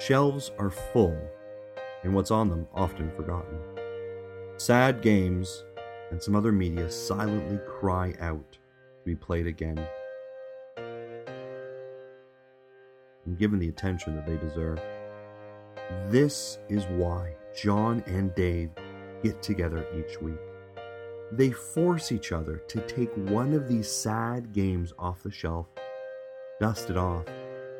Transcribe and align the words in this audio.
Shelves 0.00 0.50
are 0.58 0.70
full, 0.70 1.14
and 2.02 2.14
what's 2.14 2.30
on 2.30 2.48
them 2.48 2.66
often 2.72 3.10
forgotten. 3.10 3.58
Sad 4.56 5.02
games 5.02 5.62
and 6.10 6.22
some 6.22 6.34
other 6.34 6.52
media 6.52 6.90
silently 6.90 7.58
cry 7.68 8.14
out 8.18 8.52
to 8.52 8.58
be 9.04 9.14
played 9.14 9.46
again 9.46 9.86
and 13.26 13.38
given 13.38 13.58
the 13.58 13.68
attention 13.68 14.16
that 14.16 14.26
they 14.26 14.38
deserve. 14.38 14.80
This 16.08 16.58
is 16.70 16.84
why 16.86 17.36
John 17.54 18.02
and 18.06 18.34
Dave 18.34 18.70
get 19.22 19.42
together 19.42 19.86
each 19.94 20.18
week. 20.22 20.40
They 21.32 21.50
force 21.50 22.10
each 22.10 22.32
other 22.32 22.62
to 22.68 22.80
take 22.88 23.14
one 23.14 23.52
of 23.52 23.68
these 23.68 23.90
sad 23.90 24.54
games 24.54 24.94
off 24.98 25.22
the 25.22 25.30
shelf, 25.30 25.66
dust 26.58 26.88
it 26.88 26.96
off, 26.96 27.26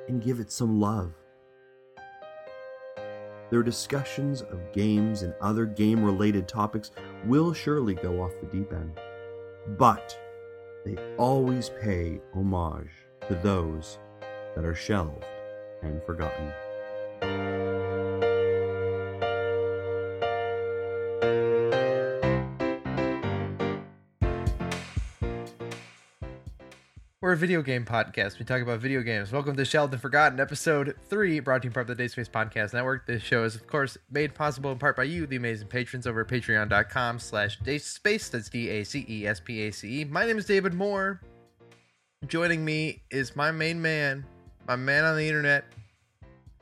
and 0.06 0.22
give 0.22 0.38
it 0.38 0.52
some 0.52 0.78
love. 0.78 1.14
Their 3.50 3.62
discussions 3.64 4.42
of 4.42 4.72
games 4.72 5.22
and 5.22 5.34
other 5.40 5.66
game 5.66 6.04
related 6.04 6.46
topics 6.46 6.92
will 7.26 7.52
surely 7.52 7.94
go 7.94 8.22
off 8.22 8.32
the 8.40 8.46
deep 8.46 8.72
end, 8.72 8.98
but 9.76 10.16
they 10.84 10.96
always 11.16 11.70
pay 11.82 12.20
homage 12.32 12.92
to 13.28 13.34
those 13.34 13.98
that 14.54 14.64
are 14.64 14.74
shelved 14.74 15.24
and 15.82 16.02
forgotten. 16.04 16.52
We're 27.30 27.34
a 27.34 27.36
video 27.36 27.62
game 27.62 27.84
podcast. 27.84 28.40
We 28.40 28.44
talk 28.44 28.60
about 28.60 28.80
video 28.80 29.02
games. 29.02 29.30
Welcome 29.30 29.54
to 29.54 29.64
Shelved 29.64 29.92
and 29.92 30.02
Forgotten, 30.02 30.40
episode 30.40 30.96
three, 31.08 31.38
brought 31.38 31.62
to 31.62 31.66
you 31.66 31.68
in 31.68 31.72
part 31.72 31.88
of 31.88 31.96
the 31.96 32.02
Dacespace 32.02 32.28
Podcast 32.28 32.74
Network. 32.74 33.06
This 33.06 33.22
show 33.22 33.44
is, 33.44 33.54
of 33.54 33.68
course, 33.68 33.96
made 34.10 34.34
possible 34.34 34.72
in 34.72 34.78
part 34.78 34.96
by 34.96 35.04
you, 35.04 35.28
the 35.28 35.36
amazing 35.36 35.68
patrons, 35.68 36.08
over 36.08 36.22
at 36.22 36.26
patreon.com 36.26 37.20
slash 37.20 37.60
dacespace. 37.60 38.32
That's 38.32 38.48
D-A-C-E-S-P-A-C-E. 38.48 40.04
My 40.06 40.26
name 40.26 40.38
is 40.38 40.46
David 40.46 40.74
Moore. 40.74 41.20
Joining 42.26 42.64
me 42.64 43.00
is 43.12 43.36
my 43.36 43.52
main 43.52 43.80
man, 43.80 44.26
my 44.66 44.74
man 44.74 45.04
on 45.04 45.16
the 45.16 45.28
internet, 45.28 45.66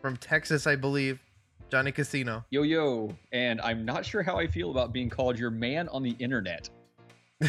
from 0.03 0.19
Texas, 0.19 0.67
I 0.67 0.77
believe, 0.77 1.19
Johnny 1.71 1.93
Casino. 1.93 2.45
Yo, 2.51 2.61
yo. 2.61 3.17
And 3.33 3.59
I'm 3.63 3.87
not 3.87 4.05
sure 4.05 4.23
how 4.23 4.37
I 4.37 4.47
feel 4.47 4.71
about 4.71 4.93
being 4.93 5.09
called 5.09 5.39
your 5.39 5.51
man 5.51 5.89
on 5.89 6.03
the 6.03 6.15
internet. 6.19 6.69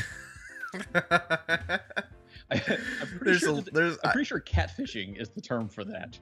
I, 2.52 2.55
am 2.55 2.61
pretty, 3.08 3.17
There's 3.25 3.39
sure, 3.39 3.59
a- 3.59 3.61
there's- 3.61 3.97
I'm 4.03 4.11
pretty 4.11 4.25
sure 4.25 4.39
catfishing 4.42 5.19
is 5.22 5.30
the 5.30 5.42
term 5.42 5.69
for 5.69 5.83
that. 5.86 6.17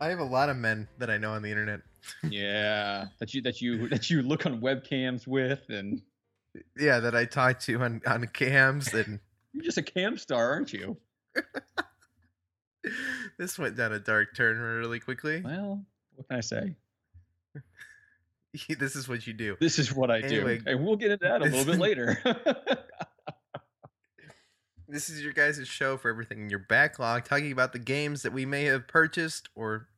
I 0.00 0.08
have 0.08 0.18
a 0.18 0.24
lot 0.24 0.48
of 0.50 0.56
men 0.56 0.86
that 0.98 1.08
I 1.08 1.16
know 1.18 1.32
on 1.32 1.42
the 1.42 1.50
internet. 1.50 1.80
Yeah, 2.28 3.06
that 3.18 3.32
you 3.32 3.40
that 3.42 3.62
you 3.62 3.88
that 3.88 4.10
you 4.10 4.20
look 4.20 4.44
on 4.44 4.60
webcams 4.60 5.26
with, 5.26 5.62
and 5.70 6.02
Yeah, 6.78 7.00
that 7.00 7.14
I 7.16 7.24
talk 7.24 7.60
to 7.60 7.80
on, 7.82 8.02
on 8.06 8.26
cams 8.26 8.92
and 8.92 9.20
you're 9.54 9.64
just 9.64 9.78
a 9.78 9.82
cam 9.82 10.18
star, 10.18 10.50
aren't 10.52 10.74
you? 10.74 10.98
this 13.38 13.58
went 13.58 13.76
down 13.76 13.92
a 13.94 13.98
dark 13.98 14.36
turn 14.36 14.58
really 14.58 15.00
quickly. 15.00 15.40
Well, 15.42 15.82
what 16.14 16.28
can 16.28 16.36
I 16.36 16.40
say? 16.40 16.74
this 18.78 18.94
is 18.94 19.08
what 19.08 19.26
you 19.26 19.32
do. 19.32 19.56
This 19.58 19.78
is 19.78 19.92
what 19.92 20.10
I 20.10 20.20
Anyway, 20.20 20.58
do, 20.58 20.64
and 20.70 20.84
we'll 20.84 20.96
get 20.96 21.10
into 21.10 21.24
that 21.26 21.40
a 21.40 21.44
little 21.46 21.64
bit 21.64 21.78
later. 21.78 22.18
This 24.88 25.08
is 25.08 25.22
your 25.22 25.32
guys' 25.32 25.66
show 25.66 25.96
for 25.96 26.10
everything 26.10 26.42
in 26.42 26.50
your 26.50 26.58
backlog, 26.58 27.24
talking 27.24 27.52
about 27.52 27.72
the 27.72 27.78
games 27.78 28.22
that 28.22 28.32
we 28.32 28.44
may 28.44 28.64
have 28.64 28.86
purchased 28.86 29.48
or 29.54 29.88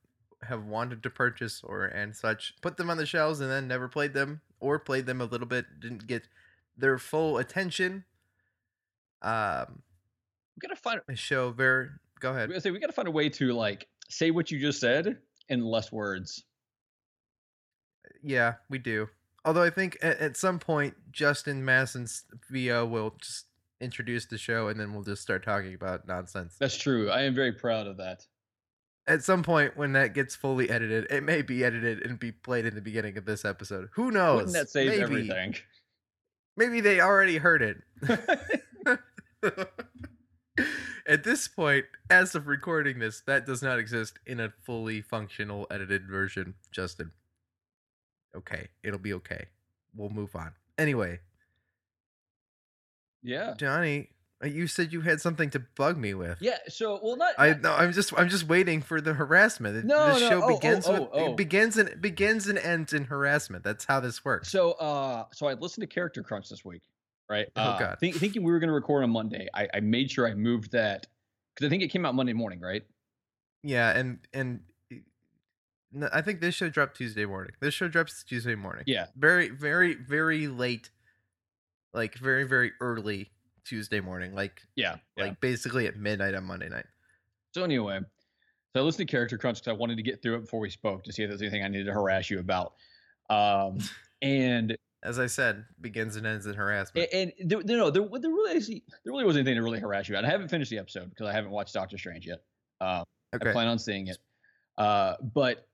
have 0.42 0.64
wanted 0.64 1.02
to 1.02 1.10
purchase 1.10 1.60
or 1.64 1.86
and 1.86 2.14
such. 2.14 2.54
Put 2.62 2.76
them 2.76 2.88
on 2.90 2.96
the 2.96 3.06
shelves 3.06 3.40
and 3.40 3.50
then 3.50 3.66
never 3.66 3.88
played 3.88 4.14
them, 4.14 4.40
or 4.60 4.78
played 4.78 5.06
them 5.06 5.20
a 5.20 5.24
little 5.24 5.46
bit, 5.46 5.66
didn't 5.80 6.06
get 6.06 6.28
their 6.76 6.98
full 6.98 7.38
attention. 7.38 8.04
Um, 9.22 9.82
we 10.54 10.60
gotta 10.60 10.76
find. 10.76 11.00
a 11.08 11.16
show 11.16 11.50
very. 11.50 11.88
Go 12.20 12.30
ahead. 12.30 12.48
gonna 12.48 12.60
say 12.60 12.70
we 12.70 12.78
gotta 12.78 12.92
find 12.92 13.08
a 13.08 13.12
way 13.12 13.28
to 13.28 13.52
like 13.52 13.88
say 14.08 14.30
what 14.30 14.50
you 14.50 14.60
just 14.60 14.80
said 14.80 15.18
in 15.48 15.64
less 15.64 15.90
words. 15.90 16.44
Yeah, 18.22 18.54
we 18.70 18.78
do. 18.78 19.08
Although 19.44 19.62
I 19.62 19.70
think 19.70 19.98
at, 20.00 20.18
at 20.18 20.36
some 20.36 20.58
point 20.58 20.94
Justin 21.10 21.64
Masson's 21.64 22.24
VO 22.50 22.86
will 22.86 23.14
just 23.20 23.46
introduce 23.80 24.26
the 24.26 24.38
show 24.38 24.68
and 24.68 24.78
then 24.78 24.92
we'll 24.92 25.02
just 25.02 25.22
start 25.22 25.44
talking 25.44 25.74
about 25.74 26.06
nonsense. 26.06 26.56
That's 26.58 26.76
true. 26.76 27.10
I 27.10 27.22
am 27.22 27.34
very 27.34 27.52
proud 27.52 27.86
of 27.86 27.96
that. 27.98 28.26
At 29.06 29.22
some 29.22 29.42
point 29.42 29.76
when 29.76 29.92
that 29.92 30.14
gets 30.14 30.34
fully 30.34 30.68
edited, 30.68 31.06
it 31.10 31.22
may 31.22 31.42
be 31.42 31.64
edited 31.64 32.04
and 32.04 32.18
be 32.18 32.32
played 32.32 32.66
in 32.66 32.74
the 32.74 32.80
beginning 32.80 33.16
of 33.16 33.24
this 33.24 33.44
episode. 33.44 33.88
Who 33.94 34.10
knows? 34.10 34.36
Wouldn't 34.36 34.54
that 34.54 34.70
save 34.70 34.88
maybe, 34.90 35.02
everything? 35.02 35.54
Maybe 36.56 36.80
they 36.80 37.00
already 37.00 37.38
heard 37.38 37.62
it. 37.62 37.78
At 41.08 41.22
this 41.22 41.46
point, 41.46 41.84
as 42.10 42.34
of 42.34 42.48
recording 42.48 42.98
this, 42.98 43.22
that 43.26 43.46
does 43.46 43.62
not 43.62 43.78
exist 43.78 44.18
in 44.26 44.40
a 44.40 44.52
fully 44.64 45.02
functional 45.02 45.66
edited 45.70 46.08
version, 46.08 46.54
Justin. 46.72 47.12
Okay, 48.36 48.68
it'll 48.82 48.98
be 48.98 49.12
okay. 49.14 49.46
We'll 49.94 50.10
move 50.10 50.34
on. 50.34 50.52
Anyway, 50.78 51.20
yeah. 53.26 53.54
Johnny, 53.56 54.10
uh, 54.42 54.46
you 54.46 54.66
said 54.66 54.92
you 54.92 55.00
had 55.00 55.20
something 55.20 55.50
to 55.50 55.60
bug 55.76 55.96
me 55.96 56.14
with. 56.14 56.38
Yeah. 56.40 56.58
So, 56.68 57.00
well, 57.02 57.16
not. 57.16 57.34
I 57.38 57.54
no, 57.54 57.72
I'm 57.74 57.92
just 57.92 58.16
I'm 58.18 58.28
just 58.28 58.48
waiting 58.48 58.82
for 58.82 59.00
the 59.00 59.14
harassment. 59.14 59.84
No, 59.84 60.14
the 60.14 60.20
no, 60.20 60.28
show 60.28 60.42
oh, 60.42 60.44
oh, 60.44 60.54
begins 60.56 60.88
with 60.88 61.00
oh, 61.00 61.10
oh. 61.12 61.30
it 61.30 61.36
begins 61.36 61.76
and 61.76 62.00
begins 62.00 62.46
and 62.46 62.58
ends 62.58 62.92
in 62.92 63.04
harassment. 63.04 63.64
That's 63.64 63.84
how 63.84 64.00
this 64.00 64.24
works. 64.24 64.50
So, 64.50 64.72
uh, 64.72 65.24
so 65.32 65.46
I 65.46 65.54
listened 65.54 65.82
to 65.82 65.92
Character 65.92 66.22
Crunch 66.22 66.48
this 66.48 66.64
week, 66.64 66.82
right? 67.28 67.46
Oh, 67.56 67.62
uh, 67.62 67.78
God. 67.78 67.98
think- 67.98 68.16
thinking 68.16 68.42
we 68.42 68.52
were 68.52 68.58
going 68.58 68.68
to 68.68 68.74
record 68.74 69.04
on 69.04 69.10
Monday, 69.10 69.48
I, 69.54 69.68
I 69.74 69.80
made 69.80 70.10
sure 70.10 70.28
I 70.28 70.34
moved 70.34 70.72
that 70.72 71.06
because 71.54 71.66
I 71.66 71.70
think 71.70 71.82
it 71.82 71.88
came 71.88 72.06
out 72.06 72.14
Monday 72.14 72.34
morning, 72.34 72.60
right? 72.60 72.82
Yeah, 73.62 73.96
and 73.96 74.18
and 74.32 74.60
I 76.12 76.20
think 76.22 76.40
this 76.40 76.54
show 76.54 76.68
dropped 76.68 76.96
Tuesday 76.96 77.24
morning. 77.24 77.52
This 77.60 77.74
show 77.74 77.88
drops 77.88 78.22
Tuesday 78.22 78.54
morning. 78.54 78.84
Yeah. 78.86 79.06
Very, 79.16 79.48
very, 79.48 79.94
very 79.94 80.46
late, 80.48 80.90
like 81.96 82.14
very, 82.18 82.44
very 82.44 82.70
early 82.80 83.30
Tuesday 83.64 84.00
morning, 84.00 84.34
like 84.34 84.60
Yeah. 84.76 84.96
yeah. 85.16 85.24
like 85.24 85.40
basically 85.40 85.86
at 85.88 85.96
midnight 85.96 86.34
on 86.34 86.44
Monday 86.44 86.68
night. 86.68 86.86
So 87.52 87.64
anyway, 87.64 87.98
so 88.72 88.80
I 88.80 88.84
listened 88.84 89.08
to 89.08 89.10
Character 89.10 89.38
Crunch 89.38 89.58
because 89.58 89.68
I 89.68 89.72
wanted 89.72 89.96
to 89.96 90.02
get 90.02 90.22
through 90.22 90.36
it 90.36 90.40
before 90.42 90.60
we 90.60 90.70
spoke 90.70 91.02
to 91.04 91.12
see 91.12 91.22
if 91.24 91.30
there's 91.30 91.42
anything 91.42 91.64
I 91.64 91.68
needed 91.68 91.86
to 91.86 91.92
harass 91.92 92.30
you 92.30 92.38
about. 92.38 92.74
Um, 93.30 93.78
and 94.22 94.76
As 95.02 95.18
I 95.18 95.26
said, 95.26 95.64
begins 95.80 96.16
and 96.16 96.26
ends 96.26 96.46
in 96.46 96.54
harassment. 96.54 97.08
and, 97.12 97.32
and 97.40 97.50
there, 97.50 97.62
there, 97.62 97.78
no, 97.78 97.90
there, 97.90 98.02
there 98.20 98.30
really 98.30 98.56
actually, 98.56 98.84
there 99.04 99.12
really 99.12 99.24
wasn't 99.24 99.46
anything 99.46 99.58
to 99.58 99.64
really 99.64 99.80
harass 99.80 100.08
you 100.08 100.14
about. 100.14 100.24
I 100.26 100.30
haven't 100.30 100.48
finished 100.48 100.70
the 100.70 100.78
episode 100.78 101.08
because 101.10 101.26
I 101.26 101.32
haven't 101.32 101.50
watched 101.50 101.74
Doctor 101.74 101.96
Strange 101.98 102.26
yet. 102.26 102.42
Um, 102.80 103.04
okay. 103.34 103.48
I 103.50 103.52
plan 103.52 103.68
on 103.68 103.78
seeing 103.78 104.08
it. 104.08 104.18
Uh, 104.78 105.14
but 105.34 105.66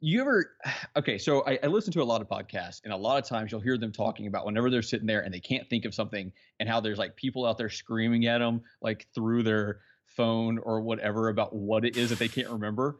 you 0.00 0.20
ever 0.20 0.56
okay? 0.96 1.18
So 1.18 1.44
I, 1.46 1.58
I 1.62 1.66
listen 1.66 1.92
to 1.94 2.02
a 2.02 2.04
lot 2.04 2.20
of 2.20 2.28
podcasts, 2.28 2.80
and 2.84 2.92
a 2.92 2.96
lot 2.96 3.22
of 3.22 3.28
times 3.28 3.52
you'll 3.52 3.60
hear 3.60 3.78
them 3.78 3.92
talking 3.92 4.26
about 4.26 4.46
whenever 4.46 4.70
they're 4.70 4.82
sitting 4.82 5.06
there 5.06 5.20
and 5.20 5.32
they 5.32 5.40
can't 5.40 5.68
think 5.68 5.84
of 5.84 5.94
something, 5.94 6.32
and 6.60 6.68
how 6.68 6.80
there's 6.80 6.98
like 6.98 7.16
people 7.16 7.46
out 7.46 7.58
there 7.58 7.70
screaming 7.70 8.26
at 8.26 8.38
them 8.38 8.62
like 8.82 9.06
through 9.14 9.42
their 9.42 9.80
phone 10.06 10.58
or 10.58 10.80
whatever 10.80 11.28
about 11.28 11.54
what 11.54 11.84
it 11.84 11.96
is 11.96 12.10
that 12.10 12.18
they 12.18 12.28
can't 12.28 12.48
remember. 12.48 12.98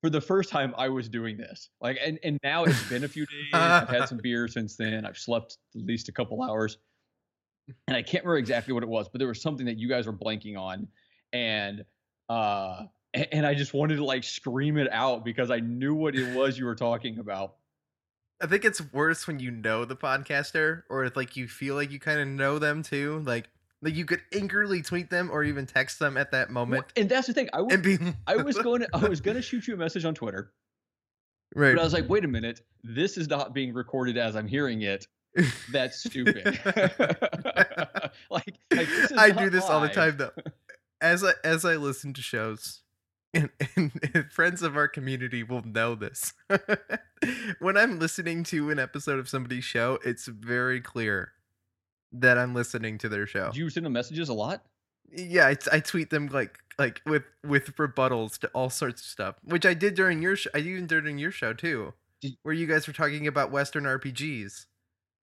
For 0.00 0.08
the 0.08 0.20
first 0.20 0.48
time, 0.48 0.74
I 0.78 0.88
was 0.88 1.10
doing 1.10 1.36
this. 1.36 1.68
Like, 1.80 1.98
and 2.02 2.18
and 2.24 2.38
now 2.42 2.64
it's 2.64 2.88
been 2.88 3.04
a 3.04 3.08
few 3.08 3.26
days. 3.26 3.50
I've 3.52 3.88
had 3.88 4.08
some 4.08 4.18
beer 4.22 4.48
since 4.48 4.76
then. 4.76 5.04
I've 5.04 5.18
slept 5.18 5.58
at 5.76 5.82
least 5.82 6.08
a 6.08 6.12
couple 6.12 6.42
hours, 6.42 6.78
and 7.86 7.96
I 7.96 8.02
can't 8.02 8.24
remember 8.24 8.38
exactly 8.38 8.72
what 8.72 8.82
it 8.82 8.88
was, 8.88 9.08
but 9.08 9.18
there 9.18 9.28
was 9.28 9.42
something 9.42 9.66
that 9.66 9.78
you 9.78 9.88
guys 9.88 10.06
were 10.06 10.12
blanking 10.14 10.58
on, 10.58 10.88
and 11.32 11.84
uh 12.30 12.84
and 13.14 13.46
I 13.46 13.54
just 13.54 13.74
wanted 13.74 13.96
to 13.96 14.04
like 14.04 14.24
scream 14.24 14.76
it 14.76 14.90
out 14.92 15.24
because 15.24 15.50
I 15.50 15.60
knew 15.60 15.94
what 15.94 16.14
it 16.14 16.34
was 16.34 16.58
you 16.58 16.64
were 16.64 16.74
talking 16.74 17.18
about. 17.18 17.56
I 18.42 18.46
think 18.46 18.64
it's 18.64 18.80
worse 18.92 19.26
when 19.26 19.38
you 19.38 19.50
know 19.50 19.84
the 19.84 19.96
podcaster, 19.96 20.84
or 20.88 21.04
if 21.04 21.16
like 21.16 21.36
you 21.36 21.46
feel 21.46 21.74
like 21.74 21.90
you 21.90 22.00
kind 22.00 22.20
of 22.20 22.28
know 22.28 22.58
them 22.58 22.82
too. 22.82 23.22
Like 23.26 23.48
like 23.82 23.94
you 23.94 24.04
could 24.04 24.20
angrily 24.32 24.82
tweet 24.82 25.10
them 25.10 25.30
or 25.30 25.42
even 25.42 25.66
text 25.66 25.98
them 25.98 26.16
at 26.16 26.30
that 26.32 26.48
Well, 26.48 26.66
moment 26.66 26.86
and 26.96 27.08
that's 27.08 27.26
the 27.26 27.34
thing. 27.34 27.48
I 27.52 27.60
was 27.62 27.76
be. 27.78 27.98
I 28.26 28.36
was 28.36 28.56
going 28.58 28.80
to 28.82 28.88
I 28.94 29.08
was 29.08 29.20
going 29.20 29.36
to 29.36 29.42
shoot 29.42 29.66
you 29.66 29.74
a 29.74 29.76
message 29.76 30.04
on 30.04 30.14
Twitter, 30.14 30.52
right. 31.54 31.74
but 31.74 31.80
I 31.80 31.84
was 31.84 31.92
like, 31.92 32.08
wait 32.08 32.24
a 32.24 32.28
minute, 32.28 32.60
this 32.82 33.16
is 33.16 33.28
not 33.28 33.54
being 33.54 33.74
recorded 33.74 34.16
as 34.16 34.36
I'm 34.36 34.46
hearing 34.48 34.82
it. 34.82 35.06
That's 35.70 36.02
stupid. 36.02 36.44
like, 38.30 38.54
like, 38.72 38.88
this 38.88 39.10
is 39.10 39.18
I 39.18 39.30
do 39.30 39.50
this 39.50 39.64
all 39.64 39.80
the 39.80 39.88
time 39.88 40.16
though. 40.16 40.32
As 41.00 41.24
I 41.24 41.32
as 41.44 41.64
I 41.64 41.76
listen 41.76 42.12
to 42.14 42.22
shows, 42.22 42.79
and, 43.34 43.50
and, 43.76 43.92
and 44.14 44.32
friends 44.32 44.62
of 44.62 44.76
our 44.76 44.88
community 44.88 45.42
will 45.42 45.62
know 45.62 45.94
this. 45.94 46.32
when 47.58 47.76
I'm 47.76 47.98
listening 47.98 48.44
to 48.44 48.70
an 48.70 48.78
episode 48.78 49.18
of 49.18 49.28
somebody's 49.28 49.64
show, 49.64 49.98
it's 50.04 50.26
very 50.26 50.80
clear 50.80 51.32
that 52.12 52.38
I'm 52.38 52.54
listening 52.54 52.98
to 52.98 53.08
their 53.08 53.26
show. 53.26 53.50
Do 53.52 53.58
you 53.60 53.70
send 53.70 53.86
them 53.86 53.92
messages 53.92 54.28
a 54.28 54.34
lot? 54.34 54.64
Yeah, 55.12 55.46
I, 55.46 55.56
I 55.72 55.80
tweet 55.80 56.10
them 56.10 56.28
like 56.28 56.58
like 56.78 57.00
with 57.04 57.24
with 57.44 57.74
rebuttals 57.76 58.38
to 58.38 58.48
all 58.48 58.70
sorts 58.70 59.02
of 59.02 59.06
stuff, 59.06 59.34
which 59.44 59.66
I 59.66 59.74
did 59.74 59.94
during 59.94 60.22
your 60.22 60.36
show. 60.36 60.50
I 60.54 60.58
even 60.58 60.86
did 60.86 61.02
during 61.02 61.18
your 61.18 61.32
show 61.32 61.52
too, 61.52 61.94
Did- 62.20 62.36
where 62.42 62.54
you 62.54 62.66
guys 62.66 62.86
were 62.86 62.92
talking 62.92 63.26
about 63.26 63.50
Western 63.50 63.84
RPGs, 63.84 64.66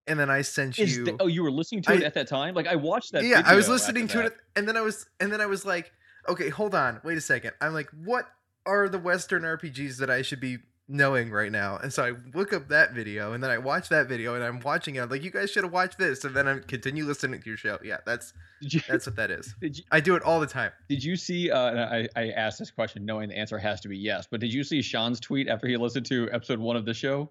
and 0.08 0.20
then 0.20 0.32
I 0.32 0.42
sent 0.42 0.78
you. 0.80 1.06
the- 1.06 1.18
oh, 1.20 1.28
you 1.28 1.44
were 1.44 1.52
listening 1.52 1.84
to 1.84 1.94
it 1.94 2.04
at 2.04 2.16
that 2.16 2.28
time? 2.28 2.56
Like 2.56 2.68
I 2.68 2.76
watched 2.76 3.12
that. 3.12 3.24
yeah, 3.26 3.44
I 3.46 3.56
was 3.56 3.70
listening 3.70 4.08
to 4.10 4.18
that. 4.18 4.26
it, 4.28 4.38
and 4.56 4.68
then 4.68 4.76
I 4.76 4.82
was 4.82 5.06
and 5.20 5.32
then 5.32 5.40
I 5.40 5.46
was 5.46 5.66
like, 5.66 5.92
okay, 6.28 6.50
hold 6.50 6.76
on, 6.76 7.02
wait 7.04 7.18
a 7.18 7.22
second. 7.22 7.52
I'm 7.62 7.74
like, 7.74 7.90
what 8.04 8.28
are 8.66 8.90
the 8.90 9.00
Western 9.00 9.44
RPGs 9.44 9.98
that 9.98 10.10
I 10.10 10.22
should 10.22 10.40
be 10.40 10.58
knowing 10.88 11.32
right 11.32 11.52
now? 11.52 11.78
And 11.78 11.92
so 11.92 12.04
I 12.04 12.14
look 12.38 12.54
up 12.54 12.70
that 12.70 12.94
video, 12.94 13.34
and 13.34 13.44
then 13.44 13.52
I 13.52 13.58
watch 13.58 13.90
that 13.90 14.08
video, 14.08 14.36
and 14.36 14.44
I'm 14.44 14.60
watching 14.60 14.96
it. 14.96 15.02
I'm 15.02 15.10
like, 15.10 15.24
you 15.24 15.32
guys 15.32 15.52
should 15.52 15.64
have 15.64 15.74
watched 15.74 15.98
this, 15.98 16.24
and 16.24 16.36
then 16.36 16.48
I 16.48 16.60
continue 16.60 17.06
listening 17.06 17.42
to 17.42 17.50
your 17.50 17.58
show. 17.58 17.78
Yeah, 17.84 17.98
that's 18.06 18.34
you, 18.62 18.82
that's 18.88 19.06
what 19.06 19.16
that 19.16 19.32
is. 19.32 19.54
did 19.62 19.78
you 19.78 19.84
I 19.92 20.00
do 20.00 20.16
it 20.16 20.24
all 20.24 20.40
the 20.40 20.48
time. 20.48 20.72
did 20.90 21.04
you 21.04 21.16
see? 21.16 21.52
Uh, 21.52 21.70
and 21.70 21.80
I 21.80 22.08
I 22.16 22.30
asked 22.32 22.60
this 22.60 22.72
question 22.72 23.06
knowing 23.06 23.30
the 23.30 23.38
answer 23.38 23.58
has 23.58 23.82
to 23.82 23.88
be 23.88 23.98
yes, 23.98 24.28
but 24.30 24.40
did 24.40 24.54
you 24.54 24.64
see 24.64 24.82
Sean's 24.82 25.20
tweet 25.20 25.48
after 25.48 25.68
he 25.68 25.78
listened 25.78 26.06
to 26.08 26.30
episode 26.32 26.60
one 26.60 26.76
of 26.76 26.86
the 26.86 26.94
show? 26.94 27.30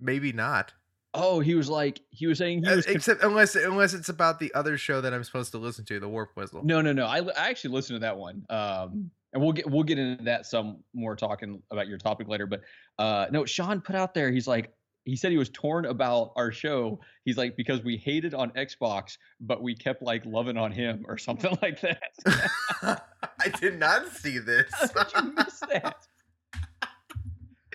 Maybe 0.00 0.32
not. 0.32 0.72
Oh, 1.14 1.38
he 1.40 1.54
was 1.54 1.68
like 1.70 2.00
he 2.10 2.26
was 2.26 2.38
saying 2.38 2.64
he 2.64 2.70
Uh, 2.70 2.76
was. 2.76 2.86
con- 2.86 2.96
except 2.96 3.22
unless 3.22 3.54
unless 3.54 3.94
it's 3.94 4.08
about 4.08 4.40
the 4.40 4.52
other 4.54 4.76
show 4.76 5.00
that 5.00 5.14
I'm 5.14 5.22
supposed 5.24 5.52
to 5.52 5.58
listen 5.58 5.84
to, 5.86 6.00
the 6.00 6.08
Warp 6.08 6.32
Whistle. 6.36 6.62
no, 6.64 6.80
no, 6.80 6.92
no. 6.92 7.06
I, 7.06 7.18
I 7.20 7.48
actually 7.50 7.74
listened 7.74 7.96
to 7.96 8.00
that 8.00 8.16
one. 8.16 8.44
Um, 8.50 9.10
and 9.32 9.42
we'll 9.42 9.52
get 9.52 9.68
we'll 9.70 9.82
get 9.84 9.98
into 9.98 10.24
that 10.24 10.46
some 10.46 10.78
more 10.92 11.16
talking 11.16 11.62
about 11.70 11.88
your 11.88 11.98
topic 11.98 12.28
later. 12.28 12.46
But 12.46 12.62
uh, 12.98 13.26
no, 13.30 13.44
Sean 13.44 13.80
put 13.80 13.94
out 13.96 14.12
there. 14.14 14.30
He's 14.30 14.46
like 14.48 14.72
he 15.04 15.16
said 15.16 15.30
he 15.32 15.38
was 15.38 15.50
torn 15.50 15.84
about 15.86 16.32
our 16.36 16.50
show. 16.50 16.98
He's 17.24 17.36
like 17.36 17.56
because 17.56 17.82
we 17.84 17.96
hated 17.96 18.32
on 18.34 18.50
Xbox, 18.52 19.18
but 19.40 19.62
we 19.62 19.74
kept 19.74 20.02
like 20.02 20.24
loving 20.24 20.56
on 20.56 20.72
him 20.72 21.04
or 21.08 21.18
something 21.18 21.56
like 21.62 21.80
that. 21.82 22.00
I 23.40 23.48
did 23.60 23.78
not 23.78 24.08
see 24.08 24.38
this. 24.38 24.66
How 24.94 25.04
did 25.04 25.24
you 25.26 25.32
miss 25.34 25.60
that? 25.70 25.96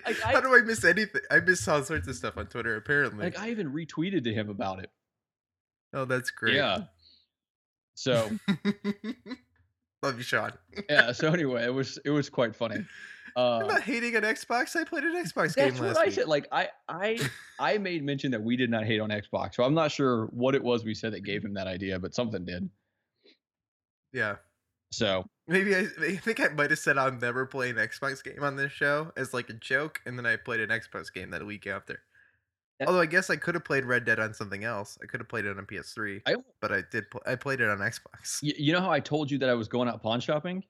Like 0.06 0.20
How 0.20 0.40
do 0.40 0.54
I 0.54 0.60
miss 0.62 0.84
anything? 0.84 1.20
I 1.30 1.40
miss 1.40 1.66
all 1.68 1.82
sorts 1.82 2.08
of 2.08 2.16
stuff 2.16 2.36
on 2.36 2.46
Twitter. 2.46 2.76
Apparently. 2.76 3.24
like 3.24 3.38
I 3.38 3.50
even 3.50 3.72
retweeted 3.72 4.24
to 4.24 4.32
him 4.34 4.48
about 4.50 4.80
it. 4.80 4.90
oh, 5.94 6.04
that's 6.04 6.30
great. 6.30 6.54
Yeah. 6.56 6.84
So 7.94 8.30
Love 10.02 10.16
you, 10.16 10.22
Sean. 10.22 10.52
yeah. 10.88 11.12
So 11.12 11.28
anyway, 11.32 11.64
it 11.64 11.74
was 11.74 11.98
it 12.04 12.10
was 12.10 12.30
quite 12.30 12.56
funny. 12.56 12.84
Uh, 13.36 13.58
I'm 13.58 13.68
not 13.68 13.82
hating 13.82 14.16
an 14.16 14.22
Xbox. 14.22 14.74
I 14.74 14.84
played 14.84 15.04
an 15.04 15.14
Xbox 15.14 15.54
game 15.54 15.74
last 15.76 15.98
I 15.98 16.06
week. 16.06 16.14
said. 16.14 16.26
Like 16.26 16.48
I, 16.50 16.68
I, 16.88 17.20
I 17.60 17.78
made 17.78 18.02
mention 18.02 18.32
that 18.32 18.42
we 18.42 18.56
did 18.56 18.70
not 18.70 18.84
hate 18.84 19.00
on 19.00 19.10
Xbox, 19.10 19.54
so 19.54 19.62
I'm 19.62 19.74
not 19.74 19.92
sure 19.92 20.26
what 20.26 20.54
it 20.54 20.62
was 20.64 20.84
we 20.84 20.94
said 20.94 21.12
that 21.12 21.20
gave 21.20 21.44
him 21.44 21.54
that 21.54 21.66
idea, 21.68 21.98
but 21.98 22.14
something 22.14 22.44
did. 22.44 22.68
Yeah. 24.12 24.36
So 24.90 25.24
Maybe 25.50 25.74
I, 25.74 25.86
I 26.00 26.16
think 26.16 26.40
I 26.40 26.48
might 26.48 26.70
have 26.70 26.78
said 26.78 26.96
I'll 26.96 27.10
never 27.12 27.44
play 27.44 27.70
an 27.70 27.76
Xbox 27.76 28.22
game 28.22 28.42
on 28.42 28.54
this 28.56 28.70
show 28.72 29.12
as 29.16 29.34
like 29.34 29.50
a 29.50 29.54
joke, 29.54 30.00
and 30.06 30.16
then 30.16 30.24
I 30.24 30.36
played 30.36 30.60
an 30.60 30.70
Xbox 30.70 31.12
game 31.12 31.30
that 31.30 31.44
week 31.44 31.66
after. 31.66 31.98
Yeah. 32.78 32.86
Although 32.86 33.00
I 33.00 33.06
guess 33.06 33.28
I 33.30 33.36
could 33.36 33.54
have 33.56 33.64
played 33.64 33.84
Red 33.84 34.04
Dead 34.04 34.18
on 34.20 34.32
something 34.32 34.64
else. 34.64 34.96
I 35.02 35.06
could 35.06 35.20
have 35.20 35.28
played 35.28 35.44
it 35.44 35.58
on 35.58 35.66
PS3, 35.66 36.22
I, 36.26 36.36
but 36.60 36.72
I 36.72 36.82
did. 36.90 37.10
Pl- 37.10 37.22
I 37.26 37.34
played 37.34 37.60
it 37.60 37.68
on 37.68 37.78
Xbox. 37.78 38.42
y- 38.42 38.54
you 38.56 38.72
know 38.72 38.80
how 38.80 38.90
I 38.90 39.00
told 39.00 39.30
you 39.30 39.38
that 39.38 39.50
I 39.50 39.54
was 39.54 39.68
going 39.68 39.88
out 39.88 40.02
pawn 40.02 40.20
shopping? 40.20 40.64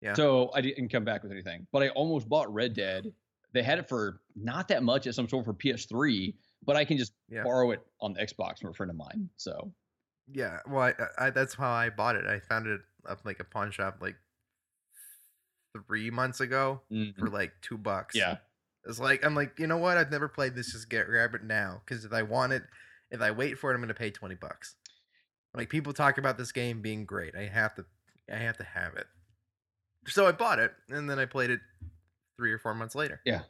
Yeah. 0.00 0.14
So 0.14 0.50
I 0.54 0.60
didn't 0.62 0.88
come 0.88 1.04
back 1.04 1.22
with 1.22 1.32
anything, 1.32 1.66
but 1.72 1.82
I 1.82 1.88
almost 1.90 2.28
bought 2.28 2.50
Red 2.54 2.72
Dead. 2.74 3.12
They 3.52 3.62
had 3.62 3.78
it 3.80 3.88
for 3.88 4.20
not 4.36 4.68
that 4.68 4.82
much 4.84 5.06
at 5.08 5.14
some 5.16 5.26
store 5.26 5.42
for 5.44 5.52
PS3, 5.52 6.32
but 6.64 6.76
I 6.76 6.84
can 6.84 6.96
just 6.96 7.12
Yeah. 7.28 7.42
borrow 7.42 7.72
it 7.72 7.80
on 8.00 8.12
the 8.14 8.20
Xbox 8.20 8.60
from 8.60 8.70
a 8.70 8.72
friend 8.72 8.88
of 8.90 8.96
mine. 8.96 9.28
So 9.36 9.72
Yeah, 10.32 10.58
well, 10.68 10.82
I, 10.82 11.26
I, 11.26 11.30
that's 11.30 11.54
how 11.54 11.70
I 11.70 11.90
bought 11.90 12.16
it. 12.16 12.26
I 12.26 12.40
found 12.40 12.66
it 12.66 12.80
up 13.08 13.20
like 13.24 13.40
a 13.40 13.44
pawn 13.44 13.70
shop 13.70 13.98
like 14.00 14.16
three 15.86 16.10
months 16.10 16.40
ago 16.40 16.80
mm, 16.90 17.16
for 17.18 17.28
like 17.28 17.52
two 17.62 17.78
bucks. 17.78 18.16
yeah, 18.16 18.36
it's 18.84 19.00
like 19.00 19.24
I'm 19.24 19.34
like, 19.34 19.58
you 19.58 19.66
know 19.66 19.78
what? 19.78 19.96
I've 19.96 20.10
never 20.10 20.28
played 20.28 20.54
this. 20.54 20.72
Just 20.72 20.88
get 20.88 21.06
grab 21.06 21.34
it 21.34 21.44
now, 21.44 21.82
because 21.84 22.04
if 22.04 22.12
I 22.12 22.22
want 22.22 22.52
it, 22.52 22.62
if 23.10 23.20
I 23.20 23.30
wait 23.30 23.58
for 23.58 23.70
it, 23.70 23.74
I'm 23.74 23.80
gonna 23.80 23.94
pay 23.94 24.10
twenty 24.10 24.34
bucks. 24.34 24.74
Like 25.54 25.68
people 25.68 25.92
talk 25.92 26.18
about 26.18 26.38
this 26.38 26.52
game 26.52 26.80
being 26.80 27.04
great, 27.04 27.34
I 27.34 27.46
have 27.46 27.74
to, 27.74 27.84
I 28.32 28.36
have 28.36 28.56
to 28.58 28.64
have 28.64 28.94
it. 28.94 29.06
So 30.06 30.26
I 30.26 30.32
bought 30.32 30.58
it, 30.58 30.72
and 30.88 31.10
then 31.10 31.18
I 31.18 31.26
played 31.26 31.50
it 31.50 31.60
three 32.36 32.52
or 32.52 32.58
four 32.58 32.74
months 32.74 32.94
later. 32.94 33.20
yeah. 33.24 33.42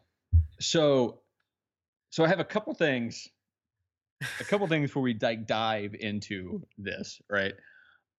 So, 0.58 1.20
so 2.10 2.24
I 2.24 2.28
have 2.28 2.40
a 2.40 2.44
couple 2.44 2.74
things, 2.74 3.28
a 4.40 4.44
couple 4.44 4.66
things 4.68 4.90
before 4.90 5.02
we 5.02 5.16
like 5.20 5.46
dive 5.46 5.94
into 5.98 6.62
this, 6.78 7.20
right? 7.30 7.54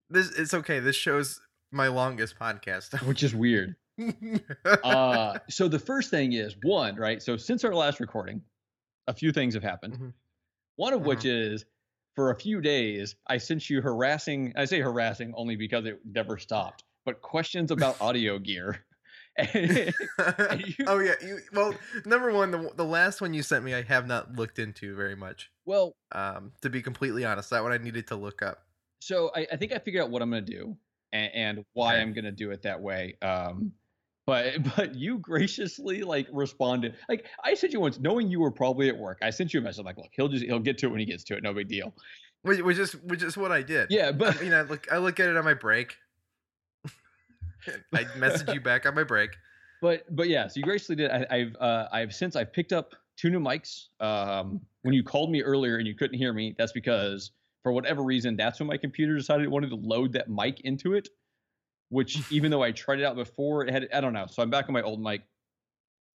This 0.10 0.30
it's 0.38 0.54
okay. 0.54 0.80
This 0.80 0.96
show's 0.96 1.40
my 1.72 1.88
longest 1.88 2.38
podcast. 2.40 3.02
Which 3.08 3.24
is 3.24 3.34
weird. 3.36 3.76
uh 4.84 5.38
so 5.50 5.68
the 5.68 5.78
first 5.80 6.10
thing 6.10 6.34
is 6.34 6.56
one 6.64 6.96
right 6.96 7.22
so 7.22 7.36
since 7.38 7.64
our 7.64 7.76
last 7.76 8.00
recording 8.00 8.42
a 9.08 9.14
few 9.14 9.32
things 9.32 9.54
have 9.54 9.62
happened 9.62 9.94
Mhm. 9.94 10.14
one 10.78 10.94
of 10.94 11.06
which 11.06 11.26
is 11.26 11.66
for 12.16 12.32
a 12.32 12.36
few 12.36 12.62
days 12.62 13.16
i 13.28 13.38
sent 13.38 13.70
you 13.70 13.82
harassing 13.82 14.54
i 14.56 14.66
say 14.66 14.80
harassing 14.80 15.34
only 15.36 15.56
because 15.56 15.86
it 15.86 16.00
never 16.06 16.38
stopped 16.40 16.84
but 17.06 17.22
questions 17.22 17.70
about 17.70 18.00
audio 18.02 18.40
gear 18.40 18.84
you- 19.54 19.94
oh 20.88 21.00
yeah, 21.00 21.14
you 21.22 21.40
well 21.54 21.76
number 22.06 22.32
one, 22.32 22.50
the 22.52 22.72
the 22.76 22.86
last 22.86 23.22
one 23.22 23.34
you 23.34 23.44
sent 23.44 23.64
me, 23.64 23.76
I 23.76 23.82
have 23.84 24.08
not 24.08 24.34
looked 24.36 24.58
into 24.58 24.96
very 24.96 25.16
much. 25.16 25.51
Well 25.66 25.94
Um, 26.12 26.52
to 26.62 26.70
be 26.70 26.82
completely 26.82 27.26
honest, 27.26 27.50
that 27.52 27.64
one 27.64 27.72
I 27.72 27.78
needed 27.78 28.08
to 28.08 28.16
look 28.16 28.42
up. 28.42 28.66
so 29.02 29.32
I, 29.36 29.48
I 29.52 29.58
think 29.58 29.72
i 29.72 29.80
figured 29.80 30.04
out 30.04 30.10
what 30.12 30.22
i'm 30.22 30.30
going 30.30 30.46
to 30.46 30.52
do 30.52 30.78
and, 31.12 31.32
and 31.34 31.66
why 31.74 31.94
Okay. 31.94 32.02
i'm 32.02 32.14
going 32.14 32.26
to 32.26 32.32
do 32.32 32.52
it 32.52 32.62
that 32.64 32.80
way 32.82 33.18
um 33.24 33.72
but 34.28 34.62
but 34.76 34.94
you 34.96 35.18
graciously 35.18 36.04
like 36.04 36.28
responded 36.32 36.96
like 37.10 37.26
i 37.44 37.54
sent 37.56 37.74
you 37.74 37.80
once 37.80 38.00
knowing 38.00 38.30
you 38.30 38.40
were 38.40 38.52
probably 38.52 38.90
at 38.90 38.98
work 38.98 39.18
i 39.24 39.30
sent 39.32 39.54
you 39.54 39.60
a 39.60 39.64
message 39.64 39.80
I'm 39.80 39.86
like 39.86 39.98
look 39.98 40.12
he'll 40.14 40.28
just 40.28 40.46
he'll 40.46 40.60
get 40.60 40.78
to 40.80 40.86
it 40.88 40.90
when 40.90 41.00
he 41.00 41.06
gets 41.06 41.24
to 41.26 41.36
it 41.38 41.42
no 41.44 41.54
big 41.54 41.68
deal 41.68 41.94
Which, 42.44 42.62
which 42.62 42.78
is 42.78 42.94
which 42.94 43.24
is 43.24 43.36
what 43.38 43.52
I 43.52 43.62
did. 43.64 43.92
yeah 43.92 44.12
but 44.12 44.38
I 44.38 44.42
mean, 44.44 44.54
I 44.54 44.62
look 44.62 44.92
I 44.92 44.98
look 44.98 45.20
at 45.20 45.30
it 45.30 45.38
on 45.38 45.44
my 45.46 45.54
break. 45.56 45.96
I 47.94 48.06
message 48.18 48.52
you 48.52 48.62
back 48.62 48.86
on 48.86 48.96
my 48.96 49.04
break. 49.04 49.32
but 49.82 50.04
but 50.16 50.28
yeah 50.28 50.48
so 50.48 50.60
you 50.60 50.64
graciously 50.64 50.96
did 50.96 51.12
I, 51.12 51.26
i've 51.30 51.56
uh 51.60 51.88
i've 51.92 52.14
since 52.14 52.36
i've 52.36 52.52
picked 52.54 52.74
up 52.74 52.96
two 53.22 53.30
new 53.30 53.40
mics 53.40 53.88
um 54.00 54.60
when 54.82 54.96
you 54.96 55.04
called 55.04 55.30
me 55.30 55.44
earlier 55.44 55.78
and 55.78 55.86
you 55.86 55.94
couldn't 55.94 56.18
hear 56.18 56.34
me 56.34 56.56
that's 56.58 56.72
because 56.72 57.32
for 57.62 57.72
whatever 57.72 58.02
reason 58.02 58.36
that's 58.36 58.60
when 58.60 58.66
my 58.68 58.78
computer 58.78 59.16
decided 59.16 59.44
it 59.44 59.52
wanted 59.52 59.70
to 59.70 59.76
load 59.76 60.12
that 60.12 60.28
mic 60.28 60.62
into 60.62 60.96
it 60.96 61.08
which 61.90 62.20
even 62.32 62.50
though 62.50 62.64
i 62.64 62.72
tried 62.72 63.00
it 63.00 63.06
out 63.06 63.16
before 63.16 63.64
it 63.64 63.72
had 63.72 63.88
i 63.94 64.02
don't 64.02 64.14
know 64.14 64.26
so 64.28 64.42
i'm 64.42 64.50
back 64.50 64.66
on 64.68 64.74
my 64.74 64.82
old 64.82 65.00
mic 65.00 65.22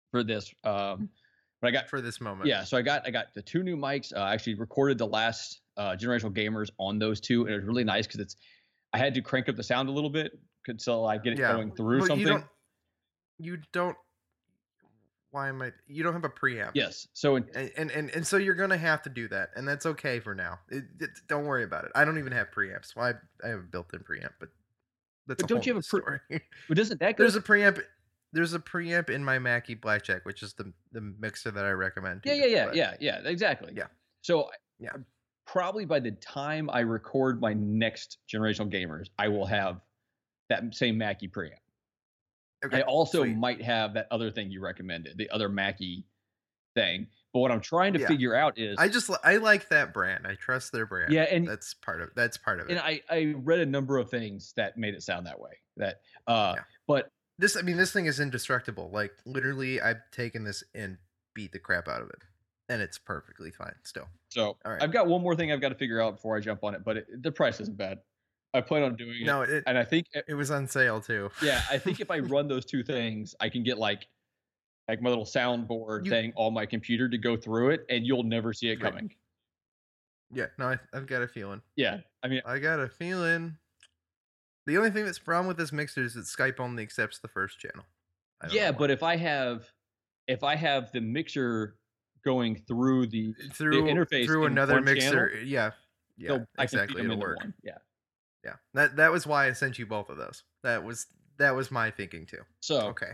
for 0.10 0.24
this 0.24 0.51
um 0.63 1.08
but 1.62 1.68
i 1.68 1.72
got 1.72 1.88
for 1.88 2.01
this 2.01 2.20
moment. 2.20 2.48
yeah 2.48 2.63
so 2.63 2.75
i 2.75 2.82
got 2.82 3.06
i 3.06 3.12
got 3.12 3.32
the 3.36 3.41
two 3.41 3.62
new 3.62 3.77
mics 3.77 4.12
uh, 4.15 4.22
i 4.22 4.34
actually 4.34 4.56
recorded 4.56 4.98
the 4.98 5.06
last 5.06 5.62
uh 5.77 5.91
generational 5.91 6.32
gamers 6.36 6.70
on 6.80 6.98
those 6.98 7.20
two 7.20 7.46
and 7.46 7.51
it 7.53 7.58
was 7.58 7.65
really 7.65 7.84
nice 7.84 8.08
because 8.08 8.20
it's 8.20 8.36
i 8.94 8.98
had 8.98 9.13
to 9.13 9.22
crank 9.22 9.48
up 9.48 9.56
the 9.56 9.63
sound 9.63 9.89
a 9.89 9.91
little 9.91 10.10
bit 10.10 10.39
until 10.68 11.06
i 11.06 11.18
get 11.20 11.34
it 11.34 11.39
Yeah. 11.39 11.53
going 11.53 11.72
through 11.75 12.01
something 12.01 12.20
You 12.20 12.25
don't, 12.25 12.44
you 13.38 13.58
don't. 13.74 13.96
Why 15.36 15.50
am 15.50 15.62
I? 15.62 15.74
You 15.86 16.01
don't 16.01 16.13
have 16.13 16.24
a 16.24 16.30
preamp. 16.30 16.72
yes 16.75 17.10
so 17.12 17.36
in, 17.36 17.46
And, 17.54 17.70
and 17.75 17.92
and 17.92 18.10
and 18.12 18.25
so 18.25 18.38
you're 18.38 18.56
gonna 18.56 18.77
have 18.77 19.01
to 19.01 19.10
do 19.10 19.27
that, 19.27 19.50
and 19.58 19.68
that's 19.68 19.86
okay 19.86 20.22
for 20.22 20.34
now. 20.34 20.60
It, 20.70 20.86
it- 21.01 21.10
don't 21.27 21.44
worry 21.44 21.65
about 21.65 21.84
it. 21.84 21.92
I 21.94 22.06
don't 22.06 22.18
even 22.18 22.32
have 22.32 22.51
preamps. 22.56 22.96
Well, 22.96 23.08
I, 23.08 23.46
I 23.46 23.50
have 23.50 23.60
a 23.60 23.63
built-in 23.63 24.00
preamp, 24.00 24.32
but 24.39 24.48
that's 25.27 25.42
But 25.44 25.51
a 25.51 25.54
don't 25.54 25.65
you 25.65 25.74
have 25.74 25.82
a 25.82 25.84
story. 25.84 26.22
but 26.70 26.77
doesn't 26.77 27.01
that 27.01 27.18
go 27.18 27.24
there's 27.25 27.36
a 27.36 27.42
preamp. 27.42 27.84
There's 28.32 28.54
a 28.54 28.60
preamp 28.60 29.10
in 29.10 29.25
my 29.25 29.38
Mackie 29.38 29.75
Blackjack, 29.75 30.25
which 30.25 30.42
is 30.42 30.54
the 30.54 30.72
the 30.94 31.01
mixer 31.01 31.51
that 31.51 31.65
I 31.65 31.72
recommend. 31.72 32.22
Yeah, 32.24 32.36
yeah, 32.36 32.46
yeah, 32.46 32.65
but- 32.68 32.75
yeah, 32.77 32.96
yeah, 33.01 33.20
exactly. 33.25 33.74
Yeah. 33.75 33.88
So 34.22 34.50
Yeah. 34.80 34.92
Uh, 34.94 35.00
probably 35.46 35.84
by 35.84 36.00
the 36.00 36.12
time 36.12 36.70
I 36.70 36.80
record 36.80 37.42
my 37.42 37.54
next 37.56 38.20
generational 38.34 38.72
gamers, 38.72 39.10
I 39.20 39.27
will 39.27 39.46
have 39.48 39.82
that 40.48 40.74
same 40.74 40.98
Mackie 40.98 41.27
preamp. 41.27 41.60
Okay, 42.64 42.80
I 42.80 42.82
also 42.82 43.24
sweet. 43.24 43.36
might 43.38 43.62
have 43.62 43.94
that 43.96 44.08
other 44.12 44.32
thing 44.32 44.50
you 44.52 44.62
recommended, 44.62 45.18
the 45.18 45.30
other 45.30 45.50
Mackie 45.50 46.06
thing. 46.76 47.08
But 47.34 47.40
what 47.40 47.52
I'm 47.52 47.62
trying 47.62 47.94
to 47.94 48.00
Yeah. 48.00 48.08
figure 48.08 48.34
out 48.36 48.58
is 48.58 48.78
I 48.80 48.88
just 48.88 49.10
I 49.24 49.38
like 49.38 49.68
that 49.70 49.94
brand. 49.94 50.26
I 50.26 50.36
trust 50.36 50.72
their 50.72 50.86
brand. 50.86 51.12
yeah, 51.12 51.24
and 51.24 51.48
that's 51.48 51.74
part 51.74 52.02
of 52.02 52.10
that's 52.16 52.38
part 52.38 52.60
of 52.60 52.68
it. 52.70 52.72
and 52.72 52.80
I 52.80 53.02
I 53.10 53.34
read 53.38 53.60
a 53.60 53.66
number 53.66 53.98
of 53.98 54.10
things 54.10 54.54
that 54.56 54.78
made 54.78 54.94
it 54.94 55.04
sound 55.04 55.28
that 55.28 55.40
way. 55.40 55.52
That 55.78 56.02
uh, 56.28 56.54
Yeah. 56.58 56.64
but 56.88 57.10
this 57.38 57.58
I 57.58 57.62
mean 57.62 57.76
this 57.78 57.92
thing 57.92 58.06
is 58.06 58.20
indestructible. 58.20 58.90
Like 58.92 59.12
literally, 59.26 59.82
I've 59.82 60.02
taken 60.12 60.44
this 60.46 60.64
and 60.74 60.98
beat 61.34 61.52
the 61.52 61.60
crap 61.60 61.90
out 61.90 62.02
of 62.02 62.10
it, 62.10 62.24
and 62.70 62.82
it's 62.82 62.98
perfectly 62.98 63.52
fine 63.52 63.76
still. 63.84 64.08
so 64.30 64.58
All 64.66 64.72
right. 64.72 64.82
I've 64.82 64.94
got 64.94 65.08
one 65.08 65.22
more 65.22 65.36
thing 65.36 65.52
I've 65.52 65.60
got 65.62 65.70
to 65.70 65.76
figure 65.76 66.00
out 66.02 66.16
before 66.16 66.38
I 66.38 66.40
jump 66.40 66.64
on 66.64 66.74
it. 66.74 66.84
But 66.86 66.98
it, 66.98 67.22
the 67.22 67.32
price 67.34 67.60
isn't 67.60 67.76
bad. 67.78 68.00
I 68.56 68.62
plan 68.62 68.84
on 68.84 68.96
doing 68.96 69.22
it, 69.22 69.26
No, 69.26 69.42
it 69.42 69.64
and 69.68 69.78
I 69.78 69.84
think 69.84 70.08
it 70.28 70.34
was 70.34 70.50
on 70.52 70.68
sale 70.68 71.02
too. 71.02 71.30
yeah, 71.44 71.62
I 71.70 71.78
think 71.78 72.00
if 72.00 72.10
I 72.10 72.20
run 72.36 72.48
those 72.48 72.66
two 72.66 72.84
things, 72.84 73.36
I 73.40 73.50
can 73.50 73.64
get 73.64 73.78
like 73.78 74.08
like 74.88 75.02
my 75.02 75.10
little 75.10 75.26
soundboard 75.26 76.06
You- 76.06 76.12
thing 76.12 76.34
on 76.36 76.54
my 76.54 76.66
computer 76.66 77.10
to 77.10 77.18
go 77.18 77.36
through 77.36 77.72
it, 77.72 77.86
and 77.90 78.06
you'll 78.06 78.24
never 78.24 78.54
see 78.54 78.70
it 78.70 78.82
Right. 78.82 78.92
coming. 78.92 79.16
Yeah, 80.32 80.48
no, 80.58 80.70
I, 80.70 80.80
I've 80.94 81.06
got 81.08 81.22
a 81.22 81.28
feeling. 81.28 81.62
Yeah, 81.76 82.00
I 82.24 82.28
mean, 82.28 82.42
I 82.46 82.60
got 82.60 82.80
a 82.80 82.88
feeling. 82.90 83.58
The 84.66 84.78
only 84.78 84.90
thing 84.90 85.06
that's 85.06 85.26
wrong 85.28 85.46
with 85.48 85.58
this 85.58 85.72
mixer 85.72 86.04
is 86.04 86.16
that 86.16 86.26
Skype 86.26 86.60
only 86.60 86.82
accepts 86.84 87.20
the 87.20 87.28
first 87.28 87.60
channel. 87.60 87.86
Yeah, 88.52 88.72
but 88.72 88.90
if 88.92 89.02
I 89.04 89.16
have, 89.16 89.72
if 90.28 90.44
I 90.44 90.56
have 90.56 90.92
the 90.92 91.02
mixer 91.02 91.78
going 92.24 92.56
through 92.68 93.08
the, 93.08 93.34
through 93.54 93.84
interface 93.84 94.26
through 94.26 94.46
another 94.46 94.82
mixer, 94.82 95.30
channel, 95.30 95.46
yeah, 95.48 95.72
yeah, 96.18 96.30
so 96.30 96.34
I 96.36 96.38
can 96.38 96.46
feed 96.48 96.64
exactly, 96.64 97.04
it'll 97.06 97.20
work. 97.20 97.38
one. 97.38 97.54
Yeah. 97.64 97.78
Yeah, 98.46 98.54
that 98.75 98.96
that 98.98 99.12
was 99.12 99.25
why 99.25 99.48
I 99.48 99.54
sent 99.54 99.80
you 99.80 99.88
both 99.88 100.10
of 100.10 100.18
those. 100.18 100.44
That 100.64 100.84
was 100.84 101.08
that 101.40 101.56
was 101.56 101.72
my 101.72 101.90
thinking 101.90 102.25
too. 102.28 102.44
So 102.60 102.82
Okay, 102.90 103.12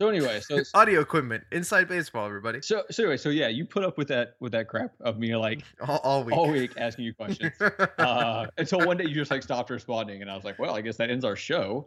so 0.00 0.08
anyway, 0.08 0.40
so 0.40 0.60
audio 0.74 1.00
equipment 1.00 1.44
inside 1.52 1.86
baseball, 1.86 2.26
everybody, 2.26 2.62
so 2.62 2.84
so 2.90 3.02
anyway, 3.02 3.18
so 3.18 3.28
yeah, 3.28 3.48
you 3.48 3.66
put 3.66 3.84
up 3.84 3.98
with 3.98 4.08
that 4.08 4.36
with 4.40 4.52
that 4.52 4.66
crap 4.66 4.92
of 5.02 5.18
me 5.18 5.36
like 5.36 5.62
all, 5.86 5.98
all 5.98 6.24
week. 6.24 6.34
all 6.34 6.50
week 6.50 6.72
asking 6.78 7.04
you 7.04 7.12
questions. 7.12 7.52
uh, 7.98 8.46
until 8.56 8.80
one 8.86 8.96
day 8.96 9.04
you 9.04 9.14
just 9.14 9.30
like 9.30 9.42
stopped 9.42 9.68
responding, 9.68 10.22
and 10.22 10.30
I 10.30 10.34
was 10.34 10.44
like, 10.44 10.58
well, 10.58 10.74
I 10.74 10.80
guess 10.80 10.96
that 10.96 11.10
ends 11.10 11.22
our 11.22 11.36
show. 11.36 11.86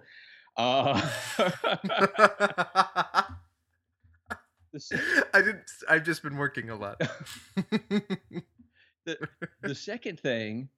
Uh, 0.56 1.02
I 5.34 5.42
didn't. 5.42 5.64
I've 5.90 6.04
just 6.04 6.22
been 6.22 6.38
working 6.38 6.70
a 6.70 6.76
lot. 6.76 7.00
the, 9.06 9.18
the 9.64 9.74
second 9.74 10.20
thing, 10.20 10.70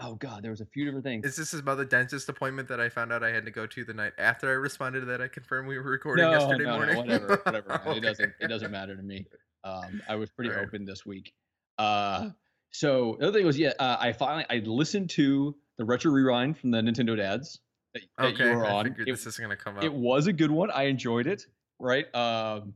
oh 0.00 0.14
god, 0.14 0.42
there 0.42 0.50
was 0.50 0.60
a 0.60 0.66
few 0.66 0.84
different 0.84 1.04
things. 1.04 1.26
Is 1.26 1.36
this 1.36 1.52
about 1.52 1.78
the 1.78 1.84
dentist 1.84 2.28
appointment 2.28 2.68
that 2.68 2.80
I 2.80 2.88
found 2.88 3.12
out 3.12 3.22
I 3.22 3.30
had 3.30 3.44
to 3.44 3.50
go 3.50 3.66
to 3.66 3.84
the 3.84 3.94
night 3.94 4.12
after 4.18 4.48
I 4.48 4.52
responded 4.54 5.00
to 5.00 5.06
that? 5.06 5.20
I 5.20 5.28
confirmed 5.28 5.68
we 5.68 5.76
were 5.78 5.84
recording 5.84 6.24
no, 6.24 6.32
yesterday 6.32 6.64
no, 6.64 6.76
morning. 6.76 6.94
no, 6.94 7.00
whatever, 7.02 7.40
whatever. 7.44 7.72
Okay. 7.86 7.98
It 7.98 8.00
doesn't 8.02 8.32
it 8.40 8.48
doesn't 8.48 8.70
matter 8.70 8.96
to 8.96 9.02
me. 9.02 9.26
Um, 9.64 10.02
I 10.08 10.16
was 10.16 10.30
pretty 10.30 10.50
Alright. 10.50 10.66
open 10.66 10.84
this 10.84 11.06
week. 11.06 11.32
Uh, 11.78 12.30
so 12.72 13.16
the 13.20 13.28
other 13.28 13.38
thing 13.38 13.46
was, 13.46 13.58
yeah, 13.58 13.72
uh, 13.78 13.96
I 14.00 14.12
finally 14.12 14.44
I 14.50 14.56
listened 14.64 15.10
to 15.10 15.54
the 15.78 15.84
retro 15.84 16.10
rewind 16.10 16.58
from 16.58 16.70
the 16.70 16.78
Nintendo 16.78 17.16
Dads 17.16 17.60
that, 17.94 18.02
that 18.18 18.24
Okay, 18.34 18.50
you 18.50 18.56
were 18.56 18.66
on. 18.66 18.86
It- 18.86 19.06
this 19.06 19.26
is 19.26 19.38
gonna 19.38 19.56
come 19.56 19.78
up. 19.78 19.84
it 19.84 19.92
was 19.92 20.26
a 20.26 20.32
good 20.32 20.50
one. 20.50 20.70
I 20.70 20.84
enjoyed 20.84 21.26
it. 21.26 21.46
Right. 21.78 22.12
Um, 22.14 22.74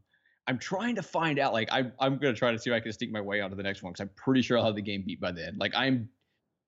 I'm 0.48 0.58
trying 0.58 0.94
to 0.96 1.02
find 1.02 1.38
out. 1.40 1.52
Like, 1.52 1.72
I, 1.72 1.90
I'm 1.98 2.18
gonna 2.18 2.34
try 2.34 2.52
to 2.52 2.58
see 2.58 2.70
if 2.70 2.74
I 2.76 2.80
can 2.80 2.92
sneak 2.92 3.10
my 3.10 3.20
way 3.20 3.40
onto 3.40 3.56
the 3.56 3.62
next 3.62 3.82
one 3.82 3.92
because 3.92 4.02
I'm 4.02 4.10
pretty 4.16 4.42
sure 4.42 4.58
I'll 4.58 4.64
have 4.66 4.76
the 4.76 4.82
game 4.82 5.02
beat 5.04 5.20
by 5.20 5.32
then. 5.32 5.56
Like, 5.58 5.72
I'm 5.74 6.08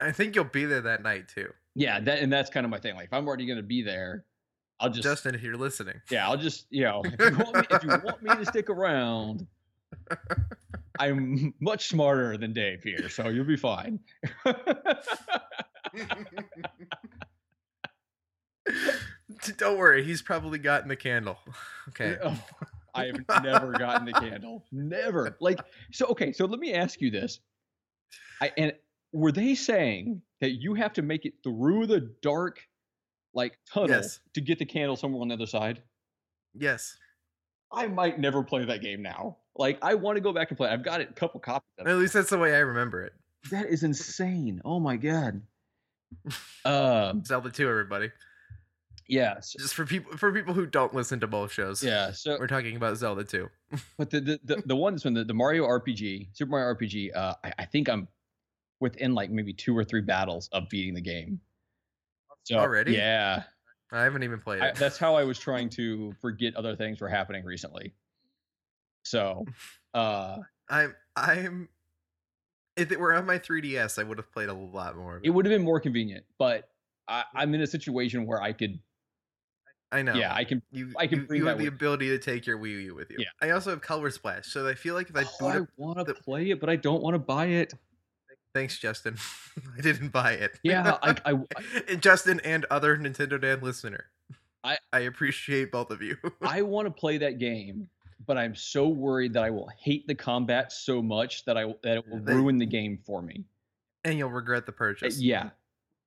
I 0.01 0.13
think 0.13 0.35
you'll 0.35 0.45
be 0.45 0.65
there 0.65 0.83
that 0.83 1.03
night 1.03 1.29
too, 1.29 1.53
yeah. 1.75 2.01
That 2.01 2.21
and 2.21 2.33
that's 2.33 2.51
kind 2.51 2.65
of 2.65 2.71
my 2.71 2.79
thing. 2.79 2.95
Like, 2.95 3.07
if 3.07 3.13
I'm 3.13 3.27
already 3.27 3.47
gonna 3.47 3.63
be 3.63 3.83
there, 3.83 4.25
I'll 4.81 4.91
just 4.91 5.03
Justin. 5.03 5.35
If 5.35 5.43
you're 5.43 5.57
listening, 5.57 6.01
yeah. 6.11 6.29
I'll 6.29 6.37
just 6.37 6.67
you 6.71 6.85
know 6.85 7.03
if 7.05 7.19
you 7.19 7.37
want 7.37 7.57
me, 7.57 7.63
if 7.71 7.83
you 7.83 7.89
want 7.89 8.23
me 8.23 8.35
to 8.37 8.47
stick 8.47 8.71
around, 8.71 9.47
I'm 10.99 11.55
much 11.61 11.89
smarter 11.89 12.37
than 12.37 12.53
Dave 12.53 12.83
here, 12.83 13.09
so 13.09 13.29
you'll 13.29 13.45
be 13.45 13.57
fine. 13.57 14.01
don't 19.57 19.79
worry. 19.79 20.05
He's 20.05 20.23
probably 20.23 20.59
gotten 20.59 20.89
the 20.89 20.97
candle. 20.97 21.39
Okay. 21.91 22.17
Oh, 22.25 22.37
I 22.95 23.07
have 23.07 23.45
never 23.45 23.73
gotten 23.73 24.07
the 24.07 24.13
candle. 24.13 24.65
Never. 24.73 25.37
Like 25.41 25.61
so. 25.93 26.07
Okay. 26.07 26.33
So 26.33 26.47
let 26.47 26.59
me 26.59 26.75
ask 26.75 27.01
you 27.01 27.13
this. 27.13 27.39
I 28.41 28.51
and 28.57 28.73
were 29.13 29.33
they 29.33 29.55
saying 29.55 30.23
that 30.41 30.53
you 30.61 30.75
have 30.75 30.93
to 30.95 31.03
make 31.03 31.25
it 31.25 31.35
through 31.43 31.87
the 31.87 32.01
dark, 32.23 32.61
like 33.35 33.59
tunnel, 33.73 33.91
Yes. 33.91 34.21
to 34.35 34.41
get 34.41 34.59
the 34.59 34.65
candle 34.67 34.97
somewhere 34.97 35.23
on 35.23 35.29
the 35.29 35.35
other 35.35 35.47
side? 35.47 35.83
Yes. 36.55 36.97
I 37.73 37.87
might 37.87 38.19
never 38.19 38.43
play 38.43 38.65
that 38.65 38.81
game 38.81 39.03
now. 39.03 39.37
Like 39.57 39.79
I 39.83 39.95
want 39.95 40.17
to 40.17 40.21
go 40.21 40.33
back 40.33 40.51
and 40.51 40.57
play. 40.57 40.69
I've 40.71 40.85
got 40.85 41.01
it 41.01 41.11
a 41.11 41.13
couple 41.13 41.41
copies. 41.41 41.67
Of. 41.79 41.87
At 41.87 41.97
least 41.97 42.15
that's 42.15 42.31
the 42.31 42.39
way 42.39 42.55
I 42.55 42.59
remember 42.61 43.03
it. 43.05 43.13
That 43.51 43.67
is 43.67 43.83
insane. 43.83 44.61
Oh 44.65 44.81
my 44.81 44.97
god. 44.97 45.43
Um. 46.65 47.25
Zelda 47.27 47.51
2, 47.51 47.69
everybody. 47.69 48.11
Yeah. 49.09 49.41
So, 49.41 49.59
Just 49.59 49.75
for 49.75 49.85
people 49.87 50.17
for 50.17 50.33
people 50.33 50.55
who 50.55 50.67
don't 50.67 50.95
listen 50.95 51.21
to 51.21 51.27
both 51.27 51.53
shows. 51.53 51.83
yeah. 51.83 52.13
So 52.13 52.37
We're 52.39 52.47
talking 52.47 52.77
about 52.77 52.97
Zelda 52.97 53.25
2. 53.25 53.49
But 53.97 54.11
the 54.11 54.21
the 54.21 54.41
the, 54.45 54.63
the 54.67 54.77
one 54.77 54.95
that's 54.95 55.05
one 55.05 55.15
the, 55.15 55.25
the 55.25 55.35
Mario 55.35 55.67
RPG, 55.67 56.29
Super 56.35 56.51
Mario 56.51 56.75
RPG, 56.75 57.15
uh, 57.17 57.35
I, 57.45 57.53
I 57.61 57.65
think 57.67 57.89
I'm 57.89 58.09
within 58.81 59.15
like 59.15 59.31
maybe 59.31 59.53
two 59.53 59.77
or 59.77 59.85
three 59.85 60.01
battles 60.01 60.49
of 60.53 60.69
beating 60.69 60.95
the 60.95 61.01
game. 61.01 61.41
So 62.45 62.59
Already? 62.59 62.93
yeah, 62.95 63.43
I 63.93 64.03
haven't 64.05 64.23
even 64.23 64.41
played 64.41 64.63
I, 64.63 64.69
it. 64.69 64.77
that's 64.77 64.97
how 64.99 65.15
I 65.17 65.25
was 65.25 65.39
trying 65.39 65.69
to 65.79 66.15
forget 66.21 66.55
other 66.57 66.77
things 66.77 67.01
were 67.01 67.09
happening 67.09 67.45
recently. 67.45 67.93
So, 69.05 69.45
uh, 69.95 70.39
I'm 70.69 70.95
I'm 71.17 71.69
if 72.77 72.93
it 72.93 73.01
were 73.01 73.13
on 73.13 73.27
my 73.27 73.39
3DS, 73.39 73.99
I 73.99 74.05
would 74.05 74.19
have 74.19 74.31
played 74.33 74.49
a 74.49 74.55
lot 74.55 74.97
more. 74.97 75.17
It 75.17 75.23
it. 75.25 75.31
would 75.31 75.45
have 75.45 75.51
been 75.51 75.65
more 75.65 75.81
convenient, 75.81 76.25
but 76.39 76.71
I, 77.09 77.25
I'm 77.35 77.53
in 77.55 77.63
a 77.63 77.67
situation 77.67 78.25
where 78.25 78.41
I 78.41 78.53
could, 78.53 78.79
I 79.91 80.03
know. 80.03 80.15
yeah, 80.15 80.33
I 80.33 80.45
can. 80.45 80.63
You, 80.71 80.93
I 80.97 81.07
can 81.07 81.27
you, 81.31 81.37
you 81.37 81.47
have 81.47 81.59
the 81.59 81.67
ability 81.67 82.09
to 82.11 82.19
take 82.19 82.47
your 82.47 82.59
Wii 82.59 82.85
U 82.85 82.95
with 82.95 83.11
you. 83.11 83.17
Yeah. 83.19 83.27
I 83.43 83.51
also 83.51 83.71
have 83.71 83.81
Color 83.81 84.11
Splash, 84.11 84.47
so 84.47 84.69
I 84.69 84.75
feel 84.75 84.95
like 84.95 85.11
if 85.11 85.17
I 85.17 85.23
Oh, 85.23 85.51
boot 85.51 85.51
I 85.51 85.67
want 85.77 85.99
to 85.99 86.05
the- 86.05 86.15
play 86.15 86.51
it, 86.51 86.61
but 86.61 86.69
I 86.71 86.77
don't 86.77 87.03
want 87.03 87.15
to 87.15 87.19
buy 87.19 87.47
it. 87.47 87.75
Thanks 88.55 88.79
Justin, 88.79 89.17
I 89.77 89.81
didn't 89.81 90.09
buy 90.11 90.33
it. 90.33 90.59
Yeah, 90.63 90.99
I, 91.03 91.17
I, 91.25 91.33
And 91.89 92.01
Justin 92.03 92.41
and 92.41 92.65
other 92.71 92.97
Nintendo 92.97 93.41
Dad 93.41 93.63
listener, 93.63 94.07
I- 94.65 94.79
I 94.93 95.01
appreciate 95.01 95.71
both 95.73 95.91
of 95.91 96.03
you. 96.03 96.17
I 96.43 96.63
want 96.63 96.87
to 96.87 96.93
play 96.93 97.19
that 97.19 97.39
game, 97.39 97.89
but 98.27 98.37
I'm 98.39 98.55
so 98.55 98.89
worried 98.89 99.33
that 99.35 99.45
I 99.45 99.51
will 99.51 99.69
hate 99.79 100.07
the 100.07 100.15
combat 100.15 100.73
so 100.73 101.01
much 101.03 101.45
that 101.45 101.57
I 101.57 101.65
that 101.83 101.99
it 101.99 102.09
will 102.09 102.19
ruin 102.21 102.59
the 102.59 102.67
game 102.67 102.99
for 103.07 103.23
me. 103.23 103.45
and 104.05 104.19
you'll 104.19 104.31
regret 104.31 104.67
the 104.67 104.73
Uh, 104.73 104.77
purchase. 104.77 105.21
yeah, 105.21 105.51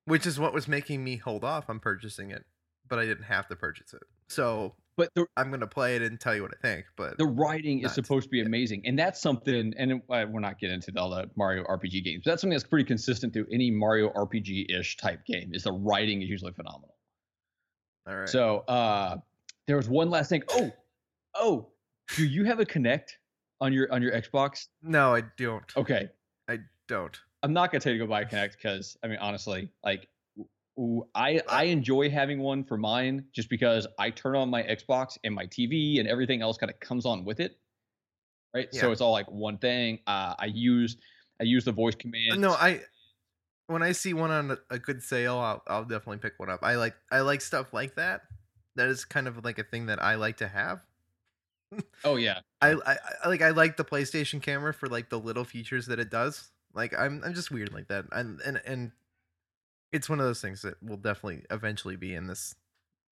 which 0.05 0.25
is 0.25 0.39
what 0.39 0.53
was 0.53 0.67
making 0.67 1.03
me 1.03 1.15
hold 1.17 1.43
off 1.43 1.69
on 1.69 1.79
purchasing 1.79 2.31
it, 2.31 2.45
but 2.88 3.00
I 3.00 3.05
didn't 3.05 3.25
have 3.25 3.48
to 3.50 3.55
purchase 3.55 3.93
it. 3.93 4.03
So 4.27 4.75
but 4.98 5.10
the 5.15 5.25
I'm 5.38 5.50
gonna 5.51 5.67
play 5.67 5.95
it 5.95 6.01
and 6.01 6.19
tell 6.19 6.36
you 6.36 6.41
what 6.43 6.51
I 6.53 6.62
think. 6.67 6.86
But 6.98 7.17
the 7.17 7.25
writing 7.25 7.79
is 7.83 7.93
supposed 7.93 8.24
to 8.25 8.29
be 8.29 8.41
amazing, 8.41 8.81
and 8.86 8.98
that's 8.98 9.21
something. 9.21 9.74
And 9.77 9.91
it- 9.91 10.01
uh, 10.10 10.25
we're 10.29 10.39
not 10.39 10.60
getting 10.60 10.75
into 10.75 10.91
all 11.00 11.10
the 11.10 11.29
Mario 11.36 11.63
RPG 11.63 12.03
games. 12.03 12.24
But 12.25 12.31
that's 12.31 12.41
something 12.41 12.53
that's 12.55 12.67
pretty 12.67 12.86
consistent 12.86 13.33
through 13.33 13.48
any 13.51 13.71
Mario 13.71 14.10
RPG 14.13 14.67
ish 14.77 14.98
type 14.98 15.25
game. 15.25 15.51
Is 15.53 15.63
the 15.63 15.71
writing 15.71 16.21
is 16.21 16.29
usually 16.29 16.53
phenomenal. 16.53 16.95
all 18.07 18.15
right. 18.17 18.29
So 18.29 18.60
uh, 18.67 19.17
there 19.67 19.77
was 19.77 19.88
one 19.89 20.10
last 20.10 20.29
thing. 20.29 20.43
Oh, 20.50 20.71
oh, 21.36 21.67
do 22.15 22.25
you 22.25 22.43
have 22.45 22.60
a 22.60 22.65
Kinect 22.65 23.12
on 23.62 23.71
your 23.74 23.91
on 23.91 24.01
your 24.01 24.12
Xbox? 24.12 24.67
no, 24.81 25.15
I 25.15 25.24
don't. 25.38 25.63
Okay, 25.77 26.10
I 26.50 26.60
don't. 26.88 27.17
I'm 27.43 27.53
not 27.53 27.71
gonna 27.71 27.79
tell 27.79 27.91
you 27.93 28.00
to 28.00 28.05
go 28.05 28.10
buy 28.10 28.21
a 28.21 28.25
Kinect 28.25 28.51
because 28.53 28.98
I 29.03 29.07
mean 29.07 29.17
honestly, 29.19 29.71
like 29.83 30.07
w- 30.81 31.07
I 31.15 31.41
I 31.47 31.63
enjoy 31.65 32.09
having 32.09 32.39
one 32.39 32.63
for 32.63 32.77
mine 32.77 33.25
just 33.33 33.50
because 33.50 33.88
I 34.00 34.09
turn 34.09 34.35
on 34.35 34.50
my 34.50 34.63
Xbox 34.63 35.17
and 35.23 35.33
my 35.35 35.45
TV 35.45 36.00
and 36.00 36.07
everything 36.07 36.41
else 36.41 36.57
kind 36.57 36.71
of 36.71 36.79
comes 36.79 37.05
on 37.05 37.23
with 37.25 37.39
it, 37.39 37.57
right? 38.53 38.67
So 38.73 38.91
it's 38.91 39.01
all 39.01 39.11
like 39.11 39.29
one 39.29 39.57
thing. 39.57 40.00
Uh, 40.07 40.35
I 40.38 40.45
use 40.45 40.97
I 41.39 41.43
use 41.43 41.65
the 41.65 41.71
voice 41.71 41.95
command. 41.95 42.41
No, 42.41 42.51
I. 42.53 42.81
When 43.67 43.83
I 43.83 43.93
see 43.93 44.13
one 44.13 44.31
on 44.31 44.51
a, 44.51 44.57
a 44.69 44.79
good 44.79 45.01
sale, 45.01 45.38
I'll 45.38 45.63
I'll 45.67 45.85
definitely 45.85 46.17
pick 46.17 46.33
one 46.38 46.50
up. 46.50 46.59
I 46.61 46.75
like 46.75 46.95
I 47.11 47.21
like 47.21 47.39
stuff 47.41 47.71
like 47.73 47.95
that. 47.95 48.21
That 48.75 48.89
is 48.89 49.05
kind 49.05 49.27
of 49.27 49.43
like 49.45 49.59
a 49.59 49.63
thing 49.63 49.85
that 49.85 50.01
I 50.01 50.15
like 50.15 50.38
to 50.38 50.47
have. 50.47 50.81
Oh 52.03 52.17
yeah, 52.17 52.39
I, 52.61 52.71
I 52.73 52.97
I- 53.23 53.27
like 53.29 53.41
I 53.41 53.50
like 53.51 53.77
the 53.77 53.85
PlayStation 53.85 54.41
camera 54.41 54.73
for 54.73 54.88
like 54.88 55.09
the 55.09 55.19
little 55.19 55.45
features 55.45 55.85
that 55.88 56.00
it 56.00 56.09
does. 56.09 56.51
Like 56.73 56.97
I'm 56.97 57.23
I'm 57.23 57.33
just 57.33 57.50
weird 57.51 57.71
like 57.73 57.88
that. 57.88 58.05
And 58.11 58.41
and 58.41 58.61
and 58.65 58.91
it's 59.91 60.10
one 60.10 60.19
of 60.19 60.25
those 60.25 60.41
things 60.41 60.62
that 60.62 60.81
will 60.81 60.98
definitely 60.98 61.43
eventually 61.51 61.95
be 61.95 62.13
in 62.15 62.27
this 62.27 62.55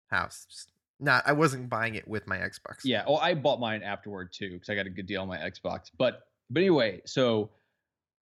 house. 0.08 0.47
Just 0.49 0.70
not 1.00 1.23
I 1.26 1.32
wasn't 1.32 1.68
buying 1.68 1.94
it 1.94 2.06
with 2.08 2.26
my 2.26 2.38
Xbox. 2.38 2.80
yeah. 2.85 3.04
Oh, 3.06 3.16
I 3.16 3.35
bought 3.35 3.61
mine 3.61 3.82
afterward 3.82 4.32
too 4.32 4.50
because 4.52 4.68
I 4.68 4.75
got 4.75 4.87
a 4.87 4.90
good 4.90 5.06
deal 5.06 5.23
on 5.23 5.28
my 5.28 5.38
Xbox. 5.38 5.90
But 5.97 6.23
but 6.50 6.61
anyway, 6.61 7.02
so 7.04 7.50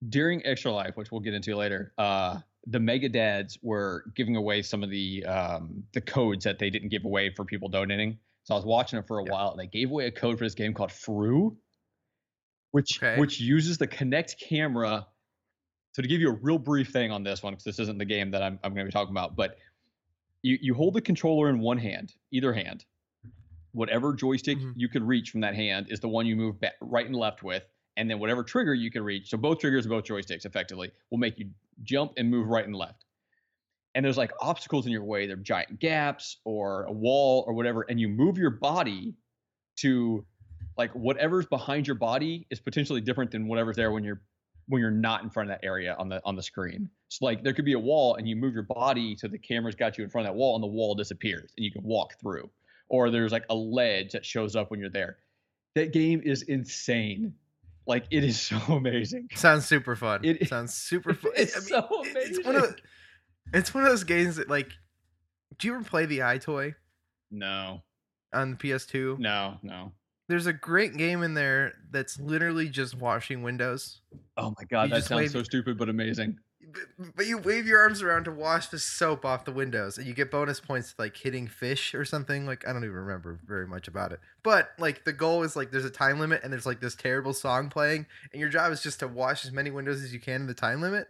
during 0.09 0.45
Extra 0.45 0.71
Life, 0.71 0.97
which 0.97 1.12
we'll 1.12 1.21
get 1.21 1.33
into 1.33 1.55
later, 1.55 1.93
uh, 1.97 2.39
the 2.67 2.79
Mega 2.79 3.07
Dads 3.09 3.57
were 3.62 4.03
giving 4.15 4.35
away 4.35 4.62
some 4.62 4.83
of 4.83 4.89
the 4.89 5.25
um, 5.25 5.83
the 5.93 6.01
codes 6.01 6.43
that 6.45 6.59
they 6.59 6.69
didn't 6.69 6.89
give 6.89 7.05
away 7.05 7.29
for 7.33 7.45
people 7.45 7.69
donating. 7.69 8.17
So 8.43 8.53
I 8.53 8.57
was 8.57 8.65
watching 8.65 9.00
it 9.00 9.07
for 9.07 9.19
a 9.19 9.24
Yeah. 9.25 9.31
while, 9.31 9.51
and 9.51 9.59
they 9.59 9.67
gave 9.67 9.89
away 9.89 10.07
a 10.07 10.12
code 10.12 10.38
for 10.38 10.43
this 10.43 10.53
game 10.55 10.74
called 10.74 10.91
Fru, 10.91 11.57
which 12.71 13.01
Okay. 13.01 13.19
which 13.19 13.39
uses 13.39 13.77
the 13.77 13.88
Kinect 13.88 14.39
camera. 14.39 15.07
So 15.95 16.01
to 16.01 16.09
give 16.09 16.19
you 16.19 16.27
a 16.27 16.33
real 16.41 16.57
brief 16.57 16.89
thing 16.89 17.09
on 17.09 17.23
this 17.23 17.41
one, 17.41 17.53
because 17.53 17.63
this 17.63 17.79
isn't 17.79 17.97
the 17.97 18.03
game 18.03 18.29
that 18.31 18.43
I'm 18.43 18.59
I'm 18.65 18.73
going 18.73 18.85
to 18.85 18.89
be 18.89 18.91
talking 18.91 19.13
about, 19.13 19.37
but 19.37 19.57
you 20.41 20.57
you 20.61 20.73
hold 20.73 20.93
the 20.93 20.99
controller 20.99 21.47
in 21.47 21.59
one 21.59 21.77
hand, 21.77 22.13
either 22.31 22.51
hand. 22.51 22.83
Whatever 23.71 24.13
joystick 24.13 24.57
Mhm. 24.57 24.73
you 24.75 24.89
can 24.89 25.05
reach 25.07 25.29
from 25.29 25.39
that 25.39 25.55
hand 25.55 25.87
is 25.89 26.01
the 26.01 26.09
one 26.09 26.25
you 26.25 26.35
move 26.35 26.59
back, 26.59 26.73
right 26.81 27.05
and 27.05 27.15
left 27.15 27.43
with, 27.43 27.63
and 27.95 28.09
then 28.09 28.19
whatever 28.19 28.43
trigger 28.43 28.73
you 28.73 28.91
can 28.91 29.03
reach. 29.03 29.29
So 29.29 29.37
both 29.37 29.59
triggers, 29.59 29.87
both 29.87 30.03
joysticks, 30.03 30.45
effectively, 30.45 30.91
will 31.11 31.17
make 31.17 31.39
you 31.39 31.49
jump 31.83 32.11
and 32.17 32.29
move 32.29 32.49
right 32.49 32.65
and 32.65 32.75
left. 32.75 33.05
And 33.93 34.03
there's 34.03 34.17
like 34.17 34.33
obstacles 34.41 34.85
in 34.85 34.91
your 34.91 35.05
way. 35.05 35.27
There 35.27 35.37
are 35.37 35.39
giant 35.39 35.79
gaps 35.79 36.41
or 36.43 36.83
a 36.83 36.91
wall 36.91 37.45
or 37.47 37.53
whatever, 37.53 37.83
and 37.83 38.01
you 38.01 38.09
move 38.09 38.37
your 38.37 38.49
body 38.49 39.15
to 39.77 40.25
like 40.77 40.91
whatever's 40.91 41.45
behind 41.45 41.87
your 41.87 41.95
body 41.95 42.47
is 42.49 42.59
potentially 42.59 42.99
different 42.99 43.31
than 43.31 43.47
whatever's 43.47 43.77
there 43.77 43.93
when 43.93 44.03
you're 44.03 44.21
when 44.67 44.81
you're 44.81 44.91
not 44.91 45.24
in 45.24 45.29
front 45.29 45.50
of 45.51 45.60
that 45.60 45.65
area 45.65 45.95
on 46.00 46.10
the 46.10 46.22
on 46.25 46.36
the 46.36 46.43
screen. 46.43 46.89
So 47.10 47.25
like 47.25 47.43
there 47.43 47.53
could 47.53 47.65
be 47.65 47.74
a 47.74 47.79
wall 47.79 48.15
and 48.15 48.27
you 48.27 48.36
move 48.36 48.53
your 48.53 48.63
body 48.63 49.15
so 49.15 49.27
the 49.27 49.38
camera's 49.38 49.75
got 49.75 49.98
you 49.98 50.03
in 50.03 50.10
front 50.10 50.27
of 50.27 50.34
that 50.34 50.38
wall 50.38 50.55
and 50.55 50.63
the 50.63 50.67
wall 50.67 50.95
disappears 50.95 51.51
and 51.57 51.63
you 51.65 51.72
can 51.72 51.84
walk 51.84 52.19
through. 52.19 52.50
Or 52.89 53.10
there's 53.10 53.31
like 53.31 53.45
a 53.50 53.55
ledge 53.55 54.12
that 54.13 54.25
shows 54.25 54.55
up 54.55 54.72
when 54.72 54.79
you're 54.79 54.89
there. 54.89 55.17
That 55.75 55.91
game 55.93 56.22
is 56.24 56.41
insane. 56.43 57.34
Like 57.88 58.05
it 58.12 58.24
is 58.24 58.39
so 58.50 58.57
amazing. 58.69 59.29
Sounds 59.36 59.65
super 59.65 59.95
fun. 59.95 60.24
It- 60.24 60.41
It 60.41 60.50
sounds 60.50 60.74
super 60.74 61.13
fun. 61.22 61.31
It's 61.36 61.55
I 61.55 61.60
mean, 61.60 61.67
so 61.67 62.03
it- 62.03 62.17
It's 62.17 62.45
one 62.45 62.55
of 62.55 62.63
amazing. 62.63 62.79
it's 63.53 63.74
one 63.74 63.84
of 63.84 63.89
those 63.89 64.03
games 64.03 64.38
that 64.38 64.50
like. 64.50 64.69
Do 65.60 65.67
you 65.67 65.75
ever 65.75 65.84
play 65.86 66.05
the 66.05 66.19
EyeToy 66.19 66.74
No, 67.31 67.81
on 68.34 68.51
the 68.51 68.57
PS2? 68.57 69.19
no, 69.19 69.57
no. 69.63 69.93
There's 70.27 70.48
a 70.48 70.53
great 70.53 70.98
game 70.98 71.22
in 71.24 71.34
there 71.36 71.74
that's 71.91 72.20
literally 72.20 72.67
just 72.70 72.96
washing 72.96 73.44
windows. 73.44 74.01
Oh 74.38 74.53
my 74.58 74.63
god, 74.65 74.89
You 74.89 74.96
that 74.96 75.03
sounds 75.05 75.20
wave- 75.22 75.32
so 75.32 75.44
stupid 75.44 75.77
but 75.77 75.89
amazing. 75.89 76.32
But- 76.38 77.15
But 77.15 77.27
you 77.27 77.38
wave 77.38 77.67
your 77.67 77.79
arms 77.79 78.01
around 78.01 78.24
to 78.25 78.32
wash 78.32 78.67
the 78.67 78.79
soap 78.79 79.24
off 79.24 79.46
the 79.46 79.51
windows, 79.53 79.98
and 80.00 80.08
you 80.08 80.13
get 80.13 80.32
bonus 80.32 80.60
points 80.60 80.96
like 80.98 81.15
hitting 81.15 81.48
fish 81.48 81.94
or 81.94 82.03
something. 82.03 82.46
Like 82.46 82.67
I 82.67 82.74
don't 82.74 82.84
even 82.84 82.96
remember 82.96 83.39
very 83.46 83.67
much 83.67 83.88
about 83.88 84.12
it. 84.12 84.20
But 84.44 84.72
like 84.79 85.05
the 85.05 85.13
goal 85.13 85.44
is 85.44 85.55
like 85.55 85.70
there's 85.72 85.86
a 85.86 85.89
time 85.91 86.20
limit, 86.20 86.41
and 86.44 86.51
there's 86.51 86.65
like 86.65 86.82
this 86.82 86.96
terrible 86.96 87.34
song 87.34 87.70
playing, 87.70 88.08
and 88.34 88.39
your 88.41 88.50
job 88.50 88.72
is 88.74 88.82
just 88.82 89.00
to 89.01 89.08
wash 89.08 89.46
as 89.46 89.51
many 89.51 89.70
windows 89.70 90.03
as 90.03 90.12
you 90.12 90.20
can 90.20 90.41
in 90.41 90.48
the 90.48 90.53
time 90.55 90.82
limit. 90.82 91.08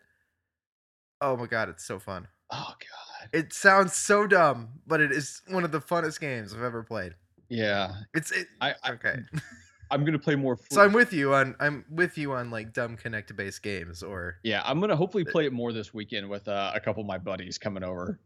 Oh 1.22 1.38
my 1.38 1.46
god, 1.48 1.70
it's 1.70 1.86
so 1.86 2.00
fun! 2.00 2.28
Oh 2.52 2.74
god. 2.78 3.30
It 3.34 3.54
sounds 3.54 3.96
so 3.96 4.28
dumb, 4.28 4.82
but 4.86 5.00
it 5.02 5.12
is 5.12 5.42
one 5.48 5.64
of 5.64 5.72
the 5.72 5.80
funnest 5.82 6.20
games 6.20 6.54
I've 6.54 6.62
ever 6.62 6.84
played. 6.84 7.16
Yeah. 7.50 7.94
It's 8.14 8.32
it. 8.32 8.48
I, 8.62 8.74
I 8.84 8.92
Okay, 8.92 9.16
I'm 9.92 10.04
gonna 10.06 10.20
play 10.20 10.36
more. 10.36 10.58
so 10.72 10.82
I'm 10.82 10.94
with 10.94 11.14
you 11.14 11.34
on 11.34 11.56
I'm 11.60 11.86
with 11.90 12.18
you 12.18 12.34
on 12.34 12.50
like 12.52 12.74
dumb 12.74 12.98
Kinect 12.98 13.36
based 13.36 13.62
games 13.62 14.02
or 14.04 14.38
yeah, 14.44 14.62
I'm 14.66 14.80
gonna 14.80 14.96
hopefully 14.96 15.26
play 15.26 15.46
it 15.46 15.54
more 15.54 15.72
this 15.74 15.94
weekend 15.94 16.30
with 16.30 16.48
uh, 16.48 16.72
a 16.74 16.80
couple 16.80 17.02
of 17.02 17.08
my 17.08 17.18
buddies 17.18 17.58
coming 17.58 17.84
over. 17.84 18.20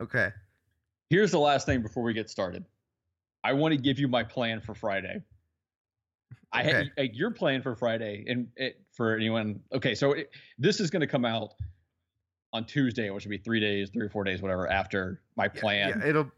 okay. 0.00 0.30
Here's 1.08 1.30
the 1.30 1.38
last 1.38 1.66
thing 1.66 1.82
before 1.82 2.02
we 2.02 2.12
get 2.14 2.28
started. 2.28 2.64
I 3.44 3.52
want 3.52 3.70
to 3.72 3.78
give 3.78 4.00
you 4.00 4.08
my 4.08 4.24
plan 4.24 4.60
for 4.60 4.74
Friday. 4.74 5.22
I 6.52 6.64
had 6.64 6.74
Okay. 6.74 6.90
like, 6.98 7.10
your 7.16 7.30
plan 7.30 7.62
for 7.62 7.76
Friday, 7.76 8.24
and 8.26 8.48
it, 8.56 8.80
for 8.92 9.14
anyone. 9.14 9.60
Okay, 9.72 9.94
so 9.94 10.12
it, 10.12 10.30
this 10.58 10.80
is 10.80 10.90
going 10.90 11.00
to 11.02 11.06
come 11.06 11.24
out 11.24 11.54
on 12.52 12.64
Tuesday, 12.64 13.08
which 13.10 13.24
would 13.24 13.30
be 13.30 13.38
three 13.38 13.60
days, 13.60 13.90
three 13.90 14.06
or 14.06 14.10
four 14.10 14.24
days, 14.24 14.42
whatever, 14.42 14.66
after 14.68 15.20
my 15.36 15.44
Yeah, 15.54 15.60
plan. 15.60 15.88
Yeah, 16.00 16.08
it'll. 16.08 16.30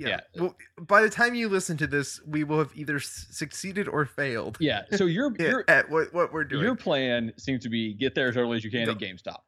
Yeah. 0.00 0.20
Yeah. 0.34 0.42
Well, 0.42 0.56
by 0.78 1.02
the 1.02 1.10
time 1.10 1.34
you 1.34 1.48
listen 1.48 1.76
to 1.78 1.86
this, 1.86 2.20
we 2.26 2.44
will 2.44 2.58
have 2.58 2.72
either 2.74 2.98
succeeded 2.98 3.86
or 3.86 4.06
failed. 4.06 4.56
Yeah. 4.60 4.82
So 4.92 5.04
your 5.04 5.34
your 5.38 5.64
at 5.68 5.90
what 5.90 6.12
what 6.14 6.32
we're 6.32 6.44
doing. 6.44 6.62
your 6.62 6.74
plan 6.74 7.32
seems 7.36 7.62
to 7.64 7.68
be 7.68 7.94
get 7.94 8.14
there 8.14 8.28
as 8.28 8.36
early 8.36 8.56
as 8.56 8.64
you 8.64 8.70
can 8.70 8.86
Go. 8.86 8.92
at 8.92 8.98
GameStop, 8.98 9.40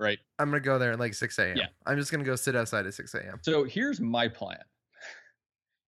right? 0.00 0.18
I'm 0.38 0.50
gonna 0.50 0.60
go 0.60 0.78
there 0.78 0.92
at 0.92 0.98
like 0.98 1.14
6 1.14 1.38
a.m. 1.38 1.56
Yeah. 1.56 1.66
I'm 1.86 1.96
just 1.96 2.10
gonna 2.10 2.24
go 2.24 2.34
sit 2.34 2.56
outside 2.56 2.86
at 2.86 2.94
6 2.94 3.14
a.m. 3.14 3.38
So 3.42 3.64
here's 3.64 4.00
my 4.00 4.26
plan. 4.26 4.58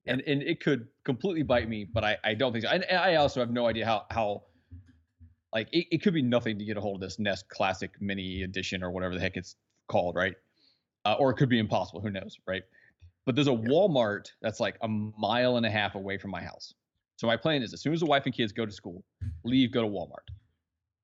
Yeah. 0.04 0.14
And 0.14 0.22
and 0.22 0.42
it 0.42 0.60
could 0.60 0.86
completely 1.04 1.42
bite 1.42 1.68
me, 1.68 1.84
but 1.84 2.04
I, 2.04 2.16
I 2.22 2.34
don't 2.34 2.52
think 2.52 2.64
so. 2.64 2.70
And, 2.70 2.84
and 2.84 2.98
I 2.98 3.16
also 3.16 3.40
have 3.40 3.50
no 3.50 3.66
idea 3.66 3.84
how 3.84 4.06
how 4.10 4.44
like 5.52 5.68
it, 5.72 5.86
it 5.90 6.02
could 6.02 6.14
be 6.14 6.22
nothing 6.22 6.58
to 6.58 6.64
get 6.64 6.76
a 6.76 6.80
hold 6.80 7.02
of 7.02 7.08
this 7.08 7.18
NES 7.18 7.42
Classic 7.48 7.90
Mini 8.00 8.42
Edition 8.42 8.82
or 8.84 8.90
whatever 8.90 9.14
the 9.14 9.20
heck 9.20 9.36
it's 9.36 9.56
called, 9.88 10.14
right? 10.14 10.34
Uh, 11.04 11.16
or 11.18 11.30
it 11.30 11.34
could 11.34 11.48
be 11.48 11.58
impossible. 11.58 12.00
Who 12.00 12.10
knows, 12.10 12.36
right? 12.46 12.62
But 13.24 13.34
there's 13.36 13.48
a 13.48 13.50
Walmart 13.50 14.30
that's 14.40 14.58
like 14.60 14.76
a 14.82 14.88
mile 14.88 15.56
and 15.56 15.64
a 15.66 15.70
half 15.70 15.94
away 15.94 16.18
from 16.18 16.30
my 16.30 16.42
house. 16.42 16.74
So 17.16 17.26
my 17.26 17.36
plan 17.36 17.62
is 17.62 17.72
as 17.72 17.80
soon 17.80 17.92
as 17.92 18.00
the 18.00 18.06
wife 18.06 18.26
and 18.26 18.34
kids 18.34 18.52
go 18.52 18.66
to 18.66 18.72
school, 18.72 19.04
leave, 19.44 19.70
go 19.72 19.82
to 19.82 19.88
Walmart, 19.88 20.28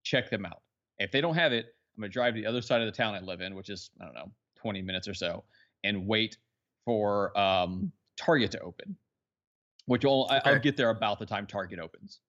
check 0.03 0.31
them 0.31 0.45
out. 0.45 0.63
If 0.99 1.13
they 1.13 1.21
don't 1.21 1.37
have 1.37 1.53
it, 1.53 1.67
I'm 1.97 2.03
gonna 2.03 2.11
drive 2.11 2.35
to 2.35 2.41
the 2.41 2.47
other 2.47 2.61
side 2.61 2.81
of 2.81 2.87
the 2.87 2.93
town 2.93 3.15
I 3.15 3.21
live 3.21 3.41
in, 3.41 3.55
which 3.55 3.71
is 3.71 3.91
I 4.01 4.05
don't 4.05 4.15
know, 4.15 4.33
20 4.57 4.83
minutes 4.83 5.07
or 5.07 5.15
so, 5.15 5.45
and 5.85 6.07
wait 6.07 6.37
for 6.85 7.37
um, 7.39 7.93
Target 8.17 8.51
to 8.53 8.61
open. 8.61 8.97
Which 9.87 10.05
will 10.05 10.27
I, 10.29 10.41
I'll 10.45 10.59
get 10.59 10.77
there 10.77 10.91
about 10.91 11.19
the 11.19 11.27
time 11.27 11.47
Target 11.47 11.79
opens. 11.79 12.21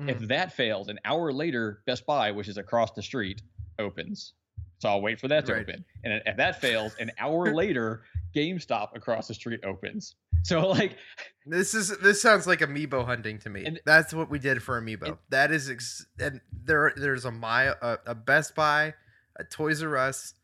Mm. 0.00 0.10
If 0.10 0.28
that 0.28 0.52
fails, 0.52 0.88
an 0.88 0.98
hour 1.04 1.32
later, 1.32 1.82
Best 1.86 2.06
Buy, 2.06 2.30
which 2.30 2.48
is 2.48 2.56
across 2.56 2.92
the 2.92 3.02
street, 3.02 3.42
opens. 3.78 4.32
So 4.78 4.88
I'll 4.88 5.00
wait 5.00 5.18
for 5.20 5.28
that 5.28 5.46
to 5.46 5.52
Right. 5.54 5.62
open. 5.62 5.84
And 6.04 6.22
if 6.26 6.36
that 6.36 6.60
fails, 6.60 6.94
an 6.98 7.10
hour 7.18 7.46
later, 7.54 8.02
GameStop 8.36 8.88
across 8.94 9.28
the 9.28 9.34
street 9.34 9.60
opens. 9.64 10.16
So 10.42 10.68
like 10.68 10.96
This 11.46 11.74
is 11.74 11.96
this 11.98 12.20
sounds 12.22 12.46
like 12.46 12.60
amiibo 12.60 13.04
hunting 13.04 13.38
to 13.40 13.50
me. 13.50 13.64
And- 13.64 13.80
That's 13.86 14.12
what 14.14 14.28
we 14.30 14.38
did 14.38 14.62
for 14.62 14.80
amiibo. 14.80 15.06
And- 15.08 15.16
that 15.30 15.50
is 15.50 15.70
ex- 15.70 16.06
and 16.20 16.40
there 16.52 16.92
there's 16.96 17.24
a 17.24 17.30
mile 17.32 17.74
a, 17.82 17.98
a 18.06 18.14
Best 18.14 18.54
Buy, 18.54 18.94
a 19.38 19.44
Toys 19.44 19.82
R 19.82 19.96
Us, 19.96 20.34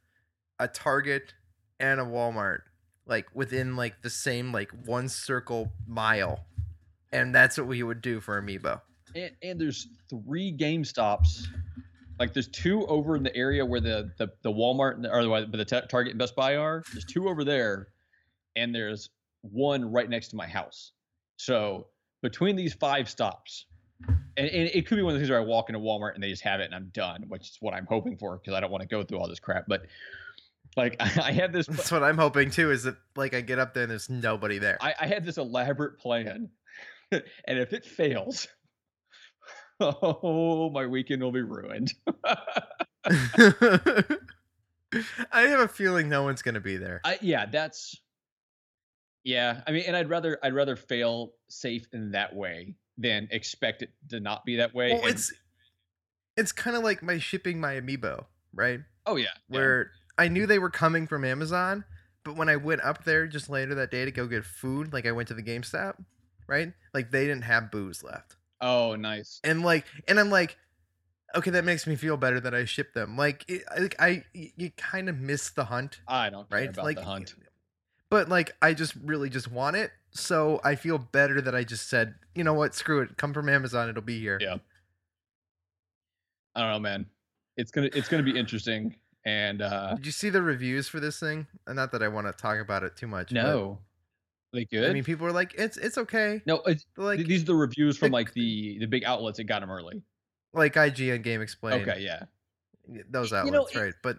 a 0.58 0.66
Target, 0.68 1.34
and 1.78 2.00
a 2.00 2.04
Walmart 2.04 2.60
like 3.06 3.26
within 3.34 3.76
like 3.76 4.00
the 4.02 4.10
same 4.10 4.52
like 4.52 4.70
one 4.86 5.08
circle 5.08 5.72
mile, 5.86 6.46
and 7.12 7.34
that's 7.34 7.58
what 7.58 7.66
we 7.66 7.82
would 7.82 8.00
do 8.00 8.20
for 8.20 8.40
amiibo. 8.40 8.80
and, 9.14 9.32
and 9.42 9.60
there's 9.60 9.88
three 10.08 10.56
GameStops. 10.56 11.46
Like 12.18 12.32
there's 12.32 12.48
two 12.48 12.86
over 12.86 13.16
in 13.16 13.22
the 13.22 13.34
area 13.36 13.64
where 13.64 13.80
the 13.80 14.12
the, 14.18 14.28
the 14.42 14.50
Walmart 14.50 14.94
and 14.94 15.04
the, 15.04 15.12
or 15.12 15.24
the, 15.24 15.56
the 15.56 15.64
Target 15.64 16.10
and 16.10 16.18
Best 16.18 16.36
Buy 16.36 16.56
are. 16.56 16.82
There's 16.92 17.04
two 17.04 17.28
over 17.28 17.44
there, 17.44 17.88
and 18.56 18.74
there's 18.74 19.10
one 19.42 19.90
right 19.90 20.08
next 20.08 20.28
to 20.28 20.36
my 20.36 20.46
house. 20.46 20.92
So 21.36 21.86
between 22.22 22.56
these 22.56 22.74
five 22.74 23.08
stops, 23.08 23.66
and, 24.36 24.48
and 24.48 24.70
it 24.72 24.86
could 24.86 24.96
be 24.96 25.02
one 25.02 25.14
of 25.14 25.14
the 25.14 25.20
things 25.20 25.30
where 25.30 25.40
I 25.40 25.44
walk 25.44 25.68
into 25.68 25.80
Walmart 25.80 26.14
and 26.14 26.22
they 26.22 26.30
just 26.30 26.42
have 26.42 26.60
it 26.60 26.64
and 26.64 26.74
I'm 26.74 26.90
done, 26.92 27.24
which 27.28 27.42
is 27.42 27.56
what 27.60 27.74
I'm 27.74 27.86
hoping 27.86 28.16
for 28.16 28.38
because 28.38 28.54
I 28.54 28.60
don't 28.60 28.70
want 28.70 28.82
to 28.82 28.88
go 28.88 29.02
through 29.02 29.18
all 29.18 29.28
this 29.28 29.40
crap. 29.40 29.64
But 29.68 29.86
like 30.76 30.96
I 31.00 31.32
have 31.32 31.52
this, 31.52 31.66
That's 31.66 31.92
what 31.92 32.02
I'm 32.02 32.18
hoping 32.18 32.50
too. 32.50 32.70
Is 32.70 32.84
that 32.84 32.96
like 33.16 33.34
I 33.34 33.40
get 33.40 33.58
up 33.58 33.74
there 33.74 33.84
and 33.84 33.90
there's 33.90 34.08
nobody 34.10 34.58
there. 34.58 34.78
I, 34.80 34.94
I 35.00 35.06
had 35.06 35.24
this 35.24 35.38
elaborate 35.38 35.98
plan, 35.98 36.50
and 37.12 37.22
if 37.46 37.72
it 37.72 37.84
fails, 37.84 38.48
oh, 39.82 40.70
my 40.70 40.86
weekend 40.86 41.22
will 41.22 41.32
be 41.32 41.42
ruined. 41.42 41.92
I 45.32 45.42
have 45.42 45.60
a 45.60 45.68
feeling 45.68 46.08
no 46.08 46.22
one's 46.22 46.42
gonna 46.42 46.60
be 46.60 46.76
there. 46.76 47.00
I, 47.04 47.18
yeah, 47.20 47.46
that's 47.46 47.96
yeah. 49.24 49.62
I 49.66 49.72
mean, 49.72 49.84
and 49.86 49.96
I'd 49.96 50.08
rather 50.08 50.38
I'd 50.42 50.54
rather 50.54 50.76
fail 50.76 51.32
safe 51.48 51.86
in 51.92 52.12
that 52.12 52.34
way 52.34 52.76
than 52.98 53.28
expect 53.30 53.82
it 53.82 53.90
to 54.10 54.20
not 54.20 54.44
be 54.44 54.56
that 54.56 54.74
way. 54.74 54.92
Well, 54.92 55.02
and- 55.02 55.10
it's 55.10 55.32
it's 56.36 56.52
kind 56.52 56.76
of 56.76 56.82
like 56.82 57.02
my 57.02 57.18
shipping 57.18 57.60
my 57.60 57.74
amiibo, 57.74 58.26
right? 58.54 58.80
oh 59.06 59.16
yeah, 59.16 59.26
yeah. 59.48 59.58
Where 59.58 59.90
I 60.18 60.28
knew 60.28 60.42
mm-hmm. 60.42 60.48
they 60.48 60.58
were 60.58 60.70
coming 60.70 61.06
from 61.06 61.24
Amazon, 61.24 61.84
but 62.24 62.36
when 62.36 62.48
I 62.48 62.56
went 62.56 62.82
up 62.82 63.04
there 63.04 63.26
just 63.26 63.48
later 63.48 63.74
that 63.74 63.90
day 63.90 64.04
to 64.04 64.10
go 64.10 64.26
get 64.26 64.44
food, 64.44 64.92
like 64.92 65.06
I 65.06 65.12
went 65.12 65.28
to 65.28 65.34
the 65.34 65.42
GameStop, 65.42 66.04
right? 66.46 66.72
Like 66.94 67.10
they 67.10 67.26
didn't 67.26 67.44
have 67.44 67.70
booze 67.70 68.02
left, 68.02 68.36
oh 68.62 68.96
nice. 68.96 69.40
and 69.44 69.62
like, 69.62 69.84
and 70.08 70.18
I'm 70.18 70.30
like, 70.30 70.56
okay, 71.34 71.50
that 71.50 71.64
makes 71.64 71.86
me 71.86 71.96
feel 71.96 72.16
better 72.16 72.40
that 72.40 72.54
I 72.54 72.64
shipped 72.64 72.94
them. 72.94 73.16
Like, 73.16 73.44
it, 73.48 73.62
I, 73.70 73.80
like 73.80 73.96
I, 74.00 74.24
you 74.32 74.70
kind 74.76 75.08
of 75.10 75.18
miss 75.18 75.50
the 75.50 75.64
hunt, 75.64 76.00
I 76.08 76.30
don't 76.30 76.46
right? 76.50 76.70
about 76.70 76.84
like 76.84 76.96
the 76.96 77.04
hunt. 77.04 77.34
But 78.08 78.28
like, 78.28 78.56
I 78.62 78.72
just 78.74 78.94
really 79.04 79.28
just 79.28 79.50
want 79.50 79.76
it, 79.76 79.90
so 80.10 80.60
I 80.64 80.76
feel 80.76 80.98
better 80.98 81.40
that 81.40 81.54
I 81.54 81.64
just 81.64 81.88
said, 81.90 82.14
you 82.34 82.44
know 82.44 82.54
what, 82.54 82.74
screw 82.74 83.00
it, 83.00 83.16
come 83.16 83.34
from 83.34 83.48
Amazon, 83.48 83.88
it'll 83.88 84.02
be 84.02 84.20
here. 84.20 84.38
Yeah. 84.40 84.56
I 86.54 86.60
don't 86.60 86.70
know, 86.70 86.80
man. 86.80 87.06
It's 87.56 87.70
gonna 87.70 87.88
it's 87.92 88.08
gonna 88.08 88.22
be 88.22 88.38
interesting. 88.38 88.94
And 89.24 89.62
uh 89.62 89.94
Did 89.94 90.06
you 90.06 90.12
see 90.12 90.30
the 90.30 90.42
reviews 90.42 90.88
for 90.88 91.00
this 91.00 91.18
thing? 91.18 91.46
Not 91.68 91.92
that 91.92 92.02
I 92.02 92.08
want 92.08 92.26
to 92.26 92.32
talk 92.32 92.58
about 92.58 92.82
it 92.82 92.96
too 92.96 93.06
much. 93.06 93.32
no, 93.32 93.78
Are 93.78 93.78
they 94.52 94.64
good. 94.66 94.88
I 94.88 94.92
mean, 94.92 95.04
people 95.04 95.26
are 95.26 95.32
like, 95.32 95.54
it's 95.56 95.76
it's 95.76 95.98
okay. 95.98 96.42
no, 96.46 96.56
it's, 96.66 96.84
They're 96.96 97.04
like 97.06 97.26
these 97.26 97.42
are 97.42 97.46
the 97.46 97.54
reviews 97.54 97.96
from 97.96 98.10
like- 98.12 98.26
like 98.28 98.34
the 98.34 98.78
the 98.80 98.86
big 98.86 99.04
outlets 99.04 99.38
that 99.38 99.44
got 99.44 99.60
them 99.60 99.70
early. 99.70 100.02
like 100.52 100.74
IGN 100.74 101.22
Game 101.22 101.40
Explained. 101.40 101.88
Okay, 101.88 102.00
yeah. 102.00 102.24
those 103.10 103.30
You 103.30 103.38
outlets, 103.38 103.74
know, 103.74 103.80
it- 103.80 103.84
right? 103.84 103.94
But 104.02 104.18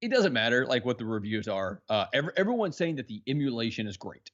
it 0.00 0.10
doesn't 0.10 0.32
matter 0.32 0.64
like 0.66 0.84
what 0.86 0.96
the 0.98 1.04
reviews 1.04 1.46
are. 1.48 1.82
Uh, 1.90 2.06
every, 2.14 2.32
everyone's 2.36 2.76
saying 2.76 2.96
that 2.96 3.06
the 3.06 3.22
emulation 3.26 3.86
is 3.86 3.96
great. 3.98 4.30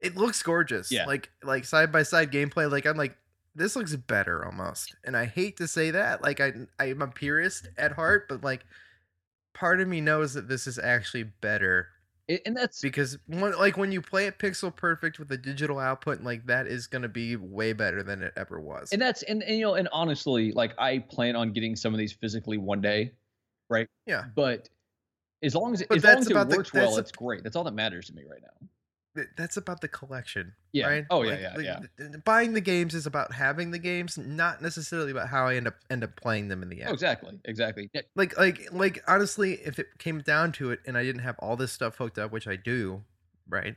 it 0.00 0.16
looks 0.16 0.42
gorgeous. 0.42 0.90
Yeah. 0.90 1.04
like 1.06 1.30
like 1.42 1.64
side 1.64 1.92
by 1.92 2.02
side 2.02 2.32
gameplay. 2.32 2.70
Like 2.70 2.86
I'm 2.86 2.96
like, 2.96 3.16
this 3.54 3.76
looks 3.76 3.94
better 3.96 4.44
almost. 4.46 4.94
And 5.04 5.16
I 5.16 5.26
hate 5.26 5.58
to 5.58 5.68
say 5.68 5.90
that. 5.90 6.22
Like 6.22 6.40
I 6.40 6.52
I'm 6.78 7.02
a 7.02 7.08
purist 7.08 7.68
at 7.76 7.92
heart, 7.92 8.26
but 8.30 8.42
like 8.42 8.64
part 9.54 9.80
of 9.80 9.88
me 9.88 10.00
knows 10.00 10.32
that 10.34 10.48
this 10.48 10.66
is 10.66 10.78
actually 10.78 11.24
better 11.24 11.88
It, 12.28 12.42
and 12.44 12.56
that's 12.56 12.80
because 12.80 13.16
one, 13.26 13.56
like 13.56 13.76
when 13.76 13.92
you 13.92 14.02
play 14.02 14.26
it 14.26 14.38
pixel 14.38 14.74
perfect 14.74 15.18
with 15.20 15.30
a 15.30 15.36
digital 15.36 15.78
output, 15.78 16.22
like 16.22 16.44
that 16.46 16.66
is 16.66 16.88
gonna 16.88 17.08
be 17.08 17.36
way 17.36 17.72
better 17.72 18.02
than 18.02 18.22
it 18.22 18.32
ever 18.36 18.60
was. 18.60 18.92
and 18.92 19.00
that's 19.00 19.22
and, 19.24 19.42
and 19.44 19.56
you 19.56 19.62
know 19.62 19.74
and 19.74 19.88
honestly, 19.92 20.50
like 20.52 20.74
I 20.78 20.98
plan 20.98 21.36
on 21.36 21.52
getting 21.52 21.76
some 21.76 21.94
of 21.94 21.98
these 21.98 22.12
physically 22.12 22.58
one 22.58 22.80
day, 22.80 23.12
right? 23.70 23.86
Yeah. 24.06 24.24
But 24.34 24.68
as 25.42 25.54
long 25.54 25.72
as 25.72 25.84
But 25.88 25.98
as 25.98 26.04
long 26.04 26.18
as 26.18 26.26
it 26.26 26.32
about 26.32 26.48
the- 26.48 26.56
works 26.56 26.72
well, 26.72 26.82
that's 26.86 26.96
a- 26.96 27.00
it's 27.00 27.12
great. 27.12 27.44
That's 27.44 27.54
all 27.54 27.64
that 27.64 27.74
matters 27.74 28.06
to 28.06 28.14
me 28.14 28.24
right 28.28 28.42
now. 28.42 28.68
Th- 29.16 29.28
that's 29.36 29.56
about 29.56 29.80
the 29.80 29.88
collection. 29.88 30.52
Yeah. 30.72 30.86
Right? 30.86 31.04
Oh, 31.10 31.22
yeah, 31.24 31.30
Like, 31.30 31.40
yeah, 31.40 31.54
like, 31.56 31.64
yeah. 31.64 31.80
th- 32.10 32.24
Buying 32.24 32.52
the 32.52 32.60
games 32.60 32.94
is 32.94 33.06
about 33.06 33.32
having 33.32 33.72
the 33.72 33.78
games, 33.80 34.16
not 34.16 34.62
necessarily 34.62 35.10
about 35.10 35.28
how 35.28 35.46
I 35.48 35.56
end 35.56 35.66
up 35.66 35.74
end 35.90 36.04
up 36.04 36.14
playing 36.14 36.46
them 36.48 36.62
in 36.62 36.68
the 36.68 36.80
end. 36.82 36.90
Oh, 36.90 36.92
exactly, 36.92 37.40
exactly. 37.44 37.90
Yeah, 37.92 38.02
Like 38.14 38.38
like 38.38 38.68
like 38.72 39.02
honestly, 39.08 39.54
if 39.64 39.78
it 39.80 39.86
came 39.98 40.20
down 40.20 40.52
to 40.52 40.70
it 40.70 40.80
and 40.86 40.96
I 40.96 41.02
didn't 41.02 41.22
have 41.22 41.36
all 41.40 41.56
this 41.56 41.72
stuff 41.72 41.96
hooked 41.96 42.18
up, 42.18 42.30
which 42.30 42.46
I 42.46 42.54
do, 42.56 43.02
right? 43.48 43.74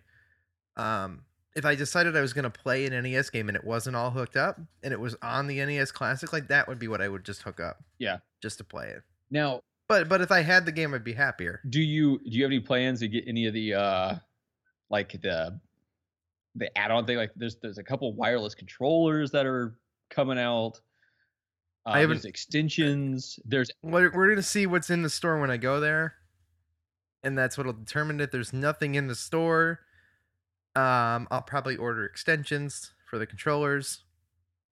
Um 0.77 1.23
if 1.55 1.65
I 1.65 1.75
decided 1.75 2.15
I 2.15 2.21
was 2.21 2.33
gonna 2.33 2.49
play 2.49 2.85
an 2.85 2.93
NES 3.03 3.29
game 3.31 3.49
and 3.49 3.57
it 3.57 3.63
wasn't 3.63 3.95
all 3.95 4.11
hooked 4.11 4.37
up 4.37 4.59
and 4.83 4.93
it 4.93 4.99
was 4.99 5.15
on 5.21 5.47
the 5.47 5.57
NES 5.65 5.91
Classic, 5.91 6.31
like 6.31 6.47
that 6.49 6.67
would 6.67 6.79
be 6.79 6.87
what 6.87 7.01
I 7.01 7.07
would 7.09 7.25
just 7.25 7.41
hook 7.41 7.59
up. 7.59 7.83
Yeah. 7.97 8.17
Just 8.41 8.59
to 8.59 8.63
play 8.63 8.89
it. 8.89 9.01
Now, 9.31 9.61
But 9.87 10.07
but 10.07 10.21
if 10.21 10.31
I 10.31 10.41
had 10.41 10.65
the 10.65 10.71
game 10.71 10.93
I'd 10.93 11.03
be 11.03 11.13
happier. 11.13 11.61
do 11.69 11.81
you 11.81 12.19
do 12.19 12.29
you 12.37 12.43
have 12.43 12.51
any 12.51 12.59
plans 12.59 12.99
to 12.99 13.07
get 13.07 13.23
any 13.27 13.47
of 13.47 13.53
the 13.53 13.73
uh 13.73 14.15
like 14.89 15.11
the 15.21 15.59
the 16.55 16.75
add-on 16.77 17.05
thing? 17.05 17.17
Like, 17.17 17.31
there's 17.35 17.57
there's 17.61 17.77
a 17.77 17.83
couple 17.83 18.11
wireless 18.13 18.55
controllers 18.55 19.31
that 19.31 19.45
are 19.45 19.75
coming 20.09 20.39
out. 20.39 20.79
Uh, 21.85 21.91
I 21.91 21.99
haven't- 21.99 22.17
there's 22.17 22.25
extensions. 22.25 23.39
There's 23.45 23.69
We're, 23.83 24.11
we're 24.11 24.29
gonna 24.29 24.41
see 24.43 24.65
what's 24.67 24.89
in 24.89 25.01
the 25.01 25.09
store 25.09 25.39
when 25.39 25.51
I 25.51 25.57
go 25.57 25.79
there, 25.79 26.15
and 27.23 27.37
that's 27.37 27.57
what'll 27.57 27.73
determine 27.73 28.19
if 28.19 28.31
there's 28.31 28.51
nothing 28.53 28.95
in 28.95 29.07
the 29.07 29.15
store. 29.15 29.79
Um, 30.75 31.27
I'll 31.31 31.41
probably 31.41 31.75
order 31.77 32.05
extensions 32.05 32.93
for 33.09 33.17
the 33.17 33.25
controllers, 33.25 34.03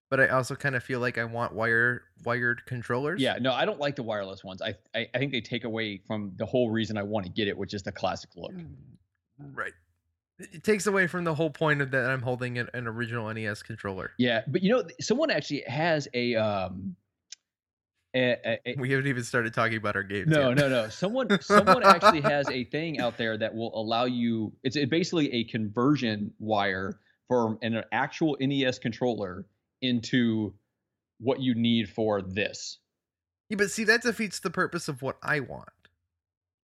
but 0.10 0.20
I 0.20 0.28
also 0.28 0.56
kind 0.56 0.76
of 0.76 0.84
feel 0.84 1.00
like 1.00 1.18
I 1.18 1.24
want 1.26 1.54
wire 1.54 2.04
wired 2.24 2.66
controllers. 2.66 3.20
yeah, 3.22 3.38
no, 3.42 3.52
I 3.52 3.66
don't 3.66 3.80
like 3.80 3.96
the 3.96 4.04
wireless 4.04 4.44
ones. 4.44 4.62
I 4.62 4.76
I, 4.96 5.08
I 5.14 5.18
think 5.18 5.32
they 5.32 5.42
take 5.42 5.64
away 5.64 6.02
from 6.08 6.34
the 6.38 6.46
whole 6.46 6.70
reason 6.70 6.98
I 6.98 7.04
want 7.04 7.26
to 7.26 7.32
get 7.32 7.48
it, 7.48 7.58
which 7.58 7.74
is 7.74 7.84
the 7.84 7.92
classic 7.92 8.30
look. 8.36 8.52
right. 9.54 9.74
It 10.40 10.64
takes 10.64 10.86
away 10.86 11.08
from 11.08 11.24
the 11.24 11.34
whole 11.34 11.50
point 11.50 11.82
of 11.82 11.90
that 11.92 12.06
I'm 12.10 12.22
holding 12.22 12.58
an, 12.60 12.70
an 12.74 12.86
original 12.88 13.34
NES 13.34 13.64
controller. 13.64 14.12
Yeah, 14.20 14.44
but 14.48 14.62
you 14.62 14.70
know, 14.72 14.84
someone 15.02 15.32
actually 15.32 15.64
has 15.68 16.08
a 16.14 16.36
um. 16.36 16.96
A, 18.16 18.38
a, 18.46 18.60
a- 18.66 18.76
We 18.80 18.90
haven't 18.92 19.08
even 19.08 19.24
started 19.24 19.54
talking 19.54 19.78
about 19.78 19.96
our 19.96 20.04
games. 20.04 20.28
no, 20.28 20.50
yet. 20.50 20.58
no, 20.58 20.70
no. 20.70 20.90
Someone 20.90 21.28
someone 21.42 21.84
actually 21.84 22.22
has 22.22 22.50
a 22.50 22.64
thing 22.66 23.00
out 23.00 23.18
there 23.18 23.38
that 23.38 23.54
will 23.54 23.72
allow 23.80 24.06
you. 24.06 24.54
It's 24.64 24.78
basically 24.90 25.32
a 25.34 25.44
conversion 25.46 26.32
wire 26.40 27.00
from 27.28 27.58
an 27.62 27.84
actual 27.92 28.38
NES 28.40 28.80
controller 28.80 29.46
into 29.82 30.54
what 31.20 31.42
you 31.42 31.54
need 31.56 31.90
for 31.90 32.22
this, 32.22 32.78
Yeah, 33.50 33.58
but 33.58 33.70
see 33.72 33.84
that 33.86 34.02
defeats 34.04 34.40
the 34.40 34.50
purpose 34.52 34.88
of 34.88 35.02
what 35.02 35.18
I 35.24 35.40
want. 35.42 35.68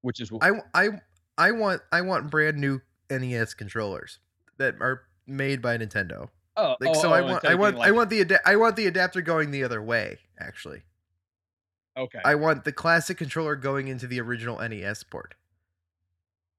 which 0.01 0.21
is 0.21 0.31
what 0.31 0.43
I 0.43 0.51
I 0.73 0.89
I 1.37 1.51
want 1.51 1.81
I 1.91 2.01
want 2.01 2.29
brand 2.31 2.57
new 2.57 2.79
NES 3.19 3.53
controllers 3.53 4.19
that 4.57 4.75
are 4.79 5.03
made 5.27 5.61
by 5.61 5.77
Nintendo. 5.77 6.29
oh, 6.57 6.75
Like 6.79 6.91
oh, 6.95 7.01
so 7.01 7.09
oh, 7.09 7.13
I 7.13 7.21
oh, 7.21 7.25
want 7.25 7.45
I 7.45 7.55
want 7.55 7.77
I 7.79 7.91
want 7.91 8.09
the 8.09 8.39
I 8.45 8.55
want 8.55 8.75
the 8.75 8.87
adapter 8.87 9.21
going 9.21 9.51
the 9.51 9.63
other 9.63 9.81
way 9.81 10.19
actually. 10.39 10.83
okay. 11.97 12.19
I 12.25 12.35
want 12.35 12.63
the 12.65 12.71
classic 12.71 13.17
controller 13.17 13.55
going 13.55 13.87
into 13.87 14.07
the 14.07 14.19
original 14.19 14.57
NES 14.59 15.03
port, 15.03 15.35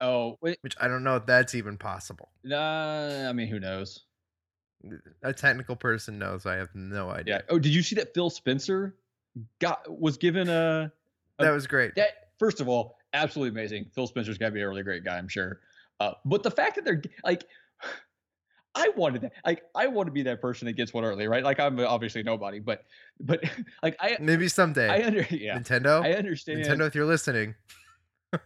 oh, 0.00 0.38
wait, 0.40 0.58
which 0.62 0.74
I 0.80 0.88
don't 0.88 1.04
know 1.04 1.16
if 1.16 1.26
that's 1.26 1.54
even 1.54 1.76
possible. 1.78 2.30
nah, 2.42 3.28
I 3.28 3.32
mean, 3.32 3.48
who 3.48 3.60
knows? 3.60 4.04
A 5.22 5.32
technical 5.32 5.76
person 5.76 6.18
knows. 6.18 6.44
I 6.46 6.56
have 6.56 6.74
no 6.74 7.08
idea. 7.10 7.36
Yeah. 7.36 7.40
Oh, 7.48 7.58
did 7.58 7.74
you 7.74 7.82
see 7.82 7.96
that 7.96 8.12
Phil 8.14 8.28
Spencer 8.30 8.94
got 9.58 9.80
was 9.88 10.16
given 10.18 10.48
a 10.48 10.92
That 11.38 11.50
was 11.50 11.66
great. 11.66 11.94
that 11.96 12.28
first 12.38 12.60
of 12.60 12.68
all, 12.68 12.96
absolutely 13.14 13.58
amazing. 13.58 13.86
Phil 13.94 14.06
Spencer's 14.06 14.38
got 14.38 14.46
to 14.46 14.52
be 14.52 14.60
a 14.60 14.68
really 14.68 14.82
great 14.82 15.04
guy, 15.04 15.16
I'm 15.16 15.28
sure. 15.28 15.60
Uh, 16.00 16.12
but 16.24 16.42
the 16.42 16.50
fact 16.50 16.76
that 16.76 16.84
they're 16.84 17.02
like, 17.24 17.44
I 18.76 18.88
wanted 18.96 19.22
that. 19.22 19.32
Like, 19.46 19.62
I 19.76 19.86
want 19.86 20.08
to 20.08 20.12
be 20.12 20.24
that 20.24 20.40
person 20.40 20.66
that 20.66 20.72
gets 20.72 20.92
one 20.92 21.04
early, 21.04 21.28
right? 21.28 21.44
Like, 21.44 21.60
I'm 21.60 21.78
obviously 21.78 22.24
nobody, 22.24 22.58
but 22.58 22.84
but 23.20 23.44
like 23.82 23.96
I 24.00 24.16
Maybe 24.20 24.48
someday. 24.48 24.88
I 24.88 25.06
under 25.06 25.26
yeah 25.30 25.58
Nintendo. 25.58 26.02
I 26.02 26.14
understand. 26.14 26.64
Nintendo, 26.64 26.86
if 26.86 26.94
you're 26.94 27.06
listening. 27.06 27.54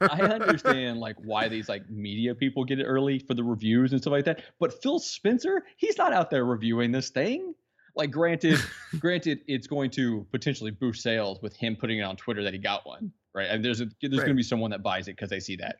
I 0.00 0.20
understand 0.22 1.00
like 1.00 1.16
why 1.24 1.48
these 1.48 1.68
like 1.68 1.88
media 1.88 2.34
people 2.34 2.64
get 2.64 2.78
it 2.78 2.84
early 2.84 3.18
for 3.18 3.34
the 3.34 3.42
reviews 3.42 3.92
and 3.92 4.00
stuff 4.00 4.12
like 4.12 4.26
that. 4.26 4.42
But 4.58 4.82
Phil 4.82 4.98
Spencer, 4.98 5.64
he's 5.76 5.96
not 5.96 6.12
out 6.12 6.30
there 6.30 6.44
reviewing 6.44 6.92
this 6.92 7.10
thing. 7.10 7.54
Like, 7.94 8.10
granted, 8.10 8.60
granted, 9.00 9.40
it's 9.48 9.66
going 9.66 9.90
to 9.92 10.26
potentially 10.30 10.70
boost 10.70 11.02
sales 11.02 11.40
with 11.42 11.56
him 11.56 11.74
putting 11.74 11.98
it 11.98 12.02
on 12.02 12.16
Twitter 12.16 12.44
that 12.44 12.52
he 12.52 12.58
got 12.58 12.86
one, 12.86 13.12
right? 13.34 13.48
And 13.50 13.64
there's 13.64 13.80
a, 13.80 13.88
there's 14.00 14.18
going 14.18 14.28
to 14.28 14.34
be 14.34 14.42
someone 14.42 14.70
that 14.70 14.82
buys 14.82 15.08
it 15.08 15.16
because 15.16 15.30
they 15.30 15.40
see 15.40 15.56
that. 15.56 15.76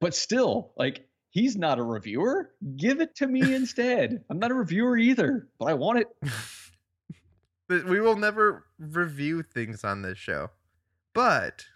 But 0.00 0.14
still, 0.14 0.72
like, 0.76 1.06
he's 1.30 1.56
not 1.56 1.78
a 1.78 1.82
reviewer. 1.82 2.50
Give 2.76 3.00
it 3.00 3.14
to 3.16 3.26
me 3.26 3.54
instead. 3.54 4.24
I'm 4.30 4.38
not 4.38 4.50
a 4.50 4.54
reviewer 4.54 4.96
either, 4.96 5.48
but 5.58 5.66
I 5.66 5.74
want 5.74 6.00
it. 6.00 6.08
We 7.68 8.00
will 8.00 8.16
never 8.16 8.64
review 8.80 9.44
things 9.44 9.84
on 9.84 10.02
this 10.02 10.18
show. 10.18 10.50
But 11.14 11.66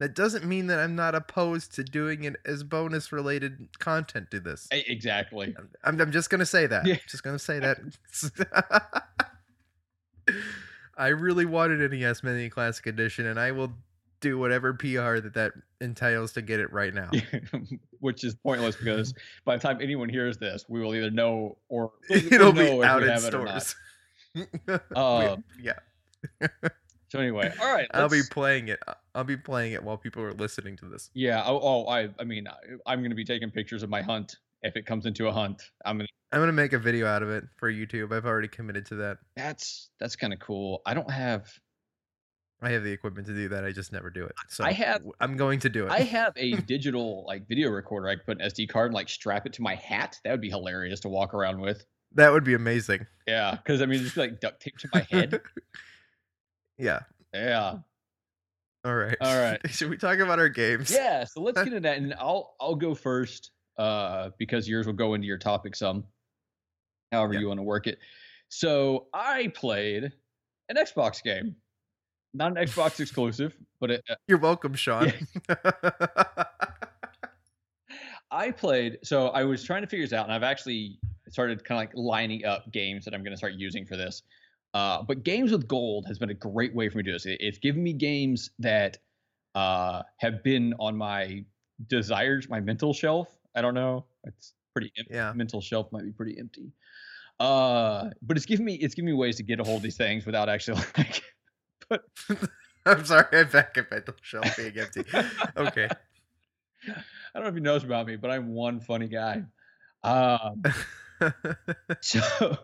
that 0.00 0.14
doesn't 0.14 0.46
mean 0.46 0.68
that 0.68 0.78
I'm 0.78 0.96
not 0.96 1.14
opposed 1.14 1.74
to 1.74 1.84
doing 1.84 2.24
it 2.24 2.36
as 2.46 2.62
bonus 2.62 3.12
related 3.12 3.78
content 3.78 4.30
to 4.30 4.40
this. 4.40 4.68
Exactly. 4.70 5.54
I'm, 5.84 6.00
I'm 6.00 6.12
just 6.12 6.30
gonna 6.30 6.46
say 6.46 6.66
that. 6.66 6.86
Yeah. 6.86 6.96
Just 7.08 7.22
gonna 7.22 7.38
say 7.38 7.58
that. 7.58 7.78
I 10.96 11.08
really 11.08 11.44
wanted 11.44 11.80
an 11.80 12.02
ES 12.02 12.22
Mini 12.22 12.48
Classic 12.48 12.86
Edition, 12.86 13.26
and 13.26 13.38
I 13.38 13.52
will 13.52 13.74
do 14.20 14.38
whatever 14.38 14.74
PR 14.74 15.18
that 15.20 15.34
that 15.34 15.52
entails 15.80 16.32
to 16.32 16.42
get 16.42 16.60
it 16.60 16.72
right 16.72 16.94
now. 16.94 17.10
Which 18.00 18.24
is 18.24 18.34
pointless 18.34 18.76
because 18.76 19.14
by 19.44 19.56
the 19.56 19.62
time 19.62 19.78
anyone 19.80 20.08
hears 20.08 20.38
this, 20.38 20.64
we 20.68 20.80
will 20.80 20.94
either 20.94 21.10
know 21.10 21.56
or 21.68 21.92
It'll 22.10 22.52
be 22.52 22.82
out 22.82 23.02
in 23.02 23.18
stores. 23.18 23.74
Uh, 24.94 25.36
yeah, 25.60 25.78
So 27.08 27.20
anyway, 27.20 27.52
all 27.60 27.72
right. 27.72 27.86
I'll 27.94 28.08
be 28.08 28.22
playing 28.30 28.68
it. 28.68 28.80
I'll 29.14 29.24
be 29.24 29.36
playing 29.36 29.72
it 29.72 29.82
while 29.82 29.96
people 29.96 30.22
are 30.22 30.34
listening 30.34 30.76
to 30.78 30.86
this. 30.86 31.10
Yeah. 31.14 31.42
Oh, 31.46 31.60
oh 31.62 31.86
I. 31.88 32.08
I 32.18 32.24
mean, 32.24 32.48
I, 32.48 32.54
I'm 32.84 33.00
going 33.00 33.10
to 33.10 33.16
be 33.16 33.24
taking 33.24 33.50
pictures 33.50 33.82
of 33.82 33.88
my 33.88 34.02
hunt 34.02 34.36
if 34.62 34.76
it 34.76 34.86
comes 34.86 35.06
into 35.06 35.28
a 35.28 35.32
hunt. 35.32 35.62
I'm 35.84 35.98
gonna. 35.98 36.08
I'm 36.32 36.40
gonna 36.40 36.52
make 36.52 36.72
a 36.72 36.78
video 36.78 37.06
out 37.06 37.22
of 37.22 37.30
it 37.30 37.44
for 37.56 37.72
YouTube. 37.72 38.12
I've 38.12 38.26
already 38.26 38.48
committed 38.48 38.86
to 38.86 38.96
that. 38.96 39.18
That's 39.36 39.88
that's 40.00 40.16
kind 40.16 40.32
of 40.32 40.40
cool. 40.40 40.82
I 40.84 40.94
don't 40.94 41.10
have. 41.10 41.48
I 42.62 42.70
have 42.70 42.82
the 42.84 42.90
equipment 42.92 43.26
to 43.28 43.34
do 43.34 43.48
that. 43.50 43.64
I 43.64 43.72
just 43.72 43.92
never 43.92 44.08
do 44.10 44.24
it. 44.24 44.34
So 44.48 44.64
I 44.64 44.72
have- 44.72 45.02
I'm 45.20 45.36
going 45.36 45.60
to 45.60 45.68
do 45.68 45.84
it. 45.86 45.90
I 45.90 46.00
have 46.16 46.32
a 46.36 46.56
digital 46.62 47.24
like 47.26 47.46
video 47.48 47.68
recorder. 47.70 48.08
I 48.08 48.14
could 48.16 48.24
put 48.26 48.40
an 48.40 48.48
SD 48.48 48.68
card 48.68 48.86
and 48.86 48.94
like 48.94 49.08
strap 49.08 49.44
it 49.46 49.52
to 49.54 49.62
my 49.62 49.74
hat. 49.74 50.18
That 50.24 50.30
would 50.30 50.40
be 50.40 50.50
hilarious 50.50 51.00
to 51.00 51.08
walk 51.08 51.34
around 51.34 51.60
with. 51.60 51.84
that 52.14 52.32
would 52.32 52.44
be 52.44 52.54
amazing. 52.54 53.06
Yeah, 53.26 53.56
because 53.56 53.82
I 53.82 53.86
mean, 53.86 54.00
just 54.02 54.16
like 54.16 54.40
duct 54.40 54.60
tape 54.62 54.78
to 54.78 54.88
my 54.94 55.06
head. 55.10 55.40
yeah. 56.78 57.00
yeah. 57.34 57.76
All 58.84 58.94
right. 58.94 59.16
All 59.20 59.38
right. 59.38 59.60
Should 59.70 59.90
we 59.90 59.96
talk 59.96 60.18
about 60.18 60.38
our 60.38 60.48
games? 60.48 60.90
Yeah. 60.90 61.24
So 61.24 61.40
let's 61.42 61.58
get 61.58 61.66
into 61.68 61.80
that, 61.80 61.98
and 61.98 62.14
I'll 62.14 62.54
I'll 62.60 62.74
go 62.76 62.94
first 62.94 63.50
uh, 63.78 64.30
because 64.38 64.68
yours 64.68 64.86
will 64.86 64.94
go 64.94 65.14
into 65.14 65.26
your 65.26 65.38
topic 65.38 65.74
some, 65.76 66.04
however 67.12 67.34
Yeah. 67.34 67.40
you 67.40 67.48
want 67.48 67.58
to 67.58 67.64
work 67.64 67.86
it. 67.86 67.98
So 68.48 69.08
I 69.12 69.48
played 69.54 70.04
an 70.68 70.76
Xbox 70.76 71.22
game, 71.22 71.56
not 72.36 72.56
an 72.56 72.66
Xbox 72.66 73.00
exclusive, 73.00 73.56
but 73.80 73.90
it, 73.90 74.04
uh, 74.10 74.14
You're 74.28 74.38
welcome, 74.38 74.74
Sean. 74.74 75.12
I 78.30 78.50
played. 78.50 78.98
So 79.02 79.28
I 79.28 79.44
was 79.44 79.62
trying 79.62 79.82
to 79.82 79.88
figure 79.88 80.04
this 80.04 80.12
out, 80.12 80.24
and 80.24 80.32
I've 80.34 80.42
actually 80.42 80.98
started 81.28 81.64
kind 81.64 81.78
of 81.78 81.82
like 81.82 81.92
lining 81.94 82.44
up 82.44 82.70
games 82.72 83.04
that 83.04 83.14
I'm 83.14 83.22
going 83.22 83.32
to 83.32 83.36
start 83.36 83.54
using 83.54 83.86
for 83.86 83.96
this. 83.96 84.22
Uh, 84.74 85.02
but 85.02 85.22
games 85.22 85.52
with 85.52 85.66
gold 85.66 86.06
has 86.06 86.18
been 86.18 86.30
a 86.30 86.34
great 86.34 86.74
way 86.74 86.88
for 86.88 86.98
me 86.98 87.04
to 87.04 87.10
do 87.10 87.14
this. 87.14 87.26
It, 87.26 87.38
it's 87.40 87.58
given 87.58 87.82
me 87.82 87.92
games 87.92 88.50
that 88.58 88.98
uh, 89.54 90.02
have 90.18 90.42
been 90.42 90.74
on 90.78 90.96
my 90.96 91.44
desires, 91.88 92.48
my 92.48 92.60
mental 92.60 92.92
shelf. 92.92 93.28
I 93.54 93.62
don't 93.62 93.74
know. 93.74 94.04
It's 94.24 94.52
pretty 94.74 94.92
empty. 94.98 95.14
Yeah. 95.14 95.32
Mental 95.32 95.60
shelf 95.60 95.90
might 95.92 96.04
be 96.04 96.12
pretty 96.12 96.38
empty. 96.38 96.72
Uh, 97.40 98.10
but 98.22 98.36
it's 98.36 98.46
given 98.46 98.64
me 98.64 98.74
it's 98.76 98.94
given 98.94 99.06
me 99.06 99.12
ways 99.12 99.36
to 99.36 99.42
get 99.42 99.60
a 99.60 99.64
hold 99.64 99.78
of 99.78 99.82
these 99.82 99.96
things 99.96 100.26
without 100.26 100.48
actually 100.48 100.82
like. 100.98 101.22
I'm 102.86 103.04
sorry, 103.04 103.26
I'm 103.32 103.48
back 103.48 103.76
at 103.76 103.90
mental 103.90 104.14
shelf 104.22 104.56
being 104.56 104.78
empty. 104.78 105.04
Okay. 105.56 105.88
I 106.88 106.94
don't 107.34 107.42
know 107.42 107.48
if 107.48 107.54
he 107.54 107.60
knows 107.60 107.84
about 107.84 108.06
me, 108.06 108.16
but 108.16 108.30
I'm 108.30 108.54
one 108.54 108.80
funny 108.80 109.08
guy. 109.08 109.42
Um, 110.04 110.62
so, 112.00 112.58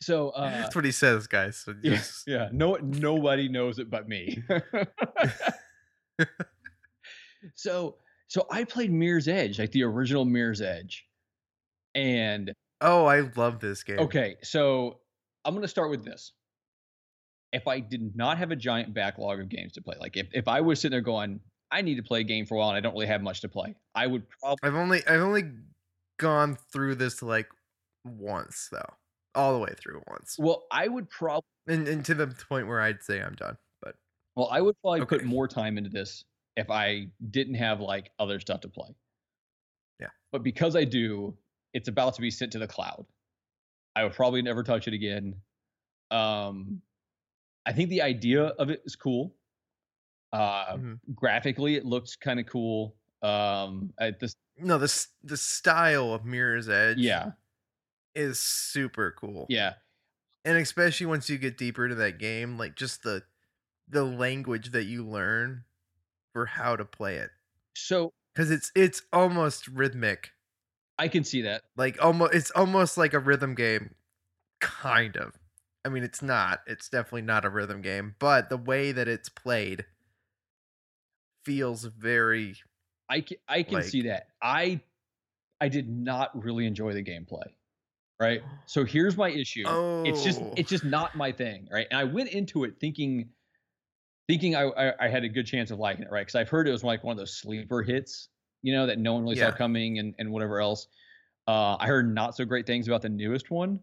so 0.00 0.30
uh, 0.30 0.50
That's 0.50 0.74
what 0.74 0.84
he 0.84 0.92
says, 0.92 1.26
guys. 1.26 1.58
So 1.58 1.74
yeah, 1.82 2.00
yeah, 2.26 2.48
no, 2.52 2.76
nobody 2.76 3.48
knows 3.48 3.78
it 3.78 3.90
but 3.90 4.08
me. 4.08 4.42
so, 7.54 7.96
so 8.28 8.46
I 8.50 8.64
played 8.64 8.92
Mirror's 8.92 9.28
Edge, 9.28 9.58
like 9.58 9.72
the 9.72 9.82
original 9.84 10.24
Mirror's 10.24 10.60
Edge, 10.62 11.06
and 11.94 12.52
Oh, 12.80 13.06
I 13.06 13.20
love 13.36 13.58
this 13.60 13.82
game. 13.82 13.98
okay, 13.98 14.36
so 14.42 15.00
I'm 15.44 15.54
gonna 15.54 15.68
start 15.68 15.90
with 15.90 16.04
this. 16.04 16.32
If 17.52 17.66
I 17.66 17.80
did 17.80 18.14
not 18.14 18.38
have 18.38 18.50
a 18.50 18.56
giant 18.56 18.92
backlog 18.92 19.40
of 19.40 19.48
games 19.48 19.72
to 19.72 19.82
play, 19.82 19.96
like 19.98 20.16
if, 20.16 20.28
if 20.32 20.48
I 20.48 20.60
was 20.60 20.80
sitting 20.80 20.92
there 20.92 21.00
going, 21.00 21.40
I 21.70 21.82
need 21.82 21.96
to 21.96 22.02
play 22.02 22.20
a 22.20 22.24
game 22.24 22.46
for 22.46 22.54
a 22.54 22.58
while 22.58 22.68
and 22.68 22.76
I 22.76 22.80
don't 22.80 22.92
really 22.92 23.06
have 23.06 23.22
much 23.22 23.40
to 23.42 23.48
play, 23.48 23.74
I 23.94 24.06
would 24.06 24.24
probably 24.28 24.58
I've 24.62 24.74
only 24.74 25.06
I've 25.06 25.20
only 25.20 25.44
gone 26.18 26.56
through 26.72 26.96
this 26.96 27.22
like 27.22 27.48
once 28.04 28.68
though, 28.70 28.94
all 29.34 29.54
the 29.54 29.60
way 29.60 29.74
through 29.78 30.02
once, 30.08 30.36
Well, 30.38 30.66
I 30.70 30.88
would 30.88 31.08
probably 31.10 31.44
and, 31.66 31.86
and 31.88 32.04
to 32.06 32.14
the 32.14 32.26
point 32.26 32.66
where 32.66 32.80
I'd 32.80 33.02
say 33.02 33.20
I'm 33.22 33.34
done. 33.34 33.56
But 33.82 33.96
well, 34.36 34.48
I 34.50 34.60
would 34.60 34.74
probably 34.82 35.04
put 35.04 35.24
more 35.24 35.48
time 35.48 35.78
into 35.78 35.90
this 35.90 36.24
if 36.56 36.70
I 36.70 37.08
didn't 37.30 37.54
have 37.54 37.80
like 37.80 38.10
other 38.18 38.40
stuff 38.40 38.60
to 38.62 38.68
play. 38.68 38.88
Yeah. 40.00 40.08
But 40.32 40.42
because 40.42 40.76
I 40.76 40.84
do, 40.84 41.36
it's 41.74 41.88
about 41.88 42.14
to 42.14 42.20
be 42.20 42.30
sent 42.30 42.52
to 42.52 42.58
the 42.58 42.66
cloud. 42.66 43.06
I 43.94 44.04
would 44.04 44.12
probably 44.12 44.42
never 44.42 44.62
touch 44.62 44.88
it 44.88 44.94
again. 44.94 45.34
Um 46.10 46.80
I 47.68 47.72
think 47.72 47.90
the 47.90 48.02
idea 48.02 48.46
of 48.46 48.70
it 48.70 48.82
is 48.84 48.96
cool. 48.96 49.34
Uh 50.32 50.76
mhm. 50.76 50.98
graphically 51.14 51.76
it 51.76 51.84
looks 51.84 52.16
kind 52.16 52.40
of 52.40 52.46
cool. 52.46 52.96
Um 53.22 53.92
I, 54.00 54.12
this 54.18 54.34
no, 54.58 54.78
the 54.78 55.06
the 55.22 55.36
style 55.36 56.12
of 56.12 56.24
Mirror's 56.24 56.68
Edge, 56.68 56.98
yeah. 56.98 57.32
is 58.14 58.40
super 58.40 59.14
cool. 59.18 59.46
Yeah. 59.48 59.74
and 60.44 60.56
especially 60.58 61.06
once 61.06 61.30
you 61.30 61.38
get 61.38 61.56
deeper 61.58 61.84
into 61.84 61.96
that 61.96 62.18
game, 62.18 62.58
like 62.58 62.74
just 62.76 63.02
the 63.04 63.22
the 63.88 64.04
language 64.04 64.72
that 64.72 64.84
you 64.84 65.04
learn 65.06 65.64
for 66.32 66.46
how 66.46 66.76
to 66.76 66.84
play 66.84 67.16
it, 67.16 67.30
So 67.74 68.12
because 68.34 68.50
it's 68.50 68.70
it's 68.74 69.02
almost 69.12 69.68
rhythmic, 69.68 70.32
I 70.98 71.08
can 71.08 71.24
see 71.24 71.42
that. 71.42 71.62
like 71.76 72.02
almost 72.04 72.34
it's 72.34 72.50
almost 72.50 72.98
like 72.98 73.14
a 73.14 73.18
rhythm 73.20 73.54
game, 73.54 73.94
kind 74.60 75.16
of. 75.16 75.32
I 75.84 75.88
mean, 75.90 76.02
it's 76.02 76.22
not. 76.22 76.60
It's 76.66 76.88
definitely 76.88 77.22
not 77.22 77.44
a 77.44 77.50
rhythm 77.50 77.80
game, 77.82 78.16
but 78.18 78.48
the 78.50 78.56
way 78.56 78.92
that 78.92 79.08
it's 79.08 79.28
played 79.28 79.86
feels 81.44 81.84
very. 81.84 82.56
I 83.08 83.20
can, 83.22 83.38
I 83.48 83.62
can 83.62 83.82
see 83.82 84.02
that. 84.02 84.28
I 84.42 84.80
I 85.60 85.68
did 85.68 85.88
not 85.88 86.30
really 86.42 86.66
enjoy 86.66 86.92
the 86.92 87.02
gameplay. 87.02 87.46
Right? 88.20 88.42
So 88.66 88.84
here's 88.84 89.16
my 89.16 89.30
issue. 89.30 89.64
It's 90.04 90.22
just 90.22 90.40
Oh. 90.40 90.52
it's 90.56 90.70
just 90.70 90.84
not 90.84 91.14
my 91.16 91.32
thing, 91.32 91.68
right? 91.70 91.86
And 91.90 91.98
I 91.98 92.04
went 92.04 92.30
into 92.30 92.64
it 92.64 92.78
thinking 92.80 93.30
thinking 94.28 94.56
I 94.56 94.64
I, 94.64 95.06
I 95.06 95.08
had 95.08 95.24
a 95.24 95.28
good 95.28 95.46
chance 95.46 95.70
of 95.70 95.78
liking 95.78 96.04
it, 96.04 96.10
right? 96.10 96.22
Because 96.22 96.34
I've 96.34 96.48
heard 96.48 96.68
it 96.68 96.72
was 96.72 96.84
like 96.84 97.04
one 97.04 97.12
of 97.12 97.18
those 97.18 97.38
sleeper 97.38 97.82
hits, 97.82 98.28
you 98.62 98.74
know, 98.74 98.86
that 98.86 98.98
no 98.98 99.14
one 99.14 99.22
really 99.22 99.36
Yeah. 99.36 99.50
saw 99.50 99.56
coming 99.56 99.98
and 99.98 100.14
and 100.18 100.30
whatever 100.30 100.60
else. 100.60 100.88
Uh, 101.46 101.76
I 101.78 101.86
heard 101.86 102.12
not 102.14 102.36
so 102.36 102.44
great 102.44 102.66
things 102.66 102.88
about 102.88 103.02
the 103.02 103.08
newest 103.08 103.50
one. 103.50 103.80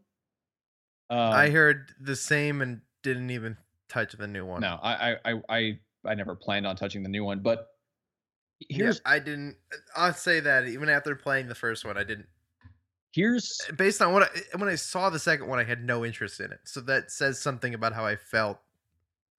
Um, 1.09 1.17
I 1.33 1.49
heard 1.49 1.91
the 1.99 2.15
same 2.15 2.61
and 2.61 2.81
didn't 3.03 3.29
even 3.29 3.57
touch 3.89 4.13
the 4.13 4.27
new 4.27 4.45
one. 4.45 4.61
no, 4.61 4.79
I 4.81 5.11
I 5.11 5.17
I 5.25 5.41
I 5.49 5.79
I 6.05 6.15
never 6.15 6.35
planned 6.35 6.65
on 6.65 6.75
touching 6.75 7.03
the 7.03 7.09
new 7.09 7.23
one, 7.23 7.39
but 7.39 7.67
Yeah, 8.59 8.77
here's 8.77 9.01
I 9.05 9.19
didn't. 9.19 9.57
I'll 9.95 10.13
say 10.13 10.39
that 10.39 10.67
even 10.67 10.89
after 10.89 11.15
playing 11.15 11.47
the 11.47 11.55
first 11.55 11.85
one, 11.85 11.97
I 11.97 12.03
didn't. 12.03 12.27
here's 13.11 13.61
based 13.77 14.01
on 14.01 14.13
what 14.13 14.23
I, 14.23 14.57
when 14.57 14.69
I 14.69 14.75
saw 14.75 15.09
the 15.09 15.19
second 15.19 15.47
one, 15.47 15.59
I 15.59 15.63
had 15.63 15.83
no 15.83 16.03
interest 16.05 16.39
in 16.39 16.51
it. 16.51 16.59
So 16.65 16.81
that 16.81 17.11
says 17.11 17.39
something 17.39 17.73
about 17.73 17.93
how 17.93 18.05
I 18.05 18.15
felt 18.15 18.59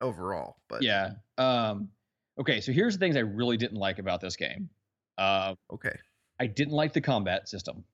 overall. 0.01 0.57
But 0.69 0.83
yeah. 0.83 1.13
Um, 1.39 1.89
okay, 2.39 2.61
so 2.61 2.73
here's 2.73 2.95
the 2.95 3.01
things 3.01 3.17
I 3.17 3.21
really 3.21 3.57
didn't 3.57 3.79
like 3.79 3.99
about 3.99 4.21
this 4.21 4.37
game. 4.37 4.69
Uh, 5.19 5.55
okay, 5.73 5.99
I 6.39 6.47
didn't 6.47 6.75
like 6.75 6.93
the 6.93 7.01
combat 7.01 7.49
system, 7.49 7.85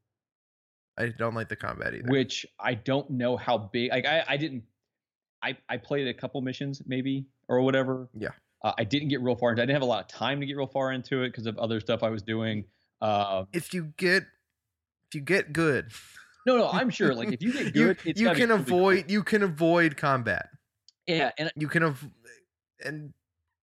I 0.99 1.09
don't 1.09 1.35
like 1.35 1.49
the 1.49 1.57
combat 1.57 1.95
either. 1.95 2.11
which 2.11 2.45
I 2.61 2.75
don't 2.75 3.09
know 3.11 3.37
how 3.37 3.57
big. 3.59 3.91
Like 3.91 4.07
I, 4.07 4.25
I 4.29 4.37
didn't. 4.37 4.65
I 5.43 5.57
I 5.69 5.77
played 5.79 6.07
a 6.07 6.15
couple 6.15 6.41
missions 6.43 6.83
maybe 6.87 7.27
or 7.49 7.61
whatever. 7.63 8.09
Yeah. 8.15 8.29
Uh, 8.63 8.73
I 8.79 8.85
didn't 8.85 9.09
get 9.09 9.21
real 9.23 9.35
far 9.35 9.51
into. 9.51 9.63
I 9.63 9.67
didn't 9.67 9.75
have 9.77 9.83
a 9.83 9.87
lot 9.87 10.05
of 10.05 10.09
time 10.09 10.39
to 10.41 10.47
get 10.47 10.57
real 10.57 10.67
far 10.69 10.93
into 10.93 11.23
it 11.23 11.31
because 11.31 11.47
of 11.47 11.59
other 11.59 11.81
stuff 11.81 12.03
I 12.03 12.11
was 12.11 12.23
doing. 12.23 12.65
Uh, 13.01 13.45
if 13.53 13.75
you 13.75 13.93
get 13.97 14.23
if 15.09 15.15
you 15.15 15.21
get 15.21 15.53
good, 15.53 15.91
no, 16.47 16.57
no, 16.59 16.69
I'm 16.71 16.91
sure. 16.99 17.15
Like 17.15 17.33
if 17.33 17.43
you 17.43 17.53
get 17.53 17.65
you, 17.75 17.87
good, 17.87 17.99
it's 18.05 18.21
you 18.21 18.31
can 18.35 18.49
cool. 18.49 18.57
avoid 18.59 19.11
you 19.11 19.23
can 19.25 19.43
avoid 19.43 19.97
combat. 19.97 20.49
Yeah, 21.09 21.33
and 21.39 21.51
You 21.57 21.67
can 21.67 21.83
av- 21.83 22.09
and 22.85 23.13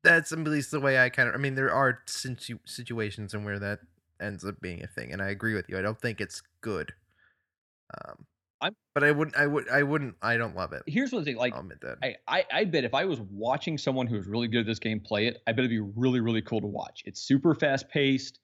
that's 0.03 0.33
at 0.33 0.39
least 0.41 0.71
the 0.73 0.81
way 0.81 0.99
I 0.99 1.09
kind 1.11 1.29
of. 1.29 1.35
I 1.35 1.39
mean, 1.39 1.55
there 1.55 1.73
are 1.73 2.01
situ- 2.07 2.59
situations 2.65 3.35
in 3.35 3.45
where 3.45 3.59
that 3.61 3.79
ends 4.21 4.45
up 4.45 4.61
being 4.61 4.83
a 4.83 4.89
thing, 4.89 5.13
and 5.13 5.23
I 5.23 5.29
agree 5.29 5.55
with 5.55 5.69
you. 5.69 5.79
I 5.79 5.83
don't 5.83 6.01
think 6.01 6.21
it's 6.21 6.43
good. 6.61 6.93
Um, 8.05 8.27
I'm- 8.61 8.77
but 8.95 9.05
I 9.05 9.13
wouldn't. 9.13 9.37
I 9.37 9.47
would. 9.47 9.69
I 9.69 9.83
wouldn't. 9.83 10.17
I 10.21 10.37
don't 10.37 10.57
love 10.57 10.73
it. 10.73 10.83
here's 10.87 11.13
what 11.13 11.21
the 11.21 11.25
thing. 11.27 11.37
Like 11.37 11.55
I'll 11.55 11.61
admit 11.61 11.81
that. 11.83 11.99
I, 12.03 12.17
I 12.27 12.45
I 12.53 12.65
bet 12.65 12.85
if 12.85 12.93
I 12.95 13.05
was 13.05 13.21
watching 13.31 13.79
someone 13.79 14.07
who's 14.09 14.27
really 14.27 14.49
good 14.49 14.61
at 14.61 14.67
this 14.67 14.81
game 14.81 14.99
play 15.01 15.27
it, 15.29 15.39
I 15.47 15.53
bet 15.53 15.61
it'd 15.61 15.71
be 15.71 15.79
really 15.79 16.21
really 16.21 16.43
cool 16.43 16.61
to 16.61 16.67
watch. 16.67 17.03
It's 17.07 17.21
super 17.21 17.55
fast 17.55 17.89
paced, 17.89 18.41